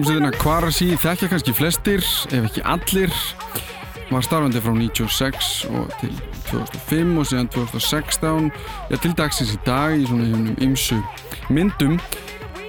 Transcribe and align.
Hljómsveitina 0.00 0.30
Kvarasi 0.32 0.86
þekkja 0.96 1.26
kannski 1.28 1.52
flestir, 1.52 2.04
ef 2.32 2.46
ekki 2.46 2.62
allir. 2.64 3.10
Var 4.08 4.24
starfandi 4.24 4.62
frá 4.64 4.72
96 4.72 5.50
og 5.68 5.90
til 6.00 6.14
2005 6.46 7.10
og 7.20 7.28
síðan 7.28 7.50
2016. 7.52 8.48
Já, 8.88 8.96
til 8.96 9.12
dagsins 9.18 9.52
í 9.52 9.60
dag 9.66 9.98
í 9.98 10.08
svona 10.08 10.30
hefnum 10.30 10.56
ymsu 10.64 11.02
myndum. 11.52 12.00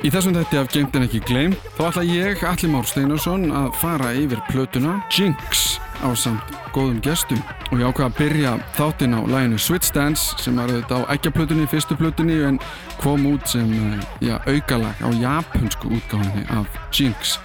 Í 0.03 0.11
þessum 0.11 0.35
þetta 0.41 0.65
af 0.65 0.75
Gengt 0.75 0.99
en 0.99 1.07
ekki 1.07 1.23
gleym, 1.31 1.55
þá 1.79 1.85
ætla 1.93 2.07
ég, 2.09 2.43
Alli 2.51 2.73
Már 2.75 2.91
Steinarsson, 2.91 3.47
að 3.55 3.71
fara 3.79 4.11
yfir 4.11 4.43
plötuna 4.51 4.99
Jinx 5.15 5.79
á 6.03 6.11
samt 6.11 6.51
góðum 6.75 6.99
gestum. 6.99 7.39
Og 7.71 7.79
ég 7.79 7.87
ákvaða 7.87 8.09
að 8.09 8.17
byrja 8.17 8.53
þáttinn 8.75 9.13
á 9.15 9.21
læginu 9.31 9.59
Switch 9.63 9.93
Dance 9.95 10.35
sem 10.43 10.57
var 10.59 10.67
auðvitað 10.67 11.05
á 11.07 11.11
ekkjaplötunni, 11.15 11.67
fyrstu 11.71 11.95
plötunni 11.95 12.41
en 12.43 12.57
kom 12.99 13.23
út 13.29 13.47
sem 13.47 13.69
eh, 13.71 14.01
já, 14.27 14.35
aukalag 14.43 14.99
á 14.99 15.09
japansku 15.15 15.93
útgáðinni 15.95 16.43
af 16.51 16.67
Jinx. 16.91 17.37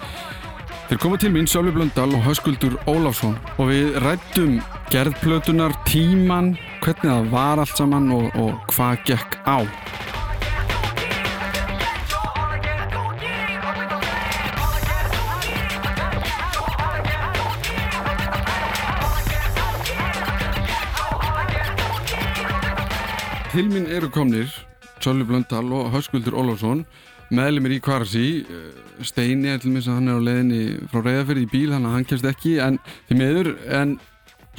Þeir 0.86 1.00
koma 1.02 1.16
til 1.18 1.30
mín 1.34 1.46
Sölvi 1.50 1.72
Blöndal 1.74 2.12
og 2.14 2.26
Höskuldur 2.26 2.74
Óláfsson 2.90 3.38
og 3.58 3.70
við 3.70 3.96
rættum 4.02 4.58
gerðplötunar, 4.90 5.74
tíman, 5.86 6.52
hvernig 6.82 7.06
það 7.10 7.30
var 7.32 7.62
allt 7.62 7.78
saman 7.78 8.10
og, 8.14 8.28
og 8.38 8.58
hvað 8.74 9.02
gekk 9.08 9.38
á. 9.46 9.62
Til 23.56 23.70
mín 23.72 23.86
eru 23.88 24.10
komnir 24.12 24.50
Sölvi 25.00 25.24
Blöndal 25.24 25.70
og 25.72 25.86
Höskuldur 25.88 26.34
Óláfsson 26.36 26.82
meðlumir 27.32 27.72
í 27.72 27.78
Kvarasi 27.80 28.44
Steini 29.00 29.48
er 29.48 29.62
til 29.62 29.70
minnst 29.72 29.88
að 29.88 29.94
hann 29.96 30.10
er 30.12 30.18
á 30.20 30.26
leiðinni 30.26 30.58
frá 30.92 30.98
Reyðafjörði 31.00 31.44
í 31.46 31.48
bíl, 31.48 31.70
þannig 31.72 31.88
að 31.88 31.94
hann 31.94 32.04
kemst 32.10 32.28
ekki 32.28 32.52
en 32.60 32.76
því 33.08 33.16
meður, 33.16 33.48
en 33.78 33.94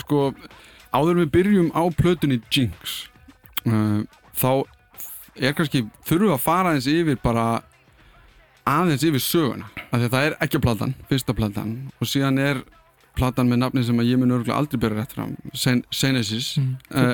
sko 0.01 0.21
áður 0.97 1.19
við 1.19 1.29
byrjum 1.35 1.67
á 1.77 1.83
plötunni 1.99 2.39
Jinx 2.49 2.95
uh, 3.69 4.01
þá 4.33 4.65
er 5.45 5.53
kannski, 5.59 5.83
þurfum 6.01 6.31
við 6.31 6.35
að 6.39 6.43
fara 6.47 6.73
aðeins 6.73 6.89
yfir 6.95 7.21
bara 7.21 7.45
aðeins 8.65 9.05
yfir 9.05 9.25
söguna, 9.27 9.69
af 9.91 9.93
því 9.93 10.09
að 10.09 10.17
það 10.17 10.27
er 10.31 10.39
ekki 10.47 10.63
platan 10.65 10.97
fyrsta 11.13 11.37
platan 11.37 11.77
og 12.01 12.09
síðan 12.15 12.41
er 12.41 12.65
platan 13.13 13.53
með 13.53 13.61
nafni 13.67 13.85
sem 13.85 14.01
að 14.01 14.09
ég 14.09 14.25
mun 14.25 14.39
örgulega 14.39 14.57
aldrei 14.57 14.81
byrja 14.81 15.03
rétt 15.03 15.17
fram, 15.21 15.37
Senesis 15.53 16.55
mm. 16.57 16.75
uh, 16.97 17.13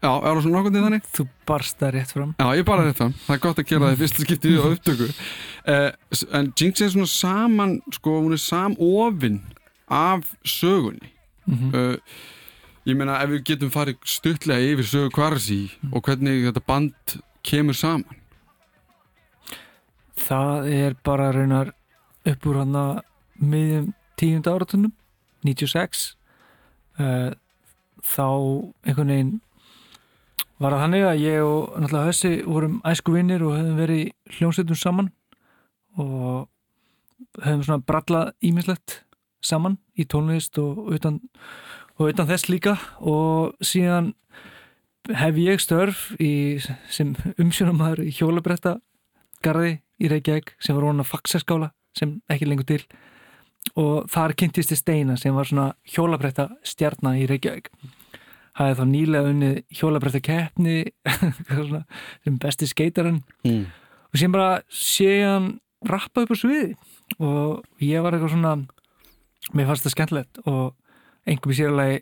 Já, 0.00 0.08
er 0.16 0.30
það 0.32 0.38
svona 0.46 0.56
nokkuð 0.56 0.74
til 0.74 0.82
þannig? 0.86 1.08
Þú 1.12 1.24
barst 1.50 1.80
það 1.80 1.90
rétt 1.98 2.12
fram 2.14 2.30
Já, 2.38 2.46
ég 2.56 2.66
bara 2.68 2.84
rétt 2.86 2.96
fram, 2.96 3.14
það 3.26 3.34
er 3.34 3.40
gott 3.44 3.58
að 3.60 3.66
gera 3.68 3.82
það 3.84 3.92
í 3.92 3.98
fyrsta 4.00 4.24
skiptið 4.24 4.54
á 4.56 4.68
upptöku 4.70 5.08
uh, 5.10 5.88
En 6.38 6.52
Jinx 6.56 6.84
er 6.84 6.92
svona 6.94 7.10
saman 7.12 7.74
sko, 7.92 8.14
hún 8.24 8.36
er 8.36 8.40
samofinn 8.40 9.40
af 9.92 10.30
sögunni 10.44 11.10
mm 11.44 11.58
-hmm. 11.58 11.74
uh, 11.76 11.96
Ég 12.88 12.96
meina, 12.96 13.18
ef 13.20 13.28
við 13.30 13.44
getum 13.44 13.70
farið 13.70 13.98
stuttlega 14.04 14.72
yfir 14.72 14.88
sögu 14.88 15.10
Kvarsi 15.12 15.70
mm. 15.82 15.92
og 15.92 16.02
hvernig 16.02 16.46
þetta 16.46 16.64
band 16.66 17.20
kemur 17.44 17.76
saman 17.76 18.16
Það 20.16 20.72
er 20.72 20.96
bara 21.04 21.32
raunar 21.32 21.74
upp 22.24 22.46
úr 22.46 22.56
hann 22.56 22.74
að 22.76 23.02
miðjum 23.36 23.92
tíunda 24.16 24.54
áratunum 24.54 24.92
96 25.44 26.16
uh, 27.00 27.32
þá 28.00 28.28
einhvern 28.84 29.12
veginn 29.12 29.40
var 30.60 30.74
það 30.74 30.82
þannig 30.84 31.04
að 31.08 31.22
ég 31.24 31.42
og 31.44 31.76
náttúrulega 31.80 32.10
Hössi 32.10 32.32
vorum 32.44 32.80
æsku 32.86 33.14
vinnir 33.14 33.44
og 33.46 33.56
hefðum 33.56 33.78
verið 33.80 34.02
hljómsveitum 34.36 34.78
saman 34.78 35.10
og 35.96 36.48
hefðum 37.40 37.62
svona 37.64 37.86
brallað 37.88 38.32
ímislegt 38.44 39.00
saman 39.44 39.78
í 39.96 40.04
tónlist 40.04 40.58
og 40.60 40.90
utan, 40.92 41.20
og 41.96 42.12
utan 42.12 42.28
þess 42.28 42.50
líka. 42.52 42.76
Og 43.00 43.56
síðan 43.64 44.12
hef 45.16 45.40
ég 45.40 45.62
störf 45.64 46.10
í, 46.20 46.60
sem 46.92 47.14
umsjónumæður 47.40 48.04
í 48.04 48.12
hjólabretta 48.18 48.76
garði 49.44 49.78
í 50.00 50.10
Reykjavík 50.12 50.54
sem 50.60 50.76
var 50.76 50.84
róna 50.84 51.08
faksaskála 51.08 51.70
sem 51.96 52.18
ekki 52.30 52.48
lengur 52.48 52.68
til. 52.68 52.82
Og 53.80 54.08
þar 54.12 54.36
kynntist 54.36 54.72
ég 54.74 54.80
Steina 54.80 55.16
sem 55.20 55.34
var 55.36 55.48
svona 55.48 55.72
hjólabretta 55.88 56.50
stjarnar 56.68 57.16
í 57.20 57.26
Reykjavík 57.30 57.72
hafði 58.60 58.76
þá 58.78 58.84
nýlega 58.90 59.32
unnið 59.32 59.56
hjólabrætta 59.78 60.20
keppni 60.24 60.76
sem 62.24 62.36
besti 62.42 62.68
skeitarinn 62.68 63.22
mm. 63.46 63.64
og 64.10 64.20
sem 64.20 64.34
bara 64.34 64.60
sé 64.68 65.22
hann 65.24 65.54
rappa 65.88 66.24
upp 66.26 66.34
á 66.34 66.36
sviði 66.36 66.74
og 67.18 67.64
ég 67.84 68.04
var 68.04 68.14
eitthvað 68.16 68.34
svona 68.34 68.54
mér 69.56 69.70
fannst 69.70 69.86
það 69.86 69.96
skemmtilegt 69.96 70.42
og 70.44 70.74
einhverjum 71.28 71.58
sérlega 71.58 72.00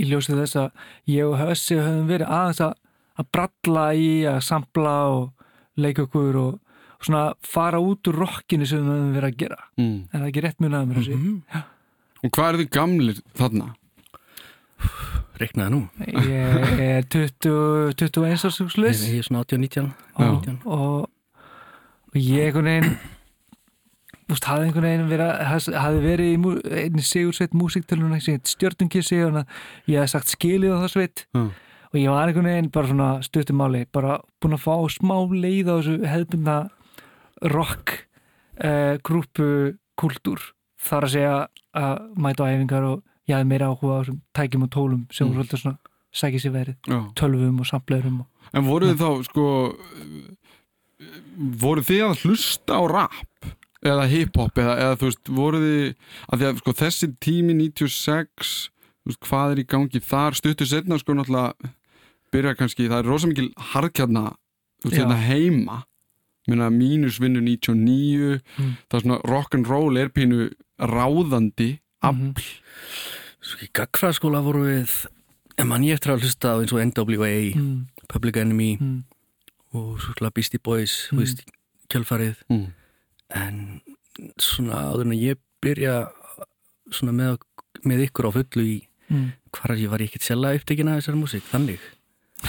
í 0.00 0.08
ljósið 0.08 0.42
þess 0.42 0.58
að 0.58 1.12
ég 1.12 1.28
og 1.28 1.38
Hössi 1.40 1.78
höfum 1.78 2.08
verið 2.10 2.32
aðeins 2.32 2.62
að, 2.64 2.74
að 3.20 3.30
bralla 3.36 3.86
í 3.94 4.10
að 4.28 4.40
sampla 4.48 4.94
og 5.12 5.80
leika 5.80 6.06
okkur 6.06 6.38
og, 6.40 6.56
og 6.98 7.06
svona 7.06 7.24
fara 7.46 7.80
út 7.82 8.10
úr 8.10 8.18
rockinu 8.24 8.66
sem 8.68 8.82
við 8.82 8.96
höfum 8.96 9.14
verið 9.18 9.28
að 9.30 9.38
gera 9.44 9.60
mm. 9.78 9.86
en 9.86 10.16
það 10.16 10.24
er 10.24 10.32
ekki 10.32 10.44
rétt 10.46 10.64
mjög 10.64 10.74
næðum 10.74 10.96
mm 10.96 11.06
-hmm. 11.06 11.70
Og 12.22 12.30
hvað 12.30 12.48
er 12.48 12.58
þið 12.60 12.68
gamlir 12.70 13.16
þarna? 13.34 13.74
Reknaði 15.40 15.72
nú. 15.72 15.80
Ég 16.02 16.82
er 16.84 17.08
20, 17.12 17.94
21 17.96 18.46
árs 18.48 18.60
Ég 19.08 19.22
er 19.22 19.26
svona 19.26 19.44
18-19 19.46 19.90
og, 20.20 20.46
og, 20.66 21.10
og 22.12 22.18
ég 22.20 22.50
einhvern 22.50 22.70
veginn 22.70 22.96
Úst, 24.32 24.46
hafði 24.48 24.68
einhvern 24.68 24.86
veginn 24.86 25.10
verið 25.10 25.74
hafði 25.76 26.00
verið 26.06 26.30
í 26.30 26.52
einni 26.84 27.02
sigursveit 27.04 27.56
músiktilun 27.58 28.14
stjórnungkissi 28.48 29.18
og 29.26 29.42
ég 29.90 29.98
hafði 29.98 30.12
sagt 30.14 30.32
skilið 30.32 30.76
á 30.78 30.82
það 30.84 30.92
sveit. 30.94 31.24
Mm. 31.36 31.50
og 31.92 31.98
ég 32.00 32.14
var 32.14 32.30
einhvern 32.30 32.48
veginn 32.48 32.70
bara 32.72 32.88
svona 32.88 33.10
stuttumáli 33.26 33.82
bara 33.92 34.20
búin 34.40 34.56
að 34.56 34.64
fá 34.64 34.76
smá 34.94 35.16
leið 35.28 35.68
á 35.68 35.74
þessu 35.74 35.96
hefðbunda 36.08 36.56
rock 37.52 37.96
eh, 38.56 38.96
grúpu 39.04 39.76
kultúr 40.00 40.40
þar 40.80 41.08
að 41.08 41.14
segja 41.16 41.34
að 41.76 42.06
mæta 42.16 42.46
á 42.48 42.52
æfingar 42.54 42.88
og 42.88 43.02
ég 43.32 43.38
hafði 43.38 43.50
meira 43.52 43.72
áhuga 43.72 43.96
á 43.96 44.00
þessum 44.02 44.20
tækjum 44.36 44.66
og 44.66 44.70
tólum 44.76 45.02
sem 45.10 45.26
mm. 45.26 45.32
voru 45.32 45.48
svolítið 45.48 45.64
svona 45.64 45.78
sækið 46.12 46.44
sér 46.44 46.54
verið 46.58 46.94
tölvum 47.18 47.60
og 47.62 47.68
samplerum 47.68 48.22
og... 48.22 48.28
En 48.52 48.66
voruð 48.68 48.92
þið 48.92 49.02
þá 49.02 49.28
sko 49.30 49.46
voruð 51.62 51.88
þið 51.88 52.02
að 52.06 52.24
hlusta 52.26 52.78
á 52.78 52.82
rap 52.92 53.52
eða 53.82 54.08
hip-hop 54.10 54.58
eða, 54.60 54.74
eða 54.78 54.98
þú 54.98 55.08
veist 55.08 55.30
voruð 55.38 55.64
þið 55.66 55.86
að 56.28 56.42
því 56.42 56.48
að 56.48 56.60
sko 56.60 56.74
þessi 56.82 57.08
tími 57.24 57.56
96 57.58 58.52
veist, 59.08 59.22
hvað 59.26 59.54
er 59.54 59.62
í 59.62 59.68
gangi 59.72 60.02
þar? 60.04 60.38
Stuttur 60.38 60.68
setna 60.68 60.98
sko 61.00 61.16
náttúrulega 61.16 61.72
byrja 62.32 62.56
kannski, 62.58 62.90
það 62.90 63.00
er 63.00 63.10
rosa 63.10 63.30
mikil 63.30 63.48
harkjarna 63.72 64.26
þú 64.82 64.90
veist 64.90 65.00
hérna 65.00 65.18
heima. 65.22 65.80
Mínusvinnu 66.50 67.38
99 67.38 68.38
mm. 68.42 68.70
það 68.90 68.96
er 68.98 69.04
svona 69.04 69.18
rock'n'roll 69.30 69.98
er 70.00 70.12
pínu 70.14 70.48
ráðandi 70.82 71.76
afl. 72.02 72.18
Mm 72.18 72.32
-hmm. 72.34 73.21
Svo 73.42 73.58
í 73.64 73.68
gagfræðskóla 73.74 74.42
voru 74.44 74.66
við 74.68 74.92
en 75.60 75.68
mann 75.70 75.84
ég 75.86 75.98
eftir 75.98 76.14
að 76.14 76.26
hlusta 76.26 76.54
á 76.54 76.60
eins 76.60 76.72
og 76.74 76.82
NWA 76.82 77.32
mm. 77.58 77.72
Public 78.10 78.38
Enemy 78.40 78.70
mm. 78.78 78.98
og 79.78 79.98
svo 80.02 80.30
Beastie 80.30 80.62
Boys 80.62 81.08
mm. 81.12 81.18
veist, 81.20 81.42
kjölfarið 81.92 82.44
mm. 82.48 82.66
en 83.38 83.58
svona 84.40 84.86
áður 84.92 85.10
en 85.10 85.16
ég 85.18 85.40
byrja 85.62 85.96
svona 86.92 87.14
með, 87.16 87.40
með 87.88 88.06
ykkur 88.08 88.30
á 88.30 88.36
fullu 88.38 88.64
í 88.64 88.78
mm. 89.08 89.26
hvar 89.56 89.74
ég 89.78 89.92
var 89.92 90.04
ég 90.04 90.12
ekkert 90.12 90.28
sjálf 90.28 90.62
upptekinn 90.62 90.92
af 90.92 91.02
þessari 91.02 91.20
músík, 91.20 91.44
þannig 91.50 91.82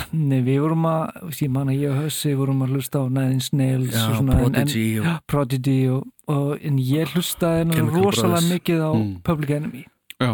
Nei, 0.10 0.39
við 0.42 0.63
vorum 0.63 0.88
að, 0.89 1.19
ég 1.38 1.51
man 1.54 1.69
að 1.69 1.84
ég 1.84 1.92
og 1.92 2.00
Hössi 2.01 2.31
vorum 2.34 2.63
að 2.66 2.72
hlusta 2.74 3.04
á 3.04 3.06
Nine 3.13 3.36
Inch 3.36 3.51
Nails 3.54 3.94
Já, 3.94 4.07
og 4.07 4.16
svona, 4.18 4.39
Prodigy 4.39 4.86
en, 4.96 5.04
og, 5.04 5.19
Prodigy 5.30 5.75
og, 5.94 6.07
og 6.34 6.66
en 6.66 6.80
ég 6.81 7.13
hlustaði 7.13 7.84
rosalega 7.92 8.42
mikið 8.48 8.81
á 8.81 8.89
mm. 8.89 9.12
Public 9.28 9.54
Enemy 9.60 9.84
Já. 10.18 10.31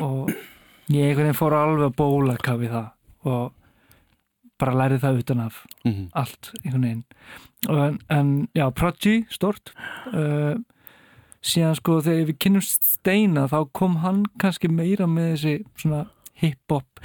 Og 0.00 0.30
ég 0.92 1.10
einhvern 1.10 1.28
veginn 1.28 1.38
fór 1.38 1.56
alveg 1.58 1.86
að 1.88 1.96
bóla 1.98 2.36
kafið 2.40 2.74
það. 2.76 2.88
Og 3.24 3.52
bara 4.60 4.76
lærið 4.78 5.02
það 5.02 5.18
utan 5.22 5.40
af 5.40 5.64
mm 5.84 5.92
-hmm. 5.92 6.08
allt 6.12 6.52
einhvern 6.64 6.82
veginn. 6.82 7.04
En, 7.68 7.98
en 8.08 8.48
já, 8.54 8.70
Prodigy, 8.70 9.26
stort 9.30 9.72
uh, 10.12 10.54
síðan 11.44 11.74
sko 11.74 12.00
þegar 12.00 12.28
við 12.28 12.38
kynumst 12.38 12.84
Steina 12.84 13.46
þá 13.48 13.68
kom 13.72 13.96
hann 13.96 14.24
kannski 14.40 14.68
meira 14.68 15.06
með 15.06 15.30
þessi 15.32 15.54
svona 15.76 16.06
hip-hop 16.40 17.00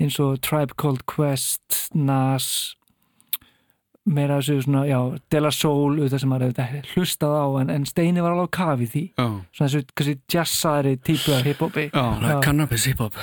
eins 0.00 0.18
og 0.20 0.40
Tribe 0.40 0.74
Called 0.76 1.04
Quest, 1.06 1.90
Nas 1.94 2.76
meira 4.04 4.36
þessu 4.38 4.64
svona, 4.66 4.84
já, 4.88 4.98
Dela 5.32 5.50
Soul 5.54 5.94
auðvitað 5.96 6.20
sem 6.22 6.32
maður 6.32 6.50
hefði 6.60 6.80
hlustað 6.92 7.36
á 7.40 7.46
en, 7.62 7.70
en 7.72 7.86
Steini 7.88 8.24
var 8.24 8.34
alveg 8.34 8.50
á 8.52 8.56
kafi 8.58 8.88
því. 8.92 9.04
Oh. 9.22 9.36
svona 9.56 9.70
þessu, 9.72 9.94
kannski 9.96 10.16
jazzaðri 10.34 10.94
típu 11.00 11.36
af 11.36 11.46
hip-hopi. 11.48 11.86
Cannabis 12.44 12.88
hip-hop. 12.90 13.16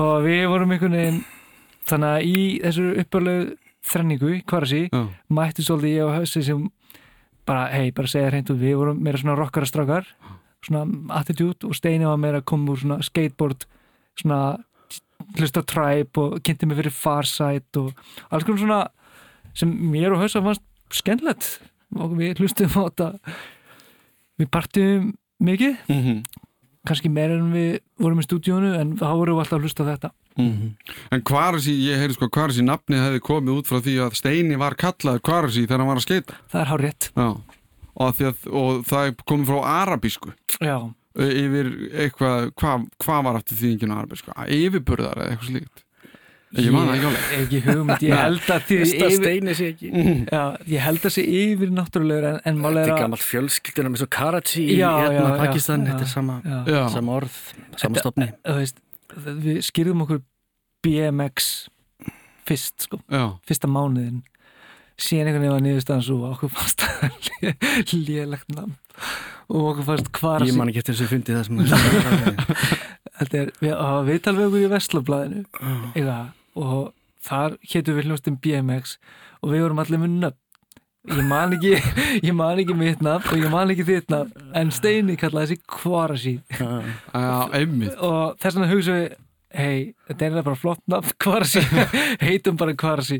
Og 0.00 0.14
við 0.24 0.44
vorum 0.52 0.72
einhvern 0.72 0.96
veginn 0.96 1.24
þannig 1.90 2.14
að 2.14 2.28
í 2.28 2.44
þessu 2.62 2.86
uppölu 3.02 3.36
þrenningu, 3.92 4.36
hvar 4.48 4.64
að 4.64 4.72
sí, 4.72 5.04
mætti 5.34 5.66
svolítið 5.66 5.96
ég 5.98 6.06
og 6.06 6.16
Hössi 6.20 6.44
sem 6.46 6.68
bara, 7.48 7.66
hei, 7.74 7.90
bara 7.94 8.10
segja 8.10 8.30
hreint 8.30 8.52
og 8.54 8.60
við 8.62 8.78
vorum 8.78 9.02
meira 9.02 9.18
svona 9.20 9.36
rockara 9.36 9.66
strákar 9.68 10.06
svona 10.62 10.84
attitude 11.18 11.66
og 11.66 11.74
Steini 11.76 12.06
var 12.06 12.20
meira 12.20 12.42
að 12.42 12.48
koma 12.52 12.72
úr 12.72 12.82
svona 12.82 13.00
skateboard 13.02 13.66
svona 14.18 14.40
hlusta 15.38 15.62
tribe 15.66 16.20
og 16.20 16.42
kynnti 16.44 16.68
mig 16.68 16.78
fyrir 16.78 16.94
farsæt 16.94 17.80
og 17.80 17.92
alls 18.30 18.46
konar 18.46 18.62
svona 18.62 18.80
sem 19.54 19.72
mér 19.92 20.14
og 20.14 20.22
hausa 20.22 20.42
fannst 20.44 20.64
skemmlegt 20.92 21.60
og 21.98 22.16
við 22.18 22.40
hlustum 22.40 22.72
á 22.72 22.82
þetta. 22.88 23.08
Við 24.40 24.50
partum 24.52 25.12
mikið. 25.42 25.76
Mm 25.88 26.02
-hmm. 26.02 26.24
kannski 26.86 27.08
meira 27.08 27.34
en 27.34 27.52
við 27.52 27.78
vorum 27.98 28.18
í 28.18 28.26
stúdíónu 28.26 28.74
en 28.80 28.96
þá 28.98 29.14
vorum 29.14 29.36
við 29.36 29.42
alltaf 29.44 29.58
að 29.58 29.62
hlusta 29.62 29.84
þetta. 29.84 30.10
Mm 30.36 30.52
-hmm. 30.52 30.70
En 31.10 31.22
Kvarasi, 31.22 31.72
ég 31.72 31.98
heyri 31.98 32.14
sko 32.14 32.28
Kvarasi 32.28 32.62
nafnið 32.62 33.04
hefði 33.04 33.20
komið 33.20 33.56
út 33.56 33.66
frá 33.66 33.80
því 33.80 33.94
að 34.00 34.14
Steini 34.14 34.56
var 34.56 34.74
kallaður 34.74 35.20
Kvarasi 35.20 35.66
þegar 35.66 35.78
hann 35.78 35.88
var 35.88 35.96
að 35.96 36.02
skeita 36.02 36.34
Það 36.48 36.60
er 36.60 36.66
hár 36.66 36.80
rétt 36.80 37.12
og, 37.14 38.20
að, 38.20 38.46
og 38.48 38.84
það 38.86 39.16
komið 39.24 39.46
frá 39.46 39.58
arabísku. 39.82 40.32
Já. 40.60 40.92
Yfir 41.12 41.66
eitthvað, 41.92 42.52
hvað 42.56 42.86
hva 43.04 43.22
var 43.22 43.36
aftur 43.36 43.56
þýðingin 43.56 43.92
á 43.92 44.00
arabísku? 44.00 44.32
Yfirburðar 44.48 45.18
eða 45.18 45.30
eitthvað 45.30 45.50
slíkt 45.50 45.81
Ég 46.52 46.72
man 46.74 46.90
það 46.90 46.94
ekki 46.98 47.06
alveg. 47.08 47.28
Ekki 47.38 47.60
hugmynd, 47.64 48.02
ég 48.04 48.18
held 48.18 48.48
að 48.52 48.64
því 48.68 48.78
yfir... 48.82 49.14
Steini 49.16 49.54
sé 49.56 49.68
ekki. 49.72 49.92
Já, 50.28 50.42
ég 50.68 50.82
held 50.84 51.06
að 51.08 51.14
sé 51.14 51.22
yfir 51.24 51.70
náttúrulega 51.72 52.32
en, 52.34 52.40
en 52.50 52.58
Þetta 52.66 52.82
er 52.82 53.00
gammalt 53.00 53.24
fjölskylduna 53.24 53.92
með 53.92 54.02
svo 54.02 54.08
Karachi 54.12 54.64
í 54.74 54.80
hérna 54.82 55.30
Pakistan, 55.40 55.86
þetta 55.88 56.04
er 56.04 56.10
sama, 56.12 56.40
sama 56.92 57.16
orð, 57.22 57.38
sama 57.80 58.02
stopni 58.02 58.28
Þú 58.44 58.58
veist, 58.58 58.82
við 59.46 59.62
skýrðum 59.64 60.04
okkur 60.04 60.20
BMX 60.84 61.48
fyrst 62.48 62.88
sko, 62.88 63.00
Já. 63.08 63.38
fyrsta 63.48 63.70
mánuðin 63.70 64.20
síðan 65.00 65.30
einhvern 65.30 65.44
veginn 65.44 65.56
var 65.56 65.64
niðurstaðan 65.64 66.04
svo 66.06 66.18
okkur 66.32 66.52
fannst 66.52 66.84
það 66.86 67.94
lélegt 67.96 68.52
namn 68.52 68.76
og 69.48 69.68
okkur 69.72 69.88
fannst 69.88 70.12
hvar 70.18 70.46
Ég 70.46 70.58
man 70.58 70.70
ekki 70.72 70.82
eftir 70.82 70.98
þess 70.98 71.06
að 71.06 71.14
fundi 71.14 71.36
það 71.36 71.44
sem 71.48 71.56
Þetta 73.22 73.38
er, 73.38 73.50
við, 73.62 73.74
okkur 74.28 74.60
í 74.60 74.70
Vestlablaðinu 74.72 75.44
oh. 75.62 75.88
Og 76.58 76.92
þar 77.22 77.58
héttum 77.72 77.98
við 77.98 78.08
hljóstum 78.10 78.38
BMX 78.42 78.96
og 79.42 79.52
við 79.54 79.66
vorum 79.66 79.82
allir 79.82 80.02
með 80.02 80.16
nöfn. 80.22 80.38
Ég 81.10 81.26
man 81.26 81.56
ekki 81.56 81.72
ég 82.28 82.34
man 82.38 82.60
ekki 82.62 82.76
mitt 82.78 83.00
nafn 83.02 83.34
og 83.34 83.40
ég 83.42 83.50
man 83.50 83.72
ekki 83.74 83.86
þitt 83.88 84.12
nafn 84.12 84.52
en 84.58 84.70
Steini 84.74 85.16
kallaði 85.18 85.56
þessi 85.56 85.72
Kvarasi 85.74 86.34
og 88.06 88.36
þess 88.38 88.54
vegna 88.54 88.68
hugsaum 88.70 89.00
við 89.00 89.16
hei, 89.52 89.92
þetta 90.08 90.28
er 90.28 90.44
bara 90.46 90.58
flott 90.58 90.82
nafn 90.90 91.16
Kvarasi, 91.20 91.62
heitum 92.26 92.60
bara 92.60 92.76
Kvarasi 92.78 93.18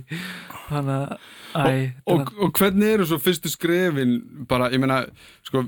þannig 0.69 0.95
að 0.95 1.73
og, 2.07 2.13
og, 2.15 2.31
og 2.47 2.55
hvernig 2.57 2.95
eru 2.95 3.09
svo 3.09 3.19
fyrstu 3.21 3.51
skrefin 3.53 4.15
bara, 4.49 4.71
ég 4.73 4.81
meina, 4.81 5.03
sko 5.45 5.67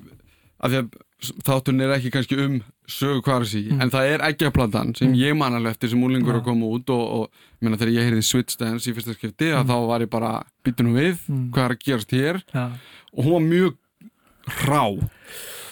af 0.65 0.71
því 0.71 0.81
að 0.85 0.95
þátturinn 1.23 1.85
er 1.85 1.95
ekki 1.97 2.13
kannski 2.13 2.39
um 2.43 2.57
sögu 2.91 3.23
Kvarasi, 3.25 3.63
mm. 3.71 3.81
en 3.81 3.93
það 3.93 4.11
er 4.13 4.25
eggjaplantan 4.29 4.93
sem 4.99 5.09
mm. 5.09 5.19
ég 5.23 5.37
man 5.39 5.57
alveg 5.57 5.77
eftir 5.77 5.93
sem 5.95 6.03
úlingur 6.05 6.37
ja. 6.37 6.41
að 6.43 6.49
koma 6.51 6.71
út 6.77 6.91
og, 6.93 7.05
og 7.17 7.25
ég 7.31 7.65
meina 7.65 7.81
þegar 7.81 7.93
ég 7.95 8.09
heyrði 8.09 8.25
Switch 8.29 8.59
Dance 8.61 8.91
í 8.91 8.97
fyrsta 8.97 9.17
skipti, 9.17 9.51
mm. 9.51 9.61
að 9.63 9.73
þá 9.73 9.89
var 9.91 10.05
ég 10.05 10.13
bara 10.13 10.33
býtunum 10.67 10.99
við, 10.99 11.21
mm. 11.31 11.45
hvað 11.55 11.69
er 11.69 11.77
að 11.77 11.85
gerast 11.87 12.17
hér? 12.17 12.41
Ja. 12.53 12.67
og 13.15 13.29
hún 13.29 13.37
var 13.37 13.47
mjög 13.47 13.79
rá. 14.69 14.83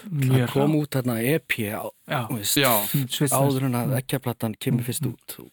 Það 0.02 0.46
kom 0.50 0.78
út 0.80 0.96
þarna 0.96 1.18
EP 1.34 1.58
á, 1.78 1.84
veist, 2.32 3.28
áður 3.36 3.68
en 3.68 3.76
að 3.78 3.92
ekkjaplattan 4.00 4.56
kemur 4.58 4.88
fyrst 4.88 5.04
mm. 5.06 5.12
út 5.12 5.52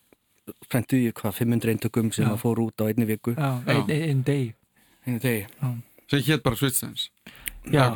frenduði 0.69 1.11
hvað 1.17 1.35
500 1.43 1.75
eintökum 1.75 2.09
sem 2.15 2.29
að 2.29 2.39
fór 2.41 2.63
út 2.63 2.81
á 2.81 2.89
einni 2.89 3.05
viku. 3.09 3.35
Einn 3.37 4.23
deg 4.25 4.55
sem 6.09 6.25
hétt 6.25 6.41
bara 6.45 6.57
Switch 6.57 6.81
Dance. 6.81 7.11
Já, 7.69 7.93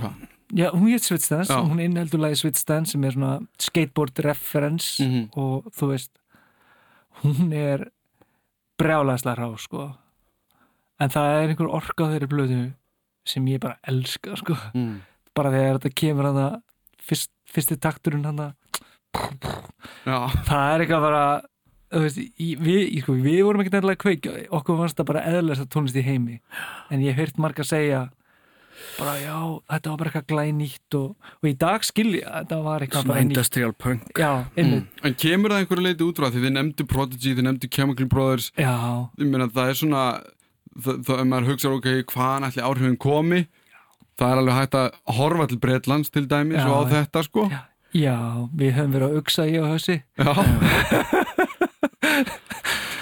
já 0.53 0.69
hún 0.71 0.87
hétt 0.91 1.29
Dance 1.29 1.53
hún 1.53 1.81
innheldur 1.81 2.19
lagi 2.19 2.51
Dance 2.67 2.91
sem 2.91 3.03
er 3.03 3.11
svona 3.11 3.39
skateboard 3.59 4.19
reference 4.19 5.03
mm 5.03 5.11
-hmm. 5.11 5.37
og 5.37 5.65
þú 5.73 5.87
veist 5.87 6.11
hún 7.23 7.53
er 7.53 7.91
brjálæslega 8.77 9.35
rá 9.35 9.57
sko. 9.57 9.95
En 10.99 11.09
það 11.09 11.43
er 11.43 11.49
einhver 11.49 11.69
orka 11.69 12.03
á 12.05 12.11
þeirri 12.11 12.27
blödu 12.27 12.73
sem 13.25 13.45
ég 13.45 13.59
bara 13.59 13.77
elska 13.83 14.35
sko. 14.35 14.55
Mm 14.73 15.01
bara 15.37 15.53
þegar 15.53 15.79
þetta 15.79 15.99
kemur 16.01 16.29
hann 16.29 16.41
að 16.41 16.59
fyrst, 17.03 17.31
fyrsti 17.49 17.79
takturinn 17.81 18.27
hann 18.27 18.43
að 18.47 18.53
það 20.47 20.67
er 20.73 20.83
eitthvað 20.83 21.05
bara 21.07 21.23
veist, 22.03 22.19
við, 22.37 22.81
sko, 23.03 23.15
við 23.21 23.39
vorum 23.45 23.63
ekki 23.63 23.73
nefnilega 23.75 24.01
kveik 24.03 24.29
okkur 24.59 24.81
fannst 24.81 24.99
það 24.99 25.09
bara 25.11 25.25
eðlast 25.29 25.65
að 25.65 25.71
tónlist 25.75 25.99
í 25.99 26.05
heimi. 26.05 26.39
En 26.89 27.03
ég 27.03 27.13
hef 27.13 27.27
hört 27.27 27.41
marga 27.41 27.65
að 27.65 27.71
segja 27.73 28.03
bara 28.97 29.13
já, 29.21 29.37
þetta 29.73 29.89
var 29.91 29.97
bara 30.01 30.09
eitthvað 30.11 30.27
glænýtt 30.31 30.97
og, 30.99 31.31
og 31.39 31.49
í 31.49 31.53
dag 31.63 31.85
skilja 31.87 32.27
þetta 32.39 32.59
var 32.65 32.85
eitthvað 32.85 33.09
bara 33.09 33.23
nýtt 33.23 33.33
industrial 33.33 33.73
punk. 33.73 34.13
Já, 34.19 34.31
mm. 34.57 34.79
en 35.09 35.17
kemur 35.23 35.53
það 35.53 35.63
einhverju 35.63 35.87
leiti 35.87 36.07
út 36.07 36.21
frá 36.21 36.29
því? 36.29 36.45
Þið 36.45 36.55
nefndu 36.57 36.87
Prodigy, 36.93 37.33
þið 37.33 37.47
nefndu 37.49 37.71
Chemical 37.77 38.09
Brothers. 38.11 38.47
Já. 38.57 38.75
ég 39.19 39.27
meina 39.29 39.49
það 39.53 39.73
er 39.73 39.79
svona 39.81 40.05
það, 40.77 41.03
það, 41.07 41.19
ef 41.19 41.27
maður 41.29 41.51
hugsaður 41.51 41.77
ok, 41.79 41.89
hvaðan 42.13 42.47
ætli 42.49 42.65
áhrifin 42.65 42.99
komi? 43.01 43.41
Það 44.19 44.29
er 44.29 44.41
alveg 44.43 44.59
hægt 44.59 44.75
að 44.77 44.89
horfa 45.17 45.45
til 45.49 45.59
Breitlands 45.61 46.13
til 46.13 46.25
dæmis 46.29 46.61
já, 46.61 46.67
og 46.69 46.73
á 46.77 46.81
þetta 46.91 47.23
sko. 47.25 47.47
Já, 47.49 47.61
já, 47.97 48.17
við 48.53 48.75
höfum 48.77 48.93
verið 48.97 49.07
að 49.07 49.15
auksa 49.17 49.47
ég 49.49 49.63
og 49.63 49.71
hössi. 49.73 49.97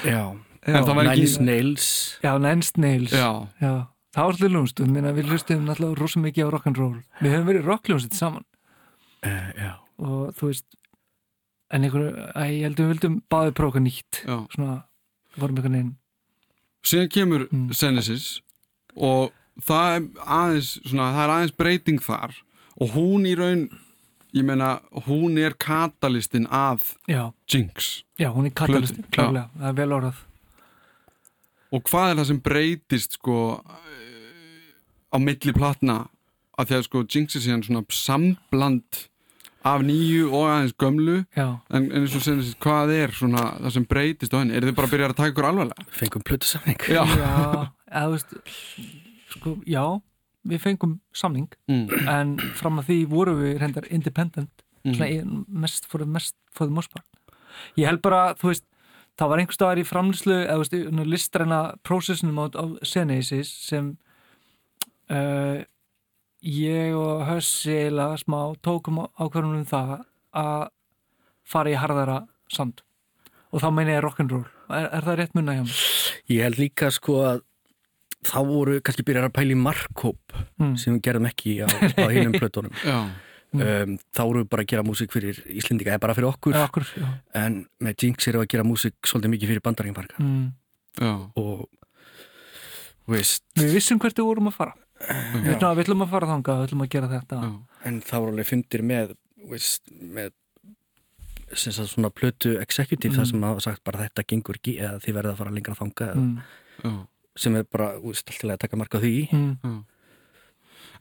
Já. 0.02 0.12
Já, 0.12 0.24
Nines 0.66 1.40
Nails. 1.40 2.18
Já, 2.24 2.38
Nines 2.38 2.78
Nails. 2.78 3.12
Já, 3.12 3.48
já. 3.62 3.91
Það 4.12 4.28
var 4.28 4.52
lúmst, 4.52 4.80
við 4.82 5.30
hlustum 5.32 5.66
náttúrulega 5.68 6.00
rosa 6.02 6.20
mikið 6.20 6.48
á 6.48 6.54
rock'n'roll. 6.56 7.00
Við 7.22 7.32
höfum 7.32 7.48
verið 7.48 7.68
rockljónsitt 7.70 8.18
saman. 8.18 8.46
Uh, 9.24 9.52
Já. 9.56 9.72
Og 10.02 10.32
þú 10.36 10.50
veist 10.50 10.66
en 11.72 11.88
einhverju, 11.88 12.12
ég 12.52 12.66
held 12.66 12.80
að 12.80 12.84
við 12.84 12.92
vildum 12.92 13.20
báði 13.32 13.54
próka 13.56 13.82
nýtt. 13.84 14.24
Já. 14.26 14.38
svona, 14.52 14.82
vorum 15.38 15.60
einhvern 15.60 15.78
veginn 15.78 15.94
Síðan 16.82 17.12
kemur 17.14 17.46
mm. 17.52 17.70
Genesis 17.78 18.42
og 18.98 19.30
það 19.62 19.94
er 19.94 20.08
aðeins 20.26 20.72
svona, 20.82 21.12
það 21.14 21.24
er 21.24 21.34
aðeins 21.36 21.56
breyting 21.62 22.02
þar. 22.02 22.34
Og 22.82 22.96
hún 22.96 23.28
í 23.30 23.36
raun 23.38 23.68
ég 24.34 24.48
meina, 24.48 24.80
hún 25.06 25.38
er 25.38 25.54
katalistinn 25.62 26.48
af 26.50 26.96
já. 27.08 27.30
Jinx. 27.46 28.02
Já, 28.18 28.32
hún 28.34 28.50
er 28.50 28.56
katalistinn, 28.58 29.06
klálega, 29.14 29.52
það 29.60 29.70
er 29.70 29.80
vel 29.80 29.98
orðað 30.00 30.26
Og 31.72 31.86
hvað 31.88 32.10
er 32.10 32.20
það 32.20 32.28
sem 32.32 32.42
breytist 32.44 33.16
sko 33.20 33.38
á 35.12 35.18
milli 35.22 35.54
platna? 35.56 36.04
Að 36.60 36.68
því 36.70 36.78
að 36.78 36.86
sko 36.88 37.06
Jinx 37.08 37.38
er 37.38 37.46
síðan 37.46 37.64
svona 37.66 37.84
sambland 37.96 39.06
af 39.68 39.84
nýju 39.86 40.30
og 40.34 40.48
aðeins 40.50 40.76
gömlu. 40.82 41.18
En, 41.38 41.58
en 41.78 41.90
eins 42.02 42.16
og 42.18 42.24
senast, 42.26 42.58
hvað 42.64 42.94
er 42.96 43.14
svona 43.16 43.46
það 43.60 43.76
sem 43.78 43.88
breytist 43.90 44.34
á 44.34 44.42
henni, 44.42 44.58
er 44.58 44.68
þið 44.68 44.78
bara 44.78 44.90
að 44.90 44.96
byrja 44.96 45.10
að 45.10 45.18
taka 45.20 45.34
ykkur 45.34 45.50
alvarlega? 45.52 45.88
Fengum 45.96 46.26
plötu 46.28 46.50
samning 46.50 46.88
Já, 46.90 47.04
já 47.06 48.08
veist 48.12 48.36
sko, 49.32 49.56
já, 49.70 49.84
við 50.48 50.64
fengum 50.66 50.98
samning. 51.16 51.48
Mm. 51.70 51.88
en 52.10 52.36
fram 52.58 52.82
að 52.82 52.92
því 52.92 53.00
voru 53.14 53.38
við 53.40 53.56
reyndar 53.62 53.88
independent 53.94 54.66
mm. 54.84 54.98
svona 54.98 55.42
mest 55.64 55.88
for 55.90 56.02
the 56.02 56.10
mest 56.10 56.36
most 56.70 56.92
part 56.94 57.08
ég 57.78 57.88
held 57.88 58.02
bara, 58.04 58.32
þú 58.40 58.52
veist, 58.52 58.66
það 59.20 59.32
var 59.32 59.42
einhver 59.42 59.58
staðar 59.58 59.82
í 59.82 59.88
framlýslu, 59.88 60.38
eða 60.46 61.08
listræna 61.08 61.60
prósessinum 61.88 62.40
á, 62.42 62.46
á 62.56 62.66
Senesis 62.88 63.52
sem 63.68 63.94
uh, 65.12 65.62
ég 66.42 66.96
og 66.98 67.26
Hössi 67.28 67.76
eða 67.88 68.16
smá 68.22 68.40
tókum 68.66 69.04
ákvarðunum 69.20 69.62
um 69.62 69.68
það 69.70 69.94
að 70.32 70.72
fara 71.48 71.74
í 71.74 71.78
harðara 71.78 72.18
sand 72.52 72.82
og 73.52 73.62
þá 73.64 73.70
meina 73.76 73.98
ég 73.98 74.04
rock'n'roll 74.06 74.46
er, 74.72 74.88
er 74.88 75.08
það 75.08 75.18
rétt 75.20 75.36
munna 75.38 75.58
hjá 75.58 75.64
mig? 75.68 75.80
Ég 76.32 76.46
held 76.48 76.62
líka 76.62 76.92
sko 76.94 77.20
að 77.28 77.44
þá 78.26 78.38
voru 78.48 78.78
kannski 78.86 79.06
byrjar 79.06 79.28
að 79.28 79.36
pæli 79.40 79.58
markkóp 79.58 80.38
mm. 80.62 80.76
sem 80.80 80.96
við 80.96 81.04
gerðum 81.08 81.28
ekki 81.30 81.58
á, 81.66 81.68
á 81.68 82.06
hinnum 82.14 82.38
plötunum 82.38 82.74
um, 83.58 83.98
þá 84.16 84.22
voru 84.24 84.44
við 84.44 84.50
bara 84.54 84.66
að 84.66 84.72
gera 84.74 84.86
músik 84.88 85.14
fyrir 85.14 85.42
Íslindika 85.52 85.94
eða 85.94 86.04
bara 86.06 86.16
fyrir 86.18 86.30
okkur, 86.32 86.56
ja, 86.56 86.66
okkur 86.70 86.88
en 87.42 87.58
með 87.84 88.06
Jinx 88.06 88.30
erum 88.30 88.44
við 88.44 88.48
að 88.48 88.54
gera 88.56 88.68
músik 88.68 89.10
svolítið 89.12 89.34
mikið 89.36 89.52
fyrir 89.52 89.66
bandarækjumparka 89.68 90.24
mm. 90.24 91.26
og 91.42 91.66
veist, 93.12 93.44
við 93.60 93.76
vissum 93.78 94.00
hvert 94.02 94.18
við 94.22 94.30
vorum 94.30 94.52
að 94.52 94.58
fara. 94.60 94.78
Við 95.02 95.66
ætlum 95.66 96.06
að 96.06 96.12
fara 96.14 96.30
þanga, 96.30 96.58
við 96.60 96.68
ætlum 96.68 96.86
að 96.86 96.92
gera 96.94 97.10
þetta. 97.10 97.42
Já. 97.42 97.52
en 97.90 98.02
þá 98.06 98.16
voru 98.20 98.36
alveg 98.36 98.52
fundir 98.52 98.86
með 98.86 99.16
veist, 99.50 99.92
með 99.92 100.36
svona 101.58 102.12
plötu 102.14 102.56
executive 102.62 103.12
mm. 103.12 103.20
það 103.20 103.32
sem 103.32 103.48
hafa 103.50 103.64
sagt 103.66 103.84
bara 103.88 104.06
þetta 104.06 104.28
gengur 104.30 104.60
ekki 104.60 104.78
eða 104.80 105.02
þið 105.04 105.18
verða 105.18 105.34
að 105.34 105.42
fara 105.42 105.56
lengra 105.56 105.80
þanga 105.80 106.12
eða 106.12 106.28
mm. 106.88 107.00
Sem 107.42 107.56
er 107.56 107.64
bara 107.64 107.94
alltilega 107.96 108.58
að 108.58 108.62
taka 108.66 108.78
marka 108.80 109.00
því. 109.00 109.16
Mm. 109.32 109.76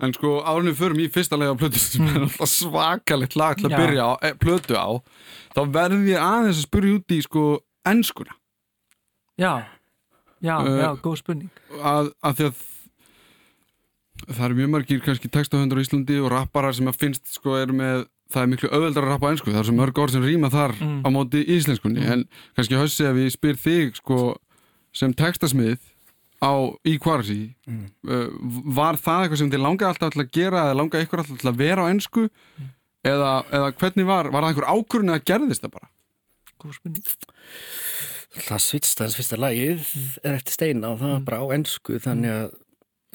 En 0.01 0.13
sko 0.17 0.41
árunum 0.49 0.75
förum 0.79 1.01
í 1.03 1.09
fyrsta 1.13 1.37
lega 1.37 1.55
plötu 1.61 1.79
sem 1.79 2.05
mm. 2.05 2.15
er 2.17 2.23
alltaf 2.27 2.49
svakalegt 2.49 3.37
lag 3.37 3.57
til 3.61 3.69
að 3.69 3.75
Já. 3.75 3.81
byrja 3.83 4.05
á, 4.09 4.13
e, 4.25 4.31
plötu 4.41 4.75
á 4.79 4.89
þá 5.57 5.61
verður 5.75 6.07
ég 6.09 6.21
aðeins 6.25 6.61
að 6.63 6.67
spyrja 6.69 6.97
út 7.01 7.15
í 7.17 7.21
sko 7.27 7.45
ennskuna 7.91 8.37
Já, 9.41 9.53
já, 10.45 10.57
uh, 10.61 10.79
já, 10.81 10.91
góð 11.01 11.17
spurning 11.23 11.51
að, 11.81 12.11
að 12.21 12.35
því 12.41 12.49
að 12.51 12.65
það 14.31 14.45
eru 14.47 14.59
mjög 14.59 14.73
margir 14.75 15.01
kannski 15.05 15.31
textahöndur 15.33 15.81
á 15.81 15.85
Íslandi 15.85 16.19
og 16.21 16.31
rapparar 16.33 16.77
sem 16.77 16.89
að 16.91 16.99
finnst 17.01 17.31
sko 17.33 17.55
er 17.57 17.73
með 17.73 18.05
það 18.31 18.43
er 18.45 18.51
miklu 18.53 18.69
auðveldar 18.71 19.07
að 19.07 19.11
rappa 19.15 19.27
á 19.27 19.33
ennsku 19.35 19.51
það 19.51 19.63
er 19.63 19.69
svo 19.71 19.77
mörg 19.79 20.01
orð 20.05 20.13
sem 20.17 20.27
rýma 20.27 20.51
þar 20.53 20.75
Mm. 20.81 21.01
á 21.03 21.09
móti 21.11 21.41
íslenskunni 21.57 22.01
Mm. 22.05 22.13
en 22.13 22.29
kannski 22.57 22.77
hössi 22.79 23.05
ef 23.09 23.17
ég 23.17 23.33
spyr 23.35 23.57
þig 23.59 23.97
sko 23.99 24.37
sem 24.93 25.13
textasmið 25.15 25.79
á 26.41 26.53
í 26.89 26.95
kvarasi 26.99 27.55
Mm. 27.69 27.87
uh, 28.09 28.29
var 28.75 28.97
það 28.97 29.25
eitthvað 29.27 29.39
sem 29.43 29.51
þið 29.53 29.63
langaði 29.65 29.89
alltaf 29.93 30.13
til 30.15 30.23
að 30.25 30.31
gera 30.33 30.63
eða 30.67 30.79
langaði 30.81 31.05
ykkur 31.07 31.23
alltaf 31.23 31.41
til 31.43 31.51
að 31.53 31.59
vera 31.61 31.85
á 31.85 31.91
ennsku 31.93 32.25
eða, 33.05 33.33
eða 33.53 33.73
hvernig 33.81 34.07
var 34.09 34.31
var 34.33 34.43
það 34.43 34.49
einhver 34.55 34.71
ákvörun 34.73 35.13
eða 35.15 35.25
gerðist 35.31 35.63
það 35.67 35.75
bara? 35.77 35.91
góð 36.61 36.75
spurning 36.79 37.05
Það 38.31 38.61
svitstans 38.63 39.17
fyrsta 39.19 39.37
lagið 39.43 39.81
er 40.23 40.37
eftir 40.39 40.55
steina 40.55 40.93
og 40.93 41.01
það 41.01 41.09
var 41.11 41.19
Mm. 41.21 41.25
bara 41.27 41.41
á 41.43 41.47
ennsku 41.57 41.99
þannig 41.99 42.31
að 42.31 42.51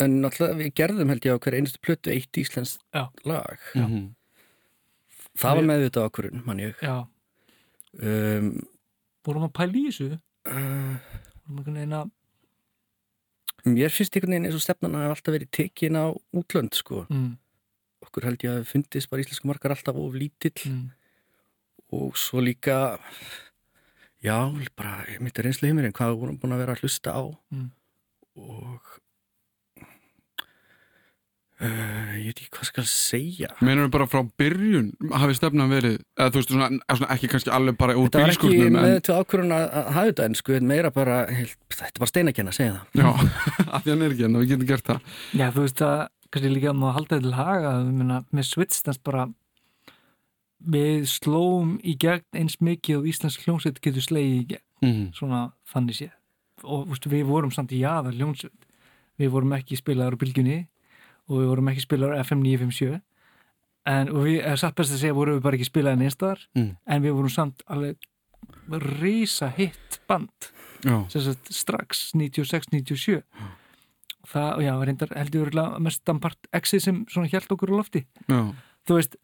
en 0.06 0.16
náttúrulega 0.22 0.58
við 0.60 0.74
gerðum 0.76 1.08
held 1.14 1.24
ég 1.26 1.36
á 1.36 1.40
hver 1.40 1.56
einustu 1.56 1.80
plötu 1.80 2.12
eitt 2.12 2.36
íslensk 2.42 2.80
Já. 2.94 3.08
lag 3.24 3.58
Já. 3.74 3.86
Mhm. 3.88 4.10
það 5.40 5.56
var 5.56 5.68
meðvitað 5.70 6.08
okkurinn, 6.10 6.42
mann 6.46 6.60
ég 6.60 6.76
um, 6.84 8.50
vorum 9.26 9.48
að 9.48 9.54
pæla 9.56 9.80
í 9.80 9.86
þessu 9.88 10.10
uh, 10.12 10.98
vorum 11.46 11.60
einhvern 11.60 11.80
veginn 11.80 11.96
að 12.02 12.12
Mér 13.66 13.90
finnst 13.94 14.14
einhvern 14.16 14.36
veginn 14.36 14.46
eins 14.50 14.58
og 14.60 14.62
stefnan 14.64 14.94
hafi 14.98 15.10
alltaf 15.16 15.34
verið 15.36 15.50
tekin 15.58 15.98
á 15.98 16.06
útlönd 16.38 16.76
sko. 16.78 17.06
mm, 17.10 17.32
okkur 18.06 18.28
held 18.28 18.44
ég 18.46 18.52
að 18.60 18.68
fundist 18.70 19.10
bara 19.10 19.24
íslensku 19.24 19.50
markar 19.50 19.74
alltaf 19.74 19.98
of 19.98 20.14
lítill 20.14 20.54
mm, 20.70 20.84
og 21.98 22.18
svo 22.18 22.44
líka 22.46 23.00
já, 24.24 24.38
bara 24.76 25.06
mitt 25.20 25.38
er 25.40 25.48
reynslu 25.50 25.70
heimurinn 25.70 25.94
hvað 25.96 26.14
við 26.14 26.22
vorum 26.22 26.38
búin 26.42 26.54
að 26.54 26.62
vera 26.66 26.76
að 26.78 26.84
hlusta 26.86 27.14
á 27.18 27.24
Mm. 27.52 27.72
og 28.36 28.82
uh, 31.62 32.16
ég 32.20 32.32
veit 32.32 32.42
ekki 32.42 32.52
hvað 32.58 32.70
skal 32.70 32.88
segja. 32.90 33.52
Meinar 33.66 33.92
bara 33.94 34.08
frá 34.10 34.22
byrjun 34.40 34.90
hafi 35.14 35.38
stefnan 35.38 35.72
verið, 35.72 36.00
eða 36.18 36.34
þú 36.34 36.42
veist 36.42 36.54
svona, 36.54 36.70
svona 36.90 37.12
ekki 37.16 37.30
kannski 37.32 37.54
alveg 37.56 37.78
bara 37.80 37.96
úr 38.00 38.10
Þetta 38.10 38.26
var 38.26 38.34
ekki 38.36 38.72
með 38.76 38.90
en, 38.90 39.06
til 39.06 39.16
ákvörðun 39.20 39.56
að 39.56 39.66
að 39.66 39.88
hafa 39.98 40.10
þetta 40.10 40.28
en 40.28 40.38
sko 40.42 40.60
meira 40.74 40.92
bara, 40.96 41.22
heilt, 41.32 41.56
þetta 41.78 42.04
var 42.04 42.12
steinakenn 42.12 42.52
að 42.52 42.60
segja 42.60 42.76
það. 42.76 43.00
Já, 43.00 43.10
af 43.78 43.86
því 43.86 43.96
hann 43.96 44.06
er 44.06 44.18
ekki 44.18 44.28
en 44.28 44.38
við 44.42 44.52
getum 44.54 44.70
gert 44.74 44.92
það. 44.92 45.16
Já, 45.32 45.48
þú 45.48 45.66
veist 45.68 45.86
að 45.86 45.96
kannski 46.36 46.52
líka 46.52 46.76
má 46.76 46.86
halda 46.92 47.16
þetta 47.16 47.26
til 47.30 47.40
haga 47.40 47.74
minna, 47.88 48.22
með 48.36 48.50
Switstans 48.52 49.02
bara 49.06 49.30
við 50.66 51.10
slóum 51.12 51.76
í 51.86 51.96
gegn 52.02 52.40
eins 52.40 52.60
mikið 52.64 53.02
og 53.02 53.10
Íslands 53.12 53.40
hljómsveit 53.44 53.82
getur 53.84 54.04
slegið 54.04 54.38
í 54.38 54.46
gegn. 54.56 54.64
Mm. 54.84 55.06
svona 55.16 55.38
þannig 55.72 55.96
sé 55.96 56.08
og 56.64 56.90
veist, 56.90 57.06
við 57.10 57.26
vorum 57.30 57.52
samt 57.54 57.74
í 57.76 57.82
jaðar 57.82 58.16
hljómsveit. 58.16 58.66
Við 59.20 59.32
vorum 59.32 59.54
ekki 59.56 59.78
spilaðar 59.80 60.18
á 60.18 60.22
bylgjunni 60.22 60.58
og 61.30 61.42
við 61.42 61.52
vorum 61.52 61.70
ekki 61.72 61.86
spilaðar 61.86 62.18
á 62.18 62.24
FM 62.24 62.42
957 62.46 63.02
en 63.86 64.10
og 64.10 64.24
við, 64.26 64.40
eða 64.42 64.58
satt 64.58 64.76
best 64.76 64.94
að 64.96 65.04
segja 65.04 65.18
vorum 65.18 65.38
við 65.38 65.46
bara 65.46 65.60
ekki 65.60 65.70
spilaðar 65.70 66.02
neinstar 66.02 66.48
Mm. 66.56 66.72
en 66.86 67.02
við 67.02 67.14
vorum 67.18 67.30
samt 67.30 67.64
alveg 67.68 67.98
risa 69.02 69.50
hitt 69.50 70.00
band. 70.08 70.52
Sagt 71.10 71.54
strax 71.54 72.12
96-97 72.14 73.22
það, 74.30 74.64
já, 74.66 74.74
reyndar 74.86 75.14
heldur 75.16 75.50
við 75.50 75.80
mestan 75.86 76.20
part 76.22 76.50
exið 76.56 76.82
sem 76.82 77.06
svona 77.12 77.30
hjælt 77.30 77.52
okkur 77.52 77.74
á 77.74 77.80
lofti. 77.80 78.06
Já, 78.30 78.54
þú 78.88 78.98
veist 79.00 79.18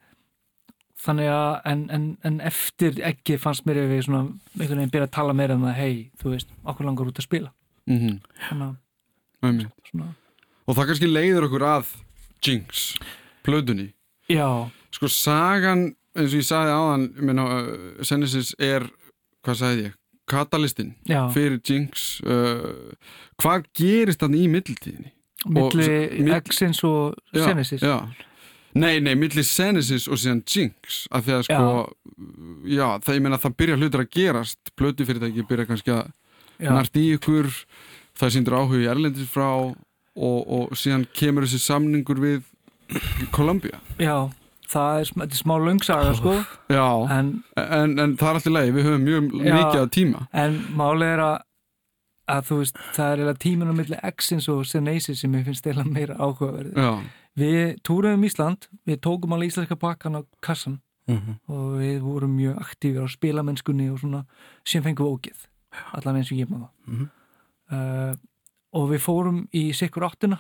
þannig 1.01 1.31
að, 1.34 1.51
en, 1.72 1.84
en, 1.89 2.05
en 2.27 2.39
eftir 2.46 3.00
ekki 3.08 3.39
fannst 3.41 3.65
mér 3.65 3.81
ef 3.84 3.89
við 3.89 4.03
svona 4.05 4.22
einhvern 4.60 4.81
veginn 4.84 4.93
byrja 4.93 5.10
að 5.10 5.15
tala 5.17 5.34
meira 5.38 5.58
um 5.58 5.65
það, 5.65 5.77
hei, 5.79 5.96
þú 6.22 6.34
veist 6.36 6.53
okkur 6.62 6.89
langar 6.89 7.10
út 7.10 7.22
að 7.22 7.27
spila. 7.27 7.53
Mm 7.89 8.00
-hmm. 8.00 8.20
svona, 8.50 10.10
og 10.68 10.77
það 10.77 10.91
kannski 10.91 11.10
leiður 11.12 11.48
okkur 11.50 11.65
að 11.68 11.91
Jinx, 12.41 12.96
plötunni. 13.46 13.91
Já, 14.32 14.48
sko 14.96 15.10
sagan 15.12 15.91
eins 16.18 16.34
og 16.34 16.39
ég 16.41 16.48
sagði 16.48 16.75
áðan 16.75 17.03
meina, 17.24 17.44
uh, 17.46 18.06
Genesis 18.06 18.53
er 18.60 18.88
hvað 19.46 19.60
sagði 19.62 19.86
ég, 19.88 19.94
katalistinn 20.32 20.94
já. 21.10 21.22
fyrir 21.34 21.60
Jinx 21.68 22.20
uh, 22.25 22.91
hvað 23.41 23.65
gerist 23.77 24.22
þannig 24.24 24.46
í 24.46 24.51
middeltíðinni? 24.56 25.12
milli 25.51 25.88
mill- 26.22 26.36
Exins 26.38 26.84
og 26.86 27.15
Já, 27.34 27.46
Genesis 27.48 27.82
já. 27.82 27.96
Nei, 28.77 29.00
nei, 29.03 29.15
milli 29.20 29.44
Genesis 29.44 30.06
og 30.08 30.20
síðan 30.22 30.44
Jinx 30.48 31.06
af 31.12 31.25
því 31.25 31.34
að 31.38 31.46
sko 31.48 31.63
já, 32.72 32.86
það, 33.03 33.15
ég 33.18 33.24
meina 33.25 33.39
það 33.41 33.56
byrja 33.60 33.80
hlutur 33.82 34.03
að 34.06 34.12
gerast. 34.15 34.60
Plötu 34.80 35.08
fyrirtæki 35.08 35.44
byrja 35.50 35.65
kannski 35.72 35.91
að 35.96 36.12
já, 36.62 36.70
nært 36.72 37.00
í 37.01 37.08
ykkur 37.18 37.50
það 38.22 38.36
síndur 38.36 38.58
áhuga 38.62 38.80
í 38.84 38.88
Erlendis 38.94 39.32
frá 39.34 39.50
og, 40.15 40.39
og 40.48 40.77
síðan 40.77 41.06
kemur 41.13 41.48
þessi 41.48 41.60
samningur 41.60 42.20
við 42.20 42.41
Columbia 43.32 43.80
já 44.00 44.30
það 44.72 45.00
er, 45.01 45.12
er 45.25 45.36
smá 45.36 45.53
löngsaga 45.60 46.12
sko. 46.15 46.34
Já, 46.72 46.86
en, 47.12 47.32
en, 47.60 47.96
en 48.00 48.18
það 48.20 48.27
er 48.30 48.38
alltaf 48.39 48.53
leið, 48.56 48.70
við 48.77 48.86
höfum 48.88 49.01
mjög 49.08 49.25
Já. 49.44 49.56
mikið 49.58 49.80
af 49.82 49.89
tíma. 49.91 50.22
En 50.44 50.60
málið 50.80 51.10
er 51.15 51.24
að 51.25 51.39
að 52.32 52.46
þú 52.48 52.58
veist, 52.62 52.77
það 52.96 53.10
er 53.10 53.18
eiginlega 53.20 53.41
tíminn 53.44 53.72
á 53.74 53.75
milli 53.75 53.98
Exins 54.08 54.46
og 54.51 54.62
Genesis 54.70 55.20
sem 55.24 55.34
ég 55.36 55.48
finnst 55.50 55.65
eiginlega 55.68 55.91
meira 55.91 56.15
áhugaverði 56.22 56.72
Já, 56.86 56.91
Við 57.41 57.60
túruðum 57.88 58.24
Ísland, 58.27 58.68
við 58.88 59.00
tókum 59.03 59.34
alveg 59.36 59.51
íslenska 59.51 59.75
pakkan 59.80 60.15
á 60.20 60.22
kassan 60.44 60.77
mm 61.08 61.18
-hmm. 61.18 61.36
og 61.51 61.80
við 61.82 62.00
vorum 62.06 62.36
mjög 62.38 62.62
aktífir 62.62 63.03
á 63.03 63.08
spilamennskunni 63.12 63.89
og 63.91 64.00
svona, 64.00 64.25
sem 64.65 64.84
fengum 64.84 65.06
við 65.08 65.13
ógið 65.18 65.39
allan 65.91 66.15
eins 66.15 66.32
og 66.32 66.38
ég 66.38 66.50
maður 66.50 66.70
Mhm. 66.88 67.10
uh, 67.72 68.15
og 68.77 68.89
við 68.91 69.03
fórum 69.03 69.43
í 69.55 69.69
sikkur 69.75 70.07
áttina 70.07 70.39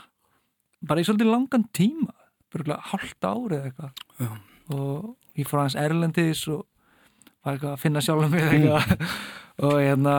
bara 0.87 1.01
í 1.01 1.07
svolítið 1.07 1.31
langan 1.31 1.67
tíma 1.75 2.13
bara 2.51 2.79
hálft 2.91 3.23
árið 3.23 3.57
eða 3.57 3.69
eitthvað. 3.69 4.01
Já. 4.19 4.31
og 4.75 5.39
ég 5.39 5.47
fór 5.47 5.61
aðeins 5.61 5.79
Erlendis 5.79 6.41
og 6.51 6.65
var 7.41 7.55
eitthvað 7.55 7.75
að 7.75 7.83
finna 7.85 8.03
sjálf 8.03 8.31
mig 8.31 8.47
eitthvað. 8.47 9.05
Og 9.61 9.77
hérna 9.77 10.15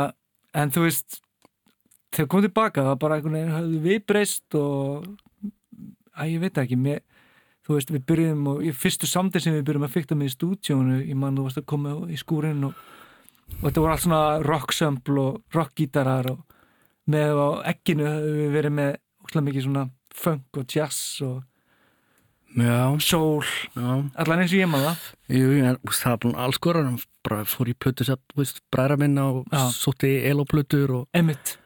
en 0.55 0.73
þú 0.73 0.87
veist 0.87 1.19
þegar 2.13 2.29
komum 2.29 2.47
tilbaka 2.47 2.85
það 2.85 2.91
var 2.93 3.01
bara 3.05 3.19
einhvern 3.19 3.37
veginn 3.39 3.57
höfðu 3.57 3.81
við 3.87 4.07
breyst 4.09 4.57
og 4.59 5.07
að 6.13 6.33
ég 6.35 6.43
veit 6.43 6.61
ekki 6.61 6.77
mér, 6.77 7.01
þú 7.65 7.77
veist 7.79 7.93
við 7.93 8.07
byrjum 8.11 8.49
og 8.53 8.65
í 8.69 8.73
fyrstu 8.77 9.09
samtir 9.09 9.45
sem 9.45 9.57
við 9.57 9.67
byrjum 9.69 9.87
að 9.89 9.95
fykta 9.97 10.19
með 10.19 10.29
í 10.29 10.35
stúdjónu 10.37 10.99
ég 11.01 11.17
man 11.19 11.39
þú 11.39 11.47
varst 11.47 11.63
að 11.63 11.69
koma 11.73 11.95
í 12.13 12.19
skúrin 12.21 12.67
og, 12.69 12.77
og 13.59 13.65
þetta 13.65 13.85
voru 13.85 13.95
allt 13.95 14.05
svona 14.05 14.23
rocksample 14.45 15.25
og 15.25 15.57
rockgítarar 15.57 16.31
og 16.35 16.52
með 17.11 17.41
á 17.41 17.49
ekkinu 17.73 18.07
höfum 18.09 18.37
við 18.39 18.53
verið 18.59 18.77
með 18.79 18.93
óslega 19.23 19.47
mikið 19.49 19.67
svona 19.67 19.87
funk 20.13 20.61
og 20.61 20.69
jazz 20.69 21.01
og 21.27 21.41
Já, 22.53 23.01
soul. 23.01 23.47
Já. 23.73 24.11
Allan 24.21 24.43
eins 24.43 24.53
og 24.53 24.59
ég 24.61 24.69
maður 24.69 25.79
úst, 25.89 26.03
það 26.03 26.11
var 26.11 26.19
búin 26.21 26.35
alls 26.37 26.59
korar 26.61 26.91
bara 27.25 27.47
fór 27.49 27.71
í 27.73 27.75
plötu 27.81 28.05
bræðra 28.69 28.99
minna 29.01 29.25
og 29.31 29.47
Já. 29.49 29.71
sótti 29.73 30.11
eloplötur 30.29 30.93
og 30.99 31.09
Emmitt 31.17 31.57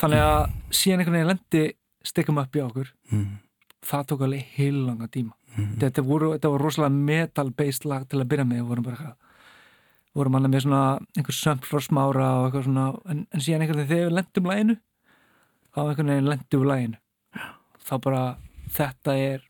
þannig 0.00 0.22
að 0.22 0.44
síðan 0.74 1.02
einhvern 1.02 1.16
veginn 1.16 1.32
lendi 1.32 1.64
stikkum 2.04 2.38
upp 2.42 2.56
í 2.56 2.62
okkur. 2.64 2.92
Mm. 3.10 3.40
það 3.84 4.06
tók 4.08 4.22
alveg 4.24 4.54
heil 4.56 4.78
langa 4.86 5.08
tíma. 5.12 5.34
Mm. 5.54 5.74
þetta, 5.82 6.02
voru, 6.02 6.32
þetta 6.34 6.50
var 6.54 6.64
rosalega 6.64 7.02
metal-based 7.10 7.84
lag 7.86 8.06
til 8.08 8.20
að 8.22 8.30
byrja 8.30 8.46
með, 8.48 8.62
við 8.62 8.70
vorum 8.70 8.86
bara 8.86 9.14
vorum 10.14 10.34
alveg 10.38 10.50
með 10.54 10.64
svona 10.66 10.82
einhver 11.18 11.34
sömpl 11.38 11.76
og 11.78 11.82
smára 11.82 12.28
og 12.38 12.46
eitthvað 12.48 12.64
svona 12.68 12.86
en, 13.10 13.26
en 13.34 13.40
síðan 13.44 13.64
einhvern 13.64 13.80
veginn 13.82 13.90
þegar 13.90 14.08
við 14.08 14.16
lendum 14.18 14.48
laginu 14.50 14.76
þá 15.74 15.78
einhvern 15.84 16.12
veginn 16.14 16.30
lendum 16.32 16.62
við 16.64 16.70
laginu 16.70 16.98
þá 17.88 17.94
bara 18.06 18.22
þetta 18.78 19.16
er 19.18 19.44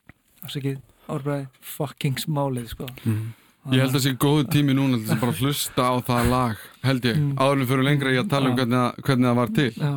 afsakið 0.45 0.79
árbræði 1.15 1.49
fucking 1.77 2.17
smálið 2.25 2.69
sko 2.75 2.89
Mm. 3.65 3.73
ég 3.73 3.81
held 3.81 3.95
að 3.95 3.97
það 3.97 4.03
sé 4.05 4.11
góðu 4.21 4.43
tími 4.53 4.75
núna 4.77 4.99
til 5.01 5.15
að 5.15 5.21
bara 5.23 5.33
hlusta 5.39 5.85
á 5.89 5.95
það 6.05 6.27
lag 6.29 6.57
held 6.85 7.07
ég, 7.09 7.17
Mm. 7.17 7.31
áðurinn 7.41 7.69
fyrir 7.71 7.85
lengra 7.87 8.11
í 8.13 8.19
að 8.21 8.29
tala 8.29 8.51
um 8.51 8.57
hvernig, 8.59 8.77
það- 8.77 9.05
hvernig 9.07 9.27
það 9.31 9.37
var 9.39 9.53
til 9.57 9.71
Já. 9.73 9.93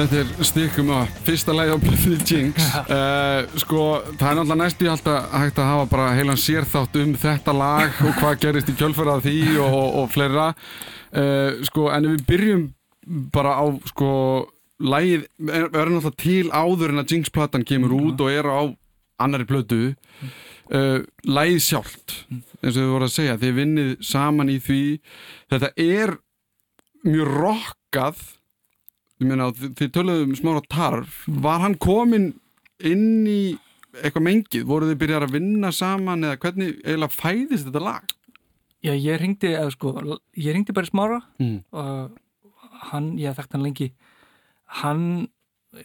Þetta 0.00 0.16
er 0.16 0.46
stikkum 0.48 0.90
að 0.96 1.10
fyrsta 1.26 1.52
lagi 1.52 1.74
á 1.76 1.78
Bluffy 1.82 2.14
Jinx. 2.24 2.68
Uh, 2.88 3.42
Sko, 3.60 3.80
það 4.14 4.30
er 4.30 4.38
náttúrulega 4.38 4.56
næstu 4.62 4.86
alltaf 4.88 5.34
hægt 5.36 5.60
að 5.60 5.68
hafa 5.68 5.88
bara 5.90 6.06
heilan 6.16 6.40
sérþátt 6.40 6.96
um 7.02 7.10
þetta 7.20 7.52
lag 7.52 7.98
og 8.08 8.14
hvað 8.16 8.38
gerist 8.46 8.70
í 8.72 8.76
kjölfarað 8.78 9.26
því 9.26 9.34
og, 9.58 9.76
og, 9.82 9.98
og 10.00 10.08
fleira. 10.14 10.46
Uh, 11.12 11.60
Sko, 11.68 11.90
en 11.92 12.08
við 12.14 12.24
byrjum 12.30 12.64
bara 13.36 13.58
á, 13.60 13.64
sko, 13.92 14.14
lagið 14.80 15.28
er, 15.50 15.68
er 15.68 15.92
náttúrulega 15.92 16.16
til 16.24 16.48
áður 16.48 16.96
en 16.96 17.04
að 17.04 17.14
Jinx-platan 17.18 17.68
kemur 17.68 17.98
út 18.00 18.24
og 18.24 18.32
er 18.32 18.48
á 18.48 18.60
annari 19.20 19.48
plötu. 19.52 19.82
Uh, 20.72 21.04
Lagið 21.28 21.64
sjálft, 21.66 22.20
eins 22.32 22.72
og 22.72 22.80
þið 22.80 22.92
voru 22.96 23.10
að 23.10 23.16
segja 23.18 23.38
þið 23.44 23.56
vinnið 23.60 23.94
saman 24.14 24.56
í 24.56 24.60
því. 24.64 24.82
Þetta 25.52 25.74
er 25.76 26.18
mjög 27.04 27.34
rockað 27.36 28.28
ég 29.20 29.26
meina, 29.28 29.50
þið, 29.56 29.74
þið 29.78 29.90
töluðu 29.96 30.26
um 30.28 30.36
smára 30.38 30.62
tarf 30.72 31.18
var 31.44 31.60
hann 31.64 31.76
komin 31.80 32.30
inn 32.80 33.26
í 33.28 33.40
eitthvað 34.00 34.22
mengið, 34.28 34.64
voru 34.70 34.86
þið 34.90 34.98
byrjar 35.02 35.26
að 35.26 35.34
vinna 35.36 35.72
saman 35.74 36.24
eða 36.24 36.38
hvernig 36.44 36.76
eiginlega 36.84 37.16
fæðist 37.16 37.66
þetta 37.68 37.82
lag? 37.84 38.14
Já, 38.80 38.94
ég 38.96 39.18
ringdi, 39.20 39.50
eða 39.52 39.72
sko, 39.74 39.90
ég 40.40 40.54
ringdi 40.56 40.72
bara 40.72 40.86
smára 40.88 41.18
Mm. 41.38 41.58
og 41.72 42.16
hann, 42.92 43.10
ég 43.20 43.34
þekkt 43.36 43.52
hann 43.58 43.62
lengi 43.66 43.90
hann 44.80 45.28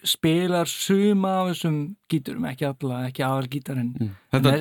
spilar 0.07 0.65
suma 0.69 1.31
af 1.43 1.49
þessum 1.51 1.75
gíturum, 2.09 2.45
ekki 2.49 2.65
alla, 2.65 3.01
ekki 3.09 3.21
aðal 3.25 3.49
gítarinn 3.53 3.91
Mm. 3.99 4.13
Þetta 4.33 4.53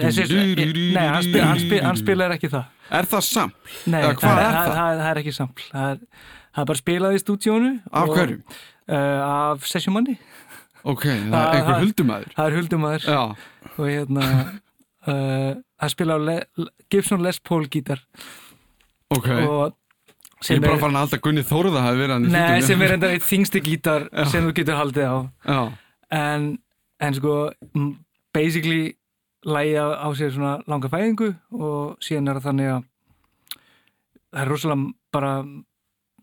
Nei, 0.95 1.07
hann, 1.09 1.23
spil, 1.23 1.41
hann, 1.45 1.59
spil, 1.63 1.81
hann 1.85 1.97
spilar 2.01 2.35
ekki 2.37 2.51
það 2.53 2.65
Er 2.91 3.05
það 3.09 3.23
samt? 3.29 3.55
Nei, 3.87 4.01
er 4.03 4.15
það, 4.15 4.21
það? 4.21 4.69
það, 4.75 4.99
það 5.01 5.11
er 5.13 5.21
ekki 5.23 5.33
sampl 5.39 5.63
það 5.71 5.91
er, 5.95 5.99
er 6.63 6.69
bara 6.71 6.81
spilað 6.81 7.17
í 7.17 7.21
stúdíónu 7.23 7.71
Af 7.91 8.09
og- 8.09 8.17
hverju? 8.19 8.39
Uh, 8.85 9.21
af 9.25 9.65
sessjumanni 9.67 10.19
Ok, 10.85 11.05
það 11.09 11.39
er 11.41 11.55
einhver 11.57 11.81
huldumæður 11.81 12.35
það 12.37 12.47
er 12.51 12.57
huldumæður 12.59 13.07
og 13.15 13.87
hérna 13.89 14.27
uh, 15.09 15.53
það 15.81 15.95
spila 15.95 16.17
á 16.17 16.21
Le 16.21 16.37
Gibson 16.93 17.23
Les 17.25 17.41
Paul 17.41 17.65
gítar. 17.73 18.03
Ok. 19.11 19.29
Og 19.31 19.73
Ég 20.45 20.47
sem 20.51 20.59
er 20.61 20.67
bara 20.69 20.77
farin 20.83 20.99
að 20.99 21.07
halda 21.07 21.19
Gunni 21.25 21.43
Þórða 21.49 21.81
hafi 21.87 21.99
verið 22.03 22.13
hann 22.15 22.27
í 22.29 22.33
nei, 22.35 22.41
stúdíónu. 22.45 22.67
sem 22.69 22.83
er 22.85 22.93
enda 22.99 23.11
eitt 23.15 23.25
þingsti 23.25 23.63
gítar 23.65 24.05
Já. 24.13 24.25
sem 24.29 24.45
þú 24.45 24.53
getur 24.59 24.77
haldið 24.77 25.09
á. 25.09 25.17
Já, 25.49 25.61
en, 26.21 26.47
en 27.01 27.17
sko 27.17 27.35
basically 28.37 28.93
lægja 29.45 29.87
á 30.05 30.09
sér 30.17 30.35
svona 30.37 30.59
langa 30.69 30.91
fæðingu 30.93 31.31
og 31.57 31.97
síðan 32.05 32.29
er 32.35 32.39
það 32.43 32.47
þannig 32.51 32.71
að 32.75 32.85
það 34.35 34.43
er 34.45 34.51
rosalega 34.53 34.93
bara 35.17 35.33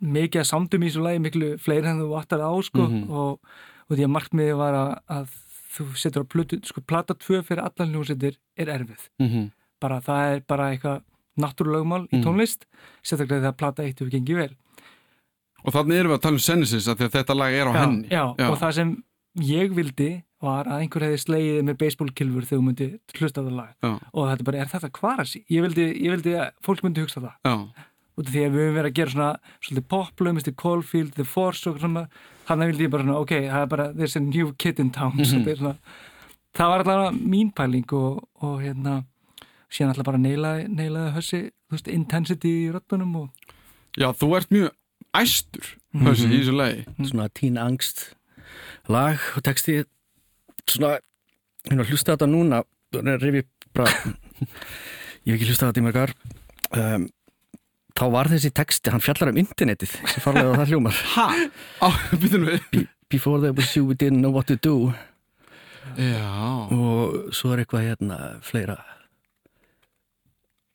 mikið 0.02 0.42
að 0.42 0.50
samdum 0.50 0.84
í 0.84 0.90
þessu 0.90 1.04
lægi 1.06 1.22
miklu 1.22 1.50
fleiri 1.62 1.88
en 1.92 2.02
þú 2.02 2.10
vattar 2.16 2.42
á 2.42 2.52
sko. 2.66 2.88
Mhm. 2.90 3.10
og, 3.12 3.40
og 3.90 3.98
því 3.98 4.04
að 4.08 4.14
markmiði 4.16 4.58
var 4.58 4.74
að, 4.74 4.92
að 5.10 5.38
þú 5.76 5.86
setur 5.96 6.24
á 6.24 6.32
plötu, 6.32 6.60
sko 6.68 6.82
plata 6.82 7.14
tvö 7.16 7.42
fyrir 7.48 7.64
allan 7.64 7.94
hljómsveitir 7.94 8.38
er 8.58 8.68
erfið. 8.68 9.06
Mhm, 9.22 9.52
bara 9.82 10.00
það 10.02 10.36
er 10.36 10.42
bara 10.48 10.72
eitthvað 10.74 11.02
náttúrulögmál 11.40 12.08
í 12.12 12.18
Mhm. 12.20 12.24
tónlist 12.26 12.66
sérstaklega 13.04 13.42
þegar 13.46 13.58
plata 13.58 13.84
eitt 13.84 14.00
hefur 14.00 14.12
gengið 14.12 14.36
vel. 14.36 14.56
Og 15.64 15.74
þannig 15.74 16.00
erum 16.00 16.12
við 16.12 16.18
að 16.18 16.22
tala 16.22 16.34
um 16.34 16.64
því 16.66 17.06
að 17.06 17.16
þetta 17.16 17.36
lag 17.38 17.54
er 17.54 17.66
á 17.70 17.74
já, 17.74 17.80
henni. 17.86 18.08
já, 18.10 18.24
og 18.50 18.58
það 18.60 18.74
sem 18.74 19.04
ég 19.40 19.72
vildi 19.74 20.24
var 20.42 20.66
að 20.66 20.82
einhver 20.82 21.04
hefði 21.06 21.20
slegið 21.22 21.64
með 21.68 21.78
baseballkilfur 21.78 22.46
þegar 22.50 22.60
þú 22.60 22.66
myndi 22.66 22.88
hlusta 23.20 23.42
á 23.42 23.46
það 23.46 23.56
lag. 23.56 23.74
Já. 23.84 24.00
og 24.14 24.24
þetta 24.32 24.44
bara, 24.44 24.58
er 24.58 24.66
þetta 24.66 24.90
kvarasi? 24.92 25.46
Ég 25.50 25.62
vildi, 25.62 25.86
ég 26.02 26.10
vildi 26.16 26.34
að 26.34 26.52
fólk 26.66 26.82
myndi 26.82 27.02
hugsa 27.06 27.22
það. 27.22 27.36
Já, 27.46 27.56
út 28.18 28.28
af 28.28 28.34
því 28.34 28.44
að 28.46 28.52
við 28.56 28.62
höfum 28.62 28.78
verið 28.78 28.90
að 28.92 28.98
gera 29.00 29.14
svona 29.16 29.30
svolítið 29.62 29.88
poplög, 29.94 30.34
Mr. 30.36 30.54
Caulfield, 30.64 31.14
The 31.16 31.26
Force 31.26 31.70
og 31.70 31.80
svona, 31.80 32.08
þannig 32.48 32.72
vildi 32.72 32.88
ég 32.88 32.92
bara 32.92 33.04
svona, 33.04 33.20
ok, 33.24 33.32
það 33.48 33.62
er 33.62 33.72
bara 33.76 33.88
there's 33.94 34.18
a 34.18 34.24
new 34.24 34.52
kid 34.58 34.80
in 34.80 34.92
town 34.92 35.14
mm 35.16 35.24
-hmm. 35.24 35.56
svona, 35.58 35.76
það 36.54 36.68
var 36.70 36.80
alltaf 36.80 37.14
mín 37.22 37.52
pæling 37.56 37.94
og, 37.94 38.28
og 38.42 38.62
hérna 38.62 39.04
síðan 39.72 39.90
alltaf 39.90 40.06
bara 40.06 40.18
neilaði, 40.18 40.68
neilaði 40.68 41.12
hössi 41.16 41.42
þú 41.70 41.72
veist, 41.72 41.88
intensity 41.88 42.52
í 42.68 42.72
röddunum 42.72 43.16
og 43.16 43.30
já 43.98 44.12
þú 44.14 44.36
ert 44.38 44.50
mjög 44.52 44.70
æstur 45.14 45.82
Mhm. 45.94 46.08
þessi 46.08 46.28
í 46.32 46.40
þessu 46.40 46.56
lagi 46.56 46.84
svona 47.04 47.30
tín 47.30 47.58
angst 47.60 48.16
lag 48.88 49.20
og 49.36 49.44
texti 49.44 49.84
svona 50.68 51.00
hérna 51.68 51.84
hlusta 51.84 52.16
þetta 52.16 52.28
núna 52.32 52.64
rifi 53.20 53.44
bara 53.74 53.92
ég 55.26 55.34
hef 55.34 55.36
ekki 55.36 55.50
hlusta 55.50 55.68
þetta 55.72 55.82
í 55.82 55.88
mörgar 55.88 56.14
um, 56.72 57.10
þá 57.98 58.06
var 58.14 58.30
þessi 58.32 58.52
texti, 58.56 58.92
hann 58.94 59.04
fjallar 59.04 59.32
um 59.34 59.40
internetið 59.42 59.94
sem 60.00 60.24
farlega 60.24 60.58
það 60.62 60.74
hljómar. 60.74 61.04
Ha? 61.16 61.28
Á, 61.84 61.88
býtum 62.16 62.48
við 62.48 62.88
Before 63.12 63.42
there 63.44 63.52
was 63.52 63.76
you 63.76 63.84
we 63.84 63.96
didn't 63.96 64.22
know 64.24 64.32
what 64.32 64.48
to 64.48 64.56
do. 64.56 64.94
Já. 66.00 66.72
Og 66.72 67.34
svo 67.36 67.52
er 67.52 67.66
eitthvað 67.66 67.90
hérna 67.90 68.20
fleira. 68.46 68.78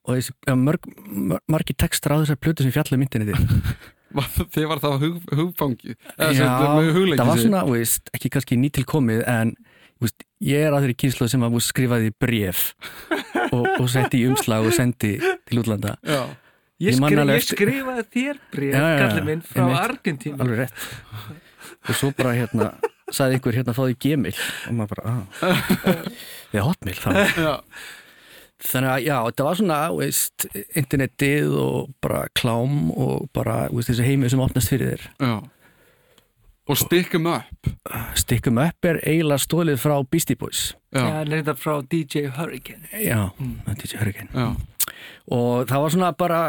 Og 0.06 0.18
þessi 0.18 0.56
mörg, 0.60 0.84
mörg, 1.06 1.42
margi 1.50 1.74
textar 1.74 2.14
á 2.14 2.20
þessar 2.20 2.38
plötu 2.38 2.66
sem 2.66 2.74
fjalla 2.74 2.98
um 2.98 3.06
internetið. 3.06 3.40
Þið 4.54 4.68
var 4.70 4.80
það 4.80 5.00
hug, 5.02 5.16
hugfangið? 5.34 5.96
Já, 6.14 6.44
það 6.46 7.24
var 7.26 7.40
svona, 7.40 7.64
veist, 7.68 8.12
ekki 8.16 8.30
kannski 8.32 8.58
nýtilkomið 8.60 9.24
en 9.28 9.56
veist, 10.02 10.24
ég 10.44 10.62
er 10.62 10.76
að 10.76 10.86
þeirri 10.86 10.98
kynslu 11.02 11.28
sem 11.32 11.44
að 11.44 11.58
skrifaði 11.64 12.12
bref 12.20 12.68
og, 13.56 13.66
og 13.66 13.88
setti 13.92 14.22
í 14.22 14.28
umslag 14.30 14.68
og 14.68 14.76
sendi 14.76 15.16
til 15.18 15.62
útlanda. 15.62 15.96
Já, 16.06 16.22
ég, 16.80 16.92
Ég 16.92 17.00
man 17.02 17.10
skri, 17.12 17.20
alveg 17.22 17.40
ég 17.40 17.46
skrifaði 17.50 18.06
þér 18.14 18.40
já, 18.68 18.82
kallið 19.00 19.28
minn 19.30 19.44
frá 19.46 19.62
einmitt. 19.64 19.82
Argentínu. 19.84 20.40
Alveg 20.44 20.62
rétt. 20.64 20.86
Og 21.86 21.98
svo 22.00 22.10
bara 22.16 22.34
hérna 22.36 22.72
sagði 23.14 23.38
einhver 23.38 23.56
hérna 23.60 23.74
fáði 23.76 23.96
gmail. 24.02 24.34
Og 24.66 24.76
maður 24.80 24.96
bara, 24.96 25.14
ah. 25.14 26.10
Við 26.52 26.66
hotmail 26.66 26.98
þá. 26.98 27.10
Þannig 28.66 28.90
að 28.90 29.02
já, 29.04 29.16
þetta 29.28 29.46
var 29.46 29.58
svona, 29.58 29.80
veist 29.94 30.46
internetið 30.80 31.58
og 31.60 31.90
bara 32.02 32.22
klám 32.38 32.88
og 32.94 33.26
bara, 33.36 33.66
veist, 33.70 33.90
þessi 33.92 34.06
heimið 34.06 34.32
sem 34.32 34.42
opnast 34.42 34.72
fyrir 34.72 34.94
þér. 34.94 35.04
Já. 35.20 35.34
Og 36.66 36.78
stikkum 36.80 37.28
upp. 37.30 37.68
Stikkum 38.18 38.58
upp 38.58 38.88
er 38.90 38.96
eiginlega 39.06 39.38
stólið 39.44 39.76
frá 39.78 40.00
Beastie 40.10 40.38
Boys. 40.40 40.72
Já, 40.90 41.04
Já, 41.04 41.18
reynda 41.28 41.54
frá 41.54 41.76
DJ 41.84 42.24
Hurricane? 42.34 42.88
Já, 43.04 43.28
mm. 43.38 43.60
DJ 43.76 44.00
Hurricane. 44.00 44.32
Já, 44.34 44.48
og 45.32 45.66
það 45.70 45.82
var 45.84 45.94
svona 45.96 46.12
bara 46.16 46.40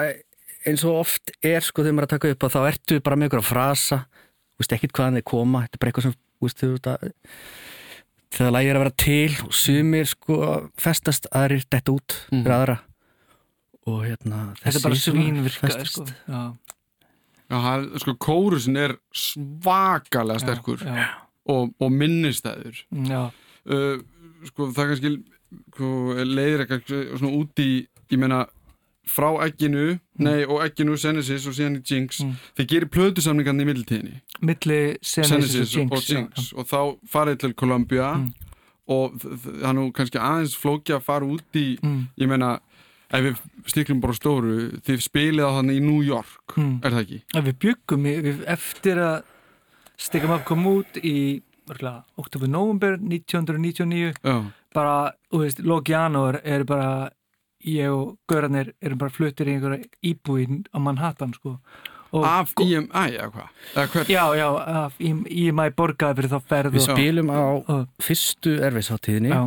eins 0.67 0.83
og 0.87 0.99
oft 1.03 1.31
er 1.45 1.61
sko 1.63 1.83
þegar 1.85 1.95
maður 1.97 2.03
er 2.03 2.09
að 2.09 2.15
taka 2.17 2.31
upp 2.35 2.43
að 2.47 2.55
þá 2.57 2.59
ertu 2.71 2.99
bara 3.05 3.15
með 3.15 3.29
einhverja 3.29 3.49
frasa 3.51 3.99
þú 4.57 4.63
veist 4.63 4.75
ekkit 4.77 4.95
hvaðan 4.97 5.19
þeir 5.19 5.27
koma 5.31 5.63
þetta 5.65 5.77
er 5.77 5.81
bara 5.83 5.91
eitthvað 5.93 6.07
sem 6.07 6.15
þú 6.17 6.47
veist, 6.47 6.61
þú 6.61 6.71
að 6.91 7.11
þegar 8.37 8.51
lægir 8.57 8.75
að 8.77 8.83
vera 8.83 8.95
til 9.03 9.35
og 9.47 9.53
sumir 9.55 10.09
sko 10.11 10.39
festast 10.77 11.29
aðrir 11.31 11.63
detta 11.71 11.91
út 11.95 12.17
Mhm. 12.31 12.43
fyrir 12.43 12.55
aðra 12.57 12.77
og 13.87 14.01
hérna 14.03 14.39
þetta 14.59 14.75
er 14.75 14.83
bara 14.83 14.95
þessi 14.95 15.11
svínvirka 15.13 15.67
festast. 15.67 15.93
sko. 15.93 16.05
já, 16.27 16.41
Já, 17.47 17.55
það 17.63 17.93
er, 17.95 17.99
sko, 18.03 18.13
kórusin 18.19 18.75
er 18.77 18.97
svakalega 19.15 20.39
sterkur 20.43 20.81
já, 20.83 20.95
já, 20.99 21.07
og, 21.47 21.69
og 21.79 21.91
minnistæður 21.95 22.81
já, 23.07 23.21
uh, 23.71 24.01
sko, 24.49 24.67
það 24.75 24.89
kannski 24.91 25.11
sko, 25.71 25.91
leiðir 26.27 26.65
eitthvað 26.65 27.15
svona 27.21 27.31
út 27.39 27.61
í 27.63 27.69
ég 28.11 28.19
meina, 28.21 28.45
frá 29.07 29.29
egginu 29.45 29.99
nei, 30.19 30.43
og 30.45 30.59
egginu, 30.65 30.97
Genesis 30.99 31.45
og 31.47 31.53
síðan 31.55 31.77
í 31.79 31.83
Jinx 31.87 32.19
Mm. 32.23 32.33
þeir 32.57 32.67
gerir 32.67 32.89
plötusamningarnir 32.91 33.63
í 33.63 33.69
millitíðinni 33.71 34.21
milli 34.41 34.97
Genesis 35.01 35.71
og 35.75 35.79
Jinx, 35.79 35.91
og, 35.91 36.03
Jinx 36.11 36.53
og 36.53 36.67
þá 36.67 36.81
farið 37.07 37.37
til 37.39 37.53
Columbia 37.53 38.13
Mm. 38.17 38.33
og 38.87 39.15
það 39.19 39.73
nú 39.75 39.91
kannski 39.91 40.19
aðeins 40.19 40.55
flóki 40.59 40.93
að 40.95 41.01
fara 41.03 41.25
út 41.25 41.55
í 41.55 41.77
Mm, 41.81 42.07
ég 42.19 42.27
meina, 42.27 42.59
ef 43.11 43.23
við 43.23 43.37
stiklum 43.71 44.01
bara 44.01 44.13
stóru 44.13 44.81
þið 44.83 44.99
spilið 45.01 45.47
á 45.47 45.51
þannig 45.55 45.77
í 45.79 45.81
New 45.87 46.01
York 46.03 46.57
mm. 46.57 46.79
er 46.83 46.91
það 46.91 47.01
ekki? 47.05 47.21
Að 47.35 47.43
við 47.47 47.57
byggum 47.63 48.03
við, 48.03 48.43
eftir 48.47 48.97
að 48.97 49.23
Stikam 49.97 50.31
Up 50.35 50.43
kom 50.45 50.65
út 50.67 50.99
í 51.01 51.41
oktober-november 52.17 52.97
1999 52.99 54.13
Já, 54.23 54.43
bara, 54.75 55.13
þú 55.31 55.39
veist, 55.41 55.59
lók 55.63 55.89
janúar 55.89 56.39
er 56.43 56.63
bara 56.67 57.09
ég 57.67 57.93
og 57.93 58.15
Görarnir 58.29 58.73
erum 58.81 59.01
bara 59.01 59.13
fluttir 59.13 59.49
í 59.49 59.57
einhverja 59.57 59.87
íbúin 60.05 60.65
á 60.71 60.77
Manhattan 60.81 61.33
sko 61.35 61.57
og, 62.11 62.23
af 62.23 62.53
IMI 62.63 62.87
eða 63.17 63.29
hvað? 63.33 63.51
Eða 63.73 63.87
hver? 63.93 64.11
Já, 64.11 64.23
já, 64.39 64.47
af 64.83 65.01
IMI 65.03 65.69
borgaði 65.77 66.21
fyrir 66.21 66.33
þá 66.33 66.51
ferð 66.53 66.77
Við 66.77 66.83
og, 66.83 66.89
spilum 66.93 67.31
á 67.33 67.39
og, 67.43 67.85
fyrstu 68.03 68.55
erfisháttíðinni 68.67 69.33
já, 69.33 69.41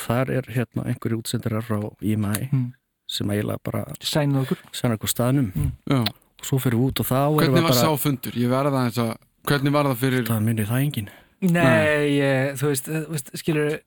þar 0.00 0.34
er 0.40 0.50
hérna 0.56 0.86
einhverju 0.90 1.22
útsendarar 1.22 1.66
frá 1.66 1.80
IMI 2.00 2.48
mm, 2.50 2.66
sem 3.10 3.32
eiginlega 3.34 3.62
bara 3.66 3.84
sænuð 4.02 4.44
okkur 4.44 4.62
sannar 4.76 5.00
okkur 5.00 5.12
staðnum 5.12 5.50
Já. 5.90 6.02
og 6.02 6.46
svo 6.46 6.60
fyrir 6.62 6.78
við 6.80 6.90
út 6.90 7.02
og 7.02 7.10
þá 7.10 7.18
Hvernig 7.40 7.56
var 7.58 7.68
bara 7.68 7.80
sá 7.80 7.90
fundur? 8.00 8.38
Ég 8.38 8.52
verða 8.52 8.74
það 8.76 8.88
eins 8.88 9.00
að 9.04 9.12
hvernig 9.50 9.74
var 9.74 9.90
það 9.90 10.04
fyrir 10.04 10.28
það 10.28 10.46
munir 10.46 10.70
það 10.70 10.86
engin 10.86 11.10
Nei, 11.40 12.18
ég, 12.18 12.58
þú 12.60 12.68
veist, 12.68 12.90
veist 13.08 13.30
skilur 13.40 13.78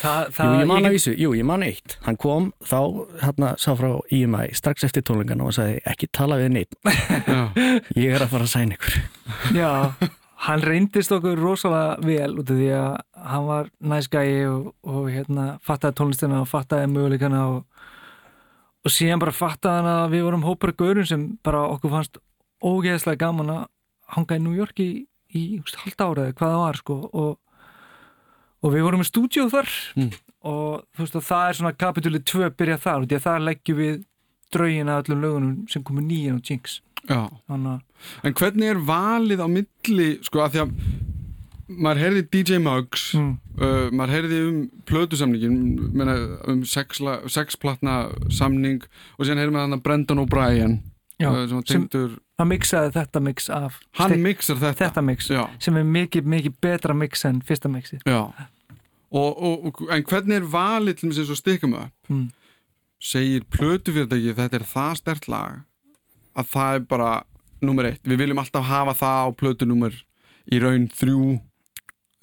það, 0.00 0.32
það 0.36 0.50
Jú, 0.50 0.58
ég 0.60 0.68
man 0.70 0.88
að 0.88 0.96
vísu, 0.96 1.14
jú, 1.18 1.30
ég 1.38 1.46
man 1.48 1.64
eitt. 1.66 1.96
Hann 2.06 2.18
kom 2.20 2.50
þá, 2.66 2.78
hérna, 3.22 3.52
sá 3.60 3.70
frá 3.78 3.90
IMI 4.14 4.48
strax 4.56 4.86
eftir 4.88 5.04
tónleikana 5.06 5.46
og 5.48 5.56
sagði 5.56 5.80
ekki 5.90 6.10
tala 6.14 6.38
við 6.40 6.52
neitt, 6.58 6.76
Já, 6.84 7.40
ég 8.04 8.14
er 8.14 8.24
að 8.24 8.34
fara 8.34 8.48
að 8.48 8.52
sæna 8.54 8.78
ykkur. 8.78 8.98
Já, 9.60 9.70
hann 10.48 10.64
reyndist 10.64 11.14
okkur 11.14 11.40
rosalega 11.40 11.96
vel 12.04 12.32
út 12.40 12.50
af 12.52 12.60
því 12.60 12.70
að 12.78 12.90
hann 13.30 13.48
var 13.48 13.70
næs 13.94 14.10
gæi 14.12 14.44
og, 14.50 14.72
og 14.84 15.08
hérna 15.12 15.46
fattaði 15.64 15.98
tónlistina 16.00 16.42
og 16.42 16.50
fattaði 16.50 16.90
möguleikana 16.92 17.46
og, 17.54 17.86
og 18.84 18.92
síðan 18.92 19.22
bara 19.22 19.36
fattaði 19.36 19.80
hann 19.80 19.92
að 19.94 20.16
við 20.16 20.26
vorum 20.28 20.46
hópar 20.48 20.74
gaurum 20.76 21.08
sem 21.08 21.28
bara 21.46 21.64
okkur 21.72 21.94
fannst 21.94 22.20
ógeðslega 22.64 23.24
gaman 23.24 23.52
að 23.54 23.64
hanga 24.14 24.36
í 24.38 24.42
New 24.44 24.56
York 24.56 24.80
í, 24.84 24.90
í 25.34 25.44
halda 25.84 26.10
ára 26.10 26.26
eða 26.28 26.36
hvað 26.38 26.52
það 26.54 26.62
var 26.64 26.80
sko 26.80 26.98
og, 27.08 27.32
og 28.64 28.72
við 28.72 28.86
vorum 28.86 29.04
í 29.04 29.08
stúdíu 29.08 29.46
þar. 29.52 29.70
Mm. 30.00 30.10
og 30.44 30.84
þú 30.92 31.04
veist 31.04 31.14
og 31.20 31.24
það 31.24 31.46
er 31.48 31.58
svona 31.60 31.76
kapitúli 31.84 32.20
2 32.20 32.50
byrja 32.58 32.80
þar 32.80 33.04
og 33.04 33.08
því 33.08 33.16
að 33.16 33.26
þar 33.28 33.46
leggjum 33.48 33.78
við 33.80 33.94
draugin 34.54 34.90
að 34.92 35.02
öllum 35.04 35.24
lögunum 35.24 35.54
sem 35.72 35.84
komur 35.86 36.04
nýjan 36.04 36.38
og 36.38 36.50
Jinx. 36.50 36.80
Að 37.08 37.66
En 38.24 38.36
hvernig 38.36 38.70
er 38.70 38.80
valið 38.80 39.42
á 39.44 39.48
milli 39.48 40.08
sko 40.24 40.44
að 40.44 40.54
því 40.54 40.62
að 40.64 40.74
maður 41.68 42.00
heyrði 42.02 42.22
DJ 42.32 42.60
Muggs 42.62 43.04
mm, 43.16 43.30
uh, 43.56 43.86
maður 43.92 44.14
heyrði 44.18 44.40
um 44.44 44.58
plötusamningin 44.88 45.60
meina, 45.96 46.16
um 46.50 46.60
sexplatna 46.68 47.96
samning 48.32 48.84
og 49.16 49.24
síðan 49.24 49.40
heyrði 49.42 49.56
maður 49.56 49.84
Brendan 49.86 50.20
O'Brien 50.24 50.78
já, 51.20 51.28
sem 51.48 51.62
tengdur, 51.68 52.16
hann 52.40 52.50
mixaði 52.50 52.94
þetta 52.96 53.22
mix 53.22 53.50
af 53.52 53.78
hann 54.00 54.16
mixar 54.22 54.58
þetta, 54.60 54.78
þetta 54.80 55.04
mix 55.06 55.30
Já, 55.30 55.42
sem 55.62 55.76
er 55.78 55.86
mikið, 55.86 56.30
mikið 56.34 56.56
betra 56.64 56.96
mix 56.96 57.24
en 57.28 57.42
fyrsta 57.46 57.70
mixi 57.70 58.00
og, 58.04 58.40
og, 59.14 59.84
en 59.94 60.06
hvernig 60.08 60.40
er 60.40 60.48
valið 60.50 61.00
til 61.00 61.12
þess 61.12 61.34
að 61.36 61.40
stikkum 61.40 61.76
það 61.76 61.90
mm. 62.10 62.26
segir 63.12 63.46
plötufyrirtæki 63.54 64.34
þetta 64.40 64.60
er 64.60 64.66
það 64.72 64.98
stert 65.02 65.30
lag 65.30 65.62
að 66.34 66.50
það 66.50 66.80
er 66.80 66.86
bara 66.90 67.12
nummer 67.64 67.88
eitt, 67.88 68.02
við 68.02 68.24
viljum 68.24 68.42
alltaf 68.42 68.66
hafa 68.68 68.96
það 68.98 69.20
á 69.22 69.28
plötu 69.38 69.68
nummer 69.70 69.94
í 70.50 70.60
raun 70.60 70.88
þrjú 70.92 71.38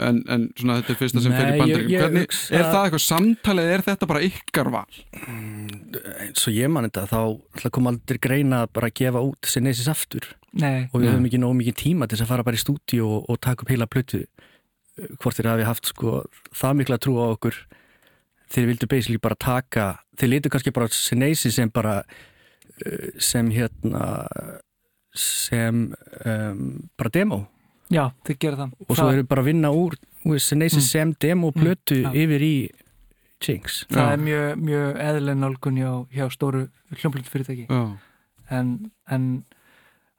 en, 0.08 0.20
en 0.34 0.44
svona 0.58 0.78
þetta 0.82 0.94
er 0.94 1.00
fyrsta 1.00 1.22
sem 1.24 1.32
Nei, 1.34 1.38
fer 1.40 1.48
í 1.48 1.52
ég- 1.52 1.62
bandaríkjum 1.62 2.18
er 2.58 2.66
það 2.68 2.84
eitthvað 2.86 3.04
samtalið, 3.06 3.72
er 3.76 3.84
þetta 3.88 4.08
bara 4.12 4.22
ykkar 4.28 4.70
val? 4.74 4.86
eins 6.26 6.46
og 6.48 6.56
ég 6.56 6.72
man 6.72 6.88
þetta, 6.90 7.06
þá 7.12 7.70
kom 7.76 7.90
aldrei 7.92 8.20
greina 8.24 8.64
að 8.66 8.72
bara 8.78 8.90
gefa 9.02 9.22
út 9.26 9.50
Sinesis 9.50 9.90
aftur. 9.92 10.26
Nei, 10.54 10.88
og 10.92 11.00
við 11.02 11.12
höfum 11.14 11.28
ekki 11.30 11.40
nóg 11.42 11.54
mikið 11.60 11.78
tíma 11.84 12.08
til 12.10 12.18
þess 12.18 12.26
að 12.28 12.32
fara 12.34 12.46
bara 12.48 12.60
í 12.60 12.64
stúdíu 12.64 13.06
og, 13.08 13.30
og 13.32 13.40
taka 13.44 13.64
upp 13.66 13.72
heila 13.72 13.88
plötu 13.88 14.24
hvort 15.22 15.38
þeir 15.38 15.48
hafi 15.54 15.64
haft 15.70 15.88
sko 15.94 16.18
það 16.54 16.76
mikla 16.82 16.98
trú 17.02 17.16
á 17.24 17.26
okkur. 17.32 17.56
Þeir 18.52 18.68
vildu 18.74 18.90
basically 18.92 19.22
bara 19.24 19.38
taka 19.40 19.86
þeir 20.20 20.34
litu 20.36 20.52
kannski 20.52 20.74
bara 20.76 20.90
Sinesi 20.92 21.52
sem 21.56 21.72
bara 21.72 22.02
uh, 22.04 23.08
sem 23.18 23.48
hérna 23.56 24.04
sem 25.16 25.88
um, 26.26 26.90
bara 27.00 27.12
demo 27.14 27.42
já, 27.92 28.06
þið 28.28 28.38
gera 28.46 28.58
það. 28.62 28.72
Og 28.88 28.96
svo 28.98 29.10
við 29.12 29.28
bara 29.28 29.42
að 29.44 29.50
vinna 29.52 29.72
úr 29.76 29.98
Sinesi 30.40 30.78
Mm. 30.78 30.86
sem 30.86 31.14
demo 31.20 31.52
plötu 31.52 31.98
Mm, 32.06 32.14
yfir 32.14 32.42
í 32.46 32.56
Jinx. 33.42 33.86
Það 33.90 33.98
Já. 34.06 34.12
er 34.14 34.18
mjög, 34.22 34.60
mjög 34.62 35.00
eðlen 35.02 35.40
nálgun 35.42 35.78
hjá, 35.82 35.92
hjá 36.14 36.28
stóru 36.30 36.68
hljómblötu 36.94 37.30
fyrirtæki 37.32 37.66
en, 38.52 38.92
en 39.10 39.46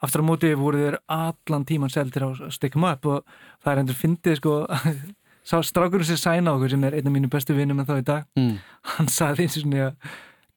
aftur 0.03 0.23
á 0.23 0.27
móti 0.27 0.51
voru 0.59 0.79
þeir 0.83 0.97
allan 1.09 1.65
tíman 1.65 1.91
seldir 1.93 2.25
á 2.27 2.31
Stikkum 2.51 2.83
Up 2.89 3.07
og 3.07 3.23
það 3.63 3.73
er 3.73 3.79
endur 3.85 3.95
fyndið 4.01 4.37
sko. 4.41 4.67
Sá 5.47 5.59
strákurinn 5.63 6.07
sem 6.07 6.17
sæna 6.19 6.53
okkur 6.55 6.71
sem 6.71 6.85
er 6.85 6.95
einn 6.95 7.07
af 7.07 7.13
mínu 7.15 7.29
bestu 7.31 7.55
vinnum 7.55 7.79
en 7.83 7.87
þá 7.87 7.97
í 7.99 8.05
dag 8.07 8.27
mm. 8.39 8.59
hann 8.97 9.09
sagði 9.11 9.43
eins 9.47 9.57
og 9.59 9.63
svona 9.65 9.87
að 9.89 9.95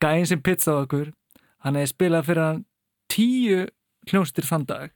gæðin 0.02 0.28
sem 0.30 0.42
pizzaði 0.46 0.84
okkur 0.86 1.08
hann 1.66 1.76
hefði 1.80 1.90
spilað 1.94 2.26
fyrir 2.28 2.44
hann 2.46 2.66
tíu 3.10 3.64
hljónstir 4.10 4.46
þann 4.46 4.66
dag 4.70 4.92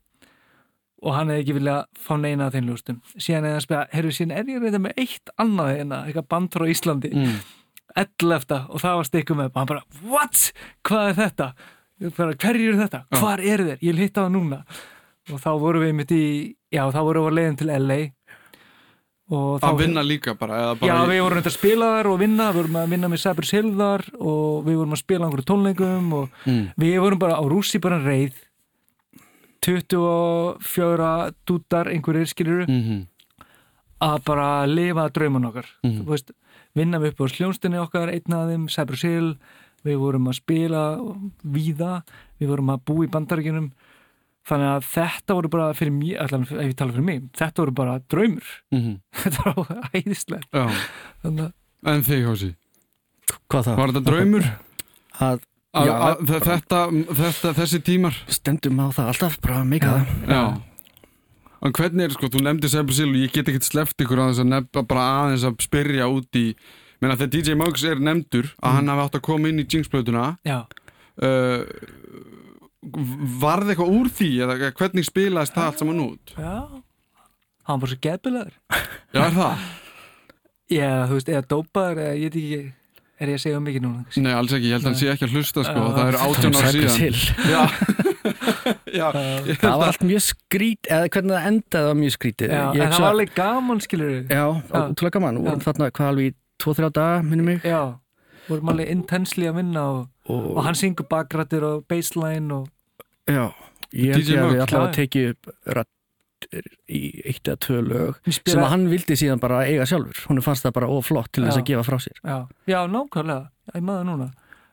og 1.02 1.14
hann 1.16 1.30
hefði 1.32 1.44
ekki 1.46 1.56
viljað 1.60 1.86
fá 2.06 2.14
neina 2.20 2.50
þeim 2.52 2.68
hljónstum 2.70 3.00
síðan 3.16 3.48
hefði 3.48 3.56
hann 3.56 3.66
spilað, 3.66 3.90
heyrðu 3.96 4.14
síðan 4.18 4.36
er 4.38 4.52
ég 4.52 4.62
reynda 4.64 4.82
með 4.84 5.02
eitt 5.06 5.34
annað 5.40 5.72
hérna, 5.78 6.00
eitthvað 6.08 6.30
band 6.36 6.54
frá 6.56 6.68
Íslandi 6.74 7.12
Mm. 7.16 7.40
11. 7.98 8.60
og 8.70 8.80
það 8.84 8.96
var 9.00 9.08
stikkum 9.08 9.40
og 9.44 9.52
hann 9.56 9.68
bara, 9.68 9.82
what? 10.06 10.52
Hvað 10.86 11.10
er 11.10 11.16
þetta? 11.24 11.48
Bara, 12.18 12.36
hverju 12.36 12.68
eru 12.70 12.78
þetta? 12.80 13.00
Já. 13.10 13.18
Hvar 13.20 13.42
eru 13.44 13.66
þeir? 13.72 13.80
Ég 13.82 13.98
hitta 14.04 14.22
það 14.28 14.36
núna 14.38 14.60
og 15.34 15.40
þá 15.42 15.50
vorum 15.60 15.84
við 15.84 15.96
mitt 15.98 16.12
í, 16.16 16.24
já 16.72 16.84
þá 16.94 17.00
vorum 17.04 17.26
við 17.26 17.34
á 17.34 17.38
leiðin 17.40 17.58
til 17.60 17.70
LA 17.74 18.00
að 19.30 19.78
vinna 19.78 20.02
líka 20.02 20.34
bara, 20.38 20.58
eða 20.58 20.78
Já, 20.82 20.94
bara 20.94 21.06
í- 21.06 21.10
við 21.14 21.22
vorum 21.22 21.42
að 21.44 21.54
spila 21.54 21.90
þar 21.96 22.08
og 22.10 22.20
vinna, 22.20 22.48
við 22.50 22.56
vorum 22.64 22.78
að 22.80 22.90
vinna 22.90 23.10
með 23.12 23.22
Sabri 23.22 23.46
Silðar 23.50 24.06
og 24.18 24.64
við 24.66 24.80
vorum 24.80 24.96
að 24.96 25.02
spila 25.04 25.26
einhverju 25.28 25.46
tónleikum 25.52 26.14
og 26.18 26.30
mm. 26.46 26.64
við 26.82 26.96
vorum 27.04 27.20
bara 27.22 27.38
á 27.38 27.44
rússi 27.46 27.82
bara 27.82 28.00
reið 28.02 28.34
24 29.66 31.32
dútar 31.48 31.90
einhverjir 31.92 32.30
skilur 32.32 32.66
mm 32.68 32.82
-hmm. 32.84 33.08
að 34.02 34.24
bara 34.26 34.66
lifa 34.66 35.10
drauman 35.10 35.46
okkar. 35.46 35.66
Mhm. 35.84 36.02
þú 36.02 36.06
veist, 36.06 36.32
vinna 36.76 37.00
við 37.00 37.12
upp 37.12 37.22
á 37.22 37.26
sljónstinni 37.28 37.78
okkar 37.78 38.10
einn 38.10 38.34
af 38.34 38.50
þeim, 38.50 38.70
Sabri 38.70 38.98
Sil 38.98 39.38
við 39.86 39.98
vorum 39.98 40.28
að 40.28 40.36
spila 40.36 41.00
víða, 41.44 42.04
við 42.40 42.48
vorum 42.48 42.70
að 42.70 42.84
búa 42.86 43.06
í 43.06 43.12
bandaríkinum 43.12 43.72
þannig 44.46 44.70
að 44.76 44.84
þetta 44.84 45.34
voru 45.34 45.50
bara 45.50 45.74
fyrir 45.74 45.94
mér, 45.94 46.18
allan 46.24 46.44
ef 46.44 46.52
ég 46.52 46.76
tala 46.76 46.92
fyrir 46.92 47.06
mig 47.06 47.22
þetta 47.34 47.62
voru 47.62 47.72
bara 47.72 48.00
draumur. 48.10 48.48
Þetta 49.22 49.54
var 49.56 49.90
æðislegt. 49.94 50.50
Já, 50.54 50.68
þannig 51.24 51.46
að 51.46 51.54
en 51.86 52.04
þig 52.04 52.26
Hósi 52.28 52.56
Hvað 53.50 53.68
það? 53.68 53.78
Var 53.80 53.92
þetta 53.94 54.06
draumur? 54.08 54.48
Að 55.20 55.44
Að, 55.70 55.86
Já. 55.86 55.94
að, 56.02 56.22
þe- 56.26 56.42
þetta, 56.48 56.80
þetta, 57.20 57.50
þessi 57.60 57.80
tímar. 57.86 58.16
Stendum 58.34 58.80
á 58.82 58.88
það 58.96 59.10
alltaf 59.12 59.36
bara 59.44 59.60
að 59.62 59.68
meika 59.70 59.92
það. 59.94 60.14
Já. 60.34 60.44
En 61.60 61.74
hvernig 61.76 62.06
er, 62.08 62.14
sko, 62.16 62.30
þú 62.32 62.42
nefndi 62.46 62.70
Sebri 62.72 62.96
Sil 62.98 63.10
og 63.12 63.20
ég 63.20 63.34
get 63.36 63.50
ekkert 63.52 63.68
sleppt 63.68 64.02
ykkur 64.06 64.22
að 64.24 64.30
þess 64.32 64.42
að 64.46 64.50
nefna 64.54 64.84
bara 64.88 65.08
aðeins 65.20 65.44
að 65.46 65.60
spyrja 65.66 66.08
út 66.10 66.40
í 66.40 66.46
menna 67.04 67.18
þegar 67.20 67.32
DJ 67.36 67.56
Muggs 67.60 67.84
er 67.88 68.00
nefndur 68.02 68.48
að 68.64 68.74
hann 68.78 68.90
hafi 68.92 69.04
átt 69.06 69.18
að 69.20 69.26
koma 69.28 69.52
inn 69.52 69.60
í 69.62 69.66
Jinx-plötuna 69.68 70.24
já, 70.48 70.58
uh, 71.22 71.62
varð 73.44 73.74
eitthvað 73.74 73.94
úr 74.00 74.10
því 74.16 74.30
eða 74.46 74.72
hvernig 74.80 75.08
spilaðist 75.08 75.56
það 75.56 75.68
allt 75.70 75.84
saman 75.84 76.02
út? 76.06 76.34
Já. 76.40 76.56
Hann 77.70 77.84
var 77.84 77.92
svo 77.92 78.00
geðbilaður 78.08 78.56
Já, 79.14 79.22
er 79.28 79.36
það? 79.38 79.64
Já, 80.80 80.90
þú 81.10 81.18
veist, 81.20 81.32
eða 81.36 81.48
dópaður 81.54 82.02
eða 82.06 82.16
ég 82.18 82.30
veit 82.34 82.40
ekki 82.40 82.62
er 83.20 83.32
ég 83.34 83.38
að 83.38 83.44
segja 83.44 83.60
um 83.60 83.66
mikið 83.68 83.84
núna? 83.86 84.04
Nei, 84.24 84.32
alls 84.36 84.54
ekki, 84.56 84.70
ég 84.70 84.76
held 84.78 84.86
að 84.86 84.90
hann 84.90 85.00
sé 85.00 85.10
ekki 85.14 85.28
að 85.28 85.34
hlusta 85.38 85.64
sko, 85.68 85.84
Já. 85.84 85.90
það 85.96 86.10
eru 86.10 86.20
átján 86.26 86.58
ár 86.60 86.70
síðan. 86.74 87.20
Já, 87.54 87.62
já, 88.94 89.08
Uh, 89.10 89.48
það 89.58 89.78
var 89.80 89.88
allt 89.90 90.04
mjög 90.06 90.22
skrít 90.26 90.90
eða 90.92 91.08
hvernig 91.14 91.34
það 91.34 91.48
endaði 91.50 91.88
var 91.90 91.98
mjög 92.00 92.14
skrítið. 92.16 92.52
Já, 92.54 92.64
en 92.70 92.92
það 92.94 93.04
var 93.04 93.14
alveg 93.14 93.32
gaman 93.38 93.82
skilur 93.84 94.12
já, 94.20 94.44
Já. 94.44 94.80
útrúlega 94.92 95.14
gaman 95.16 95.40
og 95.40 95.64
þarna 95.64 95.88
hvað 95.96 96.10
alveg 96.12 96.30
í 96.30 96.34
2-3 96.64 96.90
daga 96.98 97.22
minni 97.26 97.46
mig? 97.48 97.64
Já, 97.66 97.82
vorum 98.50 98.72
alveg 98.74 98.92
intensely 98.94 99.48
að 99.50 99.58
vinna 99.62 99.86
og, 99.94 100.02
og, 100.30 100.50
og 100.56 100.62
hann 100.68 100.78
syngur 100.78 101.08
bakrættir 101.10 101.66
og 101.70 101.86
baseline 101.90 102.60
og 102.60 102.68
já, 103.30 103.46
ég 103.96 104.18
held 104.20 104.34
að 104.36 104.52
við 104.54 104.64
alltaf 104.66 104.84
að 104.84 104.94
tekið 105.00 105.32
upp 105.34 105.54
rættir 105.80 105.99
í 106.90 107.02
eitt 107.28 107.48
eða 107.48 107.60
tvö 107.66 107.80
lög 107.86 108.20
Við 108.28 108.38
sem 108.40 108.62
að 108.64 108.72
hann 108.74 108.86
vildi 108.92 109.18
síðan 109.20 109.42
bara 109.44 109.64
eiga 109.68 109.88
sjálfur. 109.90 110.22
Hún 110.30 110.44
fannst 110.46 110.68
það 110.68 110.76
bara 110.78 110.92
oflott 110.96 111.32
til 111.36 111.46
þess 111.46 111.58
Já. 111.58 111.62
að 111.64 111.68
gefa 111.72 111.88
frá 111.88 111.98
sér. 112.06 112.22
Já, 112.24 112.38
já, 112.70 112.80
nákvæmlega, 112.94 113.50
ég 113.76 113.86
maður 113.90 114.08
núna. 114.12 114.30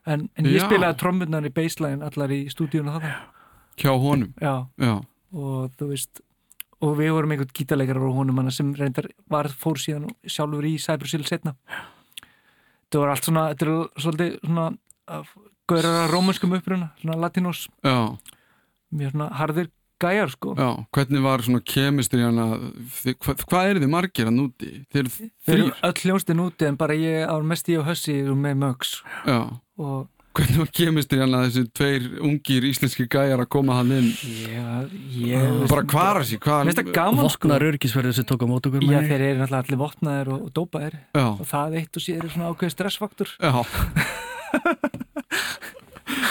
En, 0.06 0.28
en 0.38 0.48
ég 0.50 0.60
Já. 0.60 0.66
spilaði 0.68 0.98
trommurnar 1.02 1.48
í 1.48 1.52
baseline 1.56 2.06
allar 2.06 2.36
í 2.36 2.44
stúdíunum 2.52 2.96
þarna. 2.98 3.16
Hjá 3.76 3.92
honum? 3.92 4.30
Já, 4.40 4.54
Já, 4.80 4.94
og 5.34 5.74
þú 5.76 5.90
veist 5.90 6.22
og 6.86 6.96
við 6.98 7.12
vorum 7.16 7.32
einhvern 7.32 7.52
gítarleikar 7.56 7.98
á 7.98 8.08
honum 8.12 8.50
sem 8.52 8.72
reyndar 8.76 9.08
var 9.32 9.48
fór 9.48 9.80
síðan 9.80 10.10
sjálfur 10.28 10.66
í 10.68 10.76
Cypress 10.76 11.16
Hill 11.16 11.24
setna 11.24 11.54
þetta 12.86 13.00
var 13.02 13.12
allt 13.12 13.26
svona 13.26 13.44
þetta 13.52 13.66
er 13.66 14.02
svolítið 14.04 14.34
svona 14.44 14.66
gaurar 15.66 15.96
að 16.04 16.12
rómanskum 16.12 16.54
uppruna, 16.56 16.90
svona 17.00 17.18
latinos. 17.20 17.66
Já, 17.82 18.14
mjög 18.94 19.14
svona 19.14 19.28
harðir 19.40 19.70
gæjar 20.02 20.30
sko. 20.34 20.54
Já 20.58 20.70
Hvernig 20.96 21.22
var 21.24 21.44
svona 21.46 21.62
kemistri 21.64 22.20
þið- 22.22 23.16
Hvað, 23.22 23.44
hvað 23.48 23.70
eru 23.70 23.80
þið 23.84 23.92
margir 23.94 24.26
að 24.30 24.36
núti? 24.40 24.72
Eru 24.94 25.08
Þeir 25.12 25.54
eru 25.60 25.70
öll 25.88 26.02
hljónstin 26.04 26.42
úti 26.46 26.66
en 26.68 26.76
bara 26.76 26.94
ég 26.98 27.24
á 27.28 27.34
mest 27.42 27.66
ég 27.72 27.80
og 27.80 27.86
Hössi 27.90 28.18
erum 28.24 28.42
með 28.44 28.60
mögs 28.64 29.00
Já, 29.26 29.40
og 29.78 30.08
hvernig 30.36 30.58
var 30.60 30.68
kemistri 30.76 31.16
hann 31.22 31.32
að 31.32 31.46
þessi 31.48 31.62
tveir 31.72 32.08
ungir 32.20 32.66
íslenski 32.68 33.06
gæjar 33.08 33.40
að 33.40 33.48
koma 33.48 33.78
hann 33.78 33.88
inn? 33.96 34.10
Já, 34.44 34.84
ég 35.16 35.62
bara 35.70 35.86
kvara 35.88 36.20
sér, 36.28 36.42
hvað 36.44 36.60
Mér 36.60 36.74
finnst 36.74 36.82
það 36.82 36.92
gaman 36.98 37.30
sko. 37.32 37.48
Vopnar 37.48 37.64
örgisverður 37.70 38.14
sem 38.18 38.26
tók 38.28 38.44
á 38.44 38.46
mót 38.50 38.68
okkur 38.68 38.84
Já, 38.84 38.90
manni. 38.90 39.08
þeir 39.08 39.24
eru 39.30 39.40
náttúrulega 39.40 39.64
allir 39.64 39.80
vopnaðir 39.80 40.28
og, 40.34 40.42
og 40.44 40.52
dópaðir. 40.52 40.98
Já, 41.16 41.24
og 41.32 41.46
það 41.48 41.78
eitt 41.80 41.96
og 41.96 42.04
sér 42.04 42.20
er 42.20 42.34
svona 42.36 42.52
ákveð 42.52 42.74
stressfaktor. 42.76 43.32
Já 43.40 43.52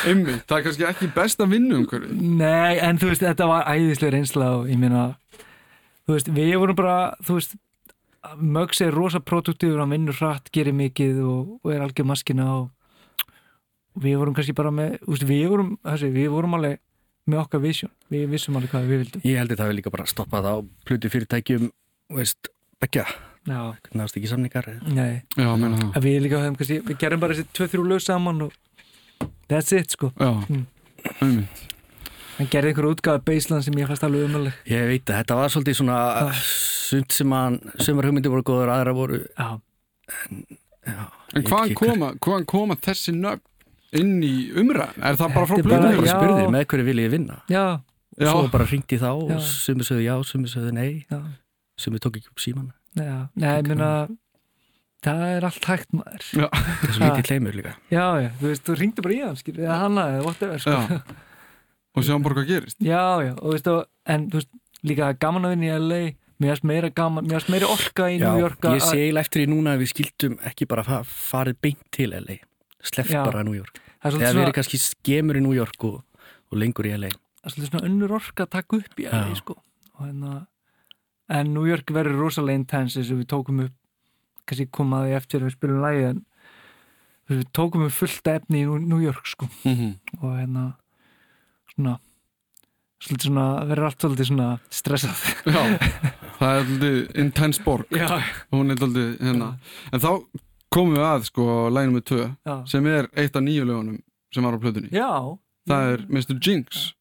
Einmitt, 0.06 0.46
það 0.48 0.58
er 0.58 0.66
kannski 0.68 0.88
ekki 0.88 1.10
besta 1.16 1.48
vinnu 1.50 1.82
umhverfið. 1.82 2.24
Nei, 2.40 2.78
en 2.80 3.00
þú 3.02 3.12
veist, 3.12 3.24
þetta 3.26 3.48
var 3.50 3.68
æðislega 3.74 4.16
reynsla 4.16 4.50
og 4.62 4.70
ég 4.72 4.80
meina 4.80 5.04
þú 6.06 6.16
veist, 6.16 6.32
við 6.38 6.56
vorum 6.62 6.80
bara, 6.80 6.98
þú 7.26 7.40
veist 7.40 7.56
Möggs 8.42 8.80
er 8.82 8.96
rosa 8.96 9.20
produktífur, 9.22 9.78
hann 9.78 9.92
vinnur 9.94 10.16
hratt, 10.18 10.48
gerir 10.50 10.74
mikið 10.74 11.20
og, 11.22 11.52
og 11.62 11.74
er 11.76 11.84
algjör 11.86 12.08
maskina 12.10 12.48
og, 12.56 12.72
og 13.94 14.02
við 14.02 14.18
vorum 14.18 14.34
kannski 14.34 14.56
bara 14.58 14.72
með, 14.74 14.96
þú 15.04 15.12
veist, 15.14 15.28
við 15.30 15.46
vorum 15.52 15.70
þessi, 15.86 16.10
við 16.16 16.32
vorum 16.34 16.58
alveg 16.58 16.80
með 17.30 17.44
okkar 17.44 17.62
vision. 17.62 17.92
Við 18.14 18.26
vissum 18.34 18.58
alveg 18.58 18.74
hvað 18.74 18.90
við 18.90 19.04
vildum. 19.04 19.24
Ég 19.30 19.40
held 19.42 19.54
að 19.54 19.62
það 19.62 19.72
við 19.72 19.80
líka 19.80 19.94
bara 19.94 20.10
stoppa 20.10 20.42
það 20.42 20.58
á 20.58 20.60
pluti 20.90 21.12
fyrirtækjum 21.14 21.70
veist, 22.18 22.52
begja, 22.82 23.06
Já, 23.46 23.76
náðast 23.94 24.16
ekki 24.18 24.30
samningar 24.32 24.68
nei, 24.90 25.22
Já, 25.38 25.52
meina 25.54 25.78
það. 25.78 25.90
Að 25.94 26.06
við 26.08 26.16
líka 26.26 26.40
við 26.58 26.96
gerum 26.98 27.22
bara 27.22 27.36
þessi 27.38 27.52
tvö, 27.54 27.68
þrjú 27.70 27.84
lög 27.92 28.02
saman 28.02 28.48
og 28.48 28.56
that's 29.48 29.72
it, 29.72 29.92
sko. 29.92 30.12
Já, 30.20 30.32
Mm. 31.22 31.46
hann 32.38 32.48
gerði 32.50 32.72
einhverju 32.74 32.96
útgáða 32.96 33.22
baseline 33.26 33.62
sem 33.64 33.74
ég 33.78 33.88
fannst 33.88 34.04
alveg 34.04 34.26
umöðleg 34.26 34.54
ég 34.72 34.88
veit 34.90 35.06
að 35.06 35.20
þetta 35.22 35.36
var 35.38 35.52
svolítið 35.54 35.76
svona 35.80 35.98
sumt 36.34 37.12
sem 37.14 37.30
að 37.38 37.60
sumar 37.86 38.08
hugmyndir 38.10 38.34
voru 38.34 38.44
góður, 38.48 38.72
aðra 38.74 38.94
voru 38.98 39.20
Já, 39.38 39.60
já, 40.86 41.06
En 41.36 41.42
ég 41.44 41.50
hvaðan 41.50 41.76
koma, 41.78 42.10
hvaðan 42.22 42.46
koma 42.50 42.76
þessi 42.82 43.14
nöfn 43.14 43.42
inn 43.96 44.18
í 44.26 44.34
umræðan? 44.58 44.98
Er 45.06 45.16
það 45.22 45.34
bara 45.38 45.46
frá 45.52 45.62
bara 45.64 45.94
Já. 45.94 46.10
spurði 46.16 46.50
með 46.58 46.66
hverju 46.74 46.86
vil 46.90 46.98
ég 47.06 47.12
vinna? 47.14 47.38
Já, 47.50 47.64
Já, 48.20 48.30
svo 48.32 48.50
bara 48.52 48.66
hringdi 48.66 48.98
þá 49.02 49.10
Já. 49.30 49.36
og 49.38 49.42
sumir 49.42 49.88
sögðu 49.88 50.04
já, 50.10 50.16
sumir 50.26 50.50
sögðu 50.52 50.74
nei. 50.74 51.06
Já. 51.12 51.22
Sumir 51.78 52.00
tók 52.04 52.18
ekki 52.18 52.32
upp 52.34 52.40
síman 52.44 52.72
Já, 52.98 53.28
nei, 53.36 53.50
ég 53.62 53.68
meina 53.68 54.08
það 55.06 55.24
er 55.36 55.48
allt 55.50 55.70
hægt 55.70 55.96
maður 55.96 56.26
Já. 56.26 56.48
það 56.50 56.90
er 56.90 56.96
svo 56.98 57.06
lítið 57.06 57.30
kleimur 57.30 57.58
líka 57.60 57.74
Já, 57.94 58.06
já, 58.24 58.30
þú 58.42 58.52
veist, 58.52 58.66
þú 58.66 58.78
ringdi 58.82 59.06
bara 59.06 59.16
í 59.16 59.22
hann 59.24 59.40
skil, 59.40 59.56
eða 59.62 59.80
hana, 59.84 60.06
eða 60.16 60.28
whatever 60.28 60.62
sko. 60.66 61.00
Og 61.96 62.04
sjáum 62.04 62.26
bara 62.26 62.38
hvað 62.40 62.50
gerist 62.52 62.84
já, 62.84 63.04
já, 63.24 63.34
og 63.40 63.56
veist, 63.56 63.72
og, 63.72 63.86
en 64.12 64.30
þú 64.32 64.42
veist, 64.42 64.54
líka 64.86 65.12
gaman 65.22 65.48
að 65.48 65.56
vinna 65.56 65.68
í 65.70 65.82
LA 65.86 66.02
mér 66.42 66.52
finnst 66.52 66.68
meira 66.68 66.92
gaman, 66.92 67.28
mér 67.28 67.40
finnst 67.40 67.54
meira 67.54 67.70
orka 67.72 68.10
í 68.12 68.18
New 68.20 68.42
York 68.42 68.66
ég 68.74 68.84
sé 68.84 68.98
eiginlega 69.00 69.24
eftir 69.24 69.46
í 69.46 69.50
núna 69.52 69.76
að 69.76 69.86
við 69.86 69.92
skildum 69.94 70.36
ekki 70.50 70.68
bara 70.68 70.84
fa 70.88 71.00
farið 71.08 71.62
beint 71.64 71.86
til 71.96 72.10
LA 72.12 72.42
sleppt 72.86 73.14
Já. 73.16 73.22
bara 73.24 73.46
New 73.48 73.56
York 73.56 73.80
er 73.80 74.12
svolítið 74.12 74.28
verið 74.28 74.42
svona, 74.42 74.58
kannski 74.60 74.82
skemur 74.84 75.40
í 75.40 75.46
New 75.46 75.56
York 75.56 75.88
og, 75.88 76.02
og 76.52 76.60
lengur 76.60 76.90
í 76.90 76.92
LA 76.98 77.14
það 77.14 77.48
er 77.48 77.56
svolítið 77.56 77.72
svona 77.72 77.88
önnur 77.90 78.18
orka 78.20 78.46
að 78.46 78.52
taka 78.58 78.82
upp 78.82 79.00
í 79.00 79.08
LA 79.08 79.40
sko. 79.40 79.56
og 79.96 80.04
hérna 80.04 80.36
en 81.40 81.54
New 81.56 81.66
York 81.70 81.96
verður 81.96 82.20
rosalega 82.26 82.62
intense 82.62 83.00
eins 83.00 83.14
og 83.16 83.24
við 83.24 83.32
tókum 83.32 83.64
upp 83.70 83.80
kannski 84.46 84.68
eftir 85.18 85.42
að 85.42 85.48
við 85.50 85.56
spilum 85.58 85.82
lægi 85.84 86.08
en 86.10 86.20
við 87.30 87.44
tókum 87.58 87.86
upp 87.88 87.96
fullt 87.96 88.28
efni 88.28 88.62
í 88.64 88.66
New- 88.86 89.02
York 89.04 89.26
sko. 89.28 89.48
Mm 89.66 89.96
og 90.22 90.36
hérna 90.40 90.66
svona 91.74 91.98
svolítið 93.06 93.28
svona, 93.30 93.46
verður 93.70 93.88
allt 93.90 94.02
svolítið 94.02 94.30
svona 94.30 94.50
stressað. 94.72 95.24
Já, 95.46 95.62
það 96.40 96.52
er 96.52 96.60
alltaf 96.64 97.16
intense 97.26 97.64
borg. 97.66 97.90
Já, 97.92 98.22
Hún 98.54 98.72
er 98.72 98.78
alltaf 98.80 99.20
hérna. 99.22 99.50
En 99.92 100.00
þá 100.06 100.12
komum 100.74 100.96
við 100.96 101.04
að 101.06 101.26
sko 101.30 101.46
læginum 101.74 101.98
með 102.00 102.06
tvö 102.12 102.22
já, 102.48 102.56
sem 102.72 102.88
er 102.92 103.10
eitt 103.14 103.36
af 103.36 103.44
nýju 103.46 103.66
lögunum 103.68 104.00
sem 104.34 104.44
var 104.48 104.56
á 104.58 104.60
plötunni. 104.64 104.90
Já. 104.96 105.10
Það 105.70 105.92
er 105.94 106.06
Mr. 106.10 106.38
Jinx 106.46 106.94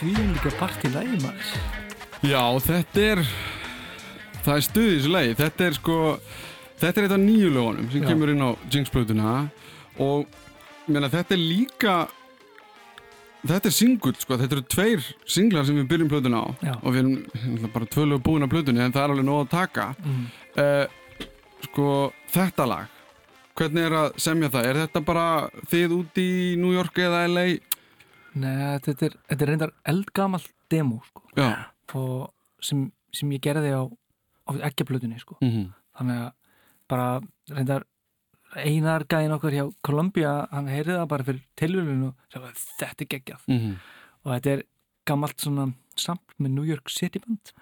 því 0.00 0.12
líka 0.16 0.52
part 0.56 0.84
í 0.86 0.92
lagi 0.94 1.18
maður 1.20 1.50
Já, 2.24 2.42
þetta 2.64 3.02
er 3.14 3.24
það 4.44 4.54
er 4.54 4.64
stuð 4.64 4.86
í 4.86 4.94
þessu 4.94 5.12
lagi 5.12 5.34
þetta 5.40 5.66
er 5.66 5.76
sko, 5.76 5.98
þetta 6.80 6.92
er 6.92 7.06
eitt 7.06 7.16
af 7.16 7.20
nýju 7.24 7.50
lögunum 7.56 7.90
sem 7.92 8.04
Já. 8.04 8.08
kemur 8.08 8.32
inn 8.32 8.44
á 8.44 8.50
Jinx-plötuna 8.72 9.34
og 10.00 10.24
ég 10.24 10.94
meina, 10.94 11.10
þetta 11.12 11.36
er 11.36 11.42
líka 11.42 11.96
þetta 13.40 13.70
er 13.70 13.76
singull, 13.76 14.16
sko, 14.20 14.38
þetta 14.40 14.56
eru 14.58 14.68
tveir 14.72 15.10
singlar 15.28 15.68
sem 15.68 15.76
við 15.80 15.90
byrjum 15.92 16.12
plötuna 16.12 16.44
á 16.44 16.48
Já. 16.64 16.74
og 16.80 16.88
við 16.94 17.02
erum 17.02 17.68
bara 17.74 17.90
tvö 17.92 18.06
lög 18.08 18.24
búin 18.24 18.48
á 18.48 18.52
plötunni 18.52 18.84
en 18.84 18.96
það 18.96 19.04
er 19.04 19.14
alveg 19.16 19.28
nóg 19.28 19.44
að 19.44 19.52
taka 19.56 19.90
mm. 20.00 20.24
uh, 20.64 21.28
sko, 21.68 21.90
þetta 22.32 22.68
lag 22.72 22.96
hvernig 23.60 23.84
er 23.84 23.96
að 23.96 24.14
semja 24.20 24.48
það? 24.52 24.68
Er 24.70 24.78
þetta 24.86 25.02
bara 25.04 25.26
þið 25.68 25.96
út 25.98 26.20
í 26.20 26.30
New 26.60 26.72
York 26.72 26.96
eða 27.04 27.26
LA? 27.28 27.46
Nei, 28.34 28.78
þetta 28.84 29.06
er, 29.08 29.14
þetta 29.28 29.42
er 29.44 29.48
reyndar 29.50 29.72
eldgamall 29.90 30.44
demo 30.70 31.00
sko, 31.08 31.22
sem, 32.62 32.84
sem 33.12 33.32
ég 33.34 33.40
gerði 33.42 33.72
á, 33.74 33.82
á 34.46 34.50
ekkjaplötunni 34.70 35.18
sko. 35.22 35.38
mm 35.42 35.72
þannig 36.00 36.20
að 36.22 36.30
bara 36.88 37.06
reyndar 37.50 37.82
einar 38.56 39.04
gæðin 39.04 39.34
okkur 39.34 39.52
hjá 39.52 39.64
Columbia 39.84 40.30
hann 40.50 40.66
heyrði 40.70 40.94
það 40.96 41.08
bara 41.10 41.26
fyrir 41.26 41.42
tilvölinu 41.60 42.06
og 42.08 42.14
sagði 42.32 42.52
þetta 42.78 43.04
er 43.04 43.08
geggjað 43.14 43.42
-hmm. 43.48 43.74
og 44.24 44.32
þetta 44.32 44.50
er 44.54 44.62
gammalt 45.06 45.40
svona 45.40 45.66
samt 45.96 46.34
með 46.38 46.50
New 46.54 46.64
York 46.64 46.88
City 46.88 47.18
Band 47.18 47.52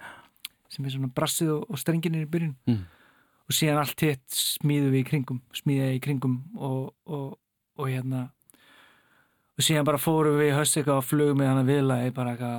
sem 0.68 0.84
er 0.84 0.90
svona 0.94 1.10
brassið 1.14 1.50
og, 1.56 1.66
og 1.70 1.78
strenginir 1.78 2.22
í 2.26 2.30
byrjun 2.30 2.56
Mm. 2.68 2.84
og 3.48 3.52
síðan 3.56 3.78
allt 3.80 4.00
hitt 4.00 4.28
smíðu 4.30 4.90
við 4.92 5.00
í 5.00 5.08
kringum 5.10 5.40
smíðið 5.52 5.94
í 5.96 6.00
kringum 6.00 6.38
og, 6.56 6.94
og, 7.06 7.38
og 7.76 7.86
hérna 7.88 8.30
og 9.58 9.66
síðan 9.66 9.84
bara 9.88 9.98
fórum 9.98 10.38
við 10.38 10.52
í 10.52 10.56
höst 10.56 10.78
eitthvað 10.78 11.00
og 11.02 11.06
flugum 11.08 11.40
með 11.42 11.50
hann 11.50 11.62
að 11.64 11.70
viðlaði 11.72 12.14
bara 12.14 12.32
eitthvað 12.36 12.58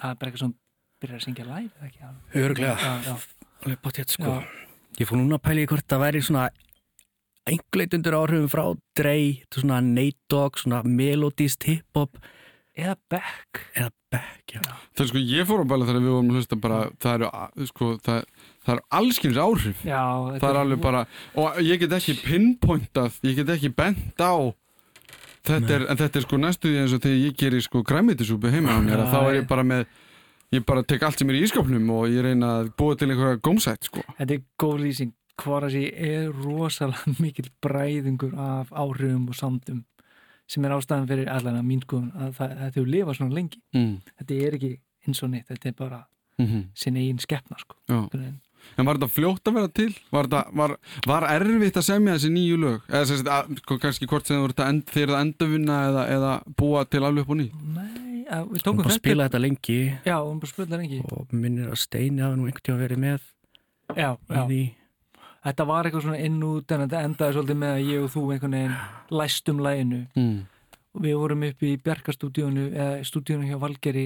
það 0.00 0.10
er 0.10 0.18
bara 0.20 0.30
eitthvað 0.30 0.42
svona 0.44 0.60
byrjar 1.04 1.18
að 1.20 1.24
syngja 1.28 1.46
live 1.48 1.70
eða 1.78 1.88
ekki? 1.88 2.12
Öruglega, 2.42 2.92
alveg 3.64 3.80
bátt 3.84 4.14
sko. 4.16 4.34
já, 4.34 4.62
Ég 5.00 5.08
fór 5.10 5.18
núna 5.18 5.38
að 5.40 5.44
pæla 5.48 5.62
í 5.64 5.66
hvort 5.70 5.88
það 5.90 6.02
væri 6.04 6.20
svona 6.22 6.48
einhleitundur 7.50 8.16
áhrifum 8.16 8.48
frá 8.52 8.64
Dre, 8.96 9.16
þetta 9.42 9.58
er 9.58 9.64
svona 9.64 9.80
Nate 9.84 10.22
Dogg, 10.32 10.60
svona 10.62 10.80
melodist 10.86 11.66
hip-hop. 11.68 12.16
Eða 12.74 12.94
Beck. 13.12 13.60
Eða 13.76 13.90
Beck, 14.14 14.54
já. 14.54 14.60
Það 14.94 15.02
er 15.04 15.10
sko, 15.10 15.22
ég 15.34 15.46
fór 15.50 15.62
á 15.62 15.66
bæla 15.70 15.86
þegar 15.90 16.02
við 16.06 16.14
vorum 16.14 16.30
að 16.32 16.38
hlusta 16.40 16.58
bara, 16.62 16.78
það 17.04 17.16
eru, 17.18 17.66
sko, 17.70 17.90
það, 18.06 18.24
það 18.64 18.72
eru 18.74 18.84
allskynns 19.00 19.40
áhrif. 19.44 19.84
já, 19.86 20.00
Það 20.40 20.48
er 20.50 20.60
alveg 20.62 20.82
bara, 20.82 21.04
og 21.42 21.60
ég 21.62 21.82
get 21.84 21.94
ekki 21.98 22.16
pinpointað, 22.24 23.20
ég 23.28 23.38
get 23.42 23.52
ekki 23.54 23.70
bent 23.76 24.24
á, 24.24 24.34
þetta 25.44 25.74
er, 25.76 25.86
en 25.92 26.00
þetta 26.00 26.20
er 26.20 26.24
sko 26.26 26.38
næstu 26.40 26.70
því 26.72 26.78
eins 26.82 26.94
og 26.96 27.02
þegar 27.04 27.20
ég 27.24 27.36
gerir 27.40 27.64
sko 27.66 27.82
græmitisúpu 27.86 28.50
heima 28.52 28.76
á 28.76 28.80
mér, 28.84 29.02
að 29.04 29.12
þá 29.12 29.18
er 29.28 29.34
ég 29.40 29.48
bara 29.50 29.64
með, 29.68 29.84
ég 30.56 30.64
bara 30.68 30.82
tek 30.82 31.02
allt 31.06 31.18
sem 31.20 31.30
er 31.32 31.38
í 31.40 31.42
ískapnum 31.46 31.90
og 31.96 32.06
ég 32.12 32.24
reyna 32.24 32.52
að 32.62 32.70
búa 32.78 32.96
til 32.96 33.10
einhverja 33.10 33.40
gómsætt, 33.44 33.88
sko. 33.90 34.04
Þetta 34.18 34.38
er 34.38 34.42
góð 34.60 34.80
lýsing 34.86 35.12
Kvarasi 35.34 35.88
er 35.98 36.28
rosalega 36.30 37.10
mikill 37.24 37.48
bræðingur 37.64 38.36
af 38.38 38.68
áhrifum 38.70 39.24
og 39.32 39.34
samdum 39.34 39.80
sem 40.46 40.62
er 40.68 40.74
ástæðan 40.76 41.08
fyrir 41.10 41.26
allan 41.32 41.56
að 41.58 41.64
mín 41.66 41.80
skoðun 41.82 42.12
að 42.14 42.34
það, 42.36 42.52
hefur 42.68 42.90
lifað 42.92 43.16
svona 43.18 43.34
lengi 43.34 43.58
Mm. 43.74 43.94
þetta 44.20 44.36
er 44.46 44.54
ekki 44.60 44.70
eins 45.08 45.22
og 45.24 45.30
neitt, 45.32 45.48
þetta 45.50 45.68
er 45.72 45.78
bara 45.78 46.02
Mm 46.38 46.64
sinn 46.74 46.96
eigin 46.98 47.18
skeppna 47.22 47.54
sko. 47.60 47.76
Já. 47.86 48.08
En- 48.78 48.86
var 48.88 48.98
þetta 48.98 49.10
fljótt 49.14 49.50
að 49.50 49.54
vera 49.58 49.68
til? 49.80 49.88
Var, 50.10 50.28
þetta, 50.28 50.42
var, 50.60 50.76
var 51.06 51.26
erfitt 51.34 51.76
að 51.80 51.86
semja 51.88 52.14
þessi 52.16 52.30
nýju 52.34 52.56
lög? 52.62 52.80
Eða 52.90 53.04
sagt, 53.10 53.28
að, 53.36 53.58
sko, 53.62 53.78
kannski 53.82 54.08
hvort 54.10 54.26
sem 54.26 54.46
þetta 54.48 54.70
þeir 54.92 55.12
að 55.14 55.20
endurvinna 55.24 55.76
eða, 55.90 56.06
eða 56.16 56.32
búa 56.58 56.84
til 56.90 57.02
alveg 57.06 57.24
upp 57.26 57.34
og 57.34 57.40
ný? 57.42 57.48
Nei, 57.74 58.24
að, 58.28 58.48
við 58.54 58.64
tókum 58.66 58.82
bara 58.84 58.96
spila 58.98 59.28
þetta 59.28 59.42
lengi 59.44 59.78
Já, 60.06 60.16
hún 60.24 60.40
bara 60.42 60.52
spila 60.54 60.80
lengi 60.80 61.02
og 61.10 61.34
minnir 61.34 61.68
að 61.74 61.82
Steini 61.84 62.24
hafa 62.24 62.36
nú 62.40 62.48
einhvern 62.48 62.66
tíma 62.70 62.80
verið 62.82 63.02
með 63.04 63.20
já, 63.94 64.10
já. 64.16 64.42
því 64.48 64.62
Þetta 65.44 65.64
var 65.68 65.84
eitthvað 65.84 66.04
svona 66.06 66.20
inn 66.24 66.36
út 66.48 66.72
en 66.72 66.82
þetta 66.86 67.00
endaði 67.04 67.34
svolítið 67.36 67.56
með 67.60 67.72
að 67.74 67.88
ég 67.92 68.04
og 68.06 68.12
þú 68.14 68.20
einhvern 68.32 68.54
veginn 68.56 69.18
læstum 69.20 69.58
læginu 69.60 69.98
Mm. 70.16 70.38
og 70.94 71.02
við 71.04 71.16
vorum 71.20 71.42
upp 71.50 71.62
í 71.68 71.72
Bjarkastúdíónu 71.84 72.64
eða 72.72 73.02
stúdíónu 73.04 73.48
hjá 73.50 73.58
Valgeri 73.60 74.04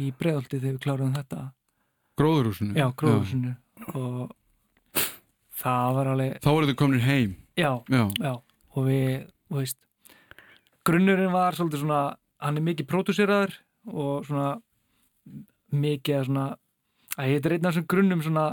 í 0.00 0.06
Breiðolti 0.16 0.60
þegar 0.62 0.76
við 0.78 0.80
kláruðum 0.86 1.16
þetta 1.18 1.40
Gróðurhúsinu? 2.20 2.74
Já, 2.76 2.86
gróðursinu 3.00 3.54
og 3.94 4.34
það 5.60 5.94
var 5.98 6.10
alveg 6.14 6.38
Þá 6.44 6.50
voru 6.52 6.70
þið 6.70 6.78
komin 6.82 7.04
heim? 7.04 7.36
já, 7.56 7.70
Já. 7.92 8.04
já, 8.20 8.32
og 8.76 8.86
við, 8.86 9.26
þú 9.50 9.58
veist 9.60 9.78
grunnurinn 10.86 11.32
var 11.34 11.56
svolítið 11.58 11.82
svona 11.84 12.00
hann 12.40 12.56
er 12.60 12.64
mikið 12.64 12.88
pródúseraður 12.88 13.56
og 13.90 14.24
svona 14.28 14.48
mikið 15.72 16.24
svona 16.28 16.46
að 17.20 17.32
ég 17.34 17.44
er 17.46 17.54
einn 17.56 17.66
af 17.68 17.74
þessum 17.74 17.88
grunnum 17.92 18.22
svona 18.24 18.44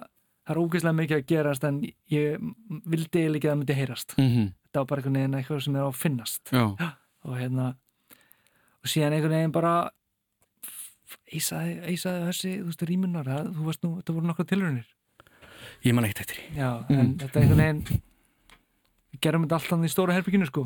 það 0.48 0.54
er 0.56 0.62
ógeðslega 0.64 0.98
mikið 0.98 1.18
að 1.18 1.26
gerast 1.32 1.66
en 1.68 1.78
ég 2.12 2.48
vildi 2.88 3.22
eiginlega 3.22 3.38
ekki 3.38 3.48
að 3.48 3.52
það 3.54 3.60
myndi 3.62 3.78
heyrast 3.82 4.16
Mm 4.18 4.28
-hmm. 4.34 4.48
þetta 4.68 4.80
var 4.80 4.86
bara 4.88 5.02
einhvern 5.02 5.18
veginn 5.20 5.36
eitthvað 5.40 5.64
sem 5.64 5.76
er 5.76 5.82
á 5.84 5.90
að 5.90 6.02
finnast 6.04 6.44
Já. 6.52 6.66
og 7.26 7.38
hérna 7.38 7.68
og 8.84 8.88
síðan 8.92 9.14
einhvern 9.14 9.36
veginn 9.38 9.52
bara 9.52 9.92
eisaði, 11.32 11.78
eisaði 11.92 12.26
þessi 12.28 12.54
þú 12.58 12.70
veist, 12.72 12.86
rýmunar, 12.90 13.32
þú 13.56 13.68
veist 13.68 13.86
nú, 13.86 13.94
þetta 14.00 14.16
voru 14.18 14.30
nokkra 14.30 14.48
tilraunir. 14.50 14.88
Ég 15.86 15.96
man 15.96 16.08
ekkert 16.08 16.26
eftir 16.26 16.40
því. 16.42 16.48
Já, 16.58 16.70
en 16.94 17.14
þetta 17.22 17.40
er 17.40 17.46
einhvern 17.46 17.64
veginn 17.64 18.02
við 19.14 19.22
gerum 19.24 19.46
þetta 19.46 19.60
alltaf 19.60 19.86
í 19.86 19.92
stóra 19.92 20.18
herbygginu 20.18 20.50
sko. 20.50 20.66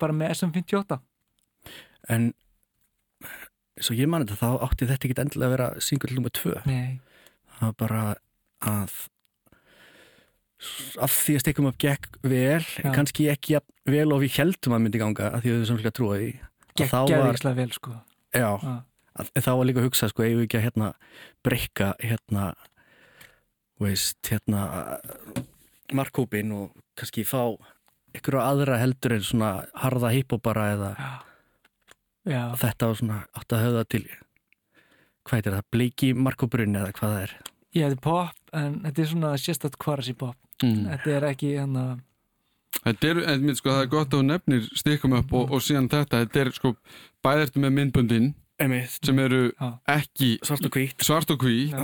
Bara 0.00 0.12
með 0.16 0.34
SM58 0.36 0.98
En 2.12 2.30
svo 3.80 3.96
ég 3.96 4.08
man 4.10 4.24
þetta 4.24 4.38
þá 4.40 4.64
átti 4.66 4.88
þetta 4.88 5.08
ekki 5.08 5.18
endilega 5.22 5.48
að 5.48 5.54
vera 5.56 5.68
single 5.84 6.16
nummer 6.16 6.32
2 6.36 6.62
Nei, 6.68 6.98
það 7.56 7.62
var 7.66 7.76
bara 7.82 8.02
að 8.66 8.96
af 11.04 11.12
því 11.12 11.36
að 11.36 11.42
stekkum 11.42 11.68
upp 11.68 11.78
gekk 11.80 12.18
vel, 12.24 12.64
Já. 12.64 12.90
kannski 12.96 13.26
ekki 13.28 13.56
jafn 13.56 13.92
vel 13.92 14.08
og 14.14 14.22
við 14.22 14.38
heldum 14.40 14.76
að 14.76 14.84
myndi 14.86 15.00
ganga 15.02 15.30
að 15.36 15.44
því 15.44 15.52
við 15.52 15.66
sem 15.68 15.80
að 15.82 15.96
trúa 15.98 16.20
því. 16.20 16.30
Að 16.76 16.80
þá 16.80 16.96
geggjaði 16.96 17.26
var, 17.26 17.36
ekki 17.36 17.52
vel 17.58 17.74
sko. 17.76 17.96
Já, 18.32 18.48
Já. 18.48 18.72
Að, 19.20 19.30
þá 19.42 19.50
var 19.52 19.68
líka 19.68 19.82
að 19.82 19.88
hugsa 19.88 20.10
sko, 20.12 20.24
eigum 20.24 20.42
við 20.42 20.48
ekki 20.48 20.60
að 20.60 20.66
hérna 20.66 20.90
breyka 21.46 21.92
hérna 22.02 22.44
veist, 23.82 24.20
hérna 24.30 24.62
markkópin 25.94 26.52
og 26.56 26.76
kannski 26.98 27.26
fá 27.28 27.56
ykkur 28.16 28.38
aðra 28.40 28.80
heldur 28.80 29.16
en 29.16 29.26
svona 29.26 29.50
harða 29.76 30.12
hiphopara 30.14 30.70
eða 30.74 30.92
Já, 32.26 32.56
þetta 32.58 32.88
var 32.90 32.96
svona 32.98 33.18
átt 33.38 33.54
að 33.54 33.66
höfða 33.68 33.84
til 33.94 34.06
hvað 35.26 35.38
er 35.38 35.54
það, 35.56 35.68
bleiki 35.74 36.08
markkópurinn 36.14 36.78
eða 36.78 36.94
hvað 36.96 37.12
það 37.12 37.22
er? 37.26 37.36
Ég 37.76 37.84
þetta 37.84 37.96
er 37.96 38.02
pop 38.02 38.56
en 38.56 38.76
þetta 38.86 39.02
er 39.02 39.08
svona 39.12 39.30
sérstætt 39.42 39.78
kvarasi 39.82 40.14
pop. 40.18 40.36
Mm. 40.64 40.86
þetta 40.88 41.16
er 41.18 41.30
ekki 41.30 41.52
hérna 41.58 41.86
Þetta 42.76 43.08
er, 43.08 43.18
en, 43.32 43.54
sko, 43.56 43.72
það 43.72 43.82
er 43.82 43.88
gott 43.92 44.10
að 44.12 44.18
þú 44.18 44.26
nefnir 44.26 44.66
stikkum 44.78 45.14
upp 45.16 45.32
og, 45.34 45.54
og 45.56 45.62
síðan 45.64 45.88
þetta, 45.90 46.20
þetta 46.24 46.42
er 46.42 46.50
sko 46.54 46.72
bæðirtu 47.24 47.62
með 47.62 47.72
myndböndin 47.78 48.28
Einmitt. 48.58 48.98
sem 49.04 49.18
eru 49.18 49.52
Já. 49.52 49.72
ekki 49.98 50.38
svart 50.42 50.64
og 50.64 50.70
hvít 50.78 51.02
svart 51.04 51.30
og 51.30 51.38
hví 51.44 51.70
Já. 51.70 51.76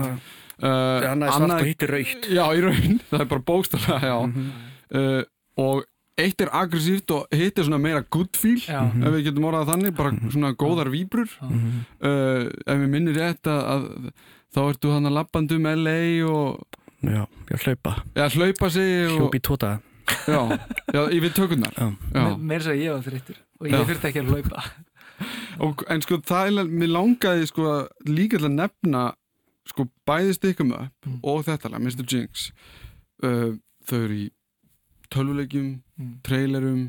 uh, 0.63 1.11
annað 1.13 1.27
er 1.29 1.33
svart 1.37 1.57
og 1.61 1.67
hitt 1.69 1.83
er 1.83 1.93
raukt 1.97 2.29
Já, 2.33 2.45
í 2.57 2.61
raun, 2.65 3.01
það 3.11 3.21
er 3.21 3.31
bara 3.33 3.47
bókstala 3.51 3.99
já. 4.01 4.17
Mhm. 4.27 4.53
uh, 4.95 5.23
og 5.63 5.85
eitt 6.23 6.41
er 6.45 6.51
aggressíft 6.53 7.11
og 7.13 7.27
hitt 7.33 7.59
er 7.59 7.65
svona 7.69 7.81
meira 7.81 8.03
good 8.11 8.37
feel 8.37 8.57
Já, 8.61 8.83
Mhm. 8.89 9.05
ef 9.05 9.13
við 9.17 9.25
getum 9.29 9.45
orðað 9.51 9.71
þannig, 9.73 9.95
bara 9.97 10.11
svona 10.31 10.53
góðar 10.55 10.91
víbrur 10.93 11.29
Mhm. 11.41 11.85
uh, 12.01 12.45
ef 12.67 12.77
við 12.79 12.89
minnir 12.89 13.17
rétt 13.21 13.45
að, 13.49 13.63
að 13.75 14.13
þá 14.55 14.61
ertu 14.69 14.93
hann 14.93 15.07
að 15.09 15.17
lappandi 15.21 15.57
um 15.57 15.67
LA 15.67 15.99
og 16.29 16.67
Já, 17.03 17.27
já, 17.51 17.57
hlaupa 17.67 17.97
ja, 18.15 18.29
hlaupa 18.29 18.71
sig 18.71 19.09
og, 19.11 19.19
Hljópi 19.19 19.41
tóta 19.43 19.81
já, 20.29 20.59
já, 20.95 21.03
yfir 21.11 21.33
tökurnar 21.35 21.73
Já. 21.81 21.89
já. 22.15 22.37
meira 22.39 22.63
svo 22.63 22.73
ég 22.79 22.93
var 22.93 23.03
þreyttur 23.03 23.37
og 23.61 23.67
Já. 23.69 23.77
ég 23.81 23.87
þurfti 23.91 24.09
ekki 24.13 24.21
að 24.23 24.31
hlaupa 24.31 24.63
Og, 25.61 25.85
en 25.91 26.03
sko 26.05 26.19
það 26.27 26.51
er, 26.63 26.71
mér 26.83 26.93
langaði 26.97 27.47
sko 27.51 27.89
líka 28.09 28.39
til 28.41 28.49
að 28.51 28.57
nefna 28.61 29.03
sko 29.69 29.89
bæði 30.09 30.35
stikkum 30.39 30.73
upp 30.75 31.07
Mm. 31.07 31.19
og 31.23 31.45
þetta 31.47 31.71
lag, 31.71 31.81
Mr. 31.83 32.05
Jinx 32.07 32.49
uh, 33.23 33.53
þau 33.87 33.99
eru 34.05 34.15
í 34.15 34.31
tölvuleikjum, 35.13 35.81
Mm. 36.01 36.13
trailerum 36.25 36.85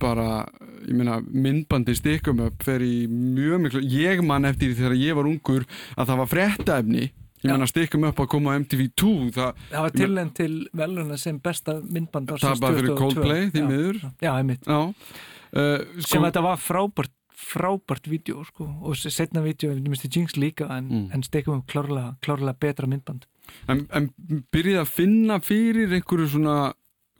bara, 0.00 0.46
ég 0.88 0.94
meina 0.96 1.18
myndbandi 1.20 1.94
stikkum 1.94 2.40
upp 2.46 2.62
fer 2.64 2.80
í 2.82 3.04
mjög 3.06 3.60
miklu 3.66 3.82
ég 3.84 4.22
man 4.24 4.44
eftir 4.48 4.72
því 4.72 4.78
þegar 4.80 4.96
ég 4.98 5.14
var 5.18 5.28
ungur 5.28 5.66
að 5.96 6.08
það 6.08 6.18
var 6.22 6.30
fréttaefni 6.32 7.02
ég 7.44 7.50
meina 7.52 7.68
stikkum 7.68 8.06
upp 8.08 8.22
að 8.24 8.30
koma 8.32 8.54
á 8.56 8.58
MTV2 8.62 9.10
það, 9.36 9.52
það 9.70 9.84
var 9.84 9.94
tilnænt 10.00 10.34
til 10.40 10.54
veluna 10.72 11.18
sem 11.20 11.38
besta 11.38 11.76
myndband 11.84 12.32
það 12.32 12.38
ársins 12.40 12.62
bara 12.64 12.78
fyrir 12.80 12.94
2022. 12.94 13.02
Coldplay 13.04 13.50
því 13.52 13.66
miður 13.68 14.00
Já, 14.24 14.32
einmitt 14.40 14.64
já 14.64 14.80
uh, 14.80 15.84
sko, 16.00 16.08
sem 16.08 16.26
þetta 16.26 16.42
var 16.48 16.56
frábært 16.64 17.12
frábært 17.44 18.08
vídeo 18.10 18.44
sko 18.48 18.66
og 18.82 18.96
setna 18.96 19.42
vídeo 19.44 19.74
Mr. 19.76 20.08
Jinx 20.10 20.36
líka 20.40 20.68
en, 20.78 20.88
Mm. 20.88 21.10
en 21.14 21.22
stekum 21.22 21.58
upp 21.60 21.66
klárlega, 21.70 22.16
klárlega 22.22 22.56
betra 22.60 22.86
myndband 22.88 23.26
En, 23.68 23.86
en 23.92 24.08
byrjið 24.52 24.78
að 24.80 24.88
finna 24.88 25.38
fyrir 25.44 25.92
einhverju 25.92 26.28
svona 26.32 26.72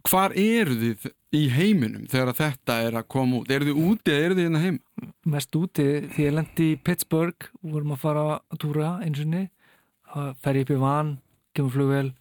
hvar 0.09 0.33
eru 0.37 0.75
þið 0.81 1.05
í 1.35 1.43
heiminum 1.49 2.07
þegar 2.07 2.33
þetta 2.37 2.75
er 2.87 2.93
að 2.99 3.07
koma 3.09 3.39
út? 3.41 3.49
Eru 3.51 3.65
þið 3.65 3.79
úti 3.89 4.11
eða 4.13 4.25
eru 4.25 4.35
þið 4.37 4.45
hérna 4.47 4.61
heim? 4.63 4.79
mest 5.25 5.55
úti 5.55 5.85
því 6.13 6.25
ég 6.25 6.33
lendi 6.33 6.67
í 6.73 6.79
Pittsburgh 6.83 7.49
vorum 7.61 7.91
að 7.95 8.01
fara 8.01 8.25
að 8.39 8.57
túra 8.61 8.91
eins 9.05 9.19
og 9.21 9.31
það 10.15 10.35
fer 10.41 10.53
ég 10.55 10.61
upp 10.65 10.69
í 10.75 10.79
van, 10.79 11.17
kemur 11.55 11.71
flugvel 11.75 12.11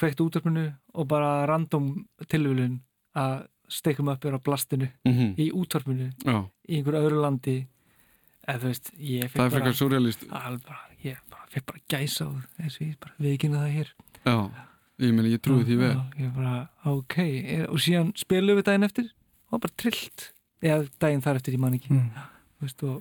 kveikt 0.00 0.20
útvarpinu 0.24 0.66
og 0.94 1.08
bara 1.10 1.44
random 1.46 2.06
tilvílun 2.30 2.78
að 3.14 3.46
steikum 3.70 4.08
upp 4.10 4.24
er 4.24 4.34
á 4.34 4.40
blastinu 4.42 4.88
mm 5.06 5.34
í 5.38 5.50
útvarpinu 5.54 6.10
Já, 6.24 6.38
í 6.70 6.78
einhverju 6.78 7.02
öðru 7.04 7.20
landi. 7.24 7.56
Eða 8.46 8.62
þú 8.62 8.70
veist, 8.70 8.90
ég 8.96 9.26
það 9.26 9.34
fekk 9.34 9.44
er 9.44 9.54
frekar 9.56 9.76
surrealist 9.78 10.24
alveg 10.30 10.64
bara, 10.70 10.80
ég 11.04 11.20
bara, 11.30 11.46
fekk 11.52 11.66
bara 11.70 11.82
gæsa 11.92 12.26
á 12.26 12.30
eins 12.62 12.78
og 12.80 12.86
ég 12.86 12.96
bara 13.02 13.14
viðkynna 13.26 13.62
það 13.64 13.76
hér. 13.76 13.92
Já, 14.24 14.36
ég 15.04 15.14
meni 15.18 15.34
ég 15.34 15.44
trúi 15.44 15.66
því 15.68 15.76
vel. 15.82 15.92
ég 16.20 16.32
bara, 16.36 16.56
ok, 16.94 17.18
er, 17.20 17.66
og 17.68 17.82
síðan 17.84 18.14
spilum 18.18 18.58
við 18.60 18.68
daginn 18.70 18.88
eftir 18.88 19.10
og 19.10 19.52
það 19.52 19.56
var 19.58 19.64
bara 19.66 19.78
trillt. 19.84 20.26
Eða 20.60 20.82
daginn 21.00 21.22
þar 21.24 21.40
eftir, 21.40 21.56
ég 21.56 21.62
man 21.62 21.76
ekki. 21.76 21.92
Mm. 21.94 22.10
Þú 22.60 22.66
veist, 22.66 22.82
og, 22.88 22.98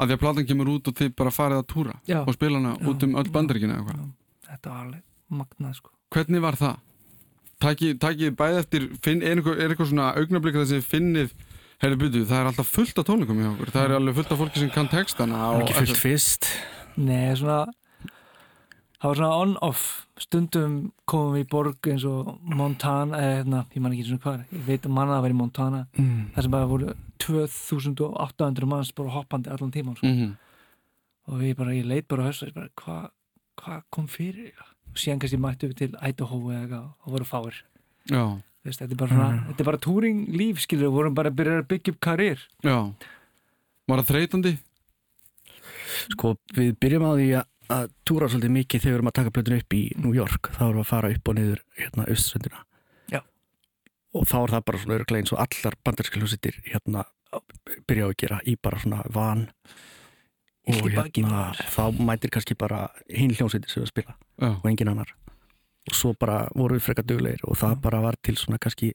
að 0.00 0.10
því 0.10 0.16
að 0.16 0.22
platan 0.22 0.46
kemur 0.48 0.70
út 0.74 0.90
og 0.90 0.96
þið 1.00 1.14
bara 1.18 1.32
farið 1.34 1.62
að 1.62 1.66
túra 1.72 1.94
já, 2.08 2.20
og 2.24 2.36
spila 2.36 2.60
hana 2.60 2.74
Já. 2.76 2.86
út 2.92 3.06
um 3.06 3.16
öll 3.20 3.32
bandaríkina 3.34 3.78
eða 3.78 3.86
hvað 3.88 3.98
já, 4.00 4.06
þetta 4.50 4.72
var 4.72 4.84
alveg 4.84 5.02
magnað 5.40 5.74
sko. 5.78 5.92
Hvernig 6.14 6.42
var 6.44 6.58
það? 6.60 6.78
Takið 7.60 7.98
takið 8.00 8.36
bæði 8.38 8.60
eftir, 8.62 8.86
finn, 9.04 9.22
er, 9.22 9.36
eitthvað, 9.40 9.58
er 9.60 9.72
eitthvað 9.74 9.90
svona 9.90 10.06
augnablík 10.16 10.56
þess 10.56 10.70
að 10.70 10.78
þið 10.78 10.86
finnið 10.94 11.34
Herri 11.80 11.96
byrju, 11.96 12.26
það 12.28 12.38
er 12.38 12.48
alltaf 12.50 12.72
fullt 12.74 12.98
af 13.00 13.06
tónleikum 13.08 13.40
hjá 13.40 13.50
okkur. 13.54 13.72
Það 13.74 13.86
er 13.86 13.96
alveg 13.96 14.16
fullt 14.18 14.32
af 14.34 14.40
fólki 14.42 14.62
sem 14.62 14.72
kann 14.74 14.90
textana 14.92 15.38
Það 15.40 15.52
er 15.52 15.60
og 15.60 15.62
ekki 15.68 15.78
fullt 15.78 16.00
fyrst. 16.02 16.48
Nei, 17.00 17.30
svona 17.40 17.60
það 19.00 19.06
var 19.06 19.20
svona 19.22 19.30
on-off. 19.44 19.86
Stundum 20.20 20.74
komum 21.08 21.38
við 21.38 21.46
í 21.46 21.48
borg 21.54 21.88
eins 21.88 22.04
og 22.04 22.34
Montana, 22.44 23.16
eða 23.16 23.38
hérna, 23.38 23.64
ég 23.72 23.84
man 23.84 23.96
ekki 23.96 24.10
svona 24.10 24.24
hvað 24.26 24.42
ég 24.58 24.66
veit 24.66 24.84
að 24.84 24.94
manna 24.98 25.16
að 25.16 25.24
vera 25.24 25.36
í 25.36 25.40
Montana 25.40 25.80
mm. 25.96 26.20
þar 26.34 26.46
sem 26.46 26.54
bara 26.58 26.68
voru 26.68 26.92
2800 27.24 28.68
manns 28.68 28.92
bara 28.96 29.14
hoppandi 29.16 29.52
allan 29.54 29.72
tíman 29.72 29.96
sko. 29.96 30.12
mm 30.12 30.38
og 31.30 31.40
við 31.40 31.56
bara, 31.58 31.74
ég 31.76 31.88
leit 31.88 32.08
bara 32.10 32.26
á 32.26 32.28
þessu 32.30 32.50
hvað 32.50 33.10
hva 33.60 33.80
kom 33.92 34.06
fyrir? 34.10 34.54
Og 34.90 34.98
síðan 34.98 35.20
kannski 35.22 35.38
mættu 35.40 35.70
við 35.70 35.76
til 35.78 35.90
Idaho 35.94 36.38
eða 36.50 36.60
eitthvað 36.62 36.86
og 36.90 37.14
voru 37.14 37.26
fáir. 37.28 37.58
Já, 38.10 38.22
veist, 38.66 38.80
þetta 38.82 38.94
er 38.94 39.00
bara, 39.00 39.28
er 39.54 39.68
bara 39.68 39.80
touring 39.80 40.26
líf 40.34 40.60
skilur, 40.64 40.88
við 40.88 40.96
vorum 40.98 41.16
bara 41.16 41.32
að 41.32 41.38
byrja 41.40 41.62
að 41.62 41.68
byggja 41.70 41.94
upp 41.94 42.00
karriér 42.06 42.42
já. 42.66 42.76
Var 43.90 44.02
það 44.02 44.10
þreytandi? 44.12 44.52
Sko, 46.14 46.34
við 46.54 46.74
byrjum 46.80 47.06
á 47.06 47.12
því 47.18 47.28
að, 47.40 47.46
að 47.76 47.92
túra 48.06 48.28
svolítið 48.30 48.54
mikið 48.56 48.84
þegar 48.84 48.92
við 48.92 48.98
erum 49.00 49.10
að 49.10 49.16
taka 49.18 49.32
plötun 49.34 49.56
upp 49.56 49.76
í 49.76 49.82
New 49.98 50.12
York. 50.14 50.50
Þá 50.54 50.62
erum 50.68 50.78
við 50.78 50.84
að 50.84 50.90
fara 50.92 51.12
upp 51.14 51.30
og 51.30 51.38
niður 51.38 51.62
hérna 51.80 52.06
austsöndina 52.14 52.62
Já. 53.10 53.20
og 54.14 54.28
þá 54.30 54.36
er 54.40 54.54
það 54.54 54.66
bara 54.70 54.82
svona 54.84 54.98
örglega 55.00 55.24
eins 55.24 55.34
og 55.34 55.42
allar 55.46 55.78
bandarska 55.86 56.20
hljómsveitir 56.20 56.60
hérna 56.68 57.06
byrja 57.88 58.06
á 58.06 58.10
að 58.10 58.18
gera 58.22 58.40
í 58.46 58.56
bara 58.62 58.82
svona 58.82 59.02
van. 59.14 59.46
Og 60.70 60.90
hérna 60.92 61.50
þá 61.72 61.82
mætir 61.98 62.30
kannski 62.30 62.54
bara 62.58 62.84
hinn 63.08 63.32
hljómsveitir 63.34 63.72
sem 63.72 63.80
við 63.80 63.88
að 63.88 63.94
spila 63.94 64.14
Já, 64.14 64.50
og 64.52 64.66
engin 64.70 64.90
annar 64.92 65.14
og 65.88 65.94
svo 65.96 66.12
bara 66.20 66.42
voru 66.54 66.76
við 66.76 66.84
frekar 66.88 67.06
duglegir 67.08 67.40
og 67.48 67.56
það 67.56 67.80
bara 67.80 68.00
var 68.04 68.18
til 68.22 68.36
svona 68.36 68.58
kannski 68.60 68.92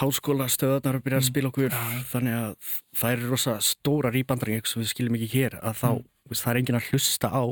háskóla 0.00 0.48
stöðarnar 0.50 0.98
að 0.98 1.04
byrja 1.04 1.18
að 1.18 1.22
Mm. 1.24 1.30
spila 1.30 1.48
okkur 1.48 1.70
Já. 1.70 2.02
þannig 2.12 2.34
að 2.34 2.56
það 2.96 3.12
er 3.12 3.28
rosa 3.30 3.54
stórar 3.60 4.16
í 4.16 4.24
bandarík 4.26 4.66
sem 4.66 4.82
við 4.82 4.88
skiljum 4.92 5.14
ekki 5.16 5.30
hér 5.32 5.60
að 5.62 5.74
þá, 5.78 5.88
Mm. 5.98 6.04
veist, 6.28 6.42
það 6.44 6.50
er 6.50 6.58
engin 6.58 6.76
að 6.80 6.88
hlusta 6.90 7.28
á 7.30 7.44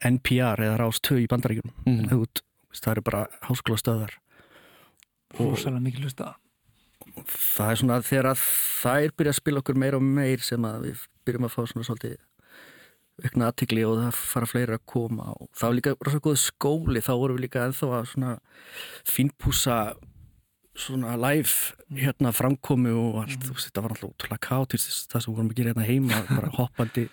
NPR 0.00 0.58
eða 0.64 0.78
Rás 0.78 1.00
2 1.00 1.18
í 1.20 1.26
bandaríkjum 1.28 1.70
mm. 1.86 2.08
það 2.72 2.90
eru 2.92 3.02
bara 3.02 3.26
háskóla 3.42 3.78
stöðar 3.78 4.12
og 5.38 5.50
rosalega 5.52 5.80
mikið 5.84 6.02
hlusta 6.04 6.34
það 7.26 7.70
er 7.70 7.76
svona 7.76 8.00
þegar 8.02 8.26
að 8.32 8.40
þær 8.82 9.10
byrja 9.16 9.30
að 9.30 9.40
spila 9.40 9.60
okkur 9.60 9.74
meira 9.76 9.96
og 9.96 10.02
meir 10.02 10.38
sem 10.40 10.62
að 10.64 10.80
við 10.88 11.06
byrjum 11.26 11.44
að 11.44 11.54
fá 11.54 11.62
svona 11.66 11.84
svolítið 11.84 12.16
aukna 13.24 13.50
aðtikli 13.50 13.86
og 13.86 13.98
það 14.00 14.20
fara 14.30 14.50
fleiri 14.50 14.76
að 14.76 14.86
koma 14.90 15.32
og 15.34 15.48
það 15.56 15.66
var 15.66 15.76
líka 15.78 15.96
rosa 16.06 16.22
góð 16.24 16.38
skóli 16.44 17.02
þá 17.04 17.12
vorum 17.14 17.38
við 17.38 17.44
líka 17.46 17.64
ennþá 17.66 17.90
að 17.98 18.08
svona 18.14 18.36
fínpúsa 19.08 19.80
svona 20.80 21.16
live 21.18 21.50
hérna 21.98 22.32
framkomi 22.34 22.92
og 22.94 23.18
allt, 23.24 23.42
þú 23.42 23.56
veist, 23.56 23.68
þetta 23.68 23.82
var 23.84 23.94
alltaf 23.94 24.12
ótrúlega 24.12 24.44
kátist 24.46 25.10
það 25.10 25.24
sem 25.24 25.32
við 25.32 25.40
vorum 25.40 25.50
að 25.50 25.58
gera 25.58 25.72
hérna 25.72 25.88
heima 25.88 26.20
bara 26.38 26.52
hoppandi 26.56 27.06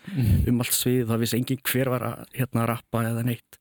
um 0.48 0.64
allt 0.64 0.78
svið 0.78 1.04
það 1.10 1.24
vissi 1.24 1.40
engin 1.40 1.66
hver 1.72 1.92
var 1.94 2.08
að 2.12 2.24
hérna 2.38 2.70
rappa 2.70 3.04
eða 3.10 3.26
neitt. 3.28 3.60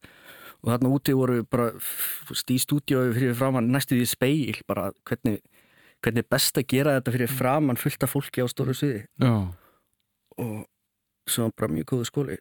Og 0.62 0.72
þarna 0.72 0.92
úti 0.96 1.14
voru 1.16 1.40
við 1.40 1.48
bara 1.52 1.68
í 2.52 2.58
stúdíói 2.62 3.10
fyrir 3.14 3.36
framann 3.38 3.68
næstu 3.72 3.98
því 3.98 4.06
speil 4.10 4.62
bara 4.68 4.88
hvernig, 5.08 5.42
hvernig 6.04 6.24
er 6.24 6.30
best 6.36 6.58
að 6.58 6.68
gera 6.72 6.96
þetta 6.98 7.14
fyrir 7.16 7.32
framann 7.32 7.80
fullt 7.80 8.06
af 8.06 8.14
fólki 8.14 8.44
á 8.44 8.46
stóru 8.50 8.76
sviði. 8.76 9.04
Og 10.36 10.64
sem 11.30 11.46
var 11.46 11.54
bara 11.58 11.74
mjög 11.74 11.90
góðu 11.92 12.08
skóli. 12.08 12.38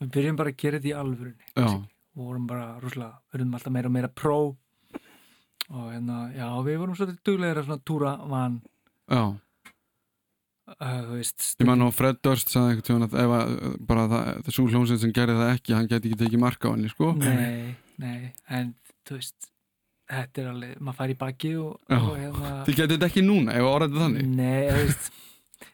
Við 0.00 0.10
byrjum 0.16 0.40
bara 0.40 0.52
að 0.52 0.60
gera 0.62 0.80
þetta 0.80 0.90
í 0.90 0.98
alvörunni 0.98 1.62
og 1.62 2.26
vorum 2.26 2.48
bara 2.50 2.66
rosalega, 2.82 3.20
verðum 3.32 3.56
alltaf 3.56 3.74
meira 3.74 3.90
og 3.90 3.94
meira 3.96 4.10
pró. 4.12 4.36
Og 5.72 5.86
hérna, 5.88 6.18
já, 6.36 6.46
við 6.66 6.78
vorum 6.82 6.96
svolítið 6.98 7.22
duglegir 7.28 7.60
að 7.62 7.68
svona 7.68 7.84
túra 7.88 8.12
van, 8.28 8.58
já. 9.08 9.22
Uh, 10.72 11.00
þú 11.04 11.16
veist 11.18 11.46
Ég 11.58 11.66
man 11.68 11.82
á 11.84 11.88
Fred 11.92 12.20
Durst 12.22 12.52
sagði 12.52 12.84
tímann 12.86 13.08
að 13.08 13.16
ef 13.18 13.32
að 13.34 13.54
bara 13.88 14.04
það, 14.08 14.50
svo 14.54 14.66
hljómsveit 14.70 15.00
sem 15.02 15.14
gerði 15.14 15.34
það 15.40 15.50
ekki 15.56 15.74
hann 15.74 15.88
geti 15.90 16.08
ekki 16.08 16.20
tekið 16.20 16.42
marka 16.44 16.70
á 16.70 16.72
henni, 16.72 16.92
sko. 16.92 17.10
Nei, 17.18 17.74
nei, 18.00 18.30
en 18.46 18.70
þú 19.08 19.18
veist 19.18 19.50
þetta 20.12 20.42
er 20.42 20.50
alveg, 20.52 20.76
maður 20.78 20.98
fær 21.00 21.12
í 21.12 21.18
baki 21.24 21.52
og, 21.60 21.74
og 21.98 22.08
hérna 22.20 22.52
Þið 22.68 22.78
getið 22.78 22.94
þetta 22.94 23.10
ekki 23.10 23.24
núna, 23.26 23.56
ef 23.58 23.68
orðið 23.72 23.98
þannig. 24.04 24.30
Nei, 24.38 24.62
þú 24.68 24.78
veist. 24.78 25.10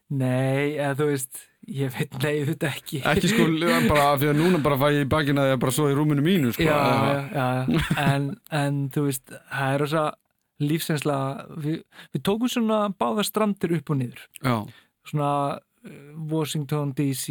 Nei, 0.08 0.64
eða 0.78 0.94
þú 0.98 1.10
veist 1.12 1.44
ég 1.68 1.92
veit, 1.94 2.14
nei, 2.22 2.44
þetta 2.48 2.70
ekki. 2.72 3.00
Ekki 3.12 3.30
sko, 3.32 3.46
bara 3.92 4.06
af 4.14 4.22
því 4.22 4.30
að 4.32 4.40
núna 4.40 4.60
bara 4.64 4.78
fæ 4.80 4.86
ég 4.96 5.04
í 5.04 5.10
bakina 5.12 5.44
því 5.46 5.54
að 5.56 5.60
bara 5.64 5.74
svo 5.78 5.88
í 5.92 5.96
rúminu 5.98 6.24
mínu, 6.24 6.52
sko. 6.56 6.64
Já, 6.64 6.78
eða- 6.78 7.28
já, 7.34 7.46
já, 7.76 7.84
en, 8.06 8.28
en 8.62 8.80
þú 8.94 9.04
veist, 9.08 9.24
það 9.52 9.74
er 9.76 9.84
rosa 9.84 10.04
lífsensla 10.58 11.18
við, 11.62 11.82
við 12.16 12.24
tókum 12.26 12.50
svona 12.50 12.80
báða 12.98 13.24
strandir 13.28 13.76
upp 13.78 13.92
og 13.94 14.00
niður. 14.00 14.24
Já, 14.42 14.56
svona 15.12 15.32
uh, 15.58 15.98
Washington 16.32 16.94
DC 16.98 17.28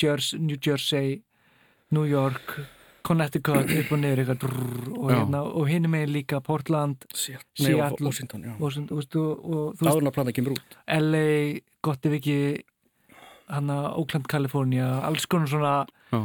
Jersey, 0.00 0.40
New 0.40 0.56
Jersey 0.56 1.18
New 1.94 2.06
York 2.08 2.56
Connecticut 3.04 3.68
upp 3.68 3.90
og 3.92 3.98
niður 4.00 4.22
eitthvað 4.22 4.38
drrr, 4.46 4.84
og, 4.96 5.10
Já. 5.12 5.16
hérna, 5.18 5.40
og 5.44 5.66
hinn 5.68 5.84
er 5.84 5.92
megin 5.92 6.14
líka 6.14 6.38
Portland 6.40 7.04
Nei, 7.04 7.34
Seattle. 7.66 8.06
Washington, 8.08 8.46
já. 8.48 8.54
Washington, 8.62 8.96
og, 8.96 9.16
og, 9.20 9.42
og 9.44 9.74
þú 9.76 9.90
veist 9.90 10.62
að 10.88 11.02
LA, 11.04 11.26
gott 11.84 12.08
ef 12.08 12.16
ekki 12.16 12.36
hana 13.50 13.78
Oakland, 13.94 14.28
California 14.30 14.86
alls 15.04 15.26
konar 15.26 15.50
svona 15.50 15.74
já, 16.12 16.20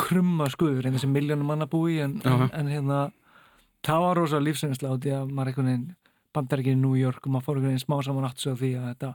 krumma 0.00 0.48
skuður 0.50 0.88
en 0.88 0.96
þessi 0.96 1.10
miljónum 1.10 1.46
manna 1.46 1.68
búi 1.70 2.00
en, 2.02 2.18
en, 2.26 2.48
en 2.50 2.70
hérna 2.70 3.02
það 3.84 4.06
var 4.06 4.18
rosa 4.18 4.40
lífsreynsla 4.42 4.90
á 4.90 4.98
því 4.98 5.14
að 5.18 5.30
maður 5.30 5.52
einhvern 5.52 5.70
veginn 5.70 5.86
bandar 6.34 6.62
ekki 6.62 6.74
í 6.74 6.80
New 6.80 6.96
York 6.98 7.26
og 7.26 7.34
maður 7.34 7.46
fór 7.46 7.60
einhvern 7.60 7.74
veginn 7.74 7.84
smá 7.84 7.96
saman 8.02 8.26
aftur 8.26 8.42
sig 8.42 8.54
á 8.54 8.60
því 8.62 8.72
að 8.80 8.88
þetta 8.90 9.12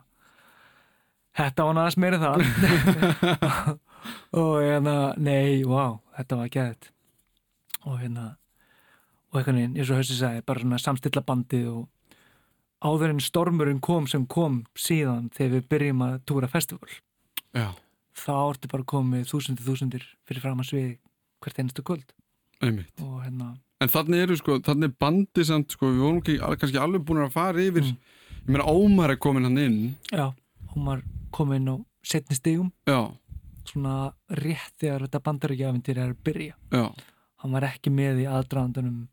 þetta 1.39 1.67
var 1.67 1.77
næðast 1.77 2.01
meira 2.03 2.21
það 2.23 2.45
og 4.41 4.53
hérna 4.63 4.95
nei, 5.19 5.63
wow, 5.67 5.99
þetta 6.17 6.39
var 6.39 6.53
gæðið 6.55 6.91
og 7.85 7.99
hérna 7.99 8.27
og 9.29 9.39
einhvern 9.39 9.59
veginn, 9.59 9.75
eins 9.77 9.91
og 9.91 9.99
Hauðsir 9.99 10.19
sagði, 10.19 10.45
bara 10.47 10.63
svona 10.63 10.81
samstilla 10.81 11.25
bandið 11.25 11.67
og 11.73 11.87
áður 12.79 13.13
en 13.13 13.21
stormurinn 13.23 13.83
kom 13.83 14.07
sem 14.07 14.25
kom 14.29 14.63
síðan 14.79 15.27
þegar 15.35 15.57
við 15.57 15.69
byrjum 15.73 16.03
að 16.07 16.17
túra 16.29 16.49
festival 16.51 16.89
já, 17.55 17.69
þá 18.19 18.31
orti 18.49 18.67
bara 18.71 18.83
komið 18.83 19.25
þúsundir 19.31 19.65
þúsundir 19.65 20.05
fyrir 20.27 20.41
fram 20.43 20.59
að 20.63 20.69
svið 20.71 20.89
hvert 21.43 21.59
einustu 21.63 21.83
kvöld. 21.87 22.13
Og 22.61 23.21
hérna 23.23 23.57
En 23.79 23.87
þannig 23.87 24.25
eru 24.25 24.35
sko, 24.35 24.57
þannig 24.59 24.89
er 24.89 24.95
bandi 24.99 25.43
samt 25.47 25.71
sko, 25.71 25.87
við 25.93 26.01
vorum 26.03 26.17
ekki, 26.19 26.33
kannski 26.59 26.79
alveg 26.83 27.05
búin 27.07 27.21
að 27.23 27.31
fara 27.31 27.61
yfir 27.63 27.85
Mm. 27.85 27.95
ég 28.43 28.49
meina 28.51 28.65
Ómar 28.67 29.11
er 29.13 29.15
komin 29.17 29.43
hann 29.47 29.57
inn. 29.57 29.95
Já, 30.11 30.33
hún 30.75 30.85
var 30.85 31.01
komin 31.31 31.69
á 31.71 31.75
setni 32.03 32.35
stigum. 32.35 32.71
Já, 32.85 33.13
svona 33.63 34.13
rétt 34.29 34.75
þegar 34.81 35.07
þetta 35.07 35.21
bandaríkjafintir 35.23 35.97
er 35.97 36.11
að 36.11 36.17
byrja. 36.23 36.53
Já, 36.71 36.91
hann 37.37 37.51
var 37.51 37.61
ekki 37.69 37.89
með 37.89 38.23
í 38.23 38.27
aðdraðandunum 38.27 39.07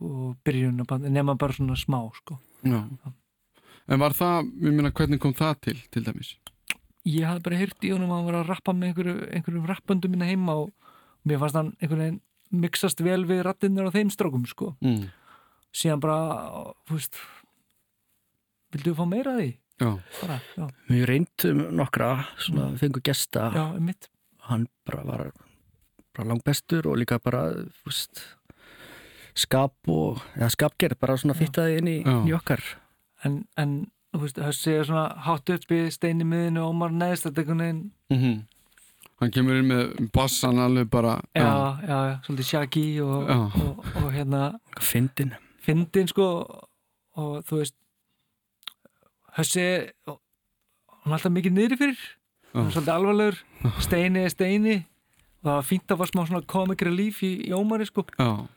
og 0.00 0.36
byrjun 0.44 0.80
nema 1.12 1.36
bara 1.36 1.52
svona 1.52 1.76
smá 1.76 2.00
sko. 2.16 2.38
En 2.64 4.00
var 4.00 4.12
það, 4.16 4.48
ég 4.64 4.72
meina, 4.72 4.90
hvernig 4.90 5.20
kom 5.20 5.34
það 5.34 5.60
til, 5.60 5.76
til 5.90 6.02
dæmis? 6.02 6.36
Ég 7.06 7.26
hafði 7.28 7.44
bara 7.46 7.60
heyrt 7.60 7.84
í 7.86 7.92
honum 7.94 8.10
að 8.12 8.18
hann 8.20 8.28
var 8.30 8.38
að 8.40 8.48
rappa 8.50 8.74
með 8.74 8.88
einhverju, 8.90 9.16
einhverjum 9.36 9.68
rappöndum 9.70 10.10
minna 10.14 10.28
heima 10.28 10.56
og 10.64 10.72
mér 11.26 11.40
fannst 11.42 11.58
hann 11.58 11.72
einhvern 11.80 12.02
veginn 12.02 12.20
mixast 12.62 13.00
vel 13.02 13.24
við 13.28 13.42
rattinir 13.46 13.88
á 13.88 13.94
þeim 13.94 14.10
strókum 14.14 14.46
sko. 14.46 14.74
Mm. 14.84 15.08
síðan 15.76 16.00
bara, 16.00 16.18
þú 16.88 16.94
veist 16.96 17.18
vildu 18.72 18.92
við 18.92 18.98
fá 19.00 19.06
meira 19.08 19.34
af 19.34 19.40
því? 19.40 19.48
Já, 19.76 19.90
bara, 20.22 20.36
já, 20.56 20.66
Við 20.88 21.02
reyndum 21.10 21.58
nokkra, 21.76 22.10
svona, 22.40 22.66
Mm. 22.70 22.72
við 22.76 22.78
fengum 22.80 23.02
gesta. 23.04 23.42
Já, 23.52 23.94
hann 24.48 24.66
bara 24.86 25.02
var 25.04 25.32
bara 26.16 26.28
langbestur 26.28 26.86
og 26.86 26.96
líka 26.96 27.18
bara 27.22 27.52
þú 27.52 27.84
veist, 27.90 28.22
skap 29.34 29.74
og 29.88 30.22
eða 30.34 30.48
skapgerð 30.54 30.98
bara 30.98 31.16
svona 31.16 31.36
fittaði 31.36 31.78
inn 31.78 31.88
í, 31.88 31.98
í 32.04 32.32
okkar. 32.32 32.62
En, 33.24 33.44
en 33.56 33.90
Hössi 34.20 34.72
er 34.78 34.84
svona 34.88 35.06
hátt 35.26 35.50
uppi 35.54 35.90
stein 35.90 36.20
í 36.20 36.26
miðinu 36.28 36.62
og 36.64 36.74
Ómar 36.74 36.92
neðst 36.92 37.26
þetta 37.28 37.42
einhvern 37.44 37.64
veginn, 37.64 37.82
mm 38.10 38.36
hann 39.16 39.30
kemur 39.32 39.56
inn 39.56 39.68
með 39.70 40.10
bassan 40.12 40.58
alveg 40.60 40.90
bara 40.92 41.14
já, 41.32 41.46
já, 41.88 41.98
já, 42.10 42.16
svolítið 42.26 42.44
shaggy 42.50 42.82
og, 43.00 43.28
Já. 43.30 43.38
og, 43.62 43.78
og, 43.96 44.10
hérna 44.12 44.40
Fyndin 44.84 45.30
fyndin 45.64 46.10
sko 46.10 46.26
og 47.16 47.38
þú 47.48 47.62
veist 47.62 47.74
Hössi 49.38 49.64
og- 50.06 50.20
hann 51.04 51.12
er 51.12 51.16
alltaf 51.16 51.32
mikið 51.32 51.52
niðri 51.56 51.76
fyrir. 51.80 51.98
Hann 52.54 52.66
er 52.66 52.70
svolítið 52.72 52.94
alvarlegur, 52.94 53.38
steini 53.84 54.18
er 54.24 54.28
steini. 54.32 54.76
Og 55.42 55.48
það 55.50 55.56
var 55.56 55.66
fínt 55.68 55.92
að 55.92 55.98
var 55.98 56.06
smá 56.12 56.22
svona 56.26 56.46
comic 56.46 56.82
relief 56.82 57.20
í, 57.22 57.32
í 57.48 57.52
Ómari 57.52 57.86
sko. 57.86 58.04
Já, 58.18 58.48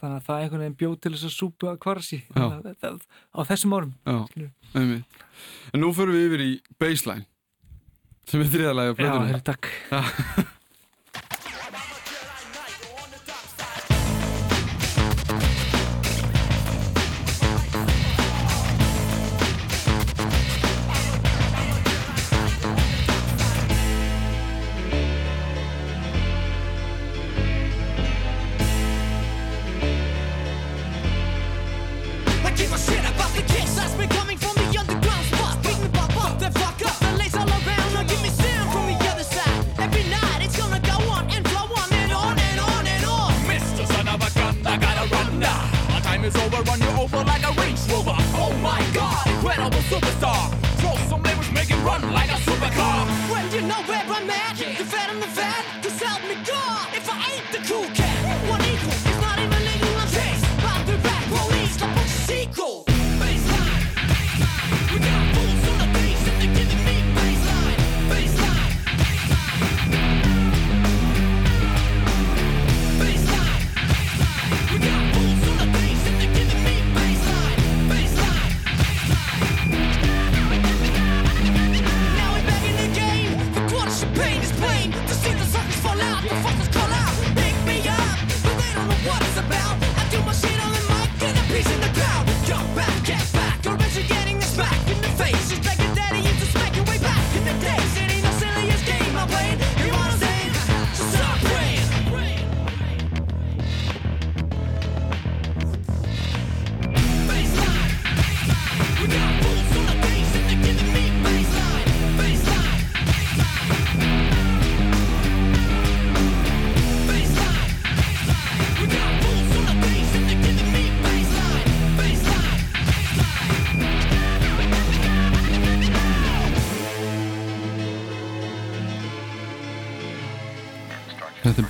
þannig 0.00 0.18
að 0.20 0.26
það 0.26 0.42
einhvern 0.42 0.64
veginn 0.64 0.80
bjóð 0.82 0.96
til 1.00 1.12
þess 1.14 1.28
að 1.28 1.36
súpa 1.36 1.76
kvarsi 1.82 2.18
á 2.36 3.40
þessum 3.48 3.76
einmitt. 4.74 5.22
En 5.72 5.82
nú 5.84 5.92
förum 5.96 6.16
við 6.16 6.28
yfir 6.28 6.44
í 6.46 6.50
baseline 6.80 7.26
sem 8.26 8.42
er 8.42 8.52
þriðalagi 8.52 8.92
á 8.92 8.94
Já, 8.94 8.98
plötunni 9.00 9.32
herri, 9.32 9.46
takk 9.46 10.52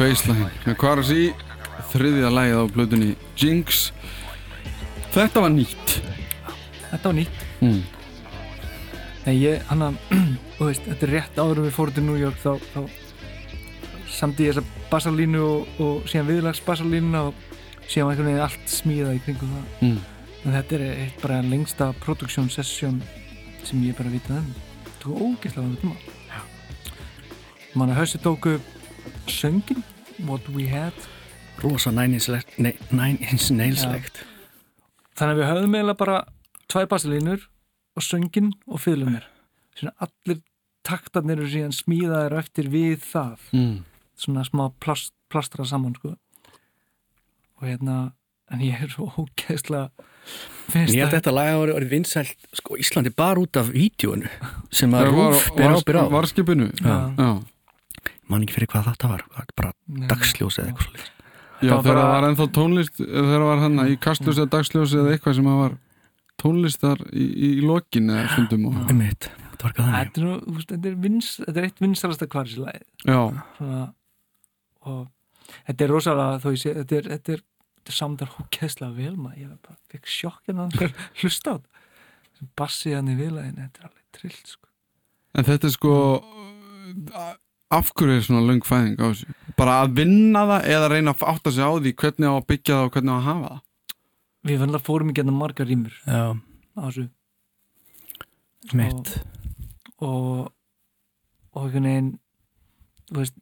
baseline 0.06 0.46
með 0.62 0.76
Kvarasi 0.78 1.22
þriðja 1.90 2.28
lagið 2.30 2.60
á 2.62 2.64
plötunni 2.70 3.08
Jinx. 3.38 3.88
Þetta 5.14 5.42
var 5.42 5.50
nýtt. 5.50 5.94
Þetta 6.92 7.08
var 7.08 7.16
nýtt. 7.16 7.40
Mm. 7.64 7.80
Nei, 9.24 9.32
ég, 9.40 9.64
hann 9.66 9.82
að, 9.82 9.96
þetta 10.60 11.08
er 11.08 11.12
rétt 11.16 11.40
áður 11.40 11.64
við 11.64 11.74
fórum 11.74 11.96
til 11.96 12.04
New 12.06 12.18
York 12.20 12.38
þá, 12.38 12.52
þá 12.70 12.84
samt 14.16 14.42
í 14.42 14.46
þessa 14.46 14.62
bassalínu 14.92 15.40
og, 15.42 15.72
og 15.82 16.06
síðan 16.06 16.30
viðlags 16.30 16.62
bassalínu 16.68 17.24
og 17.24 17.42
síðan 17.88 18.06
var 18.06 18.14
einhvern 18.14 18.30
veginn 18.30 18.44
allt 18.46 18.70
smíðað 18.76 19.18
í 19.18 19.24
kringum 19.26 19.56
það. 19.56 19.66
Mm. 19.88 19.98
en 20.44 20.56
þetta 20.60 20.78
er 20.78 20.86
eitt 20.92 21.18
bara 21.24 21.40
lengsta 21.42 21.90
production 22.04 22.46
session 22.52 23.02
sem 23.66 23.82
ég 23.88 23.98
bara 23.98 24.14
vitað 24.14 24.38
um. 24.44 24.54
Það 24.86 25.02
tók 25.02 25.26
ógeðslega 25.26 25.82
tíma. 25.82 25.98
Mann 27.74 27.90
að 27.90 28.02
hausi 28.04 28.22
tóku 28.22 28.56
söngin 29.26 29.82
What 30.24 30.48
We 30.54 30.66
Had 30.68 30.92
Rosa 31.62 31.90
nine 31.90 32.14
inch, 32.14 32.28
le- 32.28 32.42
nei, 32.58 32.74
nine 32.90 33.18
inch 33.20 33.50
nails 33.50 33.84
Já. 33.84 33.92
legt 33.92 34.24
þannig 35.16 35.36
að 35.36 35.40
við 35.40 35.48
höfðum 35.50 35.74
eiginlega 35.76 35.98
bara 35.98 36.24
tvær 36.68 36.86
bassalínur 36.90 37.46
og 37.96 38.02
söngin 38.02 38.52
og 38.68 38.80
svona 39.76 39.92
allir 40.00 40.42
taktarnir 40.86 41.38
eru 41.40 41.48
síðan 41.48 41.72
smíðaðir 41.74 42.38
eftir 42.38 42.68
við 42.70 43.00
það 43.04 43.38
Mm. 43.52 43.84
svona 44.16 44.44
smá 44.44 44.72
plast, 44.80 45.12
plastra 45.30 45.64
saman 45.66 45.94
sko 45.96 46.16
og 47.58 47.62
hérna 47.66 48.12
en 48.50 48.60
ég 48.60 48.82
er 48.82 48.88
svo 48.92 49.08
ógeðslega 49.16 49.90
finnst 50.70 50.94
Ég 50.94 51.00
held 51.02 51.08
að 51.08 51.12
það 51.12 51.18
þetta 51.20 51.32
lag 51.34 51.48
hafi 51.52 51.72
orðið 51.76 51.90
vinsælt 51.90 52.36
sko, 52.54 52.76
Íslandi 52.76 53.12
bara 53.16 53.40
út 53.40 53.56
af 53.56 53.68
vídjónu 53.72 54.28
sem 54.70 54.90
að 54.92 55.06
Það 55.06 55.16
var- 55.16 55.32
Rúf 55.32 55.54
ber 55.56 55.64
var- 55.64 55.76
ábyrð 55.80 56.00
á 56.02 56.06
Varskipinu 56.16 56.68
Já. 56.80 56.96
Já. 57.16 57.30
Man 58.28 58.42
ekki 58.42 58.56
fyrir 58.56 58.70
hvað 58.72 58.88
þetta 58.90 59.08
var, 59.12 59.22
bara 59.56 59.72
Nei. 59.86 60.06
dagsljós 60.10 60.56
eða 60.58 60.72
eitthvað 60.72 60.86
svolítið 60.88 61.12
Já, 61.62 61.70
var 61.72 61.82
þegar 61.82 61.94
bara- 61.94 62.04
það 62.04 62.12
var 62.16 62.24
ennþá 62.28 62.46
tónlist 62.58 62.96
þegar 63.00 63.28
það 63.32 63.44
var 63.48 63.60
hann 63.64 63.78
í 63.86 63.96
kastljós 64.06 64.38
eða 64.42 64.50
dagsljósi 64.56 64.96
eða 65.00 65.12
eitthvað 65.16 65.36
sem 65.38 65.46
það 65.50 65.60
var 65.62 65.76
tónlistar 66.42 67.04
í, 67.16 67.26
í 67.46 67.50
lokin 67.64 68.10
eða 68.12 68.26
stundum 68.34 68.66
og, 68.68 68.74
Einmitt, 68.90 69.28
þetta 69.54 69.64
var 69.64 69.72
þannig. 69.78 69.94
Þetta 69.96 70.20
er, 70.20 70.26
nú, 70.26 70.34
þú 70.46 70.56
veist, 70.58 70.72
þetta 70.74 70.90
er, 70.90 70.96
vins, 71.06 71.30
þetta 71.46 71.62
er 71.62 71.68
eitt 71.70 71.80
vinsalasta 71.86 72.28
kvarsilæð 72.34 72.82
Já, 73.08 73.20
og 74.86 75.06
þetta 75.70 75.86
er 75.86 75.92
rosalega 75.94 76.42
þó 76.44 76.48
ég 76.52 76.60
sé, 76.62 76.74
þetta 76.82 76.98
er, 77.00 77.08
þetta 77.14 77.32
er, 77.38 77.42
þetta 77.78 77.94
er 77.94 77.98
samdar 78.02 78.34
hókæðslega 78.36 78.92
vel 78.98 79.16
maður, 79.16 79.40
ég 79.46 79.56
bara 79.64 79.78
fekk 79.94 80.12
sjokk 80.12 80.52
en 80.52 80.62
að 80.66 80.76
hlusta 81.22 81.54
á 81.54 81.56
þetta. 81.56 81.84
Bassið 82.58 82.98
hann 82.98 83.08
í 83.08 83.16
viðlæðin, 83.16 83.56
þetta 83.62 83.80
er 83.80 83.88
alveg 83.88 84.04
trillt 84.18 84.52
sko. 84.52 84.68
en 85.40 85.44
þetta 85.48 85.70
er 85.70 85.74
sko 85.78 85.94
af 87.70 87.92
hverju 87.94 88.16
er 88.16 88.26
svona 88.26 88.44
löng 88.46 88.64
fæðing 88.66 88.98
á 89.00 89.06
þessu? 89.10 89.36
Bara 89.58 89.78
að 89.84 89.94
vinna 90.00 90.44
það 90.50 90.68
eða 90.74 90.90
reyna 90.92 91.14
að 91.14 91.24
átta 91.32 91.52
sig 91.52 91.64
á 91.66 91.72
því 91.74 91.94
hvernig 92.02 92.28
á 92.28 92.34
að 92.34 92.48
byggja 92.50 92.74
það 92.74 92.88
og 92.88 92.92
hvernig 92.96 93.12
á 93.12 93.16
að 93.16 93.28
hafa 93.28 93.48
það? 93.48 93.62
Við 94.46 94.60
fannlega 94.62 94.86
fórum 94.86 95.10
í 95.10 95.16
getna 95.16 95.34
margar 95.34 95.66
rýmur 95.66 95.96
Já, 96.06 96.24
á 96.38 96.80
þessu. 96.86 97.08
Mitt 98.76 99.16
og 100.02 100.52
og 101.56 101.64
einhvern 101.64 101.88
veginn 101.88 102.12
þú 103.08 103.22
veist, 103.22 103.38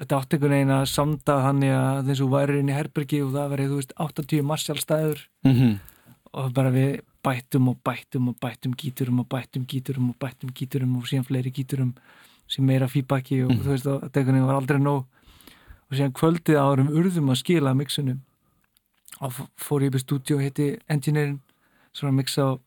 þetta 0.00 0.18
átti 0.18 0.36
einhvern 0.36 0.54
veginn 0.56 0.74
að 0.74 0.84
samda 0.92 1.38
þannig 1.46 1.74
að 1.78 2.10
þessu 2.10 2.28
væri 2.34 2.60
inn 2.60 2.70
í 2.70 2.76
herbergi 2.76 3.22
og 3.24 3.32
það 3.34 3.54
verið, 3.54 3.72
þú 3.72 3.80
veist, 3.80 3.96
80 4.06 4.46
marsjálstæður 4.50 5.24
mm 5.46 5.54
-hmm. 5.54 5.74
og 6.32 6.52
bara 6.52 6.70
við 6.74 7.00
bættum 7.24 7.68
og 7.68 7.78
bættum 7.84 8.28
og 8.28 8.36
bættum 8.40 8.74
gíturum 8.74 9.20
og 9.20 9.28
bættum 9.28 9.64
gíturum 9.64 10.10
og 10.10 10.16
bættum 10.18 10.50
gíturum 10.50 10.96
og 10.98 11.08
síðan 11.08 11.24
fleiri 11.24 11.50
gíturum 11.50 11.94
sem 12.50 12.66
meira 12.66 12.88
feedbacki 12.90 13.42
og 13.46 13.54
þú 13.56 13.72
veist, 13.72 13.88
og 13.88 14.04
einhvern 14.04 14.36
veginn 14.36 14.48
var 14.48 14.60
aldrei 14.60 14.80
nóg. 14.82 15.06
Og 15.88 15.96
síðan 15.96 16.14
kvöldið 16.16 16.60
árum 16.60 16.92
urðum 16.92 17.32
að 17.32 17.40
skila 17.42 17.74
mixunum 17.76 18.22
og 19.22 19.34
fór 19.60 19.84
ég 19.84 19.92
upp 19.92 19.98
í 19.98 20.02
stúdíu 20.02 20.38
og 20.38 20.44
hitti 20.44 20.70
engineerin 20.90 21.40
svona 21.94 22.12
að 22.12 22.18
mixa 22.18 22.46
og, 22.54 22.62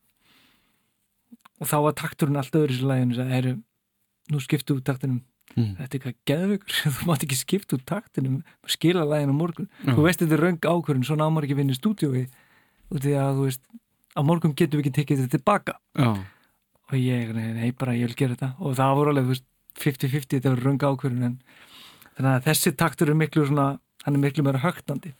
og 1.59 1.69
þá 1.69 1.77
var 1.87 1.97
takturinn 1.99 2.39
allt 2.39 2.55
öðru 2.55 2.75
þessu 2.75 2.91
læginu 2.91 3.15
og 3.15 3.19
sagði, 3.19 3.55
nú 4.31 4.43
skiptu 4.43 4.77
út 4.77 4.87
taktinum. 4.87 5.23
Mm. 5.55 5.73
þetta 5.77 5.87
er 5.87 5.97
eitthvað 5.97 6.15
geðveikur, 6.29 6.79
þú 6.97 7.05
mátt 7.07 7.23
ekki 7.25 7.37
skipta 7.39 7.77
út 7.77 7.85
taktinum 7.89 8.39
skila 8.69 9.05
læginu 9.07 9.35
morgun. 9.35 9.69
Já. 9.83 9.93
þú 9.95 10.07
veist 10.07 10.23
þetta 10.23 10.37
er 10.37 10.43
röng 10.45 10.59
ákvörðun, 10.61 11.05
svona 11.07 11.27
ámar 11.27 11.47
ekki 11.47 11.59
vinna 11.59 11.75
í 11.75 11.79
stúdíói. 11.79 12.25
Út 12.93 13.07
í 13.07 13.15
að 13.17 13.41
þú 13.41 13.45
veist 13.49 13.63
á 14.17 14.21
morgun 14.25 14.55
getum 14.57 14.79
við 14.79 14.87
ekki 14.87 14.97
tekið 15.01 15.23
þetta 15.23 15.37
tilbaka. 15.37 15.77
Já, 15.97 16.11
og 16.87 16.95
ég, 16.99 17.31
nei, 17.35 17.47
nei, 17.55 17.71
bara 17.75 17.95
ég 17.97 18.11
vil 18.11 18.17
gera 18.19 18.37
þetta. 18.37 18.53
Og 18.63 18.75
það 18.77 18.97
voru 18.99 19.13
alveg, 19.13 19.25
þú 19.27 19.33
veist, 19.35 19.47
50-50 19.81 20.37
þetta 20.37 20.53
var 20.53 20.63
rönga 20.65 20.91
ákvörðun 20.91 21.27
en 21.29 21.35
þannig 22.17 22.31
að 22.33 22.47
þessi 22.49 22.73
taktur 22.77 23.11
er 23.13 23.19
miklu 23.19 23.45
svona 23.47 23.67
hann 24.07 24.15
er 24.15 24.23
miklu 24.23 24.45
meira 24.47 24.63
högtandi. 24.63 25.11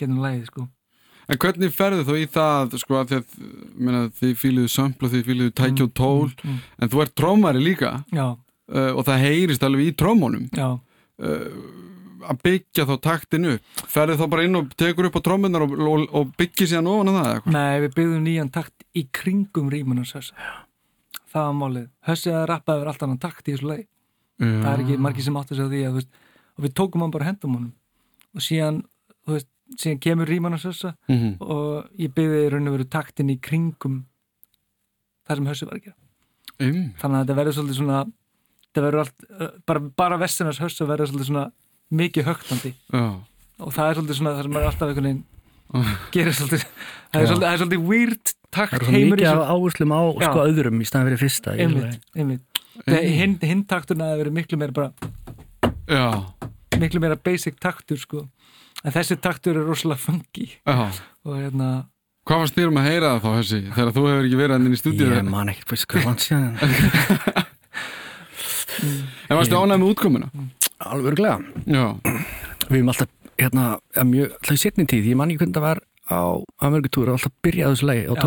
Getum 0.00 0.20
lægið, 0.20 0.44
sko. 0.50 0.66
En 1.30 1.38
hvernig 1.40 1.72
ferðu 1.72 2.06
þú 2.08 2.16
í 2.18 2.26
það, 2.28 2.76
sko, 2.82 3.00
að 3.00 3.12
því 4.18 4.32
fýluðu 4.38 4.70
sömpl 4.72 5.06
og 5.06 5.12
þið 5.14 5.28
fýluðu 5.28 5.52
tæki 5.56 5.84
og 5.86 5.92
tól, 5.96 6.30
mm, 6.42 6.56
en 6.82 6.90
þú 6.92 7.04
ert 7.04 7.14
trómari 7.16 7.62
líka. 7.62 7.92
Uh, 8.10 8.92
og 8.94 9.04
það 9.06 9.24
heyrist 9.24 9.64
alveg 9.66 9.88
í 9.90 9.94
trómunum 9.98 10.44
já, 10.54 10.68
uh, 10.78 11.46
að 12.22 12.42
byggja 12.44 12.84
þá 12.86 12.92
taktinu 13.02 13.54
upp. 13.56 13.80
Ferðu 13.90 14.18
þá 14.20 14.26
bara 14.30 14.44
inn 14.46 14.58
og 14.60 14.68
tekur 14.78 15.08
upp 15.08 15.18
á 15.18 15.26
trómunar 15.26 15.64
og, 15.66 15.74
og, 15.74 16.04
og 16.14 16.34
byggja 16.38 16.68
síðan 16.70 16.90
ofan 16.92 17.10
að 17.10 17.18
það 17.18 17.48
nei, 17.56 17.80
við 17.82 17.96
byggðum 17.96 18.28
nýjan 18.28 18.52
takt 18.54 18.86
í 18.94 19.08
kringum 19.10 19.72
rímunars 19.74 20.14
hössa 20.14 20.36
það 21.30 21.46
var 21.46 21.56
málið, 21.60 21.88
hössið 22.08 22.36
að 22.36 22.46
rappaði 22.50 22.80
verið 22.80 22.92
alltaf 22.92 23.08
annan 23.08 23.22
takt 23.22 23.48
í 23.48 23.54
þessu 23.54 23.70
leið 23.70 23.86
það 24.40 24.70
er 24.72 24.82
ekki 24.84 24.98
margir 25.04 25.26
sem 25.26 25.36
áttu 25.36 25.56
sig 25.56 25.68
á 25.68 25.70
því 25.70 25.80
að, 25.84 25.90
þú 25.90 26.00
veist, 26.00 26.20
og 26.56 26.64
við 26.64 26.74
tókum 26.80 27.04
hann 27.04 27.14
bara 27.14 27.28
hendum 27.28 27.56
honum. 27.56 27.72
Og 28.36 28.44
síðan, 28.44 28.78
þú 29.26 29.36
veist, 29.36 29.48
síðan 29.80 30.00
kemur 30.06 30.30
rímunars 30.30 30.64
hössa 30.66 30.94
Mm 31.08 31.18
-hmm. 31.18 31.34
og 31.40 31.90
ég 31.98 32.14
byggði 32.14 32.46
í 32.46 32.50
raun 32.50 32.68
og 32.68 32.74
veru 32.76 32.84
taktin 32.84 33.30
í 33.30 33.40
kringum 33.40 34.04
það 35.28 35.36
sem 35.36 35.46
hössið 35.46 35.68
var 35.68 35.76
að 35.76 35.84
gera. 35.84 35.96
Um. 36.60 36.92
þannig 37.00 37.16
að 37.16 37.24
þetta 37.24 37.36
verður 37.36 37.54
svolítið 37.54 37.76
svona 37.76 38.04
þetta 38.66 38.82
verður 38.84 38.98
allt, 38.98 39.66
bara, 39.66 39.80
bara 39.80 40.18
vestinars 40.18 40.58
hössa 40.60 40.86
verður 40.86 41.06
svolítið 41.06 41.26
svona 41.26 41.52
mikið 41.90 42.24
högtandi. 42.24 42.74
Já. 42.92 43.20
og 43.58 43.72
það 43.72 43.88
er 43.88 43.94
svolítið 43.94 44.16
svona 44.16 44.30
það 44.30 44.42
sem 44.42 44.56
er 44.56 44.62
alltaf 44.62 44.88
einhvern 44.88 45.04
veginn 45.04 45.24
gerir 46.12 46.32
svolítið 46.32 46.64
það 47.12 47.20
er 47.20 47.26
svolítið, 47.26 47.46
það 47.46 47.52
er 47.52 47.58
svolítið 47.58 47.86
weird 47.88 48.34
Það 48.50 48.58
takt 48.58 48.72
er 48.74 48.84
svo 48.84 48.94
heimur 48.94 49.16
mikið 49.20 49.30
af 49.30 49.52
áherslum 49.54 49.92
á 49.94 50.00
Já. 50.10 50.26
sko 50.26 50.44
öðrum 50.48 50.80
í 50.82 50.86
staðan 50.88 51.06
fyrir 51.08 51.20
fyrsta 51.20 51.54
í 51.54 51.64
einmitt, 51.64 52.00
einmitt 52.18 52.46
Þegar 52.80 53.04
hinn, 53.20 53.34
hinn 53.44 53.62
takturna 53.68 54.08
hefur 54.10 54.22
verið 54.24 54.36
miklu 54.38 54.58
meira 54.58 54.74
bara 54.74 54.90
Já. 55.90 56.06
miklu 56.80 57.02
meira 57.02 57.18
basic 57.18 57.60
taktur 57.62 58.00
sko 58.00 58.24
en 58.80 58.94
þessi 58.94 59.18
taktur 59.22 59.58
er 59.60 59.68
rosalega 59.68 60.02
funky 60.02 60.48
Já. 60.66 60.90
og 61.24 61.36
hérna 61.36 61.70
Hvað 62.28 62.42
varst 62.44 62.58
þér 62.58 62.68
um 62.70 62.78
að 62.78 62.86
heyra 62.90 63.10
það 63.14 63.22
þá, 63.22 63.30
Hessi, 63.38 63.60
þegar 63.74 63.92
þú 63.96 64.02
hefur 64.06 64.26
ekki 64.26 64.38
verið 64.38 64.54
hann 64.54 64.66
inn 64.68 64.74
í 64.76 64.80
stúdíu? 64.80 65.06
Ég 65.08 65.30
man 65.30 65.50
ekkert 65.50 65.72
veist 65.72 65.86
hvað 65.90 66.04
langt 66.10 66.26
síðan 66.26 66.52
En 69.30 69.38
varstu 69.38 69.56
ánægð 69.56 69.80
með 69.80 69.92
útkomuna? 69.94 70.28
Alveg 70.90 71.12
örglega 71.14 71.38
Já. 71.70 71.84
Við 72.70 72.76
erum 72.78 72.92
alltaf, 72.92 73.10
hérna, 73.40 73.64
ja, 73.96 74.04
mjög, 74.06 74.34
alltaf 74.36 74.56
í 74.56 74.60
setni 74.62 74.86
tíð, 74.90 75.08
ég 75.10 75.18
man 75.18 75.32
ekki 75.32 75.42
hvernig 75.44 75.56
það 75.58 75.66
var 75.66 75.80
á 76.10 76.22
Amerikutúru, 76.66 77.14
alltaf 77.14 77.32
byrjaði 77.44 77.76
þessu 77.76 77.86
lagi 77.90 78.04
á 78.06 78.14
Já. 78.14 78.20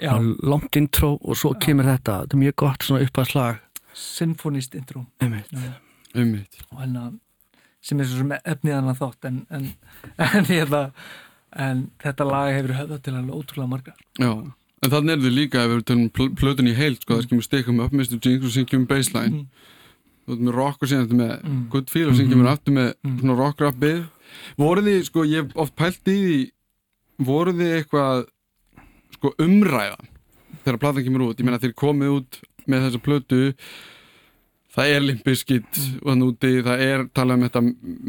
já, 0.00 0.12
er 0.16 0.26
Langt 0.46 0.76
intro 0.76 1.18
og 1.20 1.36
svo 1.36 1.54
kemur 1.60 1.84
þetta, 1.88 2.22
þetta 2.24 2.36
er 2.36 2.42
mjög 2.42 2.56
gott 2.62 2.82
svona 2.86 3.04
uppað 3.06 3.58
symfonist 3.96 4.74
intro 4.76 5.06
og 6.72 6.80
hérna 6.80 7.06
sem 7.80 8.00
er 8.00 8.04
svo 8.08 8.18
sem 8.18 8.32
efnið 8.36 8.74
hann 8.74 8.90
að 8.92 9.00
þátt 9.00 9.24
en, 9.30 9.46
en, 9.50 9.66
en, 10.26 10.44
hérna, 10.50 10.82
en 11.56 11.90
þetta 12.02 12.26
lag 12.28 12.52
hefur 12.52 12.74
höfðað 12.76 13.02
til 13.02 13.14
alveg 13.16 13.34
ótrúlega 13.40 13.68
marga 13.72 13.94
Já. 14.20 14.32
En 14.84 14.92
þannig 14.92 15.14
er 15.16 15.22
þið 15.24 15.32
líka 15.34 15.62
ef 15.64 15.70
við 15.72 15.84
tölum 15.88 16.10
pl 16.12 16.26
plötun 16.36 16.68
í 16.68 16.74
heild, 16.76 17.00
sko, 17.00 17.16
það 17.16 17.22
skemmur 17.26 17.46
stikum 17.46 17.80
upp 17.80 17.94
Mr. 17.96 18.18
Jinx 18.20 18.44
og 18.44 18.52
syngjum 18.52 18.84
bassline. 18.86 19.38
Mm. 19.40 19.46
Þú 20.26 20.34
ert 20.34 20.42
með 20.44 20.52
rock 20.58 20.82
og 20.84 20.90
síðan 20.90 21.06
þetta 21.06 21.18
með 21.22 21.32
Mm. 21.46 21.62
good 21.72 21.88
feel 21.90 22.10
og 22.10 22.18
syngjum 22.18 22.42
við 22.44 22.50
aftur 22.52 22.74
með 22.76 22.90
Mm. 23.02 23.14
svona 23.22 23.36
rock 23.40 23.60
rap 23.64 23.78
bið. 24.26 24.62
Voru 24.64 24.82
þið, 24.86 25.02
sko, 25.10 25.24
ég 25.24 25.44
hef 25.44 25.56
oft 25.56 25.76
pælt 25.76 26.08
í 26.12 26.16
því, 26.22 26.38
voru 27.26 27.52
þið 27.52 27.74
eitthvað, 27.80 28.24
sko, 29.16 29.34
umræðan 29.38 30.08
þegar 30.64 30.78
platan 30.82 31.04
kemur 31.06 31.28
út? 31.30 31.38
Ég 31.38 31.44
meina 31.46 31.58
þið 31.62 31.74
komið 31.74 32.16
út 32.20 32.40
með 32.66 32.82
þessa 32.88 33.02
plötu, 33.06 33.54
það 34.76 34.90
er 34.92 35.00
limpiskitt 35.06 35.76
Mm. 35.78 35.92
og 36.02 36.08
þannig 36.10 36.28
úti, 36.32 36.50
það 36.66 36.80
er 36.84 37.04
talað 37.14 37.36
um 37.36 37.44
þetta 37.48 37.62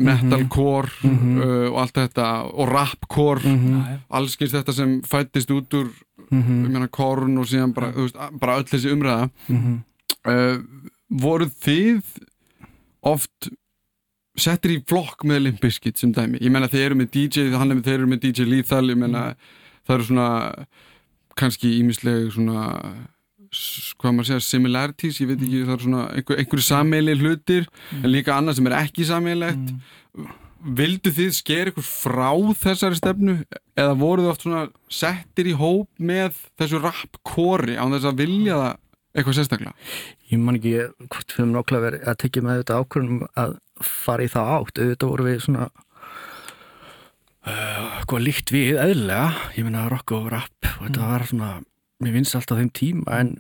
metalcore 0.08 0.90
Mhm. 1.04 1.38
uh, 1.42 1.68
og 1.72 1.78
allt 1.80 1.94
þetta 1.94 2.26
og 2.54 2.68
rapcore. 2.74 3.40
Já, 3.40 3.56
já. 3.88 4.00
allskins 4.12 4.52
þetta 4.52 4.74
sem 4.74 5.02
fættist 5.02 5.52
út 5.52 5.70
úr 5.74 5.94
Mhm. 6.32 6.66
ég 6.66 6.72
meina 6.72 6.88
korn 6.90 7.38
og 7.38 7.46
síðan 7.46 7.74
bara, 7.74 7.92
veist, 7.92 8.16
bara 8.40 8.58
öll 8.60 8.66
þessi 8.68 8.92
umræða 8.92 9.30
uh, 10.26 10.58
voruð 11.10 11.54
þið 11.64 12.04
oft 13.04 13.50
settir 14.38 14.76
í 14.76 14.80
flokk 14.88 15.24
með 15.28 15.44
Limp 15.48 15.62
Bizkit 15.64 15.98
sem 16.02 16.12
dæmi, 16.16 16.40
ég 16.44 16.52
meina 16.54 16.70
þeir 16.72 16.92
eru 16.92 17.00
með 17.02 17.12
DJ 17.16 17.50
hann 17.58 17.72
er 17.72 17.80
með, 17.80 17.86
þeir 17.90 18.00
eru 18.00 18.10
með 18.12 18.24
DJ 18.28 18.48
Lethal, 18.52 18.86
ég 18.92 19.00
meina 19.02 19.24
það 19.88 19.96
eru 19.98 20.08
svona 20.12 20.30
kannski 21.38 21.76
ímislega 21.82 22.32
svona 22.34 22.64
hvað 23.98 24.12
maður 24.14 24.28
segja, 24.28 24.44
similarities, 24.44 25.22
ég 25.24 25.30
veit 25.30 25.40
ekki 25.42 25.62
það 25.64 25.76
eru 25.78 25.86
svona 25.86 26.02
einhver, 26.18 26.42
einhverju 26.42 26.66
sameili 26.68 27.16
hlutir 27.22 27.70
en 28.02 28.12
líka 28.12 28.36
annað 28.36 28.60
sem 28.60 28.68
er 28.72 28.80
ekki 28.84 29.08
sameilegt 29.08 29.74
Mm. 30.18 30.32
vildu 30.74 31.12
þið 31.14 31.34
skera 31.38 31.70
ykkur 31.70 31.86
frá 31.86 32.32
þessari 32.58 32.98
stefnu 32.98 33.36
eða 33.78 33.92
voruð 34.00 34.26
þið 34.26 34.32
oft 34.32 34.46
svona 34.48 34.62
settir 34.90 35.52
í 35.52 35.54
hóp 35.54 35.88
með 36.02 36.40
þessu 36.58 36.80
rappkori 36.82 37.76
án 37.78 37.94
þess 37.94 38.08
að 38.10 38.18
vilja 38.24 38.56
það 38.58 38.72
eitthvað 39.14 39.38
sérstaklega? 39.38 39.76
Ég 40.32 40.42
man 40.42 40.58
ekki 40.58 40.74
hvort 41.06 41.30
við 41.30 41.38
höfum 41.38 41.54
nokkla 41.54 41.84
verið 41.84 42.08
að 42.10 42.18
tekja 42.24 42.44
með 42.48 42.64
þetta 42.64 42.80
ákvörðum 42.82 43.22
að 43.38 43.54
fara 43.84 44.26
í 44.26 44.32
það 44.32 44.54
átt. 44.56 44.82
Auðvitað 44.82 45.12
voru 45.12 45.28
við 45.28 45.44
svona 45.46 45.68
uh, 47.48 48.00
hvað 48.08 48.26
líkt 48.26 48.54
við 48.56 48.82
eðlilega, 48.84 49.30
ég 49.58 49.68
meina 49.68 49.88
rock 49.92 50.16
og 50.18 50.32
rap 50.34 50.72
og 50.78 50.88
þetta 50.88 51.12
var 51.12 51.28
svona, 51.30 51.52
mér 52.04 52.18
finnst 52.20 52.38
alltaf 52.40 52.62
þeim 52.62 52.74
tíma 52.78 53.22
en 53.22 53.36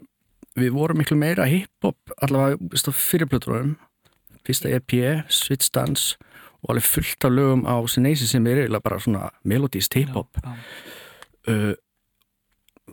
við 0.57 0.73
vorum 0.73 0.97
miklu 1.01 1.17
meira 1.19 1.45
hip-hop, 1.49 1.99
allavega 2.23 2.93
fyrirplöturum 2.97 3.75
fyrsta 4.47 4.71
EP, 4.71 4.93
Switch 5.29 5.71
Dance 5.75 6.15
og 6.63 6.73
alveg 6.73 6.87
fullt 6.87 7.27
af 7.27 7.33
lögum 7.33 7.65
á 7.67 7.75
Sinesi 7.91 8.27
sem 8.29 8.47
er 8.47 8.63
eiginlega 8.63 8.85
bara 8.85 8.99
svona 9.03 9.29
melodist 9.43 9.93
hip-hop. 9.93 10.39
uh, 11.47 11.73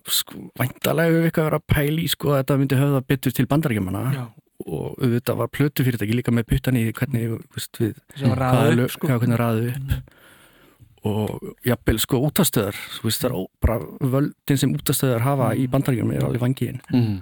sko, 0.04 0.48
væntalega 0.58 1.14
við 1.14 1.28
eitthvað 1.28 1.44
að 1.44 1.50
vera 1.50 1.60
að 1.62 1.68
pæli 1.74 2.08
sko 2.10 2.32
að 2.32 2.42
þetta 2.42 2.58
myndi 2.60 2.80
höfða 2.80 3.04
betur 3.08 3.36
til 3.36 3.46
bandarækjumanna 3.50 4.04
já, 4.12 4.24
og 4.66 4.94
auðvitað 5.02 5.36
var 5.40 5.48
plötufyrirtæki 5.50 6.14
líka 6.14 6.32
með 6.34 6.46
puttan 6.52 6.76
í 6.78 6.84
hvernig 6.94 7.34
veist, 7.54 7.78
við, 7.80 7.96
upp 8.84 8.90
sko 8.94 9.08
hvað 9.08 9.24
hvernig 9.24 9.40
ræðu 9.40 9.72
upp 9.74 10.12
Mm. 11.04 11.10
og 11.10 11.42
jafnvel 11.68 11.98
sko 12.00 12.16
útastöðar 12.24 12.76
veist 13.04 13.20
það 13.24 13.34
ó- 13.36 13.50
bara 13.60 13.78
völdin 14.00 14.56
sem 14.60 14.72
útastöðar 14.72 15.20
hafa 15.26 15.50
í 15.54 15.66
bandarækjum 15.68 16.12
er 16.16 16.24
alveg 16.24 16.40
vangiðin 16.40 16.80
mm. 16.94 17.18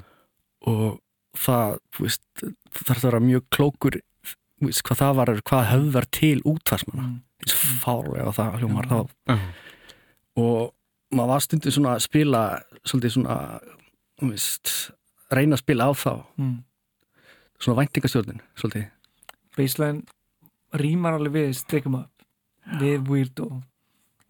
og 0.70 1.00
það 1.34 1.78
veist, 1.98 2.22
það 2.38 2.84
þarf 2.86 3.00
að 3.02 3.08
vera 3.10 3.20
mjög 3.26 3.48
klókur 3.50 3.96
hvað 4.62 5.00
það 5.02 5.16
var, 5.18 5.32
hvað 5.42 5.64
höfðar 5.72 6.06
til 6.14 6.38
útvarsmanna, 6.46 7.02
Mm. 7.08 7.18
eins 7.42 7.54
og 7.56 7.62
fárlega 7.82 8.32
það 8.36 8.58
hljómar 8.60 8.86
Já. 8.86 8.90
þá 8.92 9.32
Já. 9.32 9.38
og 10.36 10.74
maður 11.12 11.32
var 11.32 11.40
stundum 11.48 11.72
svona 11.74 11.96
að 11.96 12.04
spila 12.06 12.42
svolítið 12.86 13.16
svona 13.16 13.36
veist, 14.22 14.92
reyna 15.32 15.56
að 15.56 15.64
spila 15.64 15.90
á 15.90 15.92
þá 15.92 16.12
Mm. 16.38 16.62
Svona 17.62 17.78
væntingastjórnin 17.80 18.42
svolítið. 18.58 18.88
Baseline 19.56 20.02
rýmar 20.82 21.18
alveg 21.18 21.36
við 21.36 21.52
strikum 21.60 21.98
upp 22.00 22.26
við 22.80 23.08
Weird 23.10 23.42
og, 23.44 23.58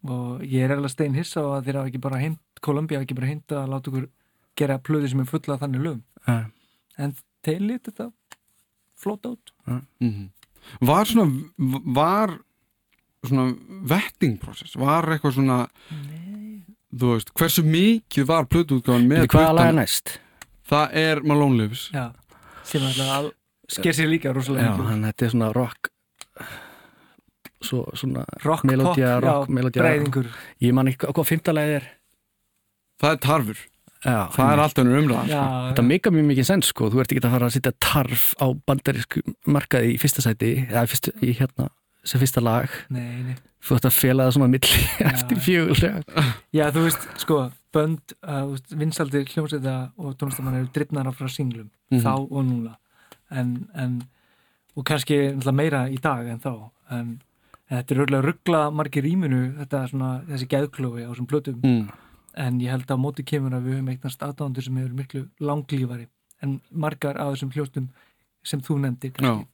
og 0.09 0.43
ég 0.45 0.65
er 0.65 0.75
alveg 0.75 0.93
stein 0.93 1.17
hissa 1.17 1.43
á 1.43 1.47
að 1.57 1.67
þeir 1.69 1.79
hafa 1.79 1.91
ekki 1.91 2.03
bara 2.03 2.21
hint 2.21 2.63
Columbia 2.63 2.99
hafa 2.99 3.07
ekki 3.07 3.17
bara 3.17 3.31
hint 3.31 3.55
að 3.55 3.69
láta 3.71 3.91
okkur 3.91 4.07
gera 4.59 4.79
plöðu 4.79 5.11
sem 5.11 5.23
er 5.23 5.29
fulla 5.29 5.55
af 5.55 5.63
þannig 5.63 5.83
lögum. 5.83 6.03
Uh, 6.27 6.45
en 7.01 7.15
þeir 7.45 7.61
lítið 7.67 7.91
þetta 7.91 8.09
flóta 9.03 9.33
út. 9.33 9.53
Mm. 9.99 10.29
var 10.79 11.09
svona 11.09 11.27
var 11.95 12.37
svona 13.23 13.53
vettingprocess 13.89 14.77
var 14.79 15.07
eitthvað 15.11 15.37
svona 15.37 15.59
þú 16.93 17.13
veist, 17.15 17.31
hversu 17.37 17.63
mikið 17.65 18.27
var 18.29 18.47
plötuútgáðan 18.51 19.07
með 19.09 19.27
Hvaða 19.33 19.55
lag 19.57 19.71
er 19.71 19.77
næst? 19.79 20.17
það 20.69 20.97
er 21.03 21.21
Malone 21.27 21.63
Lives 21.63 21.87
já, 21.93 22.11
sem 22.63 22.81
alltaf 22.87 23.09
al, 23.17 23.31
sker 23.69 23.93
sér 23.97 24.09
líka 24.11 24.29
Já, 24.31 24.35
rosalega 24.37 24.71
mikið. 24.77 24.87
hann 24.91 25.03
þetta 25.09 25.25
er 25.27 25.33
svona 25.35 25.51
rock 25.55 25.91
svo, 27.63 27.83
svona 27.95 28.23
rock, 28.43 28.63
melodía, 28.67 29.13
pop, 29.19 29.23
rock, 29.27 29.47
já, 29.49 29.53
melodía. 29.55 29.83
breyðingur 29.83 30.27
ég 30.61 30.73
man 30.75 30.87
ekki 30.91 31.07
hvað- 31.07 31.29
fymtalega 31.29 31.77
er? 31.79 31.85
Það 33.01 33.11
er 33.11 33.21
tarfur, 33.27 33.61
Já, 34.03 34.27
það 34.35 34.49
er 34.51 34.59
alltaf 34.59 34.81
ennur 34.83 34.99
umræðan 34.99 35.29
já, 35.31 35.43
Þetta 35.71 35.83
meika 35.87 36.11
mjög 36.11 36.25
mikið 36.27 36.45
sens 36.49 36.67
sko, 36.73 36.89
þú 36.91 36.99
ert 36.99 37.11
ekki 37.13 37.21
að 37.23 37.31
fara 37.37 37.47
að 37.47 37.53
setja 37.55 37.71
tarf 37.79 38.25
á 38.35 38.45
bandarísku 38.67 39.21
markaði 39.47 39.93
í 39.93 39.99
fyrsta 40.01 40.21
sæti 40.25 40.49
eða 40.67 40.83
fyrstu, 40.91 41.13
í 41.23 41.31
hérna, 41.39 41.69
sem 42.03 42.19
fyrsta 42.19 42.43
lag. 42.43 42.67
Nei, 42.91 43.23
nei. 43.23 43.35
þú 43.63 43.77
ert 43.77 43.85
að 43.87 43.95
fela 43.95 44.25
það 44.27 44.33
svona 44.35 44.49
milli 44.51 44.81
eftir 45.13 45.39
fjögulega 45.39 46.03
já, 46.51 46.65
þú 46.75 46.83
veist, 46.83 47.07
sko 47.23 47.37
bönd, 47.73 48.13
uh, 48.23 48.53
vinsaldir 48.77 49.25
hljómsveita 49.31 49.91
og 49.97 50.15
tónlistamann 50.17 50.59
eru 50.59 50.69
drittnara 50.73 51.11
frá 51.11 51.27
singlum 51.29 51.69
Mhm. 51.91 52.01
þá 52.03 52.13
og 52.31 52.45
núna. 52.45 52.75
En, 53.31 53.67
en, 53.75 54.01
og 54.77 54.85
kannski 54.85 55.33
meira 55.53 55.87
í 55.89 55.99
dag 56.01 56.27
en 56.27 56.39
þá. 56.39 56.69
En, 56.91 57.21
en 57.69 57.77
þetta 57.83 57.91
er 57.95 58.01
örgulega 58.05 58.25
ruggla 58.27 58.71
margir 58.71 59.03
rýminu 59.03 59.57
þetta 59.57 59.83
er 59.83 59.87
svona, 59.89 60.11
þessi 60.27 60.47
geðklófi 60.47 61.05
á 61.05 61.09
þessum 61.13 61.27
plötum. 61.27 61.59
Mm. 61.63 61.89
en 62.35 62.59
ég 62.59 62.69
held 62.71 62.87
að 62.89 62.97
á 62.97 63.03
móti 63.03 63.23
kemur 63.23 63.53
að 63.53 63.61
við 63.67 63.73
höfum 63.77 63.89
eignast 63.93 64.23
aðdándur 64.25 64.63
sem 64.63 64.77
eru 64.77 64.93
miklu 64.97 65.27
langlífari 65.39 66.07
en 66.41 66.61
margar 66.71 67.15
af 67.21 67.35
þessum 67.35 67.51
hljóstum 67.53 67.89
sem 68.43 68.59
þú 68.59 68.79
nefndir 68.81 69.11
kannski. 69.13 69.45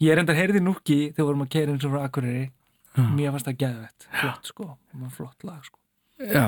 Ég 0.00 0.12
er 0.12 0.18
endar 0.22 0.36
heyrði 0.36 0.60
núki 0.62 1.10
þegar 1.10 1.16
við 1.16 1.26
vorum 1.26 1.42
að 1.42 1.48
keira 1.50 1.72
eins 1.72 1.84
og 1.84 1.90
frá 1.92 2.04
Akureyri. 2.06 2.50
Mér 2.96 3.32
fannst 3.34 3.46
það 3.48 3.58
geðvett, 3.58 4.06
flott 4.20 4.46
sko. 4.46 4.78
Flott 5.10 5.44
lag 5.44 5.64
sko 5.64 5.78
Já, 6.16 6.44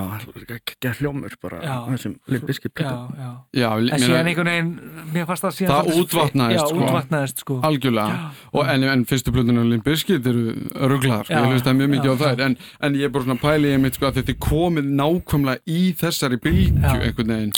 ekki 0.48 0.90
hljómur 0.96 1.34
bara 1.42 1.58
Já. 1.60 1.72
þessum 1.90 2.14
limbiskip 2.32 2.80
já, 2.80 2.88
já. 3.18 3.26
Já, 3.52 3.66
en 3.76 4.00
síðan 4.00 4.30
einhvern 4.30 4.48
veginn 4.48 4.70
mér 5.12 5.26
fannst 5.28 5.44
það 5.44 5.56
síðan 5.58 5.72
Það 5.74 5.98
útvatnaðist, 6.00 6.70
sko. 6.70 6.78
útvatnaðist 6.86 7.42
sko 7.42 7.56
algjörlega 7.68 8.30
og 8.56 8.70
en, 8.72 8.86
en 8.94 9.02
fyrstu 9.10 9.34
plötunum 9.34 9.68
Limp 9.68 9.84
Bizkit 9.84 10.30
eru 10.30 10.54
rugglar, 10.88 11.28
sko, 11.28 11.34
Já, 11.36 11.42
ég 11.44 11.52
hlusta 11.52 11.74
mjög 11.76 11.92
mikið 11.92 12.08
já, 12.08 12.14
á 12.16 12.22
þær 12.22 12.42
en, 12.46 12.56
en 12.88 12.96
ég 12.96 13.10
er 13.10 13.12
bara 13.12 13.26
svona 13.26 13.36
pæli 13.42 13.74
ég 13.74 13.82
mitt 13.84 13.98
sko 13.98 14.08
að 14.08 14.22
þetta 14.22 14.32
er 14.32 14.40
komið 14.48 14.88
nákvæmlega 15.02 15.76
í 15.76 15.84
þessari 16.00 16.40
bylgju 16.48 16.96
einhvern 16.96 17.34
veginn 17.34 17.54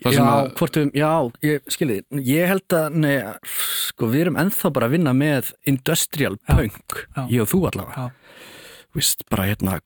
Það 0.00 0.14
Já, 0.14 0.16
sem 0.16 0.30
að, 0.32 0.46
hvort 0.56 0.80
við, 0.80 0.90
já, 0.96 1.12
ég 1.44 1.70
skilji 1.76 1.98
ég 2.24 2.48
held 2.54 2.76
að, 2.78 2.98
nei, 3.04 3.14
sko, 3.84 4.08
við 4.08 4.22
erum 4.24 4.40
ennþá 4.40 4.72
bara 4.72 4.88
að 4.88 4.96
vinna 4.96 5.12
með 5.12 5.52
industrial 5.68 6.38
Já. 6.40 6.54
punk, 6.56 7.02
Já. 7.04 7.22
ég 7.28 7.44
og 7.44 7.52
þú 7.52 7.62
allavega 7.68 8.08
Já. 8.08 8.16
Vist, 8.96 9.28
bara 9.30 9.44
hérna 9.50 9.76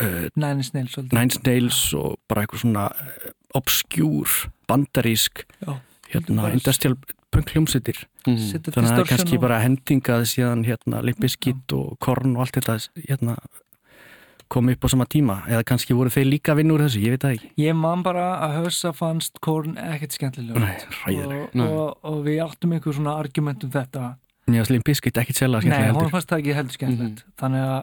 uh, 0.00 0.28
Nine 0.34 0.62
Inch 0.62 0.72
Nails 0.74 0.94
svolítið. 0.96 1.16
Nine 1.16 1.28
Inch 1.28 1.40
Nails 1.46 1.80
og 1.98 2.18
bara 2.30 2.44
eitthvað 2.44 2.64
svona 2.64 2.86
uh, 2.90 3.32
obskjúr, 3.58 4.36
bandarísk 4.70 5.44
Já. 5.62 5.74
hérna, 6.12 6.52
industrial 6.52 6.96
punk 7.32 7.52
hljómsveitir. 7.54 8.04
Mm, 8.26 8.38
þannig 8.38 8.76
að 8.76 8.92
það 8.92 9.02
er 9.02 9.10
kannski 9.10 9.36
og- 9.38 9.44
bara 9.46 9.60
hendingað 9.62 10.26
síðan 10.28 10.64
hérna 10.68 11.02
limbiskit 11.04 11.72
og 11.76 11.98
korn 11.98 12.36
og 12.36 12.44
allt 12.44 12.58
þetta 12.60 12.78
hérna 13.08 13.36
komið 14.52 14.76
upp 14.76 14.84
á 14.84 14.88
sama 14.92 15.06
tíma. 15.08 15.36
Eða 15.48 15.64
kannski 15.64 15.96
voru 15.96 16.12
þeir 16.12 16.28
líka 16.28 16.54
úr 16.54 16.84
þessu, 16.84 17.00
ég 17.00 17.14
veit 17.14 17.22
það 17.24 17.36
ekki. 17.36 17.50
Ég 17.62 17.76
man 17.78 18.02
bara 18.04 18.26
að 18.44 18.56
höfsa 18.60 18.92
fannst 18.92 19.40
Korn 19.40 19.78
ekkert 19.80 20.12
skemmtilega 20.12 20.76
og, 21.08 21.56
og, 21.56 21.96
og 22.02 22.18
við 22.26 22.42
áttum 22.44 22.74
einhver 22.76 22.92
svona 22.92 23.16
argument 23.18 23.64
um 23.64 23.70
þetta. 23.72 24.16
Finnst 24.44 24.70
limbiskit 24.74 25.16
ekkit 25.16 25.38
sérlega 25.38 25.64
Nei, 25.64 25.70
skemmtilega 25.70 25.96
hún 26.02 26.12
fannst 26.12 26.28
það 26.28 26.42
ekki 26.42 26.56
heldur 26.58 26.76
skemmtilegt. 26.76 27.24
Þannig 27.40 27.64
að 27.70 27.80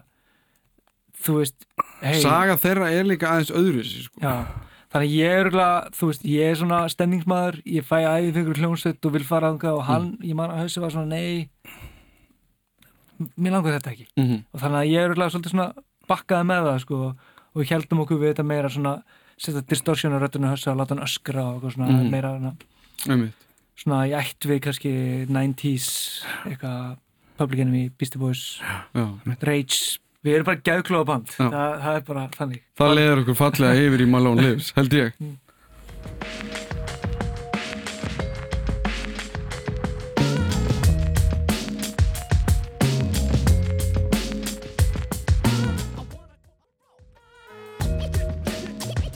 þú 1.24 1.38
veist 1.42 1.66
hey, 2.02 2.22
saga 2.24 2.56
þeirra 2.58 2.92
er 2.96 3.04
líka 3.10 3.28
aðeins 3.34 3.52
öðru 3.52 3.84
sko. 3.84 4.20
þannig 4.94 5.12
ég 5.14 5.30
er 5.30 5.42
örugglega, 5.46 5.90
þú 5.98 6.08
veist, 6.12 6.24
ég 6.26 6.52
er 6.52 6.56
svona 6.56 6.80
stemningsmaður 6.90 7.60
ég 7.66 7.84
fæ 7.86 7.98
æði 8.08 8.34
fyrir 8.38 8.62
hljómsveit 8.64 9.06
og 9.06 9.12
vil 9.18 9.24
fara 9.28 9.52
þangað 9.54 9.78
og 9.78 9.84
hann, 9.90 10.18
ég 10.24 10.36
man 10.36 10.50
að 10.52 10.64
hausi 10.64 10.80
var 10.80 10.92
svona 10.96 11.16
nei 11.16 11.50
mér 13.36 13.52
langar 13.58 13.76
þetta 13.80 13.92
ekki 13.94 14.08
mm 14.16 14.26
-hmm. 14.26 14.44
og 14.54 14.60
þannig 14.62 14.80
að 14.80 14.90
ég 14.94 15.00
er 15.02 15.10
örugglega 15.10 15.34
svolítið 15.34 15.52
svona 15.56 15.74
bakkaði 16.08 16.46
með 16.50 16.64
það 16.70 16.80
sko 16.86 17.00
og 17.10 17.62
við 17.62 17.70
heldum 17.74 18.00
okkur 18.06 18.20
við 18.20 18.32
þetta 18.34 18.44
meira 18.48 18.70
svona 18.70 18.94
setja 19.38 19.62
distortion 19.70 20.14
á 20.16 20.20
röddunu 20.20 20.48
hausa 20.48 20.72
og 20.72 20.78
láta 20.80 20.96
hann 20.96 21.04
öskra 21.04 21.44
og 21.44 21.54
eitthvað 21.64 21.74
svona 21.76 21.88
Mhm. 21.90 22.10
meira 22.12 22.30
svona, 22.40 23.32
svona 23.76 24.08
í 24.08 24.12
ætt 24.16 24.46
við 24.46 24.60
kannski 24.60 25.26
90s 25.28 26.24
eitthvað 26.46 26.98
Public 27.40 27.60
Enemy, 27.60 27.90
Beastie 27.98 28.20
Boys. 28.20 28.60
Rage, 29.42 30.00
við 30.26 30.36
erum 30.36 30.48
bara 30.50 30.64
gæðklóða 30.68 31.08
band 31.08 31.30
Já. 31.32 31.46
það, 31.46 31.76
það 31.84 32.00
er 32.00 32.08
bara 32.10 32.24
þannig 32.38 32.64
Það 32.80 32.98
leiður 33.00 33.22
okkur 33.24 33.38
fallega 33.40 33.86
yfir 33.86 34.04
í 34.04 34.10
Malone 34.16 34.48
Lives, 34.48 34.74
held 34.80 34.98
ég 35.00 35.14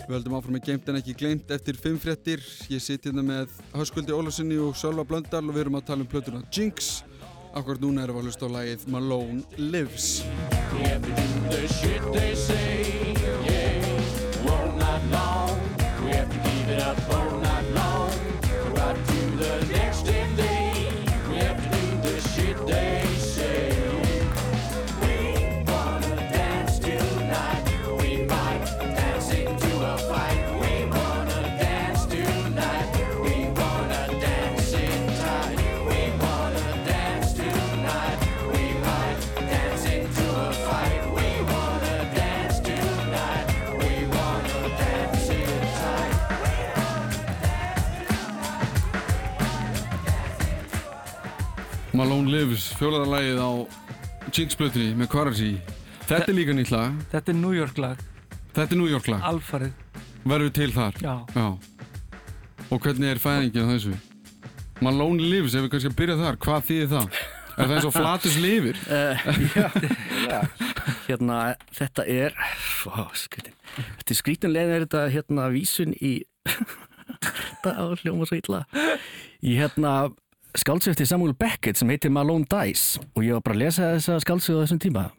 Við 0.03 0.19
höldum 0.19 0.33
áfram 0.37 0.53
með 0.53 0.67
geimt 0.67 0.89
en 0.91 0.97
ekki 0.99 1.13
gleymt 1.17 1.51
eftir 1.55 1.77
fimm 1.81 1.95
fréttir. 1.97 2.43
Ég 2.69 2.83
sitt 2.85 3.07
hérna 3.07 3.23
með 3.25 3.55
Höskuldi 3.73 4.13
Ólarsinni 4.13 4.59
og 4.61 4.75
Sölva 4.77 5.01
Blöndal 5.09 5.41
og 5.41 5.55
við 5.55 5.63
erum 5.63 5.79
að 5.79 5.87
tala 5.87 6.05
um 6.05 6.11
plötuna 6.11 6.43
Jinx. 6.53 6.99
Akkur 7.53 7.77
núna 7.77 8.01
erum 8.01 8.17
við 8.17 8.23
að 8.23 8.27
hlusta 8.29 8.47
á 8.49 8.53
lagið 8.55 8.85
Malone 8.89 9.43
Lives. 9.61 10.23
We 10.73 10.81
have 16.11 16.29
to 16.29 16.39
keep 16.49 16.67
it 16.67 16.81
up 16.81 16.97
all 17.13 17.37
night 17.37 17.65
long. 17.77 18.11
Right 18.73 18.97
to 19.05 19.19
the 19.37 19.53
next 19.71 20.03
day. 20.03 20.32
Malone 51.93 52.31
Lives, 52.33 52.71
fjólaða 52.79 53.09
lagið 53.11 53.39
á 53.43 53.49
Jinx 54.33 54.57
plötunni 54.57 54.93
með 54.97 55.09
Quaracy. 55.13 55.51
Þetta 56.07 56.29
er 56.31 56.35
líka 56.37 56.55
nýtt 56.57 56.71
lag. 56.73 56.95
þetta 57.11 57.31
er 57.33 57.37
New 57.37 57.53
York 57.55 57.77
lag, 57.77 58.01
Þetta 58.53 58.73
er 58.75 58.77
New 58.79 58.89
York 58.89 59.07
lag. 59.09 59.21
alfarið 59.21 59.71
Verður 60.25 60.51
til 60.55 60.71
þar. 60.73 60.93
já, 61.01 61.13
Já. 61.35 61.47
Og 62.71 62.79
hvernig 62.81 63.09
er 63.11 63.19
fæðingin 63.21 63.65
á 63.67 63.71
þessu? 63.75 63.93
Malone 64.81 65.21
Lives, 65.21 65.53
ef 65.55 65.61
við 65.65 65.69
kannski 65.73 65.89
að 65.91 65.97
byrja 65.99 66.17
þar, 66.17 66.37
hvað 66.41 66.63
þýðir 66.69 66.89
það? 66.93 67.17
Er 67.53 67.67
það 67.67 67.73
eins 67.75 67.85
og 67.85 67.93
Flatus 67.93 68.37
lifir? 68.41 68.77
uh, 68.89 69.15
já, 70.31 70.39
hérna, 71.07 71.37
þetta 71.77 72.05
er 72.09 72.33
ó, 72.89 73.05
skrítin 73.13 73.53
þetta 73.77 74.09
er 74.09 74.17
skrítin 74.17 74.53
leið 74.55 74.71
er 74.73 74.85
þetta 74.87 75.03
hérna 75.13 75.45
vísun 75.53 75.93
í 76.01 76.13
þetta 77.21 77.75
á 77.77 77.83
hljóma 78.01 78.25
svo 78.25 78.39
illa 78.41 78.63
í 79.45 79.53
hérna 79.59 79.93
skáldsöf 80.57 80.93
eftir 80.93 81.09
Samuel 81.09 81.35
Beckett 81.37 81.79
sem 81.79 81.89
heitir 81.89 82.13
Malone 82.13 82.47
Dice 82.49 83.01
og 83.13 83.25
ég 83.25 83.37
var 83.37 83.45
bara 83.45 83.57
að 83.57 83.63
lesa 83.65 83.91
þessa 83.95 84.19
skáldsöf 84.23 84.59
á 84.59 84.63
þessum 84.63 84.81
tíma. 84.83 85.09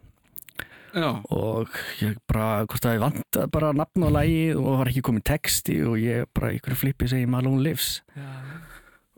Já. 0.95 1.09
og 1.27 1.67
ég 1.99 2.15
bara, 2.23 2.63
hvort 2.63 2.85
að 2.87 2.93
ég 2.95 3.01
vant 3.03 3.37
bara 3.51 3.73
nafn 3.75 4.05
á 4.07 4.09
lagi 4.15 4.53
og 4.55 4.79
var 4.79 4.87
ekki 4.87 5.03
komið 5.03 5.25
texti 5.27 5.75
og 5.83 5.97
ég 5.99 6.29
bara 6.31 6.53
ykkur 6.55 6.77
flipi 6.79 7.09
segi 7.11 7.27
Malone 7.27 7.59
Lives. 7.65 7.99
Já, 8.15 8.29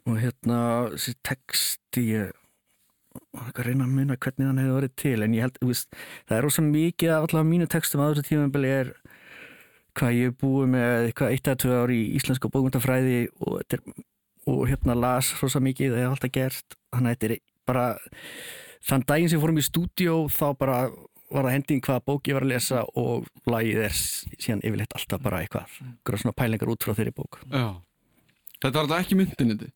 og 0.09 0.18
hérna 0.24 0.59
þessi 0.95 1.13
texti 1.22 2.05
ég 2.15 2.34
var 3.30 3.51
ekki 3.51 3.61
að 3.61 3.70
reyna 3.70 3.86
að 3.86 3.93
muna 3.99 4.18
hvernig 4.18 4.49
hann 4.49 4.61
hefði 4.61 4.76
verið 4.80 4.95
til 5.03 5.15
en 5.22 5.38
ég 5.38 5.45
held, 5.45 5.61
veist, 5.70 6.01
það 6.26 6.38
er 6.38 6.45
rosa 6.47 6.65
mikið 6.65 7.13
af 7.13 7.28
allavega 7.28 7.51
mínu 7.51 7.70
textum 7.70 8.01
á 8.01 8.09
þessu 8.09 8.26
tímabili 8.26 8.74
er 8.74 8.91
hvað 9.97 10.18
ég 10.18 10.32
er 10.32 10.38
búið 10.41 10.74
með 10.74 11.07
eitthvað 11.07 11.34
eitt 11.34 11.49
eða 11.49 11.61
tvö 11.63 11.80
ár 11.82 11.93
í 11.93 12.01
íslensku 12.18 12.51
bókmyndafræði 12.53 13.20
og, 13.38 13.61
þetta 13.61 13.78
er, 13.78 14.05
og 14.48 14.64
hérna 14.70 14.95
las 14.98 15.34
rosa 15.41 15.60
mikið, 15.64 15.93
það 15.95 16.04
hef 16.06 16.16
alltaf 16.16 16.34
gert. 16.38 16.78
Þannig 16.95 17.12
að 17.12 17.18
þetta 17.18 17.30
er 17.34 17.41
bara 17.68 17.86
þann 18.88 19.06
daginn 19.10 19.30
sem 19.34 19.41
fórum 19.43 19.60
í 19.60 19.66
stúdíó 19.68 20.18
þá 20.32 20.45
bara 20.60 20.78
var 21.28 21.43
það 21.43 21.56
hending 21.58 21.82
hvaða 21.84 22.06
bók 22.08 22.30
ég 22.32 22.38
var 22.38 22.45
að 22.45 22.52
lesa 22.54 22.86
og 22.95 23.26
lagið 23.52 23.82
er 23.89 23.95
síðan 24.39 24.62
yfirleitt 24.64 24.93
alltaf 24.95 25.20
bara 25.26 25.41
eitthvað, 25.43 25.74
eitthvað 25.84 26.22
svona 26.24 26.38
pælingar 26.39 26.72
út 26.72 26.86
frá 26.88 26.95
þeirri 26.95 27.12
bók. 27.18 27.41
Já. 27.52 27.66
Þetta 28.64 28.72
var 28.80 28.88
þetta 28.88 29.02
ekki 29.04 29.18
myndiniti. 29.20 29.68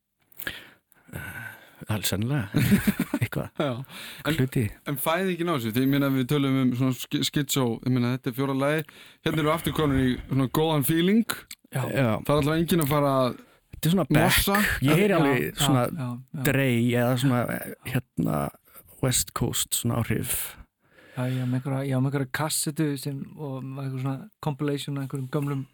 alls 1.92 2.12
sennilega, 2.14 2.48
eitthvað. 3.22 3.50
En, 4.30 4.36
en 4.94 4.98
fæðingin 5.02 5.50
á 5.50 5.54
þessu, 5.58 5.72
því 5.76 5.84
ég 5.84 5.90
meina 5.92 6.10
við 6.14 6.28
tölum 6.30 6.58
um 6.62 6.72
svona 6.78 6.96
sk- 6.96 7.24
skitsó, 7.28 7.64
ég 7.82 7.92
meina 7.96 8.14
þetta 8.16 8.32
er 8.32 8.36
fjóra 8.38 8.56
lagi, 8.56 8.84
hérna 9.26 9.42
eru 9.44 9.52
aftur 9.52 9.76
konur 9.76 10.00
í 10.00 10.12
svona 10.30 10.48
góðan 10.56 10.86
feeling, 10.88 11.26
já, 11.74 11.82
Já, 11.90 12.06
það 12.22 12.32
er 12.32 12.38
alltaf 12.38 12.60
enginn 12.62 12.84
að 12.86 12.92
fara 12.94 13.14
að 13.26 13.40
þetta 13.82 13.90
er 13.90 13.92
svona 13.92 14.08
back. 14.14 14.82
Ég 14.86 14.96
heyri 14.96 15.14
alveg 15.18 15.44
já, 15.44 15.54
svona 15.66 16.44
drey 16.46 16.92
eða 16.94 17.18
svona 17.18 17.44
hérna 17.86 18.50
West 19.02 19.34
Coast 19.34 19.74
svona 19.74 19.98
áhrif 20.04 20.56
Já, 21.18 21.26
ég 21.28 21.42
á 21.44 21.46
með 21.46 21.58
einhverja, 21.60 21.98
einhverja 21.98 22.30
kassetu 22.32 22.98
sem, 22.98 23.18
og 23.38 23.64
með 23.64 23.84
einhver 23.84 24.02
svona 24.02 24.30
compilation 24.42 24.98
af 24.98 25.04
einhverjum 25.08 25.30
gömlum 25.34 25.66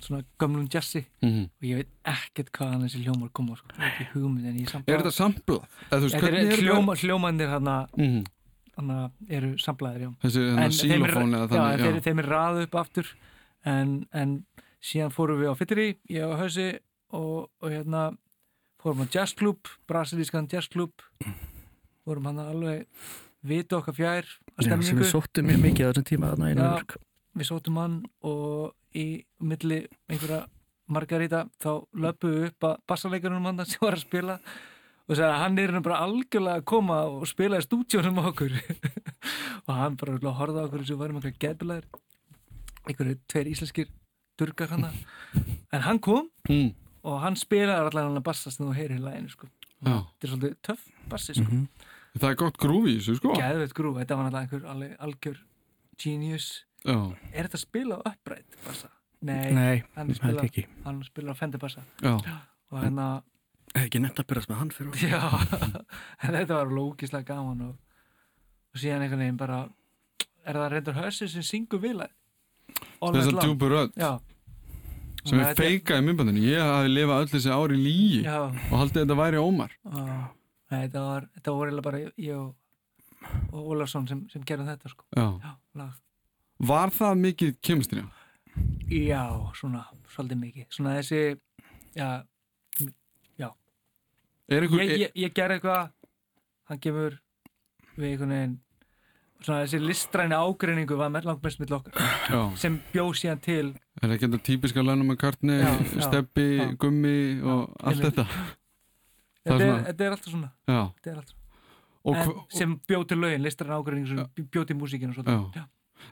svona 0.00 0.22
gömlum 0.40 0.68
jazzi 0.72 1.02
Mhm. 1.22 1.42
og 1.50 1.64
ég 1.66 1.76
veit 1.76 1.88
ekkert 2.04 2.52
hvaðan 2.52 2.84
þessi 2.86 3.02
hljómar 3.04 3.32
koma 3.32 3.56
sko. 3.56 3.68
ekki 3.78 4.06
hugmynd 4.14 4.46
en 4.46 4.58
ég 4.58 4.68
samt 4.70 4.88
Er 4.88 4.98
þetta 5.02 5.12
samplað? 5.12 5.66
Hljóma, 6.60 6.94
hljómandir 6.96 7.48
hann 7.48 7.88
Mhm. 7.96 8.24
eru 9.28 9.56
samplaðir, 9.58 10.00
já 10.06 10.10
Þessi 10.22 10.40
hérna, 10.40 10.64
er- 10.64 10.70
sílofón 10.70 11.34
eða 11.34 11.48
já, 11.48 11.48
þannig, 11.50 11.80
þeir, 11.80 11.94
já. 11.94 12.00
þeim 12.06 12.18
er 12.18 12.26
raðu 12.30 12.62
upp 12.62 12.74
aftur 12.74 13.06
en, 13.66 14.06
en 14.12 14.46
síðan 14.82 15.12
fórum 15.12 15.40
við 15.42 15.50
á 15.52 15.54
Fitteri, 15.58 15.96
ég 16.08 16.22
á 16.24 16.36
Hausi 16.38 16.78
og, 17.16 17.50
og 17.60 17.68
hérna 17.70 18.10
fórum 18.80 19.04
á 19.04 19.06
jazzklub, 19.12 19.70
brasilískan 19.88 20.48
jazzklub 20.50 21.04
fórum 22.04 22.30
hann 22.30 22.40
alveg 22.42 22.86
vitu 23.46 23.78
okkar 23.78 23.96
fjær 23.96 24.32
að 24.56 24.68
Já, 24.68 24.76
við 24.80 25.06
sóttum 25.08 25.48
mjög 25.48 25.62
mikið 25.64 25.86
á 25.86 25.90
þessum 25.90 26.08
tíma 26.08 26.34
Já. 26.52 26.98
Við 27.38 27.46
sóttum 27.46 27.78
hann 27.80 28.00
og 28.26 28.74
í 28.96 29.22
milli 29.38 29.84
einhverja 30.10 30.44
margarita 30.90 31.44
þá 31.62 31.70
löpum 31.94 32.34
við 32.34 32.50
upp 32.50 32.66
að 32.66 32.76
bassarleikarunum 32.90 33.48
hann 33.48 33.64
sem 33.64 33.82
var 33.84 33.96
að 33.96 34.04
spila 34.04 34.38
og 35.06 35.16
sagði 35.16 35.30
að 35.30 35.40
hann 35.42 35.58
er 35.58 35.70
hérna 35.70 35.84
bara 35.86 36.02
algjörlega 36.06 36.60
að 36.60 36.66
koma 36.70 36.98
og 37.10 37.24
spila 37.30 37.58
í 37.58 37.64
stúdjónum 37.64 38.20
okkur. 38.30 38.52
Og 39.66 39.72
hann 39.74 39.96
bara 39.98 40.34
horfði 40.38 40.62
á 40.62 40.66
okkur 40.66 40.84
sem 40.86 40.98
varum 40.98 41.18
eitthvað 41.18 41.40
geðbilaðir 41.44 41.88
einhverju 42.88 43.16
tveir 43.30 43.50
íslenskir 43.50 43.90
durgar 44.40 44.70
hann. 44.72 44.86
En 45.74 45.84
hann 45.84 46.00
kom 46.02 46.30
mm. 46.48 46.70
Og 47.06 47.20
hann 47.24 47.36
spilaði 47.38 47.88
allan 47.90 48.10
hann 48.10 48.20
að 48.20 48.26
bassa 48.28 48.52
sem 48.52 48.66
þú 48.66 48.74
heyrir 48.76 48.98
í 48.98 49.04
læginu 49.04 49.32
sko. 49.32 49.48
Já. 49.80 49.94
þetta 49.96 50.26
er 50.26 50.32
svolítið 50.34 50.56
töff 50.68 50.86
bassi 51.08 51.34
sko. 51.38 51.60
Það 52.20 52.28
er 52.30 52.38
gott 52.42 52.58
grúfi 52.60 52.92
í 52.92 52.98
þessu 52.98 53.16
sko. 53.20 53.34
Geðveit 53.38 53.74
grú, 53.78 53.92
þetta 53.96 54.18
var 54.18 54.26
náttúrulega 54.26 54.46
einhver 54.46 54.70
alveg, 54.74 54.94
algjör 55.06 55.38
genius. 56.00 56.48
Já, 56.84 56.96
er 57.32 57.46
þetta 57.48 57.58
að 57.58 57.62
spila 57.64 57.98
á 58.00 58.00
upprætt 58.10 58.58
bassa? 58.66 58.90
Nei, 59.20 59.50
Nei, 59.52 59.82
hann 59.98 60.14
spilar, 60.16 60.46
ekki. 60.48 60.64
hann 60.86 61.02
spilar 61.04 61.36
á 61.36 61.40
fendibassa 61.40 61.82
já, 62.00 62.14
og 62.72 62.78
hérna, 62.80 63.08
ekki 63.76 64.00
nefnt 64.00 64.22
að 64.22 64.30
byrjast 64.30 64.48
með 64.48 64.60
hann 64.62 64.70
fyrir 64.72 64.94
okkur 64.94 65.10
já. 65.12 65.74
En 66.24 66.38
þetta 66.38 66.56
var 66.56 66.72
lókislega 66.72 67.28
gaman 67.28 67.66
og, 67.66 67.74
og 68.72 68.80
síðan 68.80 69.04
einhvern 69.04 69.20
veginn 69.26 69.40
bara 69.42 69.58
er 70.48 70.56
það 70.56 70.72
reyndur 70.72 70.96
hössi 71.02 71.28
sem 71.28 71.44
syngur 71.44 71.82
vilað 71.84 72.14
þess 73.00 73.28
að 73.28 73.42
djúpur 73.44 73.74
rödd. 73.74 73.92
Já, 74.00 74.10
sem 75.24 75.42
er 75.42 75.58
feikað 75.58 76.00
í 76.00 76.06
myndbandinu. 76.06 76.44
Ég 76.46 76.64
hafi 76.64 76.92
lifað 76.92 77.24
öll 77.24 77.32
þessi 77.34 77.52
ári 77.54 77.80
lígi 77.80 78.22
já, 78.24 78.38
og 78.46 78.76
haldið 78.76 79.02
þetta 79.02 79.18
væri 79.20 79.42
Ómar. 79.42 79.76
Þetta 80.70 81.04
var 81.04 81.28
þetta 81.34 81.54
var 81.56 81.70
eiginlega 81.70 81.88
bara 81.88 82.02
ég 82.06 82.38
og, 82.38 82.56
Ólafsson 83.52 84.08
sem, 84.08 84.24
sem 84.32 84.44
gerði 84.48 84.70
þetta 84.70 84.92
sko. 84.94 85.04
Já. 85.16 85.52
já. 85.76 85.86
Var 86.70 86.96
það 86.96 87.22
mikið 87.26 87.54
kemstri? 87.64 88.04
já, 88.90 89.22
svona, 89.56 89.84
svolítið 90.14 90.40
mikið. 90.40 90.66
Svona 90.74 90.96
þessi 90.98 91.22
já, 91.94 92.10
Er 94.50 94.64
einhver, 94.66 94.82
ég, 94.82 94.96
ég, 95.04 95.10
ég 95.14 95.34
gerði 95.34 95.60
eitthvað. 95.60 95.92
Hann 96.66 96.80
kemur 96.82 97.16
við 97.94 98.06
einhvern 98.08 98.32
veginn 98.34 98.56
svona 99.42 99.64
þessi 99.64 99.80
listræni 99.82 100.36
ágreiningu 100.36 100.96
var 101.00 101.10
með 101.10 101.24
langt 101.30 101.42
mest 101.44 101.60
mitt 101.60 101.70
okkar. 101.72 101.92
Já, 102.30 102.40
sem 102.60 102.80
bjóð 102.92 103.12
síðan 103.20 103.40
til 103.44 103.74
er 104.02 104.14
ekki 104.14 104.28
þetta 104.28 104.42
típiska 104.44 104.82
McCartney, 104.84 105.60
Já, 105.60 105.72
já, 105.80 106.00
Steppi, 106.06 106.46
já. 106.58 106.76
Gummi 106.78 107.40
og 107.42 107.74
allt 107.82 108.02
þetta? 108.08 108.26
Það 109.44 109.54
er 109.54 109.58
þetta 109.58 109.64
er, 109.64 109.66
svona- 109.66 109.84
þetta 109.88 110.04
er 110.04 110.10
alltaf 110.14 110.32
svona, 110.32 110.50
þetta 110.68 111.10
er 111.10 111.16
alltaf 111.16 111.34
svona. 111.34 111.44
og, 112.04 112.16
En, 112.16 112.28
hva- 112.28 112.46
sem 112.58 112.80
bjóð 112.88 113.04
til 113.08 113.18
lögin, 113.18 113.42
listræni 113.44 113.76
ágreiningu 113.76 114.08
sem 114.08 114.48
bjóð 114.52 114.66
til 114.68 114.76
músíkinu 114.76 115.12
og 115.12 115.16
svona 115.20 115.36
Já. 115.56 115.64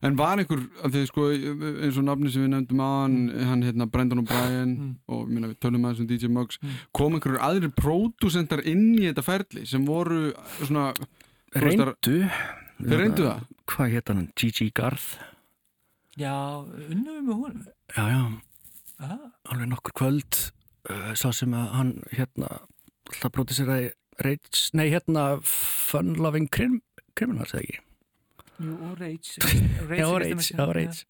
en 0.04 0.16
var 0.16 0.36
einhver 0.40 0.60
af 0.84 0.90
því 0.92 1.02
sko 1.08 1.22
eins 1.32 1.96
og 2.00 2.04
nafni 2.04 2.30
sem 2.32 2.42
við 2.44 2.50
nefndum 2.54 2.80
aðan 2.84 3.14
hann 3.48 3.62
hérna 3.64 3.86
Brendan 3.90 4.20
O'Brien 4.24 4.72
Mm. 4.78 4.94
og 5.08 5.28
minna, 5.28 5.48
við 5.48 5.58
tölum 5.60 5.84
aðeins 5.88 6.00
um 6.00 6.06
DJ 6.06 6.28
Muggs 6.28 6.58
Mm. 6.62 6.68
kom 6.92 7.14
einhverjur 7.16 7.40
aðrir 7.40 7.72
pródúsentar 7.76 8.64
inn 8.66 8.96
í 8.98 9.06
þetta 9.12 9.22
ferli 9.24 9.66
sem 9.66 9.84
voru 9.86 10.32
svona 10.64 10.92
Reyndu 11.54 12.28
Þeir 12.78 13.02
reyndu 13.02 13.26
það? 13.26 13.42
Hvað 13.68 13.94
hétt 13.94 14.12
hann? 14.12 14.22
Gigi 14.38 14.68
Garth 14.76 15.08
já, 16.18 16.34
unnum 16.64 17.14
við 17.14 17.24
með 17.26 17.42
honum. 17.42 17.66
Já, 17.94 18.04
já, 18.10 18.22
Aha. 19.06 19.18
alveg 19.52 19.70
nokkur 19.70 19.94
kvöld 20.00 20.38
uh, 20.90 21.10
Sá 21.18 21.28
sem 21.36 21.54
að 21.54 21.68
hann 21.76 21.92
hérna 22.10 22.48
alltaf 23.08 23.34
próduseraði 23.36 23.92
Rage, 24.18 24.62
nei 24.74 24.88
hérna 24.90 25.26
Fun 25.46 26.16
Loving 26.18 26.48
Crim, 26.50 26.80
Criminals 27.18 27.54
eða 27.54 27.62
ekki? 27.66 27.82
Jú, 28.58 28.72
og 28.88 28.96
Rage. 28.98 29.36
Já, 29.38 30.08
er 30.14 30.24
Rage, 30.24 30.48
já, 30.50 30.64
Rage. 30.74 31.04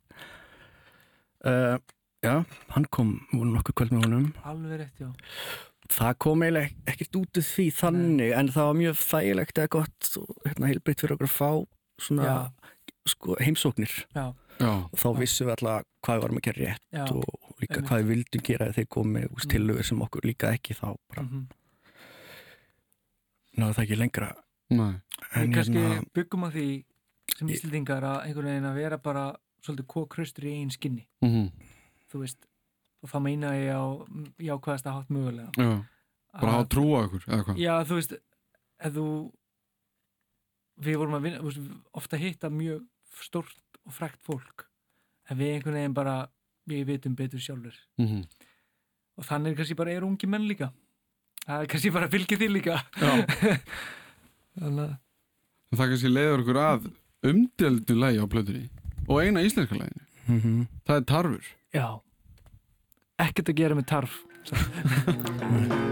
Uh, 1.45 1.79
Já, 2.19 2.43
hann 2.75 2.87
kom 2.91 3.13
nokkur 3.31 3.77
kvöld 3.79 3.93
með 3.95 4.09
honum. 4.09 4.25
Alveg 4.43 4.81
rétt, 4.81 4.97
já 4.99 5.13
Það 5.89 6.15
kom 6.21 6.43
eiginlega 6.45 6.93
ekkert 6.93 7.17
út 7.17 7.41
úr 7.41 7.47
því 7.49 7.67
þannig 7.79 8.33
en 8.37 8.51
það 8.53 8.67
var 8.69 8.79
mjög 8.79 8.99
þægilegt 9.01 9.61
eða 9.63 9.73
gott 9.73 10.09
og 10.21 10.43
hérna 10.45 10.69
heilbritt 10.69 11.03
fyrir 11.03 11.15
okkur 11.17 11.29
að 11.29 11.37
fá 11.37 11.51
svona 12.05 12.35
sko, 13.09 13.37
heimsóknir. 13.41 13.95
Já, 14.13 14.27
já, 14.61 14.73
og 14.85 14.99
þá 15.01 15.07
vissum 15.17 15.49
við 15.49 15.55
alltaf 15.55 15.87
hvað 16.05 16.19
við 16.19 16.27
varum 16.27 16.41
að 16.41 16.45
gera 16.49 16.65
rétt 16.67 16.85
já, 16.93 17.05
og 17.07 17.63
líka 17.63 17.79
einmitt. 17.79 17.89
hvað 17.89 18.03
við 18.03 18.11
vildum 18.13 18.45
gera 18.51 18.67
þegar 18.67 18.77
þeir 18.77 18.91
komi 18.97 19.23
úr 19.25 19.33
Mm. 19.33 19.45
stillugur 19.47 19.89
sem 19.89 20.05
okkur 20.05 20.29
líka 20.29 20.53
ekki 20.53 20.77
þá 20.77 20.87
bara 21.09 21.23
mhm. 21.25 21.47
náðu 23.57 23.79
það 23.79 23.85
ekki 23.87 23.99
lengra. 24.03 24.31
Nei, 24.69 24.95
en 25.33 25.53
kannski 25.57 25.81
hérna, 25.81 26.05
byggum 26.13 26.45
á 26.45 26.49
því 26.53 26.69
sem 27.39 27.49
íslendingar 27.49 28.05
að 28.05 28.21
einhvern 28.27 28.53
veginn 28.53 28.69
að 28.69 28.79
vera 28.83 28.99
bara 29.01 29.25
svolítið 29.65 29.89
kókraustur 29.89 30.45
í 30.45 30.59
einn 30.61 30.71
skinni. 30.71 31.09
Mm 31.25 31.49
þú 32.09 32.25
veist 32.25 32.47
og 33.03 33.11
það 33.13 33.23
meina 33.27 33.53
ég 33.57 33.71
á 33.75 33.85
jákvæðasta 34.49 34.95
hátt 34.97 35.11
mögulega. 35.15 35.51
Já, 35.57 35.85
bara 36.35 36.53
Að- 36.53 36.57
hafa 36.57 36.69
trú 36.75 36.87
á 36.95 37.01
ykkur 37.07 37.27
eða 37.29 37.45
hvað? 37.49 37.61
Já, 37.63 37.75
þú 37.89 37.99
veist, 37.99 38.15
þú 38.99 39.07
við 40.87 40.97
vorum 41.01 41.17
að 41.19 41.23
vinna, 41.29 41.43
veist, 41.43 41.61
ofta 41.99 42.17
hitta 42.21 42.51
mjög 42.51 42.85
stórt 43.23 43.79
og 43.87 43.93
frækt 43.97 44.21
fólk. 44.27 44.67
En 45.31 45.39
við 45.39 45.55
einhvern 45.57 45.75
veginn 45.79 45.95
bara 45.97 46.17
við 46.69 46.85
vitum 46.93 47.15
betur 47.17 47.41
sjálfur 47.41 47.77
mm 47.99 48.23
og 49.19 49.25
þannig 49.27 49.57
kannski 49.59 49.75
bara 49.75 49.91
eru 49.91 50.07
ungi 50.07 50.29
menn 50.31 50.45
líka. 50.47 50.69
Það 51.43 51.63
er 51.65 51.67
kannski 51.73 51.91
bara 51.91 52.07
fylgið 52.13 52.39
því 52.39 52.49
líka. 52.55 52.77
Þannig 54.59 54.93
að 55.73 55.79
það 55.81 55.91
kannski 55.93 56.11
leiður 56.13 56.43
ykkur 56.45 56.59
að 56.63 56.85
umdeldu 57.27 57.97
lægi 57.99 58.21
á 58.23 58.27
plötunni 58.31 58.69
og 59.09 59.19
eina 59.25 59.43
íslenska 59.43 59.75
læginu 59.75 60.05
mm 60.29 60.61
það 60.87 61.01
er 61.01 61.07
tarfur. 61.11 61.49
Já, 61.75 61.89
ekkert 63.19 63.53
að 63.53 63.61
gera 63.63 63.79
með 63.79 63.89
tarf 63.95 64.23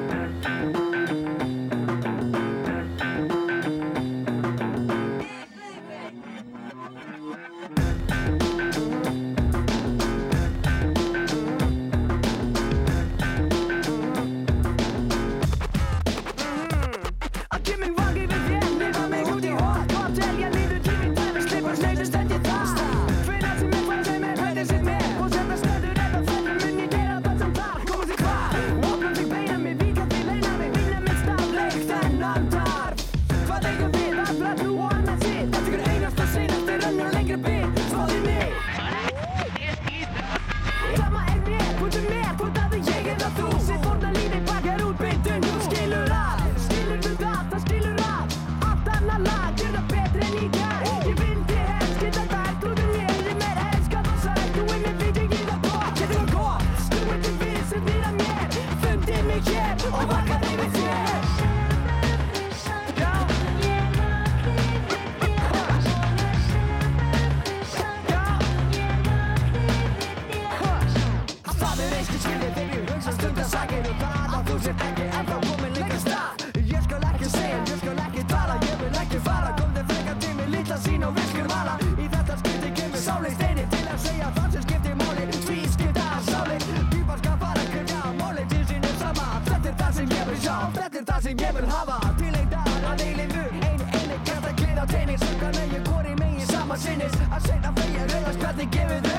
sinnis. 96.87 97.20
Að 97.28 97.51
segna 97.51 97.76
þegar 97.80 98.14
rauðast 98.14 98.43
hvernig 98.45 98.74
gefið 98.78 99.07
þau 99.11 99.16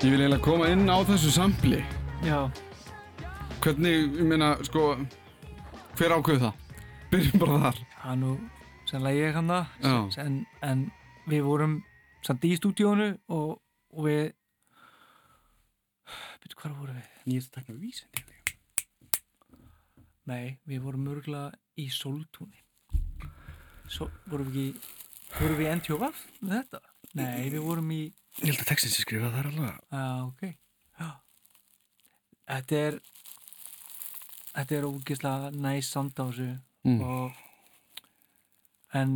Ég 0.00 0.08
vil 0.14 0.20
eiginlega 0.22 0.42
koma 0.44 0.68
inn 0.72 0.88
á 0.88 0.96
þessu 1.04 1.30
sampli. 1.34 1.80
Já, 2.24 2.48
Hvernig, 3.60 4.14
ég 4.16 4.24
meina, 4.24 4.54
sko, 4.64 4.94
hver 5.98 6.14
ákveð 6.16 6.38
það? 6.46 6.76
Byrjum 7.10 7.42
bara 7.42 7.56
þar. 7.66 7.80
það 8.00 8.12
er 8.14 8.18
nú 8.22 8.30
sannlega 8.88 9.18
ég 9.26 9.34
hann 9.36 9.50
það 9.52 10.16
en, 10.22 10.36
en 10.64 10.84
við 11.28 11.42
vorum 11.44 11.74
samt 12.24 12.46
í 12.48 12.54
stúdíónu 12.56 13.08
og, 13.36 13.50
og 13.92 14.06
við 14.06 14.22
Byrju, 16.40 16.56
hvað 16.62 16.78
vorum 16.78 16.96
við? 16.96 17.10
Nýjast 17.28 17.52
takna 17.52 17.76
vísindi 17.76 18.24
Nei, 20.30 20.56
við 20.64 20.80
vorum 20.86 21.10
örgulega 21.12 21.52
í 21.76 21.90
Soltúni 21.92 22.64
Svo 23.90 24.08
vorum 24.30 24.48
við 24.54 24.70
ekki 24.72 25.42
vorum 25.42 25.60
við 25.60 25.66
í 25.66 25.70
NTV 25.76 26.08
með 26.46 26.56
þetta? 26.56 26.82
Nei, 27.20 27.50
við 27.52 27.60
vorum 27.68 27.92
í 27.92 28.00
Ég 28.38 28.46
held 28.52 28.60
að 28.62 28.68
textin 28.70 28.92
sem 28.94 29.02
skrifa 29.04 29.30
það 29.32 29.38
er 29.42 29.48
alveg 29.50 29.72
Já, 29.90 30.04
ok 30.26 30.42
Já. 31.00 31.10
Þetta 32.50 32.76
er 32.86 32.98
þetta 34.54 34.76
er 34.78 34.86
ógislega 34.88 35.50
næs 35.54 35.90
samt 35.94 36.18
á 36.18 36.24
þessu 36.30 36.50
Mm. 36.80 37.00
og 37.04 37.32
en 38.96 39.10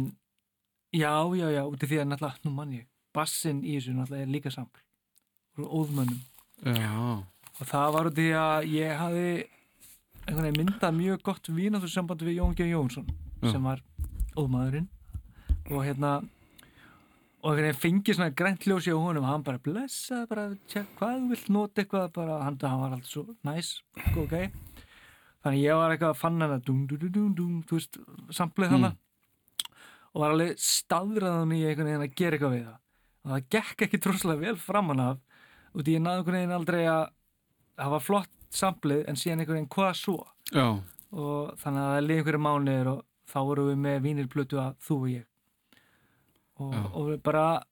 já, 0.93 1.13
já, 1.33 1.47
já, 1.49 1.63
út 1.65 1.83
af 1.83 1.89
því 1.89 1.97
að 2.03 2.09
náttúrulega, 2.11 2.45
nú 2.45 2.51
mann 2.53 2.73
ég 2.77 2.85
bassin 3.17 3.63
í 3.65 3.79
þessu 3.79 3.95
náttúrulega 3.97 4.27
er 4.27 4.33
líka 4.35 4.51
sampl 4.53 4.83
úr 5.57 5.71
óðmönnum 5.73 6.21
Já. 6.77 7.25
og 7.25 7.65
það 7.71 7.93
var 7.97 8.11
út 8.11 8.13
af 8.13 8.19
því 8.21 8.27
að 8.37 8.69
ég 8.75 8.93
hafi 9.01 9.25
einhvern 10.27 10.45
veginn 10.45 10.61
myndað 10.61 10.95
mjög 10.99 11.23
gott 11.25 11.49
vínáttur 11.57 11.89
sambandi 11.95 12.29
við 12.29 12.37
Jón 12.43 12.55
G. 12.59 12.69
Jónsson 12.69 13.09
Já. 13.43 13.53
sem 13.53 13.63
var 13.65 13.81
óðmaðurinn 14.37 14.89
og 15.73 15.81
hérna 15.89 16.13
og 17.45 17.51
einhvern 17.53 17.67
veginn 17.69 17.81
fengið 17.83 18.17
svona 18.17 18.35
grænt 18.41 18.65
ljósi 18.65 18.93
á 18.95 18.97
honum 18.97 19.27
hann 19.29 19.43
bara 19.45 19.61
blessa, 19.61 20.23
bara 20.31 20.47
tjekk 20.71 20.95
hvað 20.99 21.19
þú 21.21 21.29
vilt 21.35 21.49
nota 21.53 21.83
eitthvað, 21.83 22.07
bara 22.17 22.39
hann, 22.47 22.57
hann 22.63 22.81
var 22.81 22.95
alltaf 22.97 23.11
svo 23.11 23.25
næs, 23.45 23.75
ok. 24.17 24.33
Þannig 25.45 25.61
ég 25.67 25.77
var 25.77 25.93
eitthvað 25.93 26.15
að 26.15 26.21
fann 26.23 26.41
hann 26.41 26.55
að 26.57 26.63
dum, 26.65 26.87
dum, 26.89 27.03
dum, 27.13 27.35
dum, 27.37 27.59
þú 27.69 27.77
veist, 27.77 27.99
samplið 28.33 28.71
Mm. 28.73 28.79
hana 28.79 28.95
og 30.15 30.23
var 30.23 30.31
alveg 30.33 30.57
staðraðan 30.63 31.53
í 31.53 31.61
einhvern 31.69 31.89
veginn 31.91 32.07
að 32.07 32.15
gera 32.17 32.37
eitthvað 32.39 32.55
við 32.55 32.65
það. 32.65 32.79
Og 33.25 33.31
það 33.35 33.47
gekk 33.57 33.85
ekki 33.89 33.99
trúslega 34.05 34.41
vel 34.47 34.57
framan 34.57 35.01
af 35.01 35.19
og 35.75 35.83
því 35.83 35.95
ég 35.99 36.03
náði 36.05 36.19
einhvern 36.23 36.39
veginn 36.39 36.57
aldrei 36.59 36.83
að 36.87 37.05
það 37.77 37.91
var 37.97 38.05
flott 38.09 38.31
samplið 38.55 39.05
en 39.11 39.17
síðan 39.21 39.43
einhvern 39.43 39.59
veginn 39.59 39.73
hvað 39.75 39.95
svo. 40.01 40.17
Já. 40.55 40.67
og 41.15 41.53
þannig 41.61 41.81
að 41.85 41.93
það 41.95 42.05
liði 42.09 42.19
einhverju 42.23 42.43
mánuðir 42.47 42.89
og 42.91 43.05
þá 43.31 43.39
vorum 43.49 43.69
við 43.71 43.77
með 43.85 44.01
vínirplötu 44.09 44.59
að 44.59 44.73
þú 44.87 44.97
og 45.03 45.11
ég 45.13 45.27
og, 46.61 46.75
og 46.95 47.09
við 47.13 47.23
bara 47.23 47.63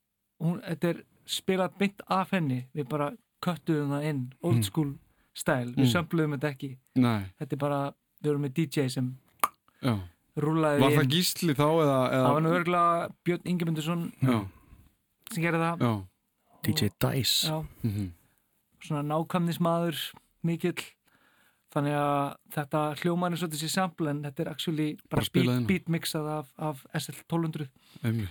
hún, 0.42 0.60
þetta 0.62 0.88
er 0.94 1.02
spilað 1.26 1.76
beint 1.78 2.00
af 2.08 2.30
henni 2.34 2.64
við 2.74 2.88
bara 2.88 3.10
köttuðum 3.44 3.90
það 3.96 4.04
inn 4.10 4.22
old 4.42 4.56
Mm. 4.56 4.62
school 4.64 4.92
style, 5.34 5.72
við 5.72 5.86
Mm. 5.86 5.92
sömpluðum 5.94 6.34
þetta 6.38 6.50
ekki 6.54 6.70
Nei. 6.96 7.24
þetta 7.40 7.52
er 7.52 7.56
bara, 7.58 7.80
við 8.22 8.30
vorum 8.30 8.42
með 8.46 8.54
DJ 8.54 8.88
sem 8.90 9.16
Já. 9.82 9.98
rúlaði 10.36 10.80
Var 10.80 10.90
það 10.90 11.02
inn 11.02 11.10
gísli 11.10 11.54
þá 11.54 11.64
eða? 11.66 12.00
eða... 12.12 12.24
það 12.26 12.32
var 12.34 12.42
nú 12.42 12.54
örgulega 12.58 13.10
Björn 13.24 13.46
Ingemyndursson 13.46 14.12
sem 15.32 15.42
gerði 15.42 15.62
það 15.62 15.78
Já. 15.86 15.92
DJ 16.62 16.90
Dice 17.00 17.48
Já, 17.48 17.64
Mm 17.82 18.10
svona 18.82 19.02
nákvæmnismadur 19.06 19.94
mikill 20.42 20.74
þannig 21.72 21.94
að 21.94 22.32
þetta 22.50 22.80
hljóman 22.98 23.32
er 23.32 23.38
svolítið 23.38 23.60
sér 23.62 23.70
sample 23.70 24.10
en 24.10 24.22
þetta 24.24 24.40
er 24.42 24.48
actually 24.50 24.96
Bara 25.08 25.22
bara, 25.22 25.44
beat, 25.62 25.66
beat 25.68 25.86
mixað 25.88 26.26
af, 26.28 26.48
af 26.58 26.82
SL1200 26.92 27.68
Einmitt. 28.02 28.28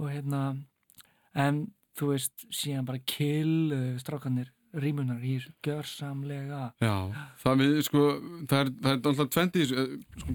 Og 0.00 0.08
hérna 0.10 0.40
en 1.36 1.60
þú 2.00 2.08
veist, 2.14 2.46
síðan 2.54 2.86
bara 2.88 2.98
kill 3.06 3.72
uh, 3.76 3.98
strákanir, 4.00 4.48
rímunar 4.80 5.20
í 5.26 5.36
þessu 5.36 5.52
gjörsamlega 5.66 6.60
Já. 6.80 6.94
Það 7.42 7.60
við, 7.62 7.78
sko, 7.88 8.02
það 8.48 8.60
er, 8.64 8.70
það 8.80 8.92
er 8.92 9.08
alltaf 9.12 9.30
tventi, 9.34 9.64
sko, 9.70 9.86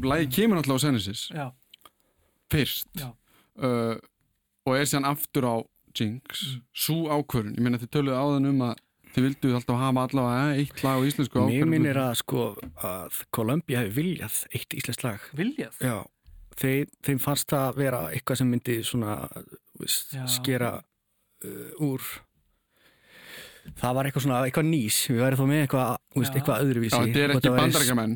lægi 0.06 0.32
kemur 0.38 0.60
alltaf 0.62 0.78
á 0.78 0.84
Genesis 0.86 1.26
já, 1.34 1.48
fyrst. 2.52 2.90
Já. 3.00 3.10
Uh, 3.56 3.96
og 4.68 4.76
er 4.80 4.88
síðan 4.90 5.08
aftur 5.14 5.48
á 5.48 5.56
Jinx, 5.96 6.42
Mm. 6.52 6.62
svo 6.76 6.96
ákvörun. 7.08 7.54
Ég 7.56 7.64
meina 7.64 7.78
þið 7.80 7.92
töluðu 7.96 8.18
áðan 8.20 8.50
um 8.50 8.58
að 8.66 8.74
þið 9.16 9.24
vildu 9.30 9.52
alltaf 9.56 9.78
hafa 9.80 10.02
allavega 10.10 10.58
eitt 10.60 10.82
lag 10.84 10.98
á 11.00 11.08
íslensku 11.08 11.40
Mér 11.40 11.46
ákvörun. 11.64 11.70
minnir 11.72 12.00
að 12.02 12.16
sko 12.20 12.42
að 12.84 13.22
Columbia 13.32 13.80
hefði 13.86 13.94
viljað 13.96 14.36
eitt 14.52 14.76
íslenskt 14.76 15.06
lag 15.08 15.24
viljað 15.40 15.78
Já, 15.80 15.96
þeim, 16.62 16.92
þeim 17.06 17.20
fannst 17.24 17.50
það 17.52 17.76
vera 17.82 18.04
eitthvað 18.12 18.40
sem 18.42 18.50
myndi 18.54 18.78
svona 18.88 19.16
veist, 19.80 20.16
skera 20.36 20.74
uh, 20.80 21.84
úr. 21.86 22.02
Það 23.82 23.96
var 23.98 24.06
eitthvað 24.08 24.24
svona, 24.28 24.40
eitthvað 24.46 24.68
nýs. 24.70 24.98
Við 25.10 25.22
væri 25.24 25.38
þó 25.40 25.46
með 25.50 25.62
eitthvað, 25.64 25.94
veist, 26.20 26.36
eitthvað 26.38 26.66
öðruvísi. 26.68 26.94
Já, 26.94 27.06
þetta 27.08 27.22
er 27.24 27.32
ekki 27.34 27.50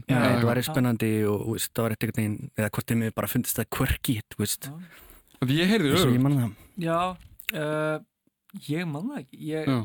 Eða 0.06 0.20
þetta 0.20 0.28
eitthvað. 0.30 0.50
var 0.52 0.60
spennandi 0.68 1.10
og 1.32 1.46
veist, 1.56 1.72
það 1.74 1.86
var 1.88 1.96
eitthvað 1.96 2.20
neginn, 2.20 2.52
eða 2.60 2.70
hvort 2.76 2.92
þeim 2.94 3.02
við 3.08 3.14
bara 3.18 3.30
fundist 3.32 3.58
það 3.58 3.70
quirky, 3.78 4.16
ég 5.56 5.72
heyrði 5.74 5.90
og 5.90 5.98
ég 5.98 6.06
öðru. 6.06 6.22
manna 6.28 6.44
það. 6.44 6.54
Já, 6.86 7.00
uh, 7.64 7.98
ég 8.70 8.86
man 8.94 9.10
það 9.10 9.24
ekki. 9.24 9.42
Ég 9.50 9.72
Já. 9.74 9.80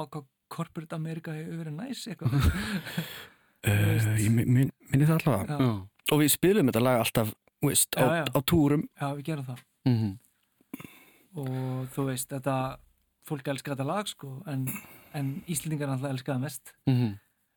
var 0.00 0.10
hvað 0.16 0.26
corporate 0.56 0.94
America 0.98 1.32
hefur 1.36 1.62
verið 1.62 1.78
næs 1.80 2.04
eitthvað. 2.10 2.36
Uh, 3.66 3.98
Ég 4.22 4.30
min- 4.30 4.46
min- 4.46 4.68
minni 4.92 5.06
það 5.08 5.16
allavega. 5.24 5.56
Og 6.14 6.20
við 6.20 6.28
spilum 6.36 6.68
þetta 6.68 6.82
lag 6.84 7.00
alltaf 7.02 7.32
veist, 7.70 7.96
á, 7.96 8.02
Já, 8.02 8.14
já. 8.20 8.24
á 8.32 8.38
túrum 8.46 8.82
já, 9.00 9.08
við 9.18 9.24
gerum 9.30 9.44
það 9.50 9.64
Mm 9.86 10.14
og 11.36 11.88
þú 11.92 12.04
veist, 12.08 12.30
þetta 12.32 12.78
fólk 13.28 13.48
elskar 13.52 13.74
þetta 13.76 13.84
lag 13.86 14.08
sko 14.08 14.30
en, 14.48 14.62
en 15.12 15.32
Íslendingar 15.52 15.90
alltaf 15.92 16.10
elskar 16.14 16.36
það 16.38 16.44
mest 16.46 16.72
-hmm. 16.88 17.10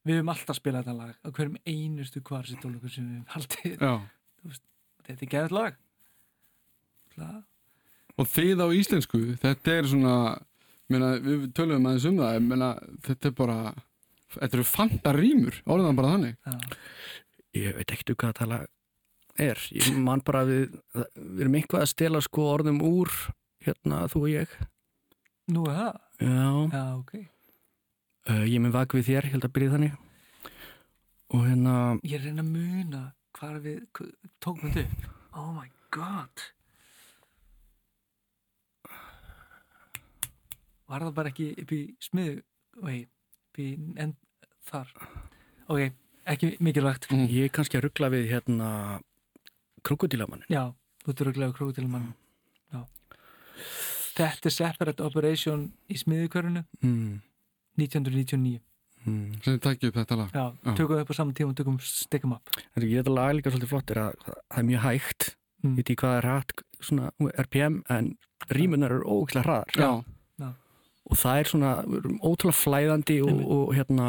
við 0.03 0.17
höfum 0.19 0.31
alltaf 0.33 0.57
spilað 0.57 0.83
þetta 0.83 0.97
lag 0.97 1.15
á 1.23 1.27
hverjum 1.31 1.57
einustu 1.65 2.21
kvarsitólugur 2.21 2.89
sem 2.91 3.05
við 3.07 3.15
höfum 3.15 3.31
haldið 3.35 3.77
Já. 3.79 3.93
þetta 5.07 5.23
er 5.25 5.31
geðið 5.35 5.51
lag 5.51 5.77
Það- 7.15 7.43
Og 8.19 8.27
þið 8.27 8.59
á 8.59 8.67
íslensku, 8.75 9.19
þetta 9.39 9.71
er 9.71 9.85
svona, 9.87 10.41
meina, 10.91 11.13
við 11.23 11.53
töluðum 11.55 11.85
aðeins 11.87 12.05
um 12.09 12.17
það, 12.19 12.39
meina, 12.43 12.69
þetta 13.01 13.25
er 13.29 13.31
bara, 13.31 13.73
þetta 14.35 14.57
eru 14.57 14.63
fanta 14.63 15.13
rýmur, 15.15 15.55
orðan 15.65 15.95
bara 15.95 16.11
þannig. 16.17 16.35
já, 16.45 16.59
ég 17.55 17.75
veit 17.77 17.91
ekkert 17.91 18.09
um 18.09 18.15
hvað 18.19 18.33
það 18.41 18.47
lag 18.47 18.67
er. 19.45 19.63
Ég 19.75 19.89
man 19.97 20.23
bara 20.25 20.43
að 20.45 20.51
við, 20.53 20.77
við 21.15 21.43
erum 21.45 21.57
eitthvað 21.59 21.85
að 21.85 21.91
stela 21.93 22.21
sko 22.25 22.45
orðum 22.53 22.81
úr 22.85 23.13
hérna 23.65 24.03
þú 24.11 24.23
og 24.25 24.31
ég. 24.33 24.53
Nú 25.49 25.65
er 25.69 25.79
það, 25.79 25.99
já, 26.21 26.43
já 26.75 26.83
ok. 26.99 27.13
Uh, 28.29 28.43
ég 28.45 28.55
er 28.59 28.63
með 28.67 28.75
vak 28.75 28.93
við 28.93 29.07
þér, 29.09 29.29
held 29.33 29.47
að 29.47 29.53
byrja 29.55 29.73
þannig. 29.75 29.97
Og 31.29 31.45
hérna 31.45 31.73
ég 32.03 32.15
er 32.17 32.25
reyna 32.27 32.45
að 32.45 32.53
muna 32.53 33.03
hvar 33.37 33.59
við 33.63 33.81
tókum 34.41 34.69
þetta 34.69 34.85
upp. 34.85 35.09
Oh 35.39 35.51
my 35.55 35.67
god. 35.93 36.45
Var 40.89 41.05
það 41.05 41.17
bara 41.19 41.29
ekki 41.29 41.51
upp 41.61 41.73
í 41.75 41.81
smiðu 42.01 42.39
vei, 42.81 43.03
upp 43.05 43.61
í 43.61 43.67
en, 44.01 44.15
þar. 44.69 44.93
Ok, 45.69 45.91
ekki 46.33 46.55
mikilvægt. 46.65 47.09
Ég 47.13 47.49
er 47.49 47.53
kannski 47.53 47.77
að 47.77 47.85
ruggla 47.87 48.09
við 48.13 48.31
hérna 48.31 48.69
krokodílamann 49.83 50.43
já, 50.49 50.63
þú 51.05 51.13
ert 51.13 51.21
röglega 51.29 51.53
krókutilmann 51.57 52.09
já. 52.73 52.81
Þetta 54.19 54.49
er 54.49 54.55
separate 54.55 55.03
operation 55.05 55.67
í 55.89 55.97
smiðukörunu 55.99 56.63
mm, 56.83 57.19
1999 57.79 58.59
mm. 59.05 59.41
Sem 59.43 59.55
þið 59.55 59.61
takkið 59.65 59.91
upp 59.91 59.99
þetta 60.01 60.17
lag. 60.19 60.31
já, 60.35 60.45
Já. 60.65 60.73
tökum 60.75 60.95
við 60.95 61.03
upp 61.05 61.11
á 61.11 61.15
saman 61.19 61.33
tíma 61.37 61.53
og 61.53 61.59
tökum 61.59 61.79
stick 61.83 62.25
'em 62.25 62.33
up 62.35 62.49
Það 62.55 62.77
er 62.81 62.87
ekki 62.87 62.99
þetta 62.99 63.15
lag 63.15 63.35
líka 63.37 63.51
svolítið 63.53 63.73
flott 63.73 63.91
er 63.95 64.01
að 64.03 64.15
það 64.27 64.57
er 64.59 64.67
mjög 64.71 64.83
hægt. 64.87 65.35
Mm. 65.59 65.69
ég 65.71 65.75
veit 65.75 65.89
ekki 65.89 65.99
hvað 66.03 66.17
er 66.17 66.27
hægt 66.29 66.63
svona 66.79 67.11
RPM 67.43 67.81
en 67.89 68.17
rímunar 68.55 68.91
eru 68.95 69.03
ógæslega 69.03 69.43
hraðar. 69.43 70.05
Já. 70.39 70.53
og 71.09 71.17
það 71.17 71.39
er 71.39 71.47
svona 71.49 71.71
við 71.89 72.03
ótrúlega 72.21 72.59
flæðandi 72.59 73.15
og, 73.25 73.39
og 73.49 73.73
hérna 73.73 74.07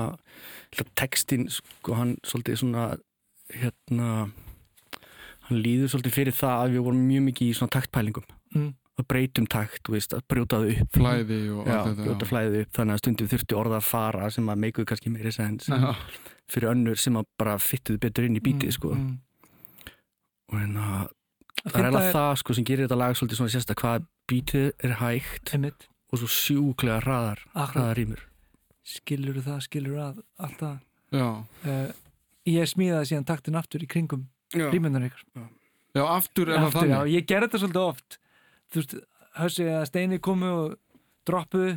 textin 0.94 1.48
sko 1.48 1.94
hann 1.96 2.16
svolítið 2.22 2.58
svona 2.60 2.84
hérna 3.56 4.30
hann 5.50 5.62
líður 5.64 5.92
svolítið 5.92 6.16
fyrir 6.16 6.36
það 6.40 6.64
að 6.64 6.76
við 6.76 6.84
vorum 6.86 7.02
mjög 7.08 7.24
mikið 7.28 7.50
í 7.50 7.56
svona 7.58 7.74
taktpælingum. 7.76 8.30
Mm. 8.54 8.70
að 9.00 9.06
breytum 9.08 9.46
takt, 9.48 9.88
veist, 9.88 10.12
að 10.12 10.24
brjóta 10.28 10.58
það 10.60 10.72
upp. 10.74 10.96
Flæði 10.98 11.38
og 11.54 11.68
allt 11.72 12.00
þetta. 12.02 12.26
flæðið 12.28 12.56
upp. 12.60 12.72
Þannig 12.76 12.92
að 12.96 12.98
stundum 13.00 13.30
þurfti 13.30 13.56
orða 13.56 13.78
að 13.78 13.86
fara 13.88 14.26
sem 14.34 14.50
að 14.52 14.58
meikuðu 14.64 14.88
kannski 14.90 15.12
meiri 15.14 15.32
sens 15.32 15.70
fyrir 16.50 16.72
önnur 16.72 16.98
sem 17.00 17.16
að 17.16 17.28
bara 17.40 17.54
fyttuðu 17.62 18.02
betur 18.02 18.26
inn 18.26 18.36
í 18.36 18.42
bítið 18.44 18.74
sko. 18.76 18.90
mm. 18.98 19.14
og 20.50 20.58
hérna 20.58 20.88
Að 21.60 21.74
það 21.74 21.80
er 21.80 21.86
eiginlega 21.86 22.12
það 22.14 22.34
sko 22.40 22.56
sem 22.56 22.66
gerir 22.68 22.86
þetta 22.86 22.98
lag 23.00 23.16
svolítið 23.18 23.40
svona 23.40 23.52
sérsta 23.52 23.76
hvað 23.76 24.04
bítið 24.30 24.68
er 24.86 24.94
hægt 25.00 25.50
einmitt, 25.54 25.86
og 26.10 26.20
svo 26.22 26.28
sjúklega 26.32 27.00
hraðar 27.04 27.42
Akkurat. 27.52 27.74
hraðar 27.74 27.98
rýmur. 28.00 28.22
Skilur 28.90 29.40
það, 29.44 29.58
skilur 29.66 29.98
að 30.00 30.22
alltaf 30.40 30.78
uh, 31.12 31.90
ég 32.48 32.70
smíðaði 32.70 33.10
síðan 33.10 33.28
taktin 33.28 33.58
aftur 33.60 33.84
í 33.84 33.90
kringum 33.90 34.24
Já. 34.54 34.66
rýmundar 34.72 35.06
ykkur 35.10 35.48
Já, 35.94 36.02
aftur 36.06 36.48
er 36.50 36.58
það 36.60 36.66
aftur, 36.68 36.88
já, 36.88 36.96
þannig. 36.96 37.12
ég 37.16 37.26
gerði 37.26 37.46
þetta 37.48 37.60
svolítið 37.64 37.86
oft 37.86 38.18
þú 38.70 38.80
veist, 38.80 38.94
hössi 39.40 39.64
að 39.70 39.86
steini 39.90 40.18
komu 40.22 40.50
og 40.50 40.76
droppuðu 41.26 41.72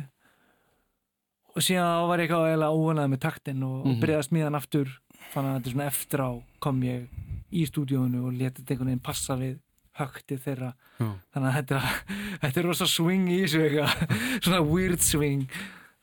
og 1.54 1.62
síðan 1.62 2.08
var 2.10 2.18
ég 2.22 2.26
eitthvað 2.28 2.48
eiginlega 2.50 2.78
óanað 2.78 3.10
með 3.12 3.20
taktin 3.24 3.62
og, 3.66 3.74
og 3.80 3.86
Mhm. 3.92 4.00
byrjaði 4.02 4.22
að 4.22 4.28
smíða 4.28 4.48
hann 4.48 4.58
aftur 4.60 4.88
fann 5.32 5.44
að 5.46 5.54
þetta 5.58 5.66
er 5.70 5.74
svona 5.74 5.86
eftir 5.90 6.20
á 6.24 6.30
kom 6.60 6.80
ég 6.82 7.08
í 7.54 7.66
stúdíónu 7.70 8.24
og 8.26 8.32
letið 8.34 8.58
þetta 8.64 8.70
einhvern 8.74 8.90
veginn 8.90 9.04
passa 9.06 9.36
við 9.38 9.58
högtið 9.94 10.40
þeirra 10.42 10.70
Já. 10.98 11.10
þannig 11.34 11.48
að 11.50 11.56
þetta 11.58 11.76
er, 11.76 11.84
þetta 12.42 12.60
er 12.60 12.66
rosa 12.66 12.86
swing 12.90 13.28
í 13.30 13.38
þessu 13.44 13.60
eitthvað 13.62 14.18
svona 14.44 14.62
weird 14.66 15.00
swing 15.06 15.46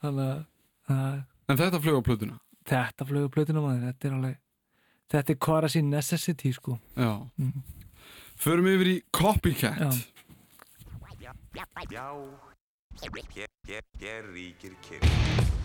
þannig 0.02 0.30
að, 0.32 0.46
að 0.96 1.24
En 1.52 1.58
þetta 1.60 1.82
flög 1.84 2.00
á 2.00 2.04
plötuna 2.08 2.40
þetta 2.72 3.06
flögu 3.10 3.30
plötuna 3.34 3.60
maður 3.66 3.88
þetta 3.92 4.08
er 4.08 4.14
alveg 4.16 4.38
þetta 5.12 5.34
er 5.36 5.40
quasi 5.40 5.82
necessity 5.82 6.52
sko 6.54 6.80
Já 6.96 7.12
Mhm. 7.38 7.62
Förum 8.42 8.66
yfir 8.66 8.88
í 8.88 9.02
Copycat 9.12 9.78
Já. 9.80 9.92
Já, 11.92 12.06
hér, 14.00 14.24
ríkir 14.34 14.74
kyrr. 14.82 15.61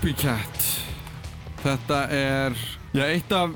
Copycat. 0.00 0.62
Þetta 1.60 1.96
er 2.08 2.54
já, 2.96 3.02
eitt 3.04 3.32
af 3.36 3.50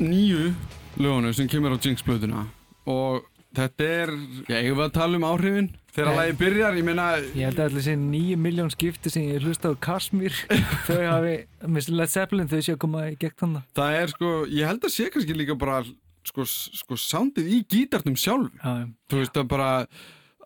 nýju 0.00 0.54
lögunum 0.96 1.34
sem 1.36 1.48
kemur 1.52 1.74
á 1.76 1.76
Jinx 1.76 2.00
plötuna 2.00 2.46
og 2.88 3.26
þetta 3.52 3.88
er 3.98 4.12
já, 4.48 4.54
eigum 4.62 4.78
við 4.78 4.84
að 4.86 4.94
tala 4.94 5.18
um 5.18 5.26
áhrifin? 5.28 5.68
Þegar 5.92 6.08
Nei. 6.08 6.16
lagi 6.16 6.36
byrjar, 6.40 6.78
ég 6.80 6.86
meina 6.88 7.08
Ég 7.20 7.50
held 7.50 7.60
að 7.60 7.66
allir 7.66 7.76
þessi 7.82 7.96
nýju 8.00 8.38
miljón 8.46 8.72
skipti 8.72 9.12
sem 9.12 9.26
ég 9.28 9.44
hlusta 9.44 9.74
á 9.76 9.76
Kashmir. 9.76 10.40
Þau 10.88 11.02
hafi, 11.04 11.34
með 11.68 11.90
Led 11.98 12.14
Zeppelin 12.14 12.48
þau 12.48 12.56
sé 12.62 12.78
að 12.78 12.80
koma 12.86 13.04
í 13.10 13.18
gegn 13.20 13.36
þannig 13.44 13.68
það 13.82 13.98
er 13.98 14.14
sko, 14.14 14.32
ég 14.56 14.72
held 14.72 14.88
að 14.88 14.96
sé 14.96 15.10
kannski 15.12 15.36
líka 15.36 15.58
bara 15.60 15.82
sko, 16.32 16.48
sko 16.48 16.96
soundið 16.96 17.52
í 17.58 17.60
gítarnum 17.76 18.16
sjálf 18.16 18.48
Já, 18.56 18.88
þú 19.04 19.20
veist 19.20 19.36
að 19.44 19.52
bara 19.52 19.70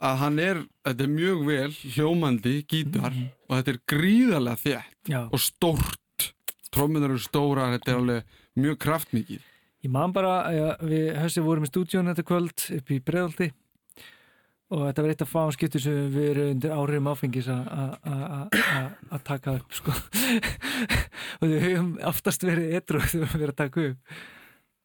að 0.03 0.21
hann 0.27 0.43
er, 0.51 0.67
þetta 0.83 1.07
er 1.07 1.15
mjög 1.15 1.47
vel 1.47 1.73
hljómandi 1.95 2.59
gítar 2.67 3.15
og 3.49 3.57
þetta 3.59 3.75
er 3.75 3.81
gríðarlega 3.93 4.63
þétt 4.65 5.11
já. 5.13 5.21
og 5.31 5.41
stórt 5.43 6.31
trómmunar 6.75 7.13
eru 7.15 7.21
stórar, 7.23 7.75
þetta 7.77 7.93
er 7.93 8.01
alveg 8.01 8.39
mjög 8.57 8.79
kraftmikið 8.87 9.51
Ég 9.85 9.91
man 9.93 10.15
bara 10.17 10.39
að 10.49 10.87
við 10.89 11.11
höfum 11.21 11.45
vorum 11.45 11.67
í 11.67 11.69
stúdíun 11.69 12.07
þetta 12.09 12.23
kvöld 12.25 12.63
upp 12.79 12.91
í 12.95 13.03
Breiðaldi 13.05 13.51
og 14.75 14.87
þetta 14.89 15.03
var 15.05 15.11
eitt 15.13 15.23
af 15.27 15.29
fáum 15.31 15.51
skiptur 15.53 15.83
sem 15.85 16.07
við 16.15 16.31
erum 16.31 16.53
undir 16.55 16.73
áhrifum 16.73 17.11
áfengis 17.13 17.51
að- 17.53 17.69
að- 17.69 17.99
að 18.09 18.57
að- 18.65 18.95
að 19.13 19.25
taka 19.29 19.53
upp 19.61 19.75
sko. 19.77 19.93
og 21.41 21.45
við 21.53 21.61
höfum 21.67 21.91
oftast 22.09 22.47
verið 22.49 22.73
etru 22.81 23.03
þegar 23.05 23.13
við 23.13 23.29
höfum 23.29 23.45
verið 23.45 23.53
að 23.55 23.61
taka 23.65 23.85
upp 23.91 24.17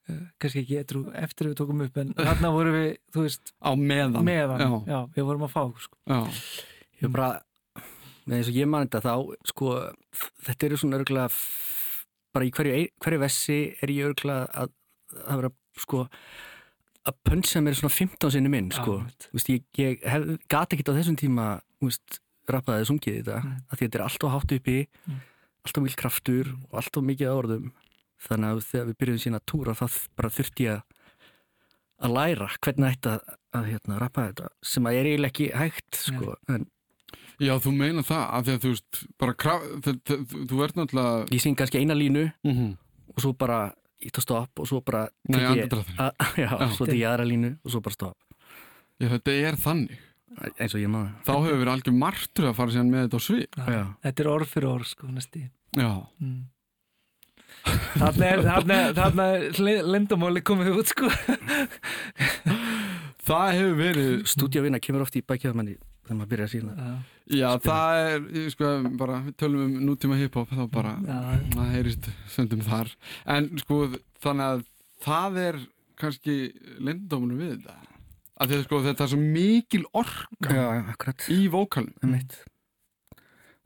Eh, 0.10 0.16
kannski 0.42 0.64
ekki 0.64 0.78
etru 0.80 1.00
eftir 1.14 1.46
að 1.46 1.52
við 1.52 1.58
tókum 1.60 1.82
upp 1.86 1.98
en 2.02 2.14
þarna 2.18 2.50
vorum 2.50 2.74
við, 2.74 2.88
þú 3.14 3.26
veist, 3.28 3.52
á 3.62 3.72
meðan, 3.78 4.24
meðan 4.26 4.62
Já, 4.64 4.70
já, 4.90 5.00
við 5.14 5.28
vorum 5.28 5.44
að 5.46 5.52
fá 5.54 5.62
sko. 5.84 5.98
já. 6.10 6.18
Ég 7.04 7.12
bara, 7.14 7.28
með 7.30 7.49
eins 8.38 8.50
og 8.52 8.58
ég 8.60 8.68
man 8.70 8.88
þetta 8.88 9.02
þá, 9.02 9.14
sko, 9.50 9.74
þetta 10.46 10.68
eru 10.68 10.78
svona 10.78 11.00
örgulega, 11.00 11.30
bara 12.36 12.46
í 12.46 12.52
hverju, 12.54 12.86
hverju 13.02 13.20
vessi 13.24 13.60
er 13.82 13.94
ég 13.96 14.10
örgulega 14.12 14.48
að, 14.64 14.74
að 15.26 15.42
vera, 15.42 15.52
sko, 15.80 16.04
að 17.10 17.18
pönsa 17.26 17.62
mér 17.66 17.78
svona 17.80 17.96
15 17.96 18.34
sinni 18.36 18.52
minn, 18.54 18.70
sko. 18.76 19.00
Þú 19.26 19.38
veist, 19.40 19.50
ég, 19.54 19.66
ég 19.82 20.04
hef, 20.06 20.28
gat 20.52 20.76
ekki 20.76 20.86
á 20.86 20.98
þessum 21.00 21.18
tíma, 21.20 21.48
þú 21.80 21.90
veist, 21.90 22.20
rappaði 22.50 22.88
sungið 22.90 23.20
þetta, 23.22 23.42
Nei. 23.46 23.58
að 23.70 23.82
þetta 23.84 24.00
er 24.00 24.06
alltaf 24.08 24.36
hátt 24.36 24.56
uppi, 24.60 24.78
Mm. 25.08 25.20
alltaf 25.66 25.84
mjög 25.84 25.96
kraftur 26.00 26.48
og 26.70 26.78
alltaf 26.82 27.04
mikið 27.06 27.30
af 27.30 27.40
orðum. 27.44 27.72
Þannig 28.20 28.50
að 28.52 28.64
þegar 28.68 28.88
við 28.90 28.98
byrjuðum 29.00 29.24
sína 29.24 29.40
að 29.40 29.46
túra, 29.52 29.76
þá 29.80 29.86
bara 30.18 30.30
þurfti 30.30 30.66
ég 30.66 30.80
að 30.80 30.84
að 32.00 32.14
læra 32.16 32.48
hvernig 32.64 32.94
ætti 32.96 33.12
að, 33.12 33.32
að 33.60 33.66
hérna, 33.74 33.98
rappa 34.00 34.24
þetta 34.30 34.50
sem 34.64 34.86
að 34.88 34.98
er 35.00 35.08
eiginlega 35.10 35.34
ekki 35.34 35.48
hægt 35.60 35.98
sko. 36.00 36.36
en 36.48 36.68
Já, 37.40 37.54
þú 37.64 37.72
meina 37.72 38.04
það, 38.04 38.24
af 38.36 38.46
því 38.46 38.54
að 38.56 38.64
þú 38.64 38.72
veist, 38.74 39.02
bara 39.22 39.34
kraf, 39.40 39.66
þú, 39.86 40.58
ert 40.66 40.76
náttúrulega, 40.80 41.28
ég 41.32 41.44
syng 41.44 41.56
kannski 41.60 41.80
eina 41.80 41.96
línu 41.96 42.26
mm 42.44 42.52
-hmm. 42.56 42.74
og 43.16 43.22
svo 43.24 43.34
bara 43.34 43.60
ítt 44.04 44.18
að 44.20 44.26
stopp 44.26 44.60
og 44.60 44.68
svo 44.68 44.82
bara 44.82 45.08
Nei, 45.30 45.40
að- 45.40 46.16
já, 46.44 46.50
Já. 46.60 46.70
svo 46.76 46.86
tek 46.86 46.96
ég 46.96 47.08
aðra 47.08 47.26
línu 47.26 47.58
og 47.64 47.72
svo 47.72 47.82
bara 47.82 47.94
stopp 47.94 48.18
já, 49.00 49.08
þetta 49.10 49.32
er 49.32 49.56
þannig. 49.56 49.98
eins 50.60 50.76
og 50.76 50.82
ég 50.82 50.88
maður 50.90 51.12
Þá 51.26 51.34
hefur 51.44 51.60
verið 51.60 51.74
algjör 51.74 51.94
martur 51.98 52.46
að 52.50 52.56
fara 52.56 52.72
síðan 52.72 52.92
með 52.92 53.02
þetta 53.08 53.18
á 53.18 53.22
svið. 53.28 53.48
Já. 53.58 53.84
þetta 54.04 54.24
er 54.24 54.28
orð 54.28 54.48
fyrir 54.48 54.70
orð 54.70 54.86
sko, 54.88 55.08
næsti 55.08 55.50
Já, 55.78 56.06
mm. 56.20 56.44
þarna 58.00 58.26
er, 58.26 58.42
þarna 58.44 58.74
er, 58.74 58.94
þarna 58.94 59.24
er 59.36 59.84
lindamáli 59.84 60.42
komið 60.42 60.78
út 60.80 60.88
sko. 60.88 61.10
það 63.30 63.54
hefur 63.60 63.80
verið, 63.80 64.12
stúdíavinna 64.34 64.82
kemur 64.84 65.06
oft 65.06 65.18
í 65.20 65.24
bækjaða 65.26 65.62
manni 65.62 65.78
þegar 65.78 66.20
maður 66.20 66.32
byrjar 66.34 66.50
að 66.50 66.54
sína 66.56 66.92
já, 67.30 67.50
það 67.64 68.00
er, 68.04 68.24
ég 68.40 68.54
sko, 68.54 68.70
bara, 69.00 69.20
við 69.28 69.36
tölum 69.40 69.66
um 69.66 69.82
nútíma 69.86 70.18
hiphop, 70.20 70.52
þá 70.54 70.64
bara, 70.74 70.96
það 71.54 71.74
heyrist 71.76 72.10
söndum 72.34 72.64
þar. 72.66 72.90
En 73.30 73.50
sko, 73.62 73.82
þannig 74.24 74.54
að 74.56 74.64
það 75.06 75.40
er 75.44 75.60
kannski 76.00 76.38
lindómunum 76.80 77.42
við 77.42 77.54
þetta. 77.58 77.78
Af 78.40 78.48
því 78.50 78.58
að 78.58 78.66
sko, 78.66 78.82
þetta 78.88 79.06
er 79.06 79.12
svo 79.12 79.20
mikil 79.20 79.84
orka 80.00 80.56
já, 80.56 80.66
akkurat, 80.94 81.28
í 81.36 81.40
vókalum. 81.52 81.94
um 82.06 82.16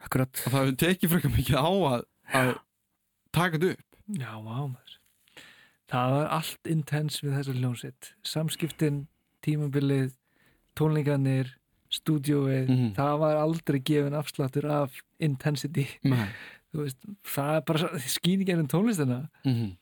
akkurat. 0.03 0.43
Og 0.43 0.51
það 0.51 0.59
hefur 0.59 0.79
tekið 0.83 1.13
frekar 1.13 1.35
mikið 1.37 1.59
á 1.61 1.69
að, 1.69 2.05
að 2.39 2.53
taka 3.31 3.59
þetta 3.59 3.73
upp. 3.77 3.99
já, 4.19 4.31
vá 4.43 4.57
maður. 4.65 4.99
Það 5.93 6.13
var 6.15 6.29
allt 6.39 6.69
intens 6.73 7.21
við 7.21 7.35
þessa 7.37 7.53
hljónsitt 7.53 8.13
samskiptin, 8.25 9.03
tímabilið 9.45 10.11
tónleikarnir 10.79 11.51
stúdíóið, 11.93 12.67
Mhm. 12.69 12.93
það 12.97 13.19
var 13.21 13.35
aldrei 13.37 13.79
gefin 13.85 14.15
afsláttur 14.17 14.65
af 14.71 14.95
intensity 15.19 15.85
veist, 16.73 16.97
það 17.23 17.55
er 17.57 17.61
bara 17.67 17.99
skýn 18.09 18.41
ekki 18.41 18.53
ennum 18.55 18.67
tónlistina 18.71 19.29
Mm 19.45 19.53
-hmm. 19.53 19.75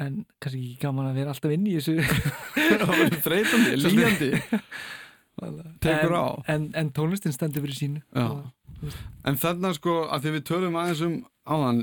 en 0.00 0.26
kannski 0.40 0.58
ekki 0.60 0.80
gaman 0.82 1.06
að 1.06 1.14
vera 1.14 1.30
alltaf 1.30 1.52
inn 1.52 1.66
í 1.66 1.76
þessu 1.76 1.94
þreytandi, 3.26 3.76
líjandi 3.84 4.30
Tekur 5.80 6.12
en, 6.12 6.16
á. 6.16 6.26
en, 6.48 6.70
en 6.74 6.90
tónlistin 6.96 7.32
stendur 7.32 7.60
fyrir 7.62 7.76
sínu. 7.76 8.00
Og- 8.14 8.52
en 9.24 9.36
þarna 9.36 9.74
sko 9.76 10.08
að 10.10 10.22
því 10.24 10.30
við 10.36 10.44
tölum 10.48 10.76
aðeins 10.80 11.02
um 11.04 11.16
áðan 11.46 11.82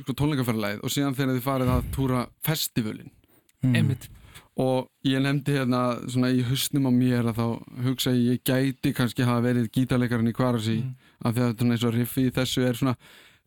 sko 0.00 0.12
tónleikaferðarlæð 0.12 0.80
og 0.84 0.90
síðan 0.92 1.14
þegar 1.16 1.36
þið 1.36 1.44
farið 1.46 1.72
að 1.74 1.90
túra 1.92 2.26
festivalin 2.44 3.10
mm. 3.62 3.76
Og 4.56 4.88
ég 5.04 5.20
nefndi 5.20 5.52
hérna 5.52 5.80
svona 6.08 6.30
í 6.32 6.42
hausnum 6.48 6.86
á 6.88 6.92
mér 6.92 7.26
að 7.28 7.36
þá 7.36 7.46
hugsa 7.84 8.10
ég 8.16 8.40
gæti 8.46 8.94
kannski 8.96 9.22
hafa 9.28 9.42
verið 9.44 9.70
gítarleikarinn 9.70 10.30
í 10.32 10.36
Kvarasi 10.36 10.76
Mm. 10.82 10.94
af 11.24 11.34
því 11.34 11.40
að 11.40 11.50
þetta 11.54 11.70
eins 11.72 11.84
og 11.84 11.94
riffi 11.94 12.26
í 12.28 12.32
þessu 12.32 12.64
er 12.68 12.74
svona 12.74 12.96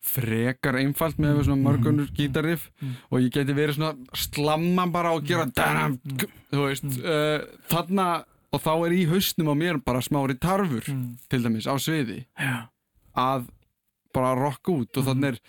frekar 0.02 0.76
einfalt 0.80 1.18
með 1.20 1.44
svona 1.44 1.64
mörgunur 1.66 2.10
gítarriff 2.16 2.70
Mm. 2.82 2.94
og 3.12 3.20
ég 3.22 3.32
gæti 3.36 3.54
verið 3.58 3.76
svona 3.76 3.96
slamma 4.16 4.86
bara 4.92 5.12
og 5.14 5.26
gera 5.26 5.46
danam, 5.46 6.00
þú 6.52 6.68
veist 6.68 6.86
uh, 7.04 7.44
þarna 7.70 8.24
og 8.54 8.62
þá 8.62 8.72
er 8.88 8.92
í 8.96 9.06
hausnum 9.10 9.50
á 9.52 9.56
mér 9.58 9.82
bara 9.84 10.00
smári 10.02 10.38
tarfur 10.40 10.84
Mm. 10.88 11.18
til 11.30 11.44
dæmis 11.44 11.68
á 11.68 11.76
sviði 11.78 12.26
Já. 12.40 12.70
að 13.18 13.50
bara 14.14 14.34
rocka 14.36 14.72
út 14.72 14.98
og 14.98 15.06
þannig 15.06 15.26
er, 15.36 15.40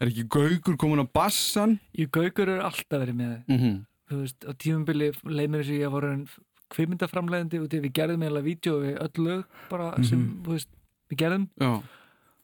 er 0.00 0.08
ekki 0.08 0.28
gaugur 0.28 0.76
komin 0.76 1.02
á 1.04 1.06
bassan 1.12 1.78
Í 1.98 2.06
Gaugur 2.08 2.48
er 2.48 2.60
alltaf 2.64 3.00
verið 3.02 3.14
með 3.16 3.42
mm 3.48 3.58
-hmm. 3.58 3.84
Þú 4.10 4.20
veist, 4.22 4.44
á 4.46 4.52
tímumbili 4.54 5.10
leið 5.24 5.50
mér 5.50 5.62
þess 5.64 5.74
að 5.74 5.80
ég 5.82 5.92
var 5.96 6.04
en 6.12 6.26
kvimindaframlegandi 6.74 7.60
og 7.62 7.68
því 7.70 7.80
við 7.84 7.92
gerðum 7.94 8.22
eiginlega 8.26 8.46
vídeo 8.46 8.80
við 8.82 8.98
öll 9.04 9.24
lög 9.26 9.44
bara 9.70 9.92
sem, 10.02 10.24
þú 10.44 10.56
veist, 10.56 10.68
við 11.10 11.20
gerðum. 11.22 11.46
Já, 11.62 11.72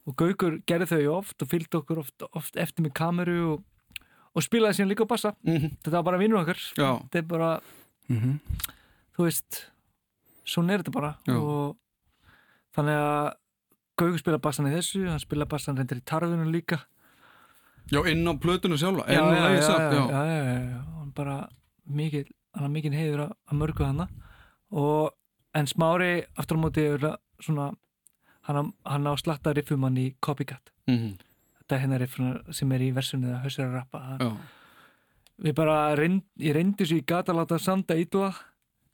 og 0.07 0.17
Gaugur 0.19 0.57
gerði 0.67 0.87
þau 0.91 1.17
oft 1.19 1.43
og 1.43 1.49
fylgdi 1.51 1.79
okkur 1.79 1.99
oft, 2.03 2.25
oft 2.35 2.57
eftir 2.59 2.83
með 2.87 2.95
kameru 2.99 3.37
og, 3.53 3.63
og 4.35 4.43
spilaði 4.47 4.79
síðan 4.79 4.91
líka 4.95 5.07
á 5.07 5.13
bassa. 5.15 5.35
Mm 5.47 5.69
þetta 5.83 5.97
var 5.99 6.07
bara 6.11 6.19
vinnur 6.23 6.41
okkar. 6.43 6.59
Já, 6.79 6.91
þetta 7.07 7.19
er 7.23 7.29
bara, 7.35 7.51
Mhm. 8.09 8.39
þú 9.17 9.25
veist 9.29 9.61
svona 10.45 10.73
er 10.75 10.83
þetta 10.83 10.93
bara. 10.93 11.17
Já. 11.27 11.37
og 11.39 11.77
þannig 12.75 12.99
að 12.99 13.33
Gaugur 13.99 14.19
spila 14.19 14.39
bassan 14.39 14.67
í 14.67 14.73
þessu, 14.75 15.07
hann 15.09 15.21
spila 15.21 15.45
bassan 15.47 15.77
reyndir 15.77 15.99
í 16.01 16.05
tarfunum 16.05 16.51
líka. 16.51 16.81
Já, 17.93 18.01
inn 18.09 18.25
á 18.27 18.33
plötuna 18.41 18.79
sjálfa. 18.79 19.05
Já, 19.07 19.19
inn 19.21 19.29
á 19.29 19.43
lagið 19.43 19.63
já, 19.63 19.93
já, 19.93 20.43
já. 20.71 20.92
Já, 21.17 21.25
já, 21.25 21.37
já, 21.37 21.37
já. 21.37 22.25
bara 22.27 22.29
har 22.55 22.69
mikil 22.69 22.93
heiður 22.93 23.21
að, 23.29 23.33
að 23.49 23.59
mörgu 23.59 23.85
hana 23.85 24.09
og 24.71 25.11
en 25.55 25.67
smári 25.67 26.25
aftur 26.37 26.57
á 26.57 26.63
móti 26.63 26.85
er 26.85 27.17
svona 27.43 27.73
hann, 28.49 28.73
hann 28.85 29.07
á 29.09 29.13
slatta 29.17 29.53
riffum 29.55 29.83
hann 29.85 29.97
í 29.97 30.15
Copycat 30.21 30.71
Mhm, 30.89 31.13
þetta 31.63 31.75
er 31.77 31.81
hennar 31.81 32.01
riffuna 32.01 32.41
sem 32.53 32.73
er 32.73 32.81
í 32.81 32.93
versunni 32.93 33.27
það 33.31 33.45
hössir 33.45 33.65
að 33.69 33.75
rappa 33.75 34.19
já. 34.21 34.33
við 35.43 35.55
bara 35.55 35.95
reynd, 35.97 36.23
ég 36.39 36.55
reyndi 36.55 36.85
svo 36.87 36.97
í 36.97 37.05
gata 37.07 37.33
að 37.33 37.37
láta 37.43 37.59
sanda 37.61 37.95
ítla 37.95 38.33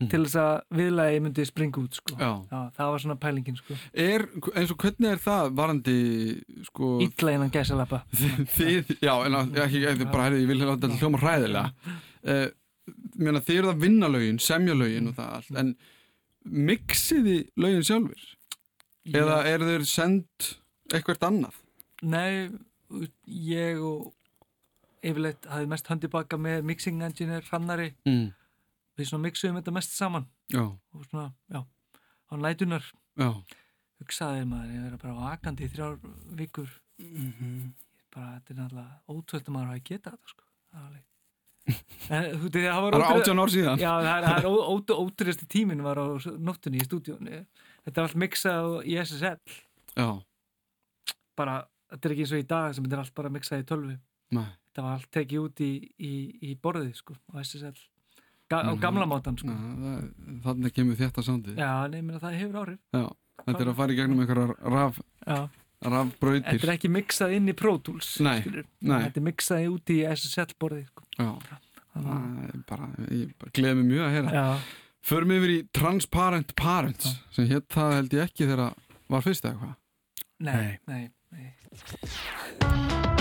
Mhm. 0.01 0.09
til 0.11 0.21
þess 0.25 0.37
að 0.39 0.61
viðlega 0.79 1.13
ég 1.15 1.23
myndi 1.23 1.45
springa 1.45 1.81
út 1.83 1.95
sko. 1.95 2.15
Já. 2.15 2.47
það 2.77 2.91
var 2.93 2.99
svona 2.99 3.17
pælingin 3.19 3.57
sko. 3.57 3.75
Er, 3.93 4.29
eins 4.55 4.71
og 4.71 4.77
hvernig 4.79 5.11
er 5.11 5.17
það 5.19 5.55
varandi 5.59 6.45
sko, 6.67 7.01
ítla 7.03 7.33
innan 7.35 7.51
gæsalappa 7.51 8.05
já, 9.03 9.27
en 9.27 9.35
ekki, 9.59 10.05
bara 10.13 10.29
herrið, 10.29 10.43
ég 10.45 10.47
vil 10.47 10.61
þetta 10.61 10.89
hljóma 11.01 11.19
hræðilega 11.19 11.73
uh, 12.25 12.49
mér 13.19 13.41
þið 13.45 13.59
eru 13.61 13.71
það 13.73 13.83
vinna 13.85 14.09
lögin, 14.09 14.39
semja 14.43 14.75
lögin 14.75 15.09
og 15.11 15.17
það 15.19 15.33
allt, 15.39 15.51
en 15.63 15.75
mixiði 16.49 17.39
lögin 17.61 17.85
sjálfur 17.85 18.27
eða 19.19 19.39
eru 19.49 19.69
þeir 19.71 19.85
send 19.89 20.49
eitthvað 20.93 21.27
annað? 21.29 21.59
Nei, 22.03 22.49
ég 23.27 23.81
og 23.83 24.13
yfirleitt 25.05 25.47
hafði 25.51 25.71
mest 25.71 25.89
höndi 25.91 26.11
baka 26.13 26.39
með 26.41 26.65
mixing 26.69 27.01
engineer 27.05 27.45
Hrannari. 27.49 27.93
Mm. 28.09 28.31
við 28.99 29.07
svona 29.11 29.29
mixuðum 29.29 29.59
þetta 29.61 29.73
mest 29.77 29.93
saman. 29.95 30.25
Já, 30.51 30.65
og 30.67 31.05
svona, 31.07 31.29
já, 31.53 31.61
á 31.63 32.33
nætunar 32.35 32.83
já, 33.21 33.29
hugsaði 34.01 34.47
maður, 34.51 34.73
ég 34.75 34.87
verið 34.89 35.03
bara 35.05 35.15
vakandi 35.21 35.67
í 35.69 35.71
þrjár 35.75 35.99
vikur. 36.41 36.73
Mhm. 36.99 37.75
bara, 38.15 38.41
þetta 38.41 38.51
er 38.51 38.59
náttúrulega 38.59 38.99
ótrúlega 39.09 39.47
að 39.47 39.55
maður 39.55 39.71
hafi 39.71 39.85
getað 39.93 40.17
þetta, 40.17 40.33
sko. 40.33 40.45
Það 40.73 40.81
var 40.81 40.89
alveg- 40.89 41.08
það 42.09 42.83
var 42.83 42.97
átján 43.13 43.41
ár 43.43 43.53
síðan. 43.53 43.79
Já, 43.83 43.91
það 44.01 44.11
er, 44.15 44.25
það 44.29 44.39
er 44.39 44.49
ó- 44.49 44.67
ó- 44.69 45.01
ótrúlegasti 45.05 45.49
tíminn 45.53 45.83
var 45.85 45.99
á 46.01 46.07
nóttunni 46.39 46.81
í 46.81 46.87
stúdíónu 46.87 47.43
þetta 47.85 47.97
er 47.97 48.05
allt 48.07 48.19
mixað 48.23 48.71
í 48.89 48.97
SSL 49.03 49.39
já, 49.99 50.09
bara, 51.39 51.59
þetta 51.93 52.09
er 52.09 52.15
ekki 52.17 52.25
eins 52.27 52.33
og 52.37 52.43
í 52.43 52.49
dag 52.49 52.75
sem 52.75 52.85
þetta 52.87 52.99
er 52.99 53.03
allt 53.05 53.15
bara 53.19 53.33
mixað 53.35 53.63
í 53.63 53.69
tölvu. 53.69 53.99
Nei, 54.37 54.47
þetta 54.69 54.83
var 54.85 54.97
allt 54.99 55.11
tekið 55.15 55.45
út 55.47 55.63
í, 55.65 55.71
í, 55.99 56.13
í 56.51 56.57
borðið 56.63 56.95
sko, 57.03 57.17
á 57.33 57.41
SSL 57.45 57.77
Ga 58.49 58.63
á 58.65 58.73
Mhm. 58.73 58.81
gamla 58.81 59.05
mátan 59.05 59.37
sko. 59.37 59.53
Þannig 60.45 60.73
kemur 60.73 60.97
þetta 60.97 61.21
sándið 61.21 61.59
já, 61.61 61.87
nei, 61.93 62.01
menn 62.01 62.19
það 62.19 62.37
hefur 62.41 62.57
áhrif. 62.63 62.79
Já, 62.97 63.03
þetta 63.45 63.61
er 63.61 63.69
að 63.69 63.77
fara 63.77 63.93
í 63.93 63.97
gegnum 63.99 64.21
einhverjar 64.25 64.55
raf, 64.73 65.01
já. 65.27 65.49
Rafbrautir 65.85 66.49
þetta 66.59 66.67
er 66.69 66.75
ekki 66.75 66.91
mixað 66.91 67.35
inn 67.39 67.49
í 67.53 67.55
Pro 67.59 67.77
Tools 67.79 68.09
Nei, 68.25 68.41
skilur. 68.43 68.67
nei. 68.83 68.99
þetta 69.07 69.21
er 69.21 69.27
mixað 69.29 69.67
út 69.73 69.93
í 69.95 69.99
SSL 70.15 70.55
borðið 70.59 70.87
sko. 70.91 71.05
já, 71.19 71.29
það 71.95 72.11
er 72.49 72.63
bara, 72.69 72.89
ég 73.15 73.35
bara 73.39 73.55
gleði 73.59 73.75
mig 73.83 73.91
mjög 73.93 74.07
að 74.09 74.17
heyra 74.19 74.37
já, 74.41 74.47
Förum 75.09 75.31
yfir 75.33 75.51
í 75.55 75.59
Transparent 75.73 76.51
Parents 76.59 77.13
sem 77.33 77.47
hétt 77.49 77.69
það 77.73 77.95
held 77.95 78.17
ég 78.19 78.27
ekki 78.27 78.49
þegar 78.51 78.75
var 79.09 79.23
fyrst 79.25 79.47
eða 79.49 79.63
hvað 79.63 79.77
nei, 80.39 80.79
nei, 80.91 81.05
nei. 81.33 83.18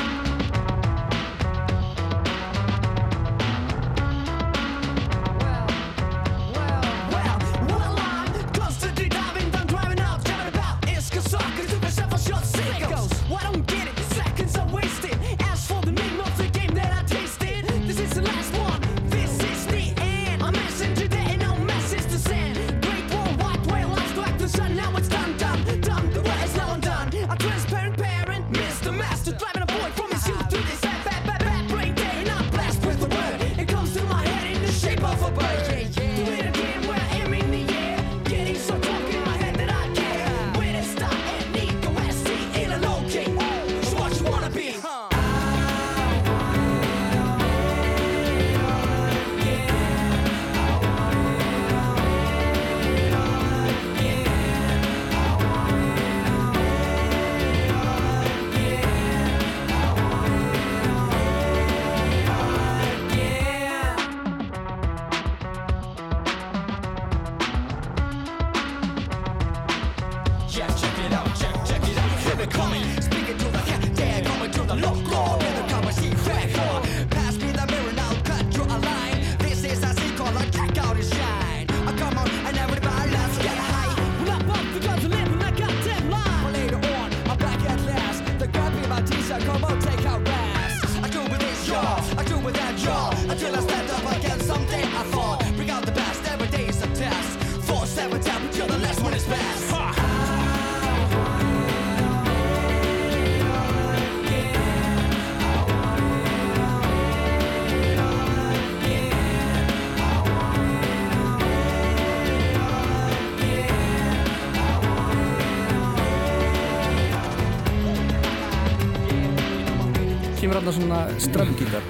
Kemur 120.67 120.81
hann 120.81 120.83
svona 120.83 121.19
strömmgítar 121.19 121.83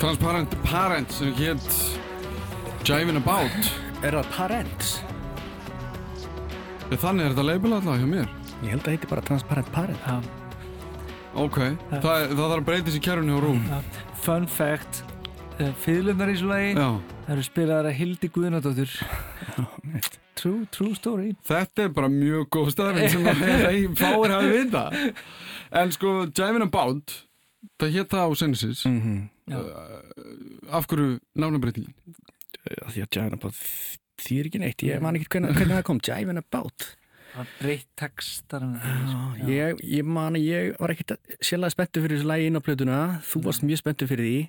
Transparent 0.00 0.54
Parents 0.64 1.18
sem 1.18 1.32
hétt 1.36 1.74
Jivin' 2.84 3.16
About. 3.16 3.66
Er 4.00 4.14
það 4.16 4.28
Parents? 4.32 4.92
Ég, 6.88 6.96
þannig 7.02 7.26
er 7.26 7.34
þetta 7.34 7.42
label 7.44 7.74
alltaf 7.76 7.98
hjá 8.00 8.06
mér. 8.08 8.30
Ég 8.62 8.70
held 8.72 8.86
að 8.86 8.94
heiti 8.94 9.10
bara 9.10 9.24
Transparent 9.26 9.68
Parent. 9.74 10.06
Já, 10.06 10.16
ok, 11.42 11.58
það, 11.90 12.00
það 12.06 12.40
þarf 12.40 12.54
að 12.54 12.64
breytast 12.70 12.96
í 12.96 13.02
kjærunni 13.04 13.34
og 13.36 13.44
rúm. 13.44 13.66
Já. 13.68 13.82
fun 14.22 14.46
fact 14.48 15.02
uh, 15.58 15.74
Fyðlunar 15.82 16.32
í 16.32 16.36
svo 16.40 16.48
lagi 16.54 16.70
Það 16.78 17.34
eru 17.34 17.44
spilaðar 17.50 17.88
að 17.90 17.98
Hildi 17.98 18.30
Guðnadóttur. 18.32 18.94
True, 20.40 20.62
true 20.72 20.94
story. 20.96 21.34
Þetta 21.44 21.84
er 21.84 21.92
bara 22.00 22.08
mjög 22.08 22.48
góð 22.56 22.72
staðfinn 22.78 23.12
sem 23.12 23.28
að 23.28 23.44
ei, 23.68 23.84
fáir 24.00 24.32
hafi 24.38 24.54
vita 24.56 24.86
En 25.82 25.92
sko, 25.92 26.14
Jivin 26.32 26.64
About 26.64 27.12
það 27.80 27.96
hétt 27.96 28.14
það 28.14 28.26
á 28.26 28.30
Sensis 28.38 28.84
mm 28.86 29.00
-hmm. 29.02 29.20
af 30.70 30.86
hverju 30.86 31.18
nánabreitingin? 31.34 31.94
Því 32.62 33.02
að 33.02 33.16
Jivin 33.16 33.38
About 33.38 33.54
því 34.22 34.38
er 34.38 34.48
ekki 34.48 34.60
neitt, 34.62 34.82
ég 34.86 35.00
man 35.02 35.16
ekki 35.18 35.30
hvernig, 35.34 35.54
hvernig 35.56 35.76
það 35.78 35.86
kom 35.88 36.00
Jivin 36.06 36.38
About. 36.38 36.96
Það 37.32 37.52
breytt 37.60 37.88
textar. 37.96 38.64
Ég, 39.48 39.78
ég 39.80 40.04
man 40.04 40.36
að 40.36 40.44
ég 40.44 40.74
var 40.78 40.92
ekkert 40.92 41.16
sérlega 41.40 41.72
spenntur 41.72 42.04
fyrir 42.04 42.18
þessu 42.18 42.28
lagi 42.28 42.46
inn 42.46 42.60
á 42.60 42.66
plötuna. 42.66 42.98
Þú 43.24 43.42
varst 43.46 43.64
mjög 43.64 43.80
spenntur 43.80 44.10
fyrir 44.10 44.28
því. 44.28 44.42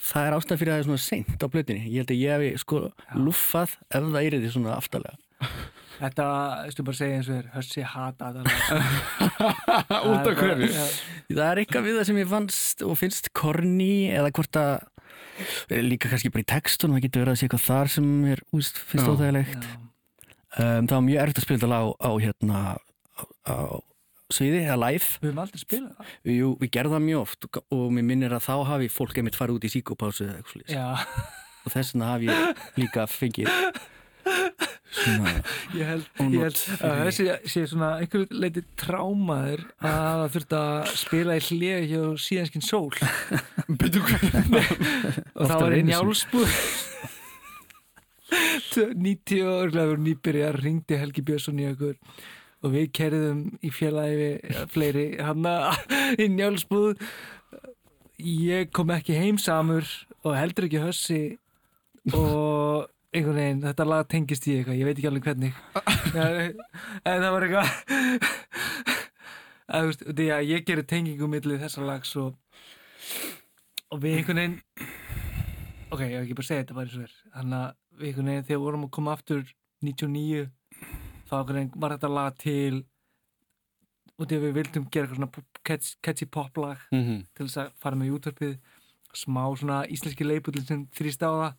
Það 0.00 0.26
er 0.26 0.36
ástæð 0.36 0.60
fyrir 0.60 0.70
að 0.70 0.76
það 0.76 0.80
er 0.80 0.88
svona 0.88 1.04
seint 1.04 1.42
á 1.42 1.46
plötunni. 1.50 1.82
Ég 1.90 1.98
held 2.00 2.14
að 2.14 2.22
ég 2.22 2.44
hef 2.52 2.62
sko 2.62 2.82
luffað 3.18 3.74
ef 3.90 4.06
það 4.06 4.22
er 4.22 4.38
því 4.38 4.52
svona 4.54 4.76
aftalega 4.78 5.16
Þetta, 6.00 6.26
veistu 6.64 6.84
bara 6.86 6.96
að 6.96 7.00
segja 7.00 7.16
eins 7.18 7.28
og 7.28 7.36
er 7.36 7.48
Hössi 7.54 7.82
hata 7.84 8.30
Út 10.10 10.30
af 10.30 10.38
hverju? 10.38 10.70
Já, 10.70 10.86
það 11.28 11.44
er 11.50 11.60
eitthvað 11.62 11.86
við 11.86 11.98
það 11.98 12.06
sem 12.08 12.20
ég 12.20 12.30
fannst 12.30 12.84
og 12.86 12.96
finnst 12.96 13.28
korni 13.36 13.92
eða 14.08 14.32
hvort 14.38 14.60
að 14.60 14.72
eh, 15.68 15.82
líka 15.84 16.08
kannski 16.08 16.32
bara 16.32 16.46
í 16.46 16.48
textun 16.54 16.96
það 16.96 17.04
getur 17.06 17.24
verið 17.24 17.34
að 17.34 17.40
sé 17.42 17.48
eitthvað 17.48 17.66
þar 17.66 17.92
sem 17.96 18.08
er 18.32 18.42
úst, 18.56 18.80
finnst 18.90 19.12
óþægilegt. 19.12 19.68
Um, 20.56 20.88
það 20.88 20.96
var 20.96 21.04
mjög 21.06 21.22
erfitt 21.24 21.42
að 21.42 21.46
spila 21.46 21.60
þetta 21.60 21.70
lag 21.74 21.84
á, 21.84 21.94
á 22.00 22.10
hérna 22.24 22.62
á, 22.64 23.22
á 23.46 23.56
sviði 24.30 24.64
eða 24.64 24.80
live. 24.86 25.12
Við 25.20 25.28
höfum 25.28 25.44
aldrei 25.44 25.60
spilað 25.60 25.92
það. 26.00 26.16
Jú, 26.32 26.50
við 26.62 26.74
gerðum 26.78 26.96
það 26.96 27.06
mjög 27.10 27.22
oft 27.26 27.46
og, 27.46 27.62
og 27.76 27.86
mér 27.94 28.08
minnir 28.08 28.34
að 28.36 28.46
þá 28.48 28.54
hafi 28.72 28.90
fólk 28.94 29.20
einmitt 29.20 29.38
farið 29.38 29.60
út 29.60 29.68
í 29.68 29.72
síkópásu 29.76 30.26
eða 30.26 30.40
eitthvað 30.40 30.56
slíks 30.56 30.74
Já, 30.74 30.86
og 31.60 31.74
þess 31.74 31.94
vegna 31.94 32.12
hafi 32.14 32.30
ég 32.30 32.68
líka 32.80 33.06
fengið 33.10 33.50
ég 35.78 35.86
held, 35.86 36.06
ég 36.18 36.42
held 36.42 36.60
að 36.82 37.02
þessi 37.06 37.26
sé 37.52 37.64
svona 37.70 37.90
einhver 38.02 38.24
leiti 38.34 38.64
trámaður 38.80 39.62
að 39.78 40.08
það 40.22 40.24
þurft 40.34 40.56
að 40.58 40.92
spila 40.98 41.36
í 41.38 41.44
hlið 41.46 41.84
hjá 41.92 42.02
síðanskinn 42.26 42.66
sól. 42.66 42.90
Og 45.38 45.44
það 45.46 45.60
var 45.62 45.76
sinni. 45.76 45.92
njálsbúð 45.92 46.56
90 48.30 49.46
og 49.46 49.56
örglega 49.64 49.90
voru 49.90 50.04
nýbyrjar 50.04 50.60
ringdi 50.62 50.98
Helgi 50.98 51.24
Björnsson 51.26 51.60
í 51.62 51.66
okkur 51.70 51.96
og 52.60 52.74
við 52.74 52.90
kerðum 52.94 53.42
í 53.64 53.70
við 53.72 54.56
fleiri 54.70 55.06
hanna 55.22 55.72
í 56.20 56.28
njálsbúð. 56.28 57.00
Ég 58.20 58.70
kom 58.76 58.92
ekki 58.92 59.16
heim 59.16 59.38
samur 59.40 59.86
og 60.22 60.36
heldur 60.36 60.68
ekki 60.68 60.82
hössi 60.82 61.22
og 62.12 62.90
einhvern 63.14 63.36
veginn, 63.40 63.62
þetta 63.64 63.86
lag 63.90 64.06
tengist 64.10 64.46
í 64.46 64.54
eitthvað, 64.58 64.78
ég 64.78 64.86
veit 64.88 64.98
ekki 65.00 65.10
alveg 65.10 65.24
hvernig. 65.26 65.54
En 67.10 67.22
það 67.22 67.32
var 67.34 67.46
eitthvað 67.46 67.68
að 69.70 69.82
þú 69.84 69.90
veist, 69.90 70.04
því 70.18 70.26
að 70.34 70.48
ég 70.50 70.64
gerir 70.66 70.86
tengingu 70.90 71.28
millið 71.30 71.60
þessa 71.64 71.84
lags 71.86 72.12
og 72.18 72.34
og 73.90 74.00
við 74.02 74.16
einhvern 74.20 74.40
veginn 74.40 74.56
ok, 75.90 76.00
ég 76.04 76.14
hef 76.14 76.24
ekki 76.24 76.36
bara 76.38 76.44
að 76.44 76.50
segja 76.50 76.62
þetta 76.64 76.76
bara 76.78 76.86
eins 76.86 76.96
og 76.98 77.04
er. 77.06 77.14
Þannig 77.34 77.58
að 77.60 78.00
við 78.00 78.08
einhvern 78.10 78.30
veginn 78.30 78.46
þegar 78.48 78.58
við 78.60 78.64
vorum 78.66 78.86
að 78.86 78.92
koma 78.96 79.14
aftur 79.16 79.44
99 79.86 80.44
þá 81.30 81.34
var 81.80 81.94
þetta 81.96 82.10
lag 82.14 82.36
til 82.42 82.76
og 84.20 84.28
þegar 84.28 84.44
við 84.44 84.56
vildum 84.60 84.86
gera 84.92 85.06
eitthvað 85.08 85.18
svona 85.20 85.46
catchy, 85.70 85.94
catchy 86.04 86.26
pop 86.26 86.58
lag 86.60 86.78
Mhm. 86.92 87.24
til 87.34 87.46
þess 87.46 87.60
að 87.64 87.70
fara 87.80 87.96
með 87.96 88.10
í 88.10 88.14
útvarpið. 88.18 88.54
Smá 89.16 89.42
svona 89.58 89.80
íslenski 89.90 90.26
leipullin 90.26 90.66
sem 90.66 90.86
þrýst 90.94 91.22
á 91.26 91.30
það 91.30 91.52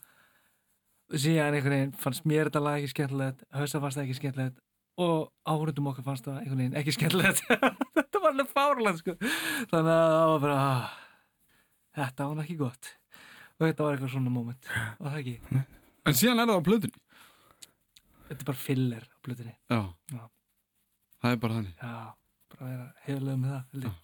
síðan 1.19 1.55
einhvern 1.57 1.75
veginn 1.75 1.93
fannst 1.99 2.25
mér 2.29 2.49
þetta 2.49 2.61
lag 2.63 2.79
ekki 2.79 2.91
skemmtilegt 2.93 3.43
Hauðsa 3.55 3.81
fannst 3.83 3.99
það 3.99 4.05
ekki 4.05 4.17
skemmtilegt 4.19 4.61
og 5.01 5.31
áhörundum 5.47 5.89
okkar 5.91 6.05
fannst 6.05 6.27
það 6.27 6.39
einhvern 6.41 6.61
veginn 6.61 6.77
ekki 6.81 6.93
skemmtilegt. 6.95 7.39
Þetta 7.97 8.21
var 8.21 8.33
alveg 8.33 8.49
fárlega 8.51 8.97
sko. 8.99 9.15
þannig 9.71 9.93
að 9.95 10.11
það 10.13 10.25
var 10.31 10.41
bara 10.43 10.57
ah, 10.65 10.91
þetta 11.97 12.27
var 12.29 12.41
ekki 12.43 12.57
gott. 12.59 12.89
Og 13.57 13.65
þetta 13.65 13.85
var 13.85 13.95
eitthvað 13.95 14.13
svona 14.13 14.33
moment. 14.33 14.69
Og 14.99 15.07
það 15.07 15.17
ekki, 15.21 15.63
En 16.09 16.17
síðan 16.17 16.41
er 16.43 16.51
það 16.51 16.59
á 16.61 16.67
plötunni. 16.67 17.01
Þetta 18.27 18.38
er 18.39 18.47
bara 18.51 18.61
filler 18.61 19.07
á 19.07 19.15
blutinni, 19.25 19.55
Já. 19.71 19.79
Já. 20.11 20.21
Það 21.21 21.35
er 21.35 21.41
bara 21.43 21.57
þannig. 21.59 21.73
Já, 21.81 21.95
bara 22.53 22.67
að 22.67 22.71
vera 22.71 22.88
hefðlega 23.07 23.41
með 23.41 23.51
það 23.55 23.65
held 23.73 23.88
ég. 23.89 23.99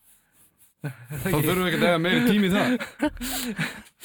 Þá 1.23 1.30
þurfum 1.35 1.61
við 1.61 1.69
ekki 1.69 1.80
að 1.80 1.88
eiga 1.88 2.01
meiri 2.03 2.26
tími 2.27 2.47
í 2.47 2.53
það. 2.55 2.68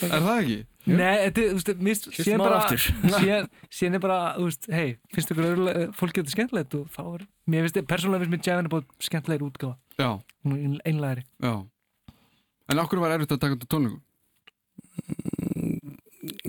Er 0.03 0.23
það 0.27 0.37
ekki? 0.37 0.61
Nei, 0.83 1.29
þetta, 1.29 1.43
þú 1.47 1.59
veist, 1.59 1.83
mist, 1.87 2.09
síðan 2.17 2.41
bara 2.43 2.61
síðan, 3.23 3.49
síðan 3.71 3.99
er 3.99 4.03
bara, 4.03 4.17
þú 4.35 4.47
veist, 4.49 4.65
hei 4.75 4.89
finnst 5.15 5.31
ykkur 5.31 5.47
örulega, 5.53 5.85
fólk 5.95 6.17
getur 6.17 6.35
skemmtilegt 6.35 6.75
og 6.75 6.89
þá 6.91 7.03
er, 7.05 7.27
mér 7.55 7.69
finnst, 7.69 7.79
persónulega 7.91 8.25
finnst 8.25 8.35
mér 8.35 8.49
Jæfin 8.49 8.67
er 8.67 8.73
búin 8.73 8.89
skemmtilegri 9.07 9.47
útgáfa, 9.47 9.77
Já, 10.01 10.09
hún 10.43 10.57
er 10.59 10.81
einlægri 10.91 11.23
já. 11.39 11.55
En 12.73 12.83
okkur 12.83 13.03
var 13.05 13.15
erfitt 13.15 13.37
að 13.37 13.43
taka 13.45 13.59
þetta 13.61 13.71
tónleikum? 13.77 14.03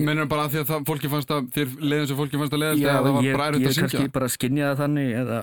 Mennur 0.02 0.26
bara 0.30 0.48
að 0.48 0.54
því 0.54 0.60
að 0.64 0.68
það, 0.72 0.84
fólki 0.90 1.10
fannst 1.12 1.30
að 1.34 1.46
þér 1.54 1.78
leiðin 1.82 2.10
sem 2.10 2.18
fólki 2.18 2.40
fannst 2.40 2.54
að 2.56 2.62
leiðast 2.64 2.82
eða 2.82 2.94
það 2.96 3.16
var 3.18 3.28
ég, 3.28 3.38
bara 3.38 3.46
ég 3.46 3.54
erfitt 3.54 3.70
að 3.70 3.78
kannski 3.80 3.98
syngja 4.00 4.14
bara 4.18 4.28
skynjaði 4.34 4.80
þannig 4.82 5.14
eða 5.22 5.38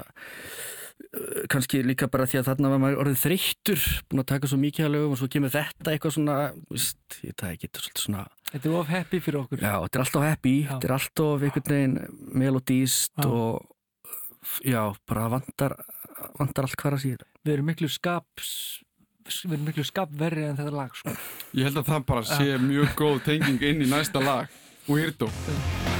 kannski 1.52 1.82
líka 1.84 2.08
bara 2.12 2.28
því 2.30 2.40
að 2.42 2.48
þarna 2.52 2.72
var 2.72 2.82
maður 2.84 3.02
orðið 3.04 3.22
þreyttur 3.24 3.86
búin 4.12 4.22
að 4.24 4.28
taka 4.32 4.50
svo 4.52 4.60
mikið 4.62 4.86
að 4.88 4.94
lögum 4.96 5.16
og 5.16 5.20
svo 5.22 5.30
kemur 5.34 5.54
þetta 5.54 5.94
eitthvað 5.94 6.16
svona 6.16 6.36
víst, 6.72 7.18
ég 7.26 7.36
það 7.42 7.56
ekki, 7.56 7.68
þetta 7.70 7.84
svolítið 7.86 8.06
svona 8.06 8.24
Þetta 8.52 8.68
er 8.68 8.76
of 8.76 8.90
happy 8.92 9.20
fyrir 9.24 9.40
okkur 9.42 9.62
já, 9.64 9.74
þetta 9.86 9.98
er 10.00 10.04
alltaf 10.06 10.26
happy, 10.28 10.54
Já. 10.62 10.70
þetta 10.72 10.88
er 10.90 10.96
alltaf 10.98 11.46
einhvern 11.48 11.76
veginn 11.76 11.98
melodíst 12.44 13.12
Já. 13.16 13.28
og 13.28 14.64
já, 14.68 14.82
bara 15.08 15.28
vantar 15.38 15.78
vantar 16.40 16.68
allt 16.68 16.80
hvar 16.82 16.98
að 16.98 17.06
síða 17.06 17.30
Við 17.42 17.54
erum 17.58 17.72
miklu 17.72 17.92
skaps 17.92 18.50
við 19.46 19.56
erum 19.56 19.70
miklu 19.70 19.86
skapverri 19.88 20.44
en 20.50 20.58
þetta 20.60 20.74
lag 20.76 20.98
sko. 20.98 21.14
Ég 21.56 21.70
held 21.70 21.80
að 21.82 21.88
það 21.94 22.06
bara 22.10 22.26
sé 22.28 22.58
mjög 22.62 22.94
góð 23.00 23.24
tenging 23.30 23.64
inn 23.70 23.86
í 23.86 23.90
næsta 23.92 24.24
lag 24.24 24.52
Weirdo 24.90 25.30
I 25.30 25.91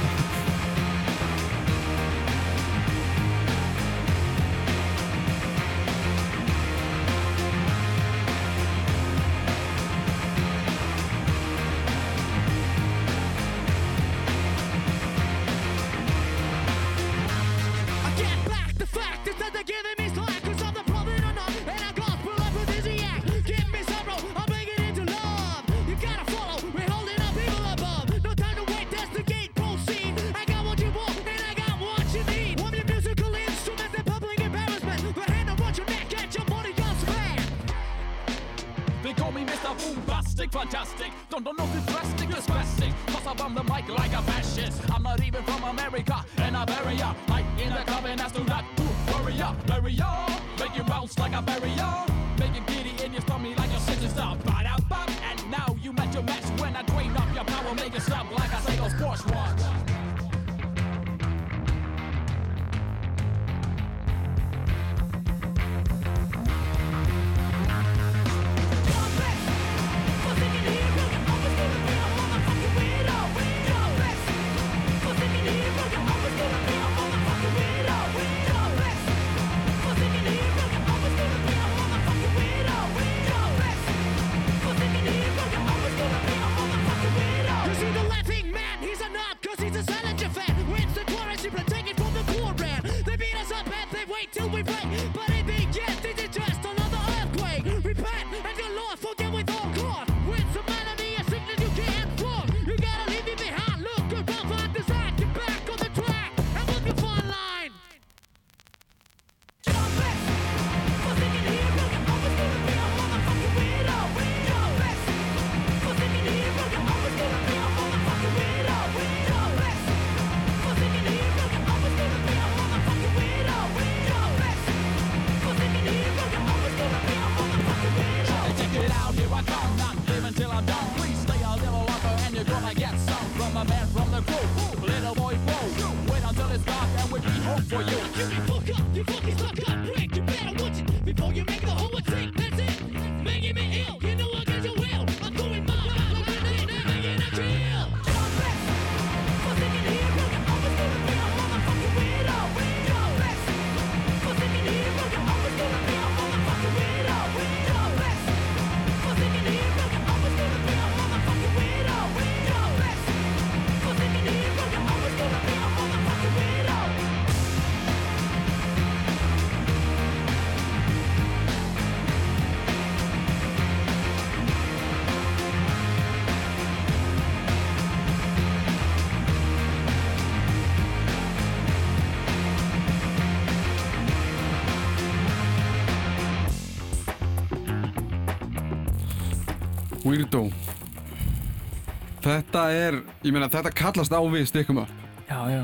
Þetta 192.32 192.60
er, 192.72 192.96
ég 193.26 193.34
meina 193.34 193.48
þetta 193.52 193.72
kallast 193.76 194.12
á 194.16 194.20
við 194.32 194.46
stikkum 194.48 194.78
upp 194.86 194.92
Já, 195.28 195.38
já. 195.52 195.62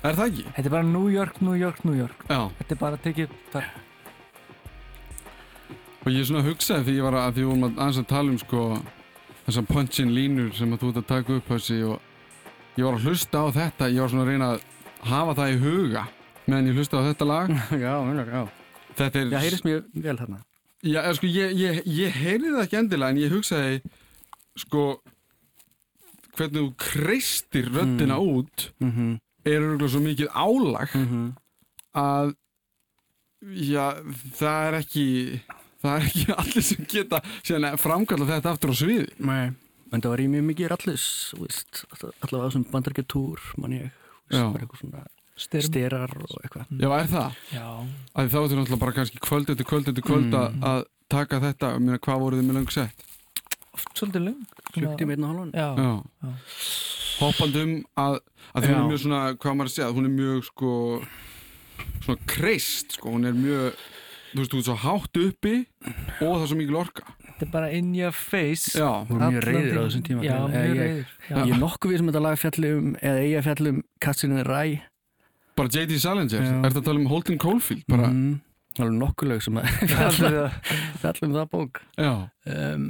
Er 0.00 0.16
það 0.16 0.26
ekki? 0.30 0.44
Þetta 0.56 0.66
er 0.66 0.72
bara 0.74 0.86
New 0.88 1.08
York, 1.12 1.38
New 1.44 1.54
York, 1.60 1.80
New 1.84 1.94
York. 1.98 2.22
Já 2.30 2.40
Þetta 2.58 2.74
er 2.74 2.78
bara 2.80 2.98
tekið 3.04 3.32
þar. 3.52 3.66
Og 6.00 6.08
ég 6.14 6.24
svona 6.28 6.44
hugsaði 6.46 6.86
því 6.86 6.94
ég 6.96 7.04
var 7.04 7.16
að 7.20 7.34
því 7.36 7.44
vorum 7.50 7.66
að 7.68 7.80
aðeins 7.84 7.98
að 8.00 8.06
tala 8.14 8.32
um 8.32 8.38
sko 8.40 8.62
þessar 9.44 9.66
punchin 9.68 10.12
línur 10.16 10.54
sem 10.56 10.72
að 10.72 10.80
þú 10.84 10.92
ert 10.92 11.00
að 11.02 11.08
taka 11.10 11.36
upp 11.36 11.50
þessi 11.52 11.78
og 11.90 12.78
ég 12.80 12.86
var 12.86 12.96
að 12.96 13.04
hlusta 13.10 13.42
á 13.44 13.46
þetta 13.58 13.90
ég 13.92 14.00
var 14.00 14.12
svona 14.14 14.24
að 14.24 14.30
reyna 14.32 14.48
að 14.54 14.64
hafa 15.10 15.34
það 15.40 15.52
í 15.52 15.58
huga 15.66 16.04
meðan 16.46 16.70
ég 16.70 16.80
hlusta 16.80 17.02
á 17.02 17.06
þetta 17.10 17.28
lag 17.28 17.52
Já, 17.84 17.92
mjög, 18.08 18.32
já. 18.32 18.42
Þetta 19.00 19.20
er 19.20 19.34
Já, 19.34 19.38
heyrist 19.44 19.68
mjög 19.68 19.84
vel 20.06 20.16
þarna. 20.22 20.40
Já, 20.80 21.00
sko, 21.18 21.28
ég, 21.28 21.52
ég, 21.60 21.82
ég 22.00 22.16
heyrði 22.22 22.54
það 22.56 22.62
ekki 22.64 22.80
endilega 22.80 23.12
en 23.12 23.20
ég 23.20 23.34
hugsaði 23.36 23.82
sko 24.64 24.84
hvernig 26.40 26.62
þú 26.64 26.74
kreistir 26.88 27.70
röddina 27.70 28.16
út 28.18 28.70
Mm 28.80 28.90
-hmm. 28.92 29.18
er 29.44 29.60
örgulega 29.60 29.88
svo 29.92 30.00
mikið 30.00 30.28
álag 30.34 30.88
að 31.94 32.34
já, 33.42 33.86
það 34.36 34.66
er 34.68 34.74
ekki 34.80 35.06
það 35.82 35.94
er 35.96 36.06
ekki 36.08 36.24
allir 36.42 36.62
sem 36.66 36.86
geta 36.90 37.20
framkalla 37.80 38.26
þetta 38.28 38.52
aftur 38.54 38.70
á 38.72 38.76
sviði 38.76 39.08
Nei. 39.18 39.52
En 39.92 40.00
það 40.04 40.10
var 40.12 40.20
í 40.22 40.28
mjög 40.30 40.44
mikið 40.46 40.68
veist, 41.40 41.80
allavega 42.22 42.50
þessum 42.50 42.66
bandarækjatúr, 42.70 43.40
mann 43.58 43.72
ég, 43.74 43.88
veist, 44.30 44.52
bara 44.52 44.62
eitthvað 44.64 44.80
svona 44.84 45.06
Styrm. 45.40 45.62
styrar 45.66 46.12
og 46.20 46.36
eitthvað. 46.44 46.66
Já, 46.78 46.88
er 47.00 47.06
það? 47.10 47.32
Já. 47.50 47.66
Þá 48.14 48.20
er 48.20 48.28
þetta 48.28 48.56
náttúrulega 48.60 48.78
bara 48.78 48.92
kannski 48.92 49.18
kvöld 49.24 49.50
eftir 49.50 49.64
kvöld 49.66 49.88
eftir 49.88 50.02
kvöld 50.04 50.30
að- 50.36 50.52
Mm. 50.54 50.62
að 50.62 50.84
taka 51.08 51.40
þetta, 51.40 51.72
ég 51.74 51.80
meina 51.80 51.98
hvað 51.98 52.20
voruð 52.22 52.38
þið 52.40 52.46
með 52.50 52.54
langt 52.60 52.72
sett? 52.72 53.02
Oft 53.74 53.88
svolítið 53.98 54.24
lung. 54.28 54.46
Klukktíma 54.74 55.14
einn 55.16 55.24
og 55.24 55.30
halvan. 55.34 55.52
Já. 55.54 55.68
Já. 55.76 55.92
Já. 56.24 56.34
Hoppandum 57.20 57.72
að, 58.00 58.18
að 58.56 58.66
hún 58.70 58.76
er 58.80 58.84
mjög 58.90 59.00
svona, 59.04 59.22
hvað 59.36 59.56
maður 59.58 59.70
að 59.70 59.74
segja, 59.76 59.88
hún 59.96 60.08
er 60.08 60.12
mjög 60.16 60.44
sko, 60.48 60.70
svona 62.04 62.20
kreist, 62.30 62.94
sko, 62.96 63.12
hún 63.16 63.28
er 63.28 63.34
mjög, 63.36 63.80
þú 64.30 64.38
veist, 64.40 64.52
þú 64.54 64.60
ert 64.62 64.68
svo 64.70 64.76
hátt 64.84 65.20
uppi 65.20 65.54
og 65.90 66.22
það 66.22 66.44
er 66.44 66.50
svo 66.52 66.58
mikil 66.60 66.78
orka. 66.80 67.04
Þetta 67.26 67.46
er 67.46 67.52
bara 67.52 67.68
in 67.76 67.90
your 67.96 68.12
face. 68.16 68.72
Já, 68.76 68.88
Þú 69.08 69.16
voru 69.16 69.30
mjög 69.34 69.44
reyðir 69.48 69.76
á 69.76 69.82
þessum 69.86 70.04
tíma. 70.08 70.24
Já, 70.24 70.36
mjög. 70.52 71.04
Já. 71.28 71.36
Ég 71.40 71.52
er 71.56 71.60
nokkuð 71.60 71.92
við 71.92 72.00
sem 72.00 72.10
þetta 72.10 72.22
lag 72.24 72.40
fjallum, 72.40 72.88
eða 73.00 73.22
eiga 73.26 73.42
fjallum 73.48 73.82
Katsinu 74.04 74.42
Ræ. 74.48 74.62
bara 75.60 75.68
J.D. 75.68 75.98
Salinger, 76.00 76.40
Já. 76.40 76.52
er 76.64 76.70
þetta 76.70 76.80
að 76.80 76.86
tala 76.88 77.00
um 77.02 77.08
Holden 77.10 77.38
Caulfield, 77.42 77.82
bara, 77.88 78.08
Mm, 78.08 78.40
alveg 78.80 78.96
nokkuð 78.96 79.28
lög 79.28 79.42
sem 79.44 79.58
að 79.60 79.66
fjallum 81.02 81.32
það 81.36 81.48
bók. 81.52 81.80
já. 82.00 82.12
Um, 82.48 82.86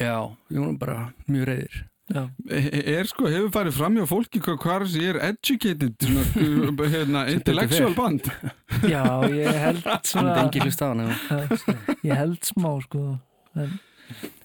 já, 0.00 0.16
við 0.50 0.58
vorum 0.64 0.78
bara 0.80 0.98
mjög 1.28 1.48
reyðir. 1.50 1.80
Er 2.10 3.06
sko, 3.06 3.28
hefur 3.30 3.52
farið 3.54 3.76
fram 3.76 3.94
hjá 4.00 4.06
fólki 4.10 4.40
hvað 4.42 4.56
hvað 4.64 4.84
þessi 4.88 5.04
er 5.12 5.18
educated, 5.28 5.92
svona, 6.02 6.88
hérna, 6.96 7.20
intellectual 7.30 7.92
band? 7.94 8.26
Já, 8.90 9.04
ég 9.30 9.60
held 9.62 9.84
Það 9.84 10.00
svona... 10.10 10.32
er 10.34 10.40
engi 10.42 10.64
hlust 10.64 10.82
á 10.82 10.86
hana. 10.90 11.06
Ég 12.02 12.16
held 12.18 12.40
smá, 12.50 12.72
sko. 12.88 13.04
En, 13.54 13.78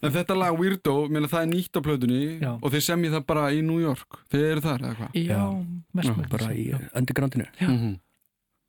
En 0.05 0.11
þetta 0.13 0.35
lag 0.37 0.53
Weirdo, 0.59 0.93
meina 1.09 1.25
það 1.25 1.41
er 1.41 1.47
nýtt 1.55 1.73
á 1.73 1.81
plötunni 1.81 2.19
Já. 2.37 2.51
og 2.53 2.69
þeir 2.69 2.83
semji 2.85 3.09
það 3.15 3.23
bara 3.31 3.47
í 3.49 3.63
New 3.65 3.79
York, 3.81 4.19
þeir 4.29 4.43
eru 4.51 4.61
þar 4.61 4.83
eða 4.85 4.97
hvað? 4.99 5.15
já, 5.25 5.39
mest 5.97 6.11
mest. 6.19 6.29
Bara 6.35 6.49
í 6.53 6.65
undergroundinu. 7.01 7.47
Já. 7.57 7.69
Mhm. 7.71 7.95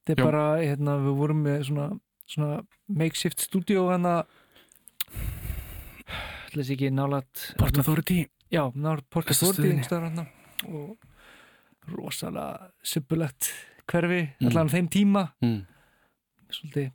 Þetta 0.06 0.14
er 0.14 0.22
Já. 0.22 0.24
bara, 0.30 0.44
hérna, 0.62 0.94
við 1.04 1.18
vorum 1.20 1.44
með 1.44 1.66
svona, 1.68 1.86
svona 2.32 2.62
makeshift 2.88 3.44
studio 3.44 3.90
hana 3.92 4.16
ætlaðis 6.56 6.72
ekki 6.72 6.88
nálat 6.94 7.42
Port 7.60 7.76
Authority. 7.78 8.26
Já, 8.52 8.62
nálat 8.74 9.04
Port 9.12 9.28
Authority 9.28 9.74
og 10.66 10.96
rosalega 11.92 12.70
suppulegt 12.82 13.50
hverfi, 13.86 14.32
Mm. 14.40 14.48
allan 14.48 14.68
á 14.68 14.72
þeim 14.72 14.88
tíma. 14.90 15.32
Mm. 15.42 15.66
svolítið, 16.50 16.92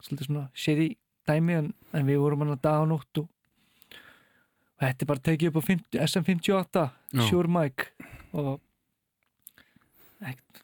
svolítið 0.00 0.26
svona 0.26 0.48
shady 0.54 0.96
dæmi 1.28 1.52
en, 1.58 1.74
en 1.92 2.06
við 2.06 2.18
vorum 2.22 2.38
hann 2.40 2.54
að 2.56 2.62
dag 2.62 2.80
og 2.82 2.88
nótt 2.88 3.18
og, 3.18 3.28
og 3.28 4.80
þetta 4.80 5.02
er 5.02 5.06
bara 5.10 5.24
tekið 5.26 5.48
upp 5.50 5.56
á 5.58 5.62
50, 5.66 5.98
SM58 6.06 6.84
Já. 7.12 7.22
Shure 7.28 7.48
Mic 7.48 7.88
og 8.32 8.60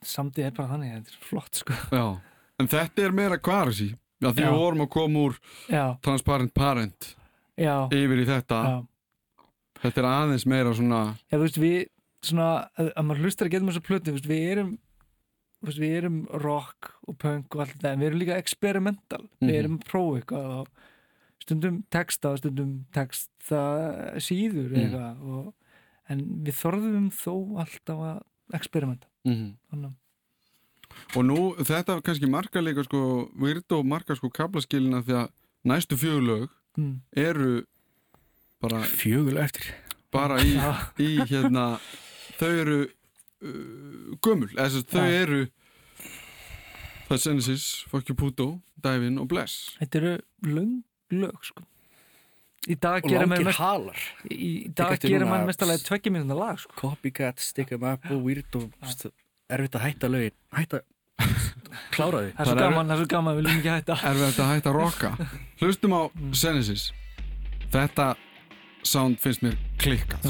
samtið 0.03 0.45
er 0.47 0.51
bara 0.55 0.71
þannig 0.73 0.93
þetta 0.95 1.11
er 1.13 1.27
flott 1.29 1.59
sko. 1.61 1.73
Já, 1.91 2.05
en 2.59 2.67
þetta 2.71 3.03
er 3.05 3.11
meira 3.11 3.37
kvarasi 3.37 3.91
Já, 4.23 4.31
því 4.31 4.39
við 4.47 4.55
vorum 4.57 4.81
að 4.85 4.89
koma 4.95 5.19
úr 5.27 5.37
já, 5.69 5.83
Transparent 6.01 6.53
Parent 6.55 7.15
já, 7.57 7.75
yfir 7.91 8.21
í 8.23 8.25
þetta. 8.29 8.59
Já. 8.69 8.77
Þetta 9.83 9.99
er 10.01 10.07
aðeins 10.07 10.45
meira 10.47 10.71
svona 10.73 11.01
Já, 11.31 11.35
þú 11.37 11.41
veist, 11.43 11.57
við 11.59 11.79
svona, 12.23 12.49
að, 12.79 12.91
að 12.95 13.05
maður 13.09 13.23
hlustar 13.25 13.47
að 13.49 13.51
getum 13.57 13.67
þessa 13.71 13.83
plötu, 13.87 14.05
þú 14.11 14.15
veist, 14.17 14.29
við 14.31 14.49
erum 14.53 14.73
við 15.63 15.93
erum 15.97 16.17
rock 16.43 16.89
og 17.07 17.17
punk 17.17 17.55
og 17.55 17.61
allt 17.63 17.73
þetta, 17.77 17.91
en 17.93 17.99
við 18.01 18.07
erum 18.09 18.19
líka 18.19 18.37
experimental. 18.37 19.21
Mhm. 19.39 19.47
við 19.49 19.59
erum 19.61 19.77
að 19.79 19.85
prófa 19.87 20.19
eitthvað 20.19 20.47
og 20.59 20.67
stundum 21.43 21.77
texta 21.91 22.31
og 22.31 22.37
stundum 22.39 22.85
texta 22.95 23.61
síður 24.19 24.71
Mhm. 24.71 24.79
eitthvað 24.79 25.21
og, 25.23 25.53
en 26.09 26.19
við 26.43 26.55
þorðum 26.59 27.09
þó 27.11 27.33
alltaf 27.63 27.99
að 28.11 28.21
experimenta. 28.53 29.07
Mm 29.25 29.55
að 29.73 29.93
Og 31.15 31.23
nú, 31.25 31.55
þetta 31.57 32.01
kannski 32.05 32.29
marka 32.29 32.61
líka 32.61 32.83
sko 32.85 33.29
Weirdo 33.39 33.83
marka 33.83 34.15
sko 34.15 34.29
kaplaskilina 34.29 35.01
því 35.01 35.13
að 35.23 35.29
næstu 35.65 35.95
fjögulög 35.97 36.49
mm, 36.77 36.95
eru 37.15 37.65
bara, 38.63 38.81
Fjögulega 38.87 39.45
eftir. 39.49 39.73
bara 40.13 40.37
í, 40.43 40.53
í 41.03 41.09
hérna 41.29 41.79
þau 42.39 42.51
eru 42.61 42.77
uh, 42.85 44.15
gömul, 44.23 44.49
eða 44.55 44.83
þau 44.87 45.03
Já. 45.03 45.21
eru 45.23 45.41
það 47.09 47.17
er 47.17 47.23
Genesis, 47.27 47.65
Fuck 47.91 48.09
You 48.09 48.15
Puto 48.17 48.47
Dive 48.83 49.07
In 49.07 49.19
og 49.21 49.27
Bless. 49.31 49.75
Þetta 49.79 49.99
eru 50.01 50.13
löng 50.47 50.83
lög 51.13 51.43
sko. 51.45 51.63
Í 52.63 52.77
dag 52.79 53.03
Og 53.03 53.11
gera 53.11 53.25
maður 53.27 53.43
mest 53.49 53.59
í 54.31 55.25
maður 55.27 55.49
mestalega 55.49 55.83
tveggja 55.83 56.11
mínúna 56.15 56.37
lag 56.39 56.59
sko. 56.63 56.73
Copycat, 56.79 57.39
Stick 57.43 57.73
'em 57.75 57.83
Up 57.83 58.07
og 58.09 58.23
Weirdo. 58.23 58.69
St- 58.87 59.11
Erfitt 59.51 59.75
að 59.75 59.83
hætta 59.83 60.07
lögin. 60.07 60.31
Hætta, 60.55 60.79
klára 61.93 62.23
því. 62.23 62.33
það 62.33 62.43
er 62.43 62.51
svo 62.51 62.57
gaman, 62.59 62.87
það 62.87 62.95
er 62.95 63.01
svo 63.03 63.09
gaman, 63.15 63.37
við 63.37 63.43
viljum 63.43 63.61
ekki 63.61 63.73
hætta. 63.73 63.97
Er 64.03 64.19
við 64.19 64.25
þetta 64.27 64.43
að 64.43 64.51
hætta 64.53 64.73
að 64.73 64.77
rocka 64.79 65.13
hlustum 65.61 65.95
á 65.97 66.01
Genesis. 66.31 66.85
Þetta 67.73 68.09
sound 68.83 69.19
finnst 69.23 69.43
mér 69.45 69.57
klikkað 69.81 70.29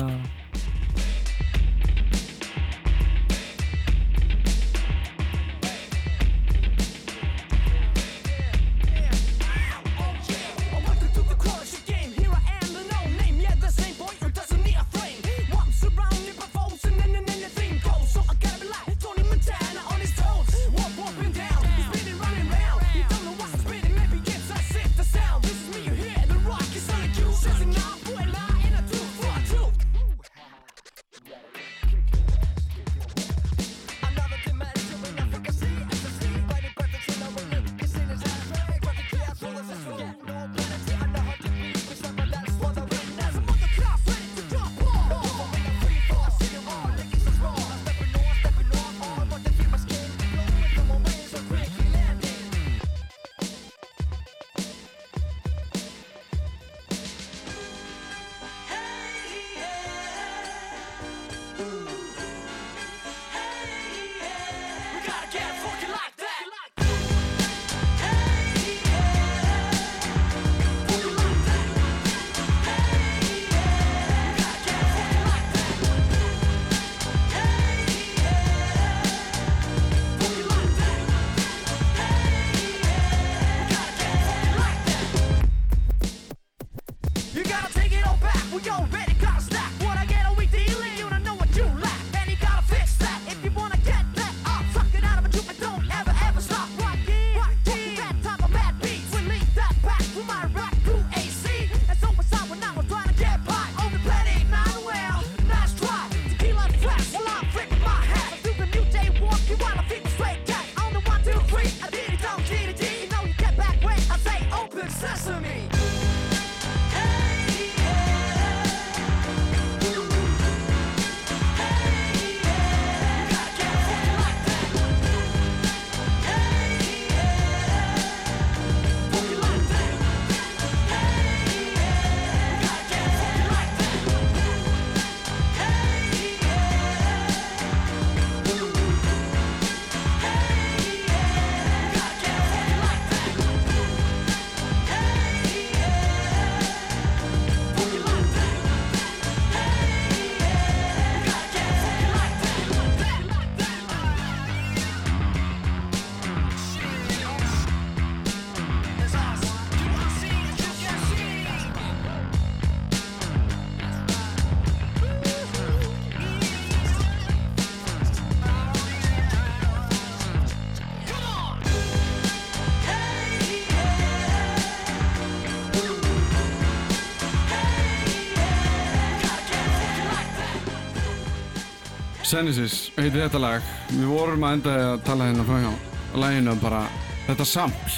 Genesis 182.34 182.90
heitir 182.98 183.22
þetta 183.28 183.40
lag 183.42 183.66
Við 183.94 184.08
vorum 184.10 184.44
að 184.48 184.56
enda 184.58 184.72
að 184.88 185.02
tala 185.06 185.28
hérna 185.30 185.44
frá 185.46 185.58
hjá 185.62 185.74
Læginu 186.18 186.56
bara 186.64 186.80
Þetta 187.28 187.46
sampl 187.46 187.98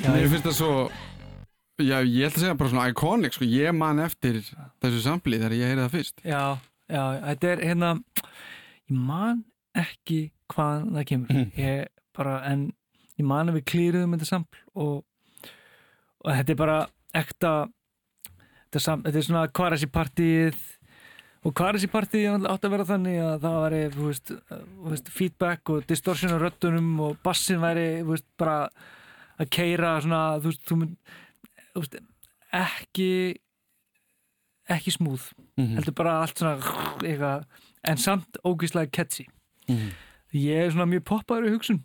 Já, 0.00 0.08
Mér 0.14 0.28
finnst 0.32 0.46
það 0.48 0.56
svo 0.56 0.70
Já, 1.82 1.98
ég 2.00 2.28
ætla 2.28 2.38
að 2.38 2.42
segja 2.44 2.56
bara 2.60 2.70
svona 2.70 2.84
iconic 2.92 3.34
sko. 3.34 3.46
Ég 3.48 3.74
man 3.74 3.98
eftir 4.04 4.38
þessu 4.80 5.00
sampli 5.02 5.38
þegar 5.40 5.54
ég 5.56 5.70
heyrði 5.72 5.82
það 5.84 5.94
fyrst 5.96 6.20
já, 6.24 6.42
já, 6.92 7.02
þetta 7.26 7.48
er 7.50 7.62
hérna 7.66 7.90
ég 8.92 8.98
man 9.10 9.40
ekki 9.82 10.18
hvaðan 10.52 10.90
það 10.96 11.06
kemur 11.10 11.32
Mhm. 11.32 11.52
ég 11.58 11.86
bara, 12.16 12.34
en 12.52 12.64
ég 13.18 13.26
man 13.26 13.50
að 13.50 13.58
við 13.58 13.66
klýruðum 13.72 14.14
þetta 14.16 14.28
sampl 14.30 14.60
og, 14.74 15.02
og 16.22 16.30
þetta 16.32 16.54
er 16.54 16.60
bara 16.60 16.78
ekta 17.22 17.52
þetta 18.68 18.84
sam, 18.86 19.02
þetta 19.02 19.18
er 19.22 19.28
svona 19.28 19.46
þessi 19.76 19.90
partíið 19.92 20.62
og 21.44 21.52
hvað 21.54 21.68
er 21.68 21.78
þessi 21.78 21.90
partíið 21.92 22.46
átt 22.46 22.64
að 22.68 22.70
vera 22.76 22.84
þannig 22.86 23.16
að 23.26 23.40
það 23.42 23.56
væri 23.64 23.80
þú 23.96 24.08
veist, 24.08 24.32
þú 24.52 24.90
veist, 24.92 25.08
feedback 25.10 25.70
og 25.74 25.86
distortion 25.90 26.34
á 26.34 26.38
röddunum 26.38 26.90
og 27.02 27.16
bassin 27.24 27.58
væri 27.62 27.86
þú 28.02 28.10
veist, 28.12 28.26
bara 28.38 28.68
að 29.40 29.50
keira 29.50 30.00
svona, 30.04 30.20
þú 30.38 30.52
veist, 30.52 30.64
þú 30.68 30.76
mynd 30.82 30.96
þú 31.74 31.82
veist, 31.82 31.96
ekki 32.52 33.10
ekki 34.72 34.92
smúð 34.94 35.32
Mhm. 35.58 35.74
heldur 35.76 35.94
bara 35.94 36.20
allt 36.22 36.38
svona 36.38 36.56
eitthvað, 37.02 37.44
en 37.84 37.96
samt 37.96 38.36
ógíslega 38.44 38.90
catchy 38.92 39.26
Mhm. 39.68 39.90
ég 40.34 40.66
er 40.66 40.70
svona 40.70 40.86
mjög 40.86 41.04
poppaður 41.04 41.48
í 41.48 41.52
hugsun 41.56 41.82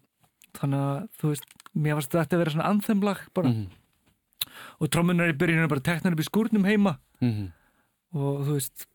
þannig 0.54 0.80
að 0.80 1.10
þú 1.20 1.28
veist 1.34 1.46
mér 1.76 1.96
varst 1.96 2.12
þetta 2.12 2.34
að 2.36 2.38
vera 2.38 2.52
svona 2.52 2.70
anthemlag 2.70 3.18
bara 3.34 3.50
Mhm. 3.50 3.68
og 4.82 4.90
trommunar 4.90 5.30
í 5.34 5.38
byrjunum 5.38 5.68
bara 5.70 5.82
teknar 5.82 6.14
upp 6.14 6.20
í 6.20 6.30
skúrnum 6.30 6.66
heima 6.66 7.00
Mhm. 7.22 7.52
og 8.14 8.46
þú 8.46 8.54
veist 8.54 8.86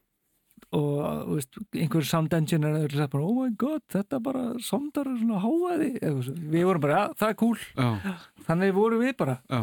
og 0.72 1.26
þú 1.28 1.36
veist, 1.36 1.58
einhver 1.76 2.06
sound 2.08 2.32
engineer 2.36 2.78
er 2.86 2.94
sagt 2.96 3.12
bara, 3.12 3.26
oh 3.28 3.42
my 3.42 3.50
god, 3.60 3.82
þetta 3.92 4.20
bara 4.24 4.44
sondar 4.64 5.10
svona 5.20 5.40
háaði 5.42 5.90
við 6.00 6.64
vorum 6.68 6.84
bara, 6.84 6.98
ja, 6.98 7.14
það 7.20 7.34
er 7.34 7.38
cool. 7.42 7.58
Já, 7.76 8.16
þannig 8.48 8.74
vorum 8.78 9.02
við 9.04 9.16
bara, 9.20 9.38
já. 9.52 9.60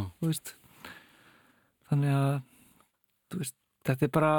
þannig 1.89 2.13
að 2.13 3.39
veist, 3.39 3.55
þetta 3.89 4.05
er 4.07 4.13
bara 4.19 4.33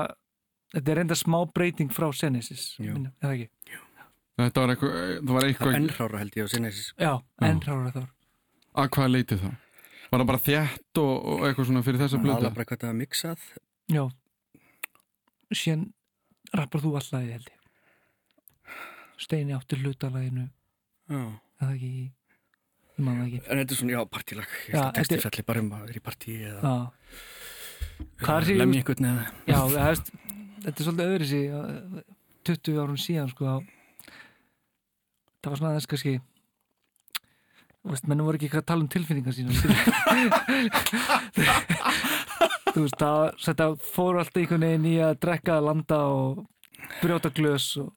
þetta 0.75 0.93
er 0.93 1.01
reynda 1.01 1.19
smá 1.19 1.39
breyting 1.51 1.91
frá 1.95 2.09
Genesis 2.15 2.77
Jú. 2.79 2.95
minna, 2.95 3.13
eða 3.23 3.35
ekki? 3.37 3.51
Þetta 4.41 4.63
var 4.63 4.71
eitthvað, 4.73 4.95
það 4.95 5.35
var 5.35 5.43
Það 5.43 5.43
er 5.43 5.51
eitthvað 5.51 5.75
ennrára 5.77 6.21
held 6.23 6.37
ég 6.39 6.47
á 6.47 6.53
Genesis. 6.55 6.87
Já, 6.97 7.13
en 7.45 7.61
rára 7.67 7.91
þá 7.93 8.03
að 8.81 8.89
hvað 8.95 9.11
leitið 9.11 9.43
það? 9.43 9.57
Var 10.11 10.21
það 10.23 10.29
bara 10.31 10.43
þétt 10.47 11.01
og, 11.03 11.11
og 11.31 11.43
eitthvað 11.47 11.67
svona 11.69 11.83
fyrir 11.87 12.01
þessa 12.01 12.17
Það 12.17 12.21
er 12.21 12.25
blötu? 12.27 12.39
alveg 12.39 12.55
bara 12.57 12.69
hvað 12.71 12.81
það 12.85 12.91
er 12.91 12.99
mixað 13.01 13.49
Já. 13.91 14.05
Síðan 15.51 15.85
rappar 16.57 16.81
þú 16.83 16.91
allagi 16.99 17.35
held 17.37 17.49
ég. 17.51 17.59
Steini 19.21 19.53
átti 19.55 19.75
hlutalæginu 19.81 20.45
Já. 21.11 21.21
eða 21.61 21.73
ekki? 21.75 21.91
Ég 22.97 23.03
man 23.05 23.19
það 23.21 23.27
ekki. 23.27 23.41
En 23.47 23.57
þetta 23.61 23.73
er 23.75 23.79
svona, 23.81 23.95
já, 23.95 24.01
partílag. 24.17 24.51
Ég 24.67 24.73
held 24.75 24.87
að 24.87 24.97
texti 24.99 25.21
fjalli 25.25 25.43
bara 25.51 25.63
um 25.65 25.73
að 25.77 25.85
vera 25.87 26.01
í 26.01 26.07
partí 26.09 26.33
eða 26.51 26.75
lemja 28.57 28.81
einhvern 28.81 29.07
eða 29.09 29.25
já 29.49 29.59
það 29.61 29.87
veist, 29.89 30.07
þetta 30.65 30.77
er 30.77 30.85
svolítið 30.87 31.11
öðru 31.13 31.27
sí 31.31 31.41
20 32.51 32.81
árum 32.83 32.99
síðan 33.01 33.31
sko. 33.33 33.47
Það 35.41 35.51
var 35.53 35.59
svona 35.61 35.71
aðeins 35.73 35.91
kannski 35.91 36.15
þú 37.81 37.87
veist, 37.95 38.07
mennum 38.11 38.27
voru 38.29 38.37
ekki 38.41 38.51
að 38.61 38.69
tala 38.69 38.83
um 38.85 38.93
tilfinningar 38.93 39.35
sína 39.37 39.53
þú 42.75 42.85
veist, 42.87 42.99
það 43.01 43.23
þetta 43.45 43.69
fór 43.95 44.19
alltaf 44.21 44.41
einhvern 44.43 44.65
veginn 44.67 44.89
í 44.91 44.97
að 45.05 45.19
drekka, 45.25 45.61
landa 45.65 45.99
og 46.11 46.45
brjóta 47.03 47.31
glös 47.35 47.69
og 47.83 47.93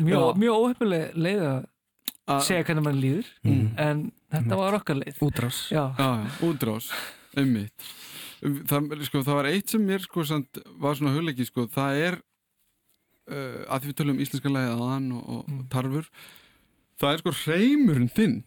mjög, 0.00 0.36
mjög 0.40 0.58
óhefnileg 0.62 1.16
leið 1.16 1.42
að 1.46 2.42
segja 2.46 2.64
hvernig 2.68 2.84
mann 2.86 3.00
líður 3.02 3.26
Mm. 3.44 3.64
en 3.78 4.02
þetta 4.32 4.56
var 4.56 4.76
okkar 4.78 4.96
leið. 5.02 5.18
Útrás. 5.26 5.58
Já, 5.72 5.84
Já, 5.98 6.08
já, 6.22 6.28
útrás, 6.48 6.90
einmitt. 7.36 7.88
Það, 8.42 9.02
sko, 9.06 9.20
það 9.22 9.34
var 9.38 9.46
eitt 9.50 9.68
sem 9.70 9.82
mér 9.86 10.00
sko, 10.02 10.24
samt, 10.26 10.58
var 10.80 10.94
svona 10.98 11.12
hugleiki 11.14 11.44
sko, 11.46 11.66
það 11.70 11.98
er 12.06 12.16
uh, 13.30 13.64
að 13.70 13.82
því 13.84 13.90
við 13.92 13.98
tölum 14.00 14.22
íslenska 14.22 14.50
lagið 14.50 14.72
aðan 14.78 15.10
og, 15.18 15.28
og 15.28 15.44
Mm. 15.52 15.66
tarfur 15.70 16.08
það 17.02 17.12
er 17.12 17.18
sko 17.22 17.32
hreimurinn 17.42 18.10
þinn. 18.14 18.42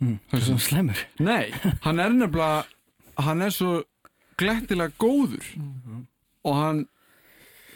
Mm. 0.00 0.18
Það 0.30 0.36
er 0.38 0.44
svona 0.46 0.64
slemur 0.66 1.00
Nei, 1.20 1.50
hann 1.84 1.98
er 2.00 2.10
nefnilega 2.10 2.64
hann 3.20 3.42
er 3.42 3.50
svo 3.52 3.82
glettilega 4.40 4.96
góður 5.00 5.44
Mm. 5.56 6.06
og 6.44 6.54
hann 6.56 6.80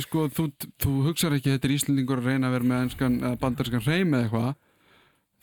sko, 0.00 0.24
þú, 0.32 0.48
þú 0.82 0.92
hugsar 1.08 1.34
ekki 1.36 1.52
þetta 1.52 1.68
er 1.68 1.74
Íslendingur 1.76 2.18
að 2.22 2.30
reyna 2.32 2.48
að 2.50 2.54
vera 2.56 2.68
með 2.70 2.82
enskan 2.88 3.18
eða 3.20 3.38
bandarskan 3.42 3.84
hreim 3.84 4.14
eða 4.16 4.24
eitthvað 4.24 4.54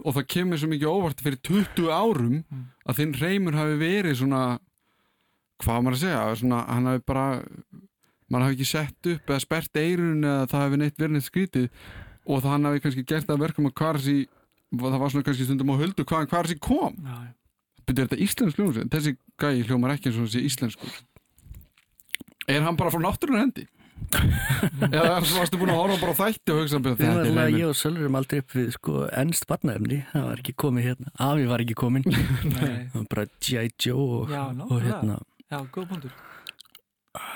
og 0.02 0.16
það 0.18 0.28
kemur 0.34 0.58
svo 0.60 0.68
mikið 0.72 0.90
óvart 0.92 1.22
fyrir 1.22 1.40
20 1.46 1.92
árum 1.94 2.38
Mm. 2.50 2.66
að 2.90 2.98
þinn 3.00 3.16
hreimur 3.22 3.54
hafi 3.60 3.78
verið 3.80 4.18
svona 4.20 4.60
hvað 5.62 5.82
maður 5.86 5.98
að 5.98 6.04
segja 6.04 6.36
svona, 6.42 6.60
hann 6.68 6.86
hafi 6.90 7.04
bara 7.06 7.26
maður 8.32 8.46
hafi 8.48 8.56
ekki 8.58 8.66
sett 8.72 9.10
upp 9.14 9.28
eða 9.30 9.44
spert 9.44 9.78
eirun 9.78 10.24
eða 10.26 10.48
það 10.50 10.64
hafi 10.66 10.78
neitt 10.82 10.98
verið 10.98 11.14
neitt 11.18 11.28
skrítið 11.30 11.70
og 12.26 12.42
það 12.42 12.52
hann 12.56 12.66
hafi 12.70 12.80
kannski 12.82 13.06
gert 13.06 13.30
að 13.30 13.44
verkum 13.46 13.68
að 13.70 13.76
hvar 13.78 14.00
þessi 14.02 14.28
það 14.82 15.00
var 15.04 15.10
svona 15.14 15.26
kannski 15.28 15.46
stundum 15.46 15.72
á 15.76 15.82
höldu 15.84 16.06
hvaðan 16.08 16.30
hvar 16.32 16.48
þessi 16.48 16.60
kom. 16.64 16.96
Byrju, 17.86 18.04
er 18.04 18.08
þetta 18.08 18.20
íslensk 18.24 18.58
hljómsveit? 18.58 18.90
Þessi 18.94 19.14
gæi 19.42 19.64
hljómar 19.68 19.92
ekki 19.98 20.10
eins 20.12 20.20
og 20.22 20.28
þessi 20.30 20.44
íslenskur 20.48 20.92
Er 22.50 22.62
hann 22.66 22.78
bara 22.80 22.92
frá 22.94 23.02
náttúrunar 23.04 23.44
hendi? 23.46 23.68
Eða 24.92 25.20
varstu 25.22 25.60
búin 25.62 25.70
að 25.72 25.78
horfa 25.78 25.98
bara 26.02 26.14
á 26.16 26.20
þætti 26.20 26.52
og 26.52 26.58
hugsa 26.64 26.80
Við 26.82 26.88
þetta 26.98 27.12
varum 27.12 27.20
er 27.22 27.44
að 27.44 27.46
heimur 27.46 27.60
ég 27.62 27.68
og 27.70 27.78
Sölur 27.80 28.02
erum 28.04 28.18
aldrei 28.20 28.40
upp 28.42 28.56
við 28.58 28.72
sko 28.76 28.96
ennst 29.22 29.46
barnaefni, 29.48 30.00
það 30.12 30.26
var 30.28 30.42
ekki 30.42 30.56
komið 30.64 30.88
hérna. 30.90 31.14
Afi 31.28 31.46
var 31.52 31.64
ekki 31.64 31.78
komin. 31.80 32.08
Það 32.92 33.06
bara 33.14 33.26
G.I. 33.46 33.70
Joe 33.86 34.08
og, 34.24 34.34
Já, 34.34 34.42
og 34.48 34.58
nákvæmlega. 34.58 34.90
hérna. 34.90 35.20
Já, 35.52 35.58
góð 35.78 35.88
punktur. 35.94 36.18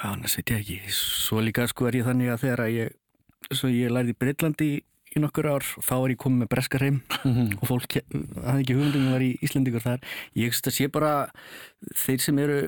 Annars 0.08 0.36
veit 0.40 0.52
ég 0.56 0.60
ekki. 0.64 0.80
Svo 0.96 1.42
líka 1.44 1.68
sko 1.70 1.88
er 1.90 2.00
ég 2.02 2.06
þannig 2.10 2.34
að 2.34 2.44
þegar 2.46 2.66
að 2.66 2.76
ég 2.80 3.56
svo 3.60 3.70
ég 3.72 3.92
lærði 3.94 4.16
í 4.16 4.20
Breitlandi 4.24 4.68
í, 4.74 4.78
í 5.16 5.22
nokkur 5.24 5.48
ár 5.52 5.66
þá 5.86 5.94
var 6.02 6.14
ég 6.16 6.20
komið 6.26 6.42
með 6.44 6.52
breska 6.56 6.80
reym 6.82 7.02
Mhm. 7.26 7.58
og 7.62 7.68
fólk 7.70 7.88
ke- 7.94 8.06
hafði 8.10 8.64
ekki 8.66 8.76
hugmyndum 8.78 9.06
að 9.08 9.16
var 9.16 9.26
í 9.28 9.32
Íslendingur 9.46 9.84
þar. 9.86 10.04
Ég 10.36 10.50
veist 10.52 10.68
að 10.72 10.76
sé 10.80 10.88
bara 10.92 11.12
þeir 12.04 12.20
sem 12.26 12.40
eru 12.40 12.60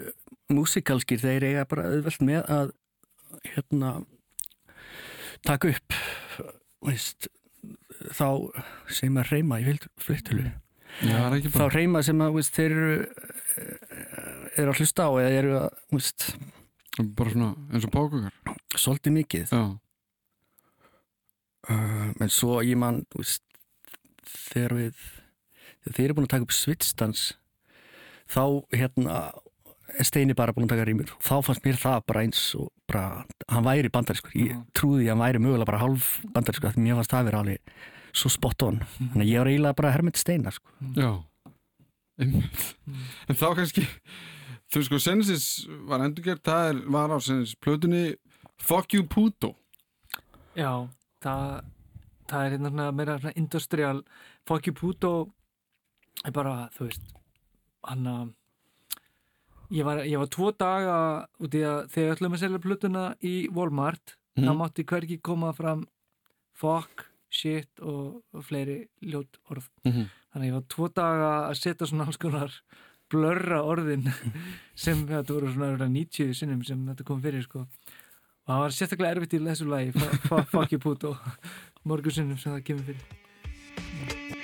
músikalskir 0.53 1.19
þeir 1.21 1.47
eiga 1.49 1.65
bara 1.69 1.89
auðvelt 1.91 2.23
með 2.23 2.51
að 2.53 2.71
hérna 3.51 3.95
taka 5.45 5.71
upp 5.73 5.97
veist, 6.85 7.27
þá 8.15 8.29
sem 8.99 9.19
að 9.19 9.33
reyma 9.33 9.59
í 9.61 9.67
er 11.17 11.35
ekki 11.37 11.51
þá 11.53 11.65
reyma 11.73 12.03
sem 12.05 12.21
að 12.23 12.37
veist, 12.37 12.55
þeir 12.55 12.77
eru 12.77 12.93
eru 14.57 14.71
að 14.71 14.79
hlusta 14.81 15.09
á 15.09 15.11
eða 15.21 15.35
eru 15.41 15.57
að 15.59 15.67
veist, 15.93 16.29
bara 17.17 17.33
svona 17.33 17.51
eins 17.73 17.85
og 17.85 17.93
pákukar 17.93 18.55
svolítið 18.77 19.17
mikið. 19.19 19.53
Uh, 21.67 22.13
en 22.23 22.31
svo 22.31 22.61
ég 22.63 22.79
man 22.79 23.01
þú 23.11 23.25
veist, 23.25 23.43
þegar 24.23 24.77
við 24.77 25.03
þegar 25.83 25.97
þeir 25.97 26.05
eru 26.05 26.17
búin 26.17 26.27
að 26.27 26.33
taka 26.35 26.47
upp 26.47 26.55
svitstans 26.55 27.25
þá 28.31 28.43
hérna 28.75 29.17
er 29.33 29.46
Steini 30.05 30.35
bara 30.37 30.53
búin 30.53 30.67
að 30.67 30.73
taka 30.75 30.85
rýmur? 30.85 31.09
Þá 31.23 31.35
fannst 31.47 31.63
mér 31.65 31.77
það 31.81 32.01
bara 32.07 32.21
eins 32.25 32.41
og 32.59 32.67
bara, 32.87 33.25
hann 33.49 33.65
væri 33.65 33.89
bandarískur, 33.93 34.33
ég 34.37 34.51
Já. 34.53 34.59
trúði 34.77 35.07
að 35.07 35.13
hann 35.15 35.23
væri 35.23 35.41
mögulega 35.41 35.65
bara 35.71 35.79
hálf 35.81 36.09
bandarískur 36.35 36.75
því 36.75 36.83
mér 36.85 36.99
fannst 36.99 37.13
það 37.15 37.29
vera 37.31 37.39
alveg 37.43 37.75
svo 38.17 38.29
spot 38.33 38.63
on. 38.67 38.79
Þannig 38.97 39.23
að 39.25 39.31
ég 39.31 39.39
var 39.41 39.49
eiginlega 39.51 39.77
bara 39.81 39.91
hermit 39.95 40.17
Steina 40.21 40.51
sko. 40.51 40.69
já. 40.97 41.11
Einmitt. 42.17 42.75
En 43.29 43.35
þá 43.37 43.47
kannski 43.59 43.83
þú 44.73 44.83
sko, 44.87 44.99
Sensis 44.99 45.43
var 45.87 46.01
endurgert 46.01 46.41
það 46.43 46.69
er, 46.71 46.79
var 46.89 47.13
á 47.13 47.17
Sensis 47.21 47.55
plötunni 47.61 48.15
Fuck 48.57 48.93
You 48.97 49.03
Puto. 49.05 49.53
Já, 50.57 50.87
það, 51.21 51.63
það 52.25 52.45
er 52.47 52.55
hérna 52.55 52.71
svona 52.73 52.87
meira 52.97 53.19
industrial. 53.35 54.01
Fokki 54.49 54.73
Puto 54.73 55.11
er 56.25 56.33
bara, 56.33 56.69
þú 56.73 56.87
veist 56.87 57.05
hann 57.85 58.07
að 58.09 58.33
ég 59.71 59.83
var, 59.83 60.03
ég 60.05 60.17
var 60.17 60.27
tvo 60.31 60.51
daga 60.51 60.97
út 61.43 61.53
í 61.57 61.61
að 61.67 61.87
þegar 61.91 62.07
við 62.07 62.15
ætlum 62.15 62.33
að 62.37 62.39
selja 62.43 62.59
plötuna 62.63 63.05
í 63.23 63.35
Walmart 63.51 64.15
Mhm. 64.37 64.45
þá 64.45 64.51
mátti 64.57 64.83
hvergi 64.85 65.15
koma 65.21 65.51
fram 65.53 65.87
fuck, 66.53 67.07
shit 67.29 67.67
og, 67.81 68.21
og 68.33 68.43
fleiri 68.45 68.87
ljót 69.01 69.39
orð 69.49 69.65
Mhm. 69.85 70.05
þannig 70.33 70.45
að 70.45 70.49
ég 70.49 70.53
var 70.53 70.65
tvo 70.69 70.87
daga 70.93 71.31
að 71.49 71.55
setja 71.57 71.87
svona 71.87 72.05
alls 72.05 72.17
konar 72.17 72.51
blörra 73.09 73.63
orðin 73.63 74.07
sem 74.75 75.07
þetta 75.07 75.33
voru 75.33 75.51
svona 75.53 75.71
örugglega 75.73 75.89
90 75.91 76.33
sinnum 76.33 76.63
sem 76.63 76.85
þetta 76.87 77.03
kom 77.05 77.21
fyrir 77.21 77.43
sko 77.43 77.59
og 77.65 78.47
það 78.47 78.59
var 78.61 78.69
sérstaklega 78.69 79.15
erfitt 79.15 79.33
í 79.33 79.39
þessu 79.43 79.67
lagi 79.67 79.91
fu- 79.91 80.17
fu- 80.27 80.43
fuck 80.53 80.71
you 80.71 80.79
put 80.79 81.03
og 81.03 81.17
morgun 81.87 82.11
sinnum 82.11 82.37
sem 82.37 82.53
það 82.53 82.63
kemur 82.63 82.83
fyrir 82.93 84.36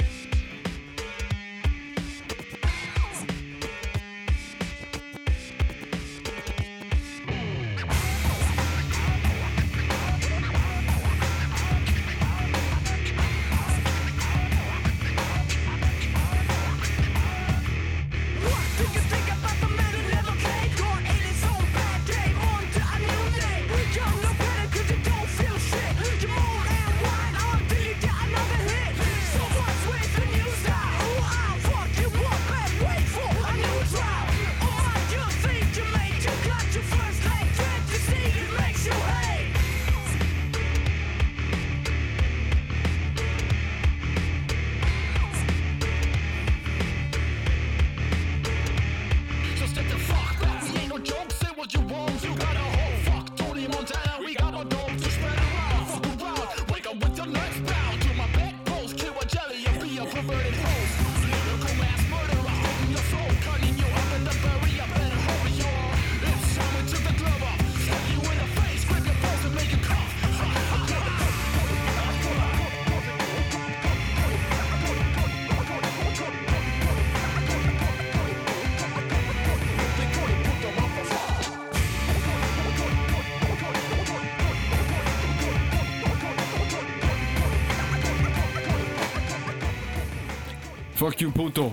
Fuck 91.04 91.20
You 91.20 91.34
Puto 91.36 91.66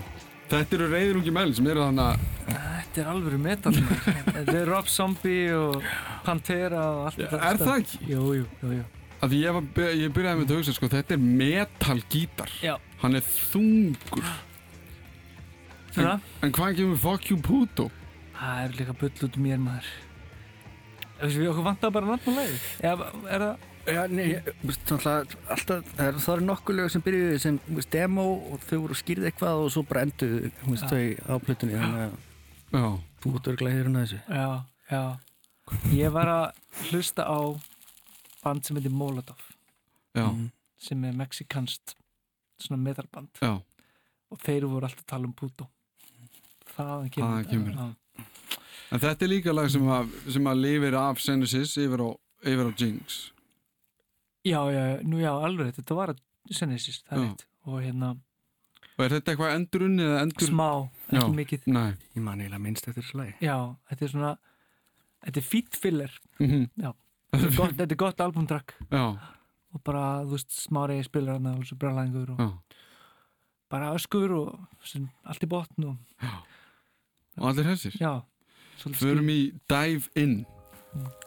Þetta 0.51 0.75
eru 0.75 0.87
reyðrungi 0.91 1.31
menn 1.31 1.53
sem 1.55 1.67
eru 1.71 1.85
þannig 1.85 2.07
að 2.09 2.23
Þetta 2.91 3.03
er 3.05 3.11
alveg 3.13 3.37
metal. 3.39 3.71
Þetta 4.35 4.55
er 4.59 4.65
Rob 4.67 4.89
Zombie 4.91 5.53
og 5.55 5.85
Pantera 6.27 6.81
og 6.97 7.05
allt 7.07 7.21
þetta 7.21 7.39
Er 7.47 7.61
það 7.61 7.75
ekki? 7.77 8.01
Jú, 8.11 8.25
jú, 8.41 8.49
jú, 8.65 8.73
jú. 8.81 8.89
að 9.23 9.37
ég, 9.39 9.55
var, 9.55 9.69
ég 10.01 10.15
byrjaði 10.17 10.41
með 10.41 10.43
þetta 10.43 10.57
að 10.57 10.61
hugsa 10.65 10.75
sko, 10.75 10.91
þetta 10.97 11.15
er 11.15 11.23
metal 11.45 11.99
gítar 12.11 12.55
Já. 12.65 12.75
hann 13.05 13.19
er 13.21 13.31
þungur 13.31 14.35
Svona, 15.95 16.17
en 16.43 16.55
hvað 16.59 16.77
kemur 16.81 17.03
Fuck 17.05 17.31
You 17.31 17.39
Puto? 17.47 17.87
það 18.41 18.65
er 18.65 18.79
líka 18.81 18.99
bull 19.05 19.27
út 19.29 19.39
mér 19.47 19.63
maður 19.63 19.91
við 21.21 21.51
okkur 21.53 21.67
vantar 21.71 21.95
bara 21.95 22.15
náttúrulega 22.17 22.95
er 23.31 23.45
það 23.47 23.70
Já, 23.91 24.03
nei, 24.11 24.27
alltaf, 24.39 25.03
það 25.05 26.05
er, 26.07 26.19
það 26.21 26.35
er 26.35 26.45
nokkuð 26.47 26.79
lög 26.79 26.93
sem 26.93 27.05
byrjuði 27.05 27.41
sem 27.43 27.59
veist, 27.69 27.91
demo 27.95 28.27
og 28.51 28.67
þau 28.67 28.77
voru 28.85 28.99
skýrð 28.99 29.29
eitthvað 29.31 29.65
og 29.65 29.73
svo 29.75 29.85
bara 29.89 30.05
enduðu 30.07 30.51
þau 30.85 31.03
á 31.27 31.35
plötunni 31.47 31.79
þannig 31.79 32.05
að 32.81 33.01
þú 33.21 33.35
ert 33.39 33.51
örglega 33.55 33.79
hér 33.81 33.91
að 33.91 33.99
þessu. 34.01 34.21
Já, 34.29 34.49
já. 34.91 35.03
Ég 35.95 36.15
var 36.15 36.31
að 36.35 36.47
hlusta 36.91 37.27
á 37.27 37.39
band 38.45 38.67
sem 38.67 38.79
heitir 38.79 38.95
Molotov. 38.95 39.43
Já, 40.17 40.27
sem 40.81 41.05
er 41.07 41.19
mexikanst 41.19 41.95
svona 42.61 42.81
metalband. 42.83 43.31
Já. 43.43 43.59
Og 44.31 44.41
þeir 44.45 44.67
voru 44.71 44.87
alltaf 44.87 45.05
að 45.05 45.13
tala 45.15 45.29
um 45.29 45.37
Puto 45.37 45.67
þaðan 46.75 47.11
kemur, 47.15 47.45
kemur. 47.51 47.77
En 48.91 49.03
þetta 49.03 49.27
er 49.27 49.31
líka 49.31 49.55
lag 49.55 49.69
sem 49.71 49.87
að, 49.91 50.15
sem 50.35 50.49
að 50.51 50.63
lifir 50.65 50.97
af 50.99 51.21
Genesis 51.23 51.77
yfir 51.81 52.03
á, 52.03 52.09
yfir 52.43 52.71
á 52.71 52.73
Jinx 52.75 53.21
já, 54.45 54.61
já, 54.73 54.85
nú 55.05 55.21
já, 55.21 55.31
alveg 55.35 55.75
þetta 55.77 55.95
var 55.99 56.13
að 56.15 56.21
sennisist, 56.51 57.07
það 57.09 57.17
er 57.19 57.23
Já. 57.25 57.31
rétt. 57.31 57.47
Og 57.67 57.83
hérna, 57.85 58.17
Og 59.01 59.05
er 59.07 59.13
þetta 59.15 59.33
eitthvað 59.33 59.55
endurunni 59.57 60.03
eða 60.05 60.23
endur... 60.27 60.49
smá, 60.51 60.67
ekki 61.09 61.21
Já. 61.21 61.35
mikið. 61.37 61.67
Nei. 61.73 61.91
Ég 62.17 62.23
man 62.25 62.41
eiginlega 62.41 62.61
minnst 62.61 62.89
eftir 62.89 63.03
þessu 63.03 63.17
lagi. 63.21 63.35
Já, 63.41 63.57
þetta 63.91 64.05
er 64.05 64.11
svona 64.15 64.33
þetta 65.25 65.41
er 65.41 65.47
fít 65.47 65.77
filler. 65.81 66.17
Mhm. 66.41 66.67
Já. 66.77 66.93
þetta 67.33 67.47
er 67.47 67.57
gott, 67.57 67.77
þetta 67.79 67.93
er 67.95 68.01
gott 68.01 68.21
albumtrakk 68.21 68.75
Já, 68.91 69.05
og 69.73 69.83
bara, 69.87 70.05
þú 70.27 70.35
veist, 70.35 70.51
smári 70.67 70.99
spilar 71.07 71.39
hann 71.39 71.47
og 71.55 71.65
svo 71.69 71.77
brjálæðingur 71.79 72.33
og 72.35 72.41
já. 72.43 72.49
bara 73.71 73.93
öskur 73.95 74.33
og 74.35 74.67
sem, 74.85 75.09
allt 75.25 75.45
í 75.45 75.49
botn 75.49 75.85
og 75.93 75.97
Og 77.41 77.47
allir 77.53 77.69
hessir 77.71 77.95
já, 78.01 78.23
svolítið 78.83 79.01
Förum 79.05 79.29
í 79.31 79.39
Dive 79.71 80.11
In. 80.17 80.45
Lagi 80.93 81.20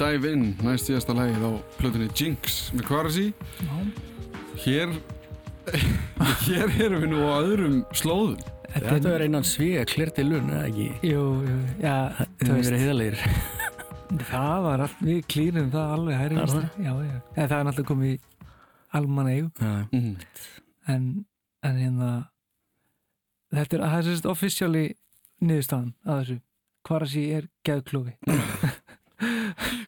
Dive 0.00 0.30
In, 0.32 0.44
næst 0.64 0.86
síðasta 0.88 1.12
lagið 1.12 1.42
á 1.44 1.52
plötunni 1.76 2.06
Jinx 2.16 2.70
með 2.72 2.86
Kvarasi 2.88 3.26
Hér 4.62 4.94
hér 6.46 6.72
erum 6.86 7.02
við 7.02 7.10
nú 7.10 7.26
á 7.28 7.36
öðrum 7.42 7.82
slóðum 7.92 8.38
Þetta 8.70 9.12
er 9.12 9.24
einan 9.26 9.44
svega 9.44 9.82
klirti 9.88 10.24
lunn, 10.24 10.48
eða 10.54 10.68
ekki? 10.70 10.86
Jú, 11.04 11.22
jú, 11.44 11.56
já, 11.82 11.94
Það 12.38 12.52
verið 12.54 12.82
heiðalegir. 12.84 13.24
það 14.30 14.66
var 14.66 14.84
allt, 14.86 15.00
við 15.04 15.18
klýrum 15.34 15.72
það 15.72 15.94
alveg 15.96 16.20
hæri 16.20 16.38
vinstri. 16.38 16.84
Já, 16.86 16.92
já, 17.02 17.16
en 17.18 17.50
það 17.50 17.56
er 17.56 17.66
náttúrulega 17.68 17.88
komið 17.90 18.12
í 18.12 18.20
almanna 19.00 19.34
eigum, 19.34 19.50
Já, 19.58 19.72
mm. 19.90 20.54
en, 20.94 21.08
en 21.66 21.82
hérna, 21.82 22.12
þetta 23.58 23.76
er, 23.76 23.84
það 23.84 23.98
er 23.98 24.08
sérst 24.08 24.30
offisíali 24.30 24.86
niðurstaðan 25.42 25.92
að 26.06 26.22
þessu. 26.22 26.38
Kvarasi 26.86 27.26
er 27.36 27.50
geðklófi. 27.66 28.16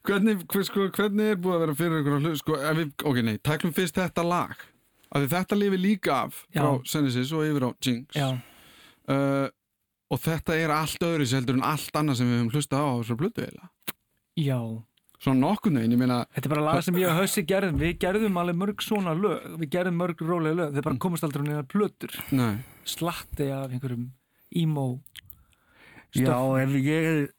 hvernig, 0.07 0.37
hver, 0.51 0.67
sko, 0.67 0.87
hvernig 0.93 1.33
er 1.33 1.41
búið 1.41 1.55
að 1.57 1.63
vera 1.65 1.75
fyrir 1.79 2.03
ykkur 2.03 2.15
að 2.17 2.27
hlut 2.27 2.41
sko, 2.41 2.59
við, 2.79 2.93
ok, 3.09 3.19
nei, 3.25 3.35
taklum 3.43 3.73
fyrst 3.75 3.97
þetta 3.99 4.25
lag 4.27 4.55
af 5.13 5.21
því 5.21 5.29
þetta 5.33 5.59
lifir 5.59 5.81
líka 5.81 6.15
af 6.27 6.39
frá 6.47 6.69
Já. 6.69 6.79
Genesis 6.93 7.33
og 7.35 7.45
yfir 7.47 7.67
á 7.67 7.69
Jinx 7.85 8.17
Já, 8.17 8.29
uh, 9.13 9.45
og 10.13 10.21
þetta 10.21 10.57
er 10.57 10.73
allt 10.73 11.05
öðru 11.05 11.29
heldur 11.33 11.59
en 11.59 11.67
allt 11.73 11.99
annað 11.99 12.19
sem 12.21 12.31
við 12.31 12.41
höfum 12.41 12.55
hlustað 12.55 12.81
á 12.81 12.87
á 12.89 12.95
þessar 13.01 13.21
blötu 13.21 13.45
eiginlega 13.45 13.69
já. 14.37 14.59
svona 15.23 15.39
nokkurn 15.47 15.79
veginn, 15.79 15.95
ég 15.95 16.01
meina 16.01 16.19
Þetta 16.33 16.49
er 16.49 16.53
bara 16.55 16.65
lag 16.67 16.83
sem 16.85 16.99
ég 16.99 17.09
og 17.09 17.21
Hössi 17.21 17.45
gerðum. 17.47 17.77
Við 17.79 17.93
gerðum 18.01 18.39
alveg 18.41 18.57
mörg 18.59 18.81
svona 18.83 19.13
lög. 19.15 19.45
Við 19.61 19.69
gerðum 19.71 20.01
mörg 20.01 20.19
rólega 20.19 20.57
lög. 20.57 20.73
Þeir 20.75 20.85
bara 20.89 20.99
komast 21.05 21.23
aldrei 21.23 21.45
neðar 21.47 21.69
plötur. 21.71 22.17
nei, 22.35 22.57
Slatti 22.83 23.47
af 23.53 23.71
einhverjum 23.71 24.09
emo 24.51 24.87
Já, 26.13 26.35
ef 26.61 26.75
ég, 26.77 27.31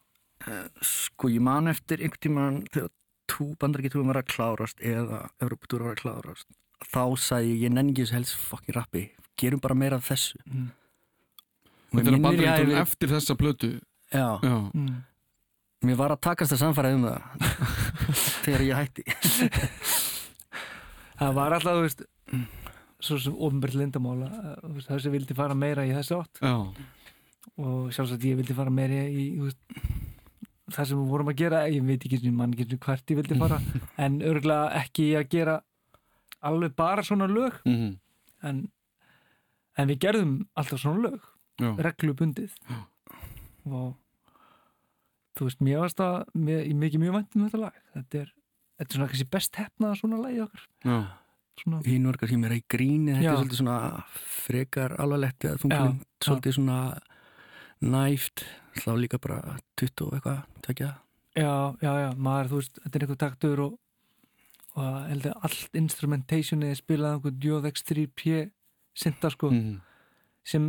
sko, 0.84 1.28
ég 1.32 1.40
man 1.44 1.68
eftir 1.72 2.02
einhvern 2.04 2.20
tíman 2.26 2.58
þegar 2.72 2.90
tú, 3.30 3.46
bandarækjatúrum 3.60 4.10
var 4.12 4.20
að 4.22 4.28
klárast 4.34 4.80
eða 4.84 5.22
Evropatúrum 5.42 5.88
var 5.88 5.96
að 5.96 6.02
klárast, 6.02 6.46
þá 6.92 7.02
sagði 7.16 7.54
ég, 7.54 7.62
ég 7.64 7.72
nenni 7.72 7.92
ekki 7.94 8.04
þessu 8.04 8.18
helst 8.18 8.36
fokkin 8.50 8.76
rappi, 8.76 9.04
gerum 9.40 9.60
bara 9.64 9.74
meira 9.74 9.96
af 9.96 10.08
þessu. 10.10 10.36
Mm. 10.50 10.68
Þetta 11.94 12.14
er 12.34 12.48
hafi- 12.50 12.80
eftir 12.82 13.08
þessa 13.14 13.36
blötu 13.38 13.72
Já, 14.12 14.38
já, 14.42 14.70
Mm. 14.74 15.02
mér 15.84 15.96
var 15.96 16.10
að 16.14 16.20
takast 16.20 16.52
að 16.52 16.60
samfæra 16.62 16.94
um 16.94 17.02
það 17.02 17.22
þegar 18.44 18.60
ég 18.62 18.76
hætti. 18.76 19.02
Það 21.18 21.34
var 21.36 21.54
alltaf, 21.56 21.76
þú 21.78 21.82
veist, 21.86 22.04
svo 23.04 23.18
sem 23.22 23.34
ofnbært 23.46 23.74
lindamála, 23.78 24.28
þessi 24.88 25.10
vildi 25.12 25.34
fara 25.36 25.54
meira 25.54 25.84
í 25.86 25.92
þessu 25.94 26.18
átt 26.20 26.40
já, 26.42 26.54
og 27.60 27.90
sjálfsagt 27.94 28.24
ég 28.26 28.38
vildi 28.40 28.56
fara 28.56 28.70
meira 28.74 29.02
í 29.06 29.26
þú 29.38 29.48
veist, 29.48 29.60
það 30.72 30.88
sem 30.88 31.00
við 31.02 31.10
vorum 31.12 31.30
að 31.32 31.40
gera, 31.42 31.66
ég 31.68 31.84
veit 31.84 32.06
ekki 32.06 32.32
mann 32.32 32.54
getur 32.56 32.80
hvert 32.80 33.10
ég 33.12 33.20
vildi 33.20 33.38
fara, 33.40 33.60
en 34.04 34.20
örgulega 34.24 34.84
ekki 34.84 35.10
að 35.18 35.28
gera 35.34 35.58
alveg 36.44 36.74
bara 36.76 37.04
svona 37.04 37.28
lög, 37.30 37.60
mm 37.68 37.92
en, 38.44 38.62
en 39.80 39.90
við 39.90 40.00
gerðum 40.04 40.32
alltaf 40.58 40.82
svona 40.82 41.08
lög, 41.08 41.28
já. 41.62 41.70
reglubundið 41.86 42.54
og 43.64 43.94
þú 45.34 45.48
veist, 45.48 45.62
mér 45.64 45.82
varst 45.82 46.00
það 46.00 46.16
mér, 46.46 46.66
mikið 46.84 47.04
mjög 47.04 47.18
vænt 47.18 47.36
um 47.38 47.46
þetta 47.46 47.62
lag 47.62 47.78
þetta 47.96 48.22
er, 48.22 48.32
þetta 48.78 48.88
er 48.88 48.98
svona 48.98 49.10
kannski 49.12 49.28
best 49.36 49.60
hefnaða 49.60 50.00
svona 50.00 50.20
lagi 50.22 50.42
okkar 50.44 50.66
já. 50.84 50.98
svona, 51.62 51.80
Hín 51.88 52.10
var 52.10 52.20
kannski 52.20 52.40
meira 52.42 52.60
í 52.60 52.64
gríni, 52.76 53.16
þetta 53.16 53.24
Já. 53.24 53.32
er 53.32 53.40
svolítið 53.40 53.62
svona 53.62 53.80
frekar 54.44 54.96
alvarlegt 55.00 55.48
eða 55.48 55.62
þunglum, 55.64 55.98
Já, 55.98 56.04
já. 56.04 56.26
svolítið 56.28 56.58
svona 56.58 56.78
næft, 57.84 58.44
slá 58.80 58.94
líka 58.98 59.18
bara 59.22 59.56
20 59.80 60.06
og 60.06 60.14
eitthvað, 60.16 60.42
takja. 60.66 60.90
Já, 61.36 61.74
já, 61.82 61.92
já, 62.04 62.10
maður, 62.16 62.48
þú 62.52 62.60
veist, 62.60 62.78
þetta 62.84 62.96
er 62.98 63.04
einhver 63.06 63.18
taktur 63.24 63.60
og, 63.64 63.78
og 64.74 64.82
að 64.84 65.08
heldur 65.10 65.34
allt 65.48 65.78
instrumentationi 65.80 66.70
er 66.70 66.78
spilað 66.78 67.16
einhver 67.18 67.34
Djóðex 67.42 67.84
3P 67.90 68.50
synda 68.94 69.30
sko, 69.34 69.50
Mm. 69.50 69.80
sem 70.44 70.66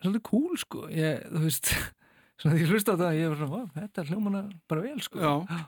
er 0.00 0.04
svolítið 0.08 0.22
cool 0.30 0.56
sko, 0.58 0.86
ég, 0.90 1.22
þú 1.30 1.42
veist 1.44 1.70
svona 2.40 2.56
því 2.56 2.62
ég 2.64 2.70
hlusta 2.74 2.94
á 2.96 3.00
það, 3.02 3.18
ég 3.20 3.28
var 3.28 3.36
svona, 3.36 3.50
"Vá, 3.56 3.72
þetta 3.80 4.04
hljómana 4.08 4.42
bara 4.68 4.80
vel 4.82 5.00
sko 5.00 5.18
já 5.20 5.66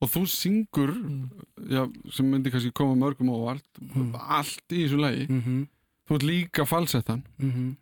og 0.00 0.08
þú 0.12 0.22
syngur 0.28 0.92
Mm. 0.92 1.30
já, 1.68 1.82
sem 2.12 2.26
myndi 2.30 2.50
kannski 2.52 2.72
koma 2.72 2.94
mörgum 2.96 3.28
óvart 3.32 3.64
allt 4.14 4.68
í 4.72 4.84
þessu 4.86 5.00
lagi 5.00 5.26
Mm 5.28 5.40
-hmm. 5.42 5.68
þú 6.08 6.14
ert 6.14 6.22
líka 6.22 6.64
falsettan 6.66 7.22
Mm 7.38 7.50
-hmm. 7.52 7.76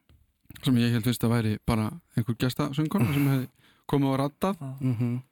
Sem 0.62 0.76
ég 0.76 0.92
held 0.92 1.04
fyrst 1.04 1.24
að 1.24 1.30
væri 1.34 1.58
bara 1.66 1.90
einhver 2.16 2.36
gestasöngkona 2.38 3.12
sem 3.14 3.26
hefði 3.28 3.48
komið 3.86 4.08
og 4.12 4.18
rattað 4.20 4.56
Mm 4.80 4.94
-hmm. 4.94 5.22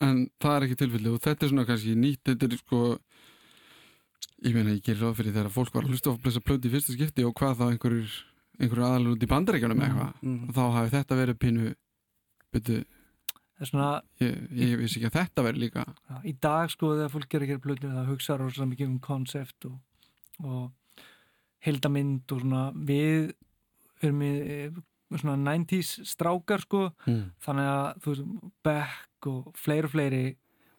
en 0.00 0.30
það 0.40 0.56
er 0.56 0.62
ekki 0.66 0.76
tilfelli 0.76 1.08
og 1.08 1.20
þetta 1.20 1.42
er 1.46 1.48
svona 1.48 1.64
kannski 1.66 1.94
nýtt 1.96 2.24
þetta 2.24 2.46
er 2.52 2.56
sko 2.58 2.98
ég 4.44 4.54
meina 4.54 4.70
ég 4.76 4.82
gerir 4.82 5.00
ráð 5.02 5.14
fyrir 5.16 5.32
þegar 5.32 5.50
fólk 5.50 5.72
var 5.74 5.82
að 5.84 5.88
hlusta 5.90 6.10
á 6.12 6.14
þessa 6.20 6.40
plöti 6.44 6.68
í 6.68 6.70
fyrsta 6.74 6.92
skipti 6.92 7.24
og 7.24 7.34
hvað 7.34 7.56
þá 7.56 7.64
einhverjur 7.72 8.12
einhverjur 8.60 8.84
aðalur 8.86 9.12
út 9.16 9.22
í 9.22 9.26
bandaríkjunum 9.26 9.80
eitthvað 9.80 10.12
Mhm. 10.22 10.48
og 10.48 10.54
þá 10.54 10.72
hafi 10.72 10.90
þetta 10.96 11.16
verið 11.16 11.38
pínu 11.38 11.74
er 13.60 13.64
svona, 13.66 14.02
ég, 14.20 14.34
ég 14.52 14.76
vissi 14.78 15.00
ekki 15.00 15.08
að 15.10 15.16
þetta 15.16 15.44
verið 15.46 15.62
líka 15.62 15.84
já, 16.10 16.16
í 16.24 16.32
dag 16.40 16.70
sko 16.70 16.90
þegar 16.94 17.12
fólk 17.14 17.28
gerir 17.32 17.46
að 17.46 17.48
gera 17.52 17.64
plötu, 17.66 17.88
það 17.92 18.06
hugsa 18.10 18.36
rosalega 18.38 18.70
mikið 18.72 18.86
um 18.90 18.98
konsept 19.00 19.64
og, 19.64 19.78
og 20.44 20.72
heldamind 21.66 22.32
og 22.32 22.40
svona 22.40 22.62
við 22.76 23.32
erum 24.02 24.22
í 24.26 24.32
svona 25.14 25.36
90s 25.38 26.00
strákar 26.10 26.64
sko 26.64 26.88
mm. 27.06 27.24
þannig 27.44 27.72
að 27.72 28.00
þú 28.04 28.14
veist, 28.14 28.30
Beck 28.66 29.28
og 29.30 29.50
fleiri 29.58 29.86
og 29.88 29.92
fleiri 29.94 30.24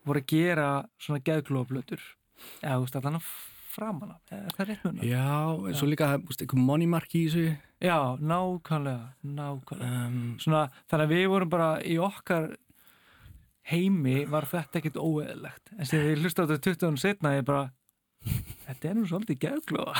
voru 0.07 0.23
að 0.23 0.31
gera 0.31 0.71
svona 1.01 1.23
geðklóflötur 1.27 2.03
eða 2.61 2.75
þú 2.75 2.83
veist, 2.83 2.99
allan 2.99 3.19
að 3.19 3.29
framan 3.77 4.13
af 4.15 4.33
er 4.33 4.53
það 4.57 4.69
rétt 4.71 4.85
muna? 4.87 5.05
Já, 5.05 5.73
svo 5.77 5.89
líka, 5.89 6.13
þú 6.17 6.31
veist, 6.31 6.43
einhver 6.43 6.63
money 6.65 6.89
mark 6.89 7.13
í 7.13 7.25
þessu. 7.27 7.57
Já, 7.83 7.97
nákvæmlega, 8.17 9.11
nákvæmlega 9.21 10.05
Um, 10.07 10.37
svona, 10.41 10.63
þannig 10.89 11.05
að 11.05 11.13
við 11.13 11.27
vorum 11.33 11.51
bara 11.51 11.69
í 11.85 11.97
okkar 12.01 12.49
heimi 13.67 14.21
var 14.31 14.47
þetta 14.47 14.79
ekkit 14.79 14.99
óeðlegt 14.99 15.73
en 15.75 15.87
sem 15.87 16.03
við 16.05 16.23
hlusta 16.23 16.45
á 16.45 16.49
þetta 16.49 16.71
20 16.71 16.87
árum 16.87 16.99
setna 17.01 17.33
ég 17.35 17.47
bara 17.47 17.65
þetta 18.67 18.89
er 18.89 18.95
nú 18.97 19.05
svolítið 19.09 19.39
geðklófa 19.45 19.93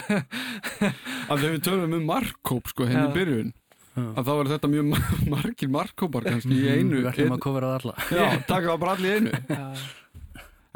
að 1.28 1.40
þegar 1.40 1.54
við 1.56 1.64
tölum 1.68 1.96
um 1.98 2.06
markkóp 2.10 2.68
sko 2.72 2.88
henni 2.90 3.06
Já. 3.06 3.10
í 3.10 3.16
byrjun 3.18 3.54
að 3.98 4.28
þá 4.28 4.34
er 4.40 4.50
þetta 4.54 4.70
mjög 4.74 4.86
mar- 4.92 5.24
margir 5.36 5.72
markkópar 5.74 6.28
kannski 6.28 6.58
í 6.60 6.68
einu 6.70 7.00
Við 7.02 7.10
ætlum 7.12 7.34
að 7.38 7.42
kofera 7.48 7.72
það 7.72 7.80
alla. 7.80 7.96
já, 8.14 8.28
taka 8.52 8.68
það 8.70 8.80
bara 8.84 8.94
allir 8.98 9.10
í 9.10 9.16
einu 9.18 9.32
Já, 9.50 9.68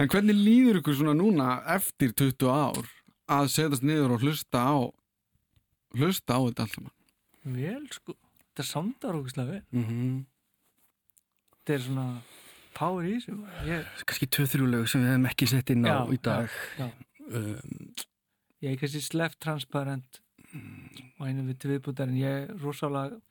en 0.01 0.09
hvernig 0.15 0.39
líður 0.41 0.79
ykkur 0.81 0.97
svona 0.97 1.13
núna 1.19 1.49
eftir 1.75 2.15
20 2.17 2.49
ár 2.49 2.81
að 3.31 3.51
setjast 3.53 3.85
niður 3.85 4.15
og 4.17 4.25
hlusta 4.25 4.63
á 4.65 4.75
hlusta 5.99 6.33
á 6.33 6.39
þetta 6.47 6.65
allt 6.65 6.75
saman 6.79 6.97
vel 7.61 7.85
sko 7.93 8.15
þetta 8.51 8.65
sándar 8.71 9.17
ógustlega 9.19 9.51
vel 9.51 9.63
Mm 9.71 9.85
-hmm. 9.85 10.17
þetta 11.61 11.73
er 11.77 11.83
svona 11.85 12.07
power 12.73 13.05
í 13.05 13.13
þessu 13.19 14.27
tvö-þrjú 14.33 14.65
lög 14.71 14.87
sem 14.89 15.01
við 15.03 15.09
hefum 15.11 15.25
ekki 15.29 15.47
sett 15.47 15.69
inn 15.69 15.85
á 15.85 15.93
Já, 15.93 16.13
í 16.13 16.17
dag. 16.23 16.49
já, 16.49 16.85
já. 16.85 16.89
Um, 17.31 17.93
ég 18.61 18.73
er 18.73 18.77
kannski 18.81 19.01
sleft 19.01 19.39
transparent 19.43 20.19
og 21.19 21.27
einu 21.27 21.45
við 21.47 21.57
til 21.63 21.71
viðbútar 21.71 22.09
en 22.11 22.17
ég 22.19 22.41
er 22.49 22.55
rosalega 22.59 23.21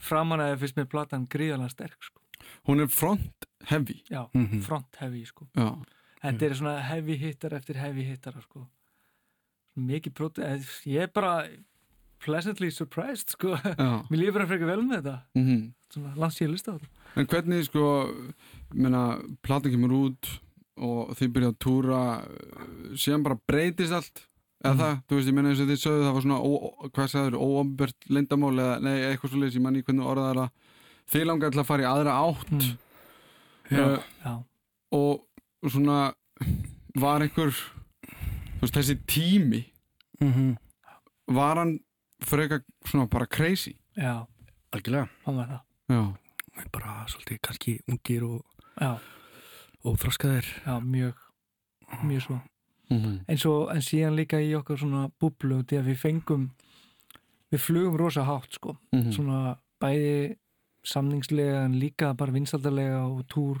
framan 0.00 0.40
að 0.40 0.54
það 0.54 0.62
fyrst 0.62 0.76
með 0.78 0.88
platan 0.94 1.26
gríðalega 1.28 1.70
sterk 1.74 2.02
sko. 2.06 2.20
hún 2.68 2.80
er 2.82 2.88
front 2.88 3.46
heavy 3.68 4.02
já, 4.10 4.28
Mhm. 4.34 4.60
front 4.62 4.96
heavy 5.00 5.24
sko. 5.24 5.46
já, 5.56 5.84
þetta 6.22 6.42
er 6.50 6.54
svona 6.54 6.80
heavy 6.80 7.16
hittar 7.16 7.50
eftir 7.52 7.76
heavy 7.76 8.04
hittara 8.04 8.40
sko. 8.42 8.66
mikið 9.76 10.12
próti 10.14 10.42
ég 10.86 11.02
er 11.02 11.06
bara 11.08 11.48
pleasantly 12.18 12.70
surprised 12.70 13.28
sko. 13.30 13.56
mér 14.10 14.18
líður 14.18 14.32
bara 14.38 14.46
frekar 14.46 14.66
vel 14.66 14.82
með 14.82 15.02
þetta 15.02 15.18
Mm 15.34 15.72
svona 15.92 16.16
lands 16.16 16.40
ég 16.40 16.48
að 16.48 16.52
lista 16.52 16.72
á 16.72 16.76
þetta 16.78 17.20
en 17.20 17.26
hvernig 17.26 17.64
sko 17.68 17.84
menna, 18.74 19.02
platan 19.42 19.70
kemur 19.72 19.92
út 19.94 20.40
og 20.76 21.12
þið 21.16 21.32
byrja 21.32 21.50
að 21.52 21.58
túra 21.64 22.00
síðan 23.00 23.22
bara 23.26 23.38
breytist 23.48 23.92
allt. 23.96 24.26
Eða 24.64 24.72
Mhm. 24.72 24.80
það, 24.80 24.94
þú 25.08 25.16
veist, 25.16 25.28
ég 25.28 25.34
menna 25.36 25.50
eins 25.50 25.60
og 25.60 25.68
þið 25.68 25.80
sögðu 25.82 26.04
það 26.06 26.14
var 26.16 26.22
svona, 26.22 26.40
ó, 26.40 26.52
hvað 26.90 27.10
sagður, 27.12 27.34
óombert 27.44 28.06
leyndamál 28.08 28.54
eða, 28.58 28.80
nei, 28.82 28.94
eitthvað 29.04 29.30
svo 29.30 29.40
leys, 29.40 29.54
ég 29.54 29.62
manni 29.62 29.82
hvernig 29.82 30.06
orðað 30.06 30.30
er 30.32 30.40
að 30.42 30.50
þið 31.12 31.26
langar 31.26 31.50
til 31.52 31.60
að 31.60 31.66
fara 31.66 31.82
í 31.82 31.90
aðra 31.90 32.14
átt. 32.24 32.50
Mm. 32.50 33.78
uh, 33.78 33.98
já, 34.24 34.44
og 34.92 35.26
svona 35.70 36.14
var 36.96 37.20
einhver 37.20 37.50
þú 37.52 38.60
veist, 38.62 38.74
þessi 38.78 38.96
tími 39.06 39.64
mm 40.20 40.56
var 41.28 41.56
hann 41.58 41.80
frekar 42.22 42.62
svona 42.86 43.08
bara 43.10 43.26
crazy? 43.26 43.74
Já, 43.98 44.26
Algjörlega. 44.72 45.08
hann 45.26 45.36
var 45.36 45.46
það. 45.46 45.60
Já, 45.90 46.16
Bara 46.72 47.04
svolítið 47.10 47.40
kannski 47.42 47.80
ungir 47.90 48.22
og, 48.24 48.44
já, 48.80 48.98
og 49.86 49.98
þroskaðir. 50.02 50.46
já, 50.66 50.74
mjög 50.80 51.14
mjög 52.02 52.22
svo 52.26 52.40
mm 52.90 53.20
en, 53.26 53.38
svo, 53.38 53.54
en 53.70 53.82
síðan 53.82 54.14
líka 54.14 54.38
í 54.42 54.52
okkar 54.54 54.78
svona 54.78 55.08
búblu 55.20 55.62
því 55.66 55.78
að 55.80 55.88
við 55.90 55.96
fengum 55.98 56.50
við 57.50 57.60
flugum 57.62 57.96
rosa 57.98 58.22
hátt 58.26 58.52
sko 58.54 58.76
-hmm. 58.92 59.12
svona 59.12 59.56
bæði 59.80 60.36
samningslega 60.86 61.64
en 61.64 61.78
líka 61.80 62.14
bara 62.14 62.32
vinstaldarlega 62.32 63.00
og 63.06 63.24
túr 63.26 63.58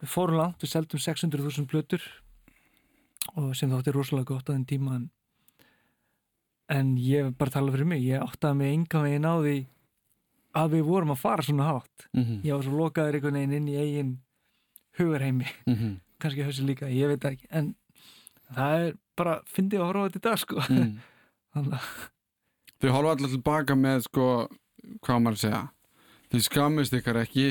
við 0.00 0.08
fórum 0.08 0.36
langt, 0.38 0.62
við 0.62 0.70
seldum 0.70 0.98
600.000 1.00 1.66
plötur 1.66 2.02
og 3.36 3.54
sem 3.56 3.70
þótti 3.70 3.92
rosalega 3.94 4.24
gott 4.34 4.50
á 4.50 4.52
þenn 4.54 4.66
tíma 4.66 4.94
en, 4.96 5.10
en 6.68 6.96
ég 6.96 7.30
bara 7.38 7.50
tala 7.50 7.72
fyrir 7.72 7.86
mig, 7.86 8.02
ég 8.02 8.20
áttaði 8.22 8.54
mig 8.56 8.72
enga 8.74 9.02
veginn 9.02 9.24
á 9.26 9.34
því 9.38 9.66
að 10.58 10.70
við 10.72 10.82
vorum 10.88 11.10
að 11.14 11.22
fara 11.22 11.42
svona 11.42 11.64
hátt 11.70 12.08
Mhm. 12.14 12.40
ég 12.44 12.54
var 12.54 12.62
svo 12.64 12.76
lokaður 12.78 13.14
einhvern 13.14 13.34
veginn 13.34 13.52
inn 13.52 13.68
í 13.68 13.76
eigin 13.76 14.18
hugarheimi, 14.98 15.46
Mhm. 15.66 15.96
kannski 16.20 16.42
hausin 16.46 16.66
líka 16.66 16.86
ég 16.90 17.06
veit 17.08 17.24
ekki, 17.24 17.46
en 17.50 17.74
það 18.54 18.88
er 18.88 18.94
bara, 19.16 19.40
fyndi 19.46 19.76
að 19.78 19.86
horfa 19.88 20.08
þetta 20.08 20.18
í 20.18 20.26
dag 20.28 20.38
sko 20.38 20.56
Mm. 21.58 21.72
Þau 22.78 22.90
horfa 22.94 23.10
allir 23.16 23.30
tilbaka 23.32 23.74
með 23.74 24.04
sko, 24.06 24.24
hvað 25.02 25.22
maður 25.24 25.36
að 25.38 25.42
segja 25.42 25.62
þið 26.28 26.42
skammist 26.44 26.92
ykkar 26.98 27.16
ekki 27.22 27.46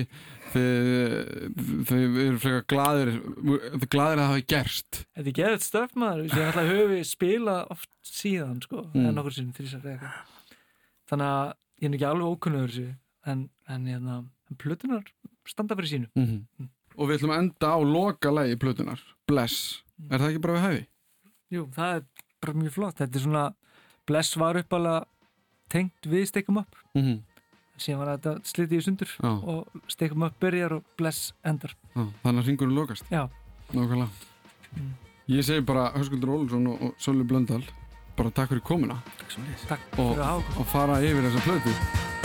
þið 0.54 1.92
eru 2.28 2.38
frekar 2.40 2.66
gladir 2.70 3.12
þið 3.18 3.88
gladir 3.90 4.14
að 4.14 4.22
það 4.22 4.32
hafi 4.32 4.46
gerst 4.54 5.00
Þetta 5.18 5.32
er 5.32 5.38
geðið 5.40 5.66
stöf 5.66 5.96
maður, 5.98 6.24
ég 6.30 6.46
ætla 6.52 6.64
að 6.64 6.72
höfi 6.76 7.00
spila 7.10 7.56
oft 7.74 7.90
síðan 8.08 8.62
sko, 8.64 8.84
Mm. 8.94 9.06
en 9.10 9.18
eða 9.18 9.98
eitthvað. 9.98 10.14
Þannig 11.10 11.28
að 11.34 11.54
ég 11.82 11.90
er 11.90 11.98
ekki 11.98 12.08
alveg 12.12 12.32
ókunnugur 12.38 12.72
þessu, 12.72 12.96
en, 13.26 13.50
en, 13.68 13.86
hérna, 13.86 14.16
en 14.50 14.56
plötunar 14.62 15.04
standa 15.48 15.76
fyrir 15.76 15.92
sínu. 15.92 16.08
-hmm. 16.16 16.70
Og 16.98 17.08
við 17.10 17.18
ætlum 17.20 17.34
að 17.36 17.40
enda 17.44 17.68
á 17.74 17.80
loka 17.86 18.32
lagi 18.34 18.56
plötunar, 18.60 19.00
Bless 19.28 19.84
er 20.12 20.20
það 20.20 20.30
ekki 20.32 20.42
bara 20.42 20.54
við 20.58 20.66
hæfi? 20.68 20.84
Jú, 21.54 21.66
það 21.76 21.96
er 21.96 22.04
bara 22.42 22.54
mjög 22.54 22.72
flott. 22.76 22.98
Þetta 23.00 23.16
er 23.20 23.24
svona, 23.24 23.46
Bless 24.08 24.36
var 24.38 24.56
uppalega 24.60 25.06
tengt 25.70 26.06
við 26.08 26.26
Steikum 26.28 26.58
Up, 26.62 26.76
Mm 26.96 27.02
-hmm. 27.04 27.20
síðan 27.78 27.98
var 28.00 28.18
þetta 28.18 28.34
slitið 28.44 28.78
í 28.78 28.82
sundur 28.84 29.08
Já. 29.22 29.32
og 29.44 29.68
Steikum 29.88 30.24
Up 30.24 30.40
byrjar 30.40 30.72
og 30.74 30.84
Bless 30.98 31.34
endar. 31.46 31.76
þannig 31.96 32.42
að 32.44 32.46
ringurinn 32.48 32.76
lokast 32.76 33.04
Já, 33.12 33.30
Nákvæmlega 33.74 34.10
Mm. 34.78 34.94
Ég 35.30 35.44
segi 35.44 35.62
bara 35.66 35.92
Höskuldur 35.96 36.30
Ólusson 36.30 36.68
og, 36.68 36.82
og 36.82 36.94
Sölvi 37.00 37.24
Blöndal 37.24 37.64
bara 38.18 38.30
takk 38.32 38.50
fyrir 38.50 38.62
komuna 38.62 39.02
Takk 39.18 39.38
leys 39.48 39.66
takk 39.68 39.80
og, 40.00 40.16
fyrir 40.16 40.60
og 40.60 40.66
fara 40.66 41.02
yfir 41.02 41.22
þessa 41.24 41.40
plötu 41.40 42.17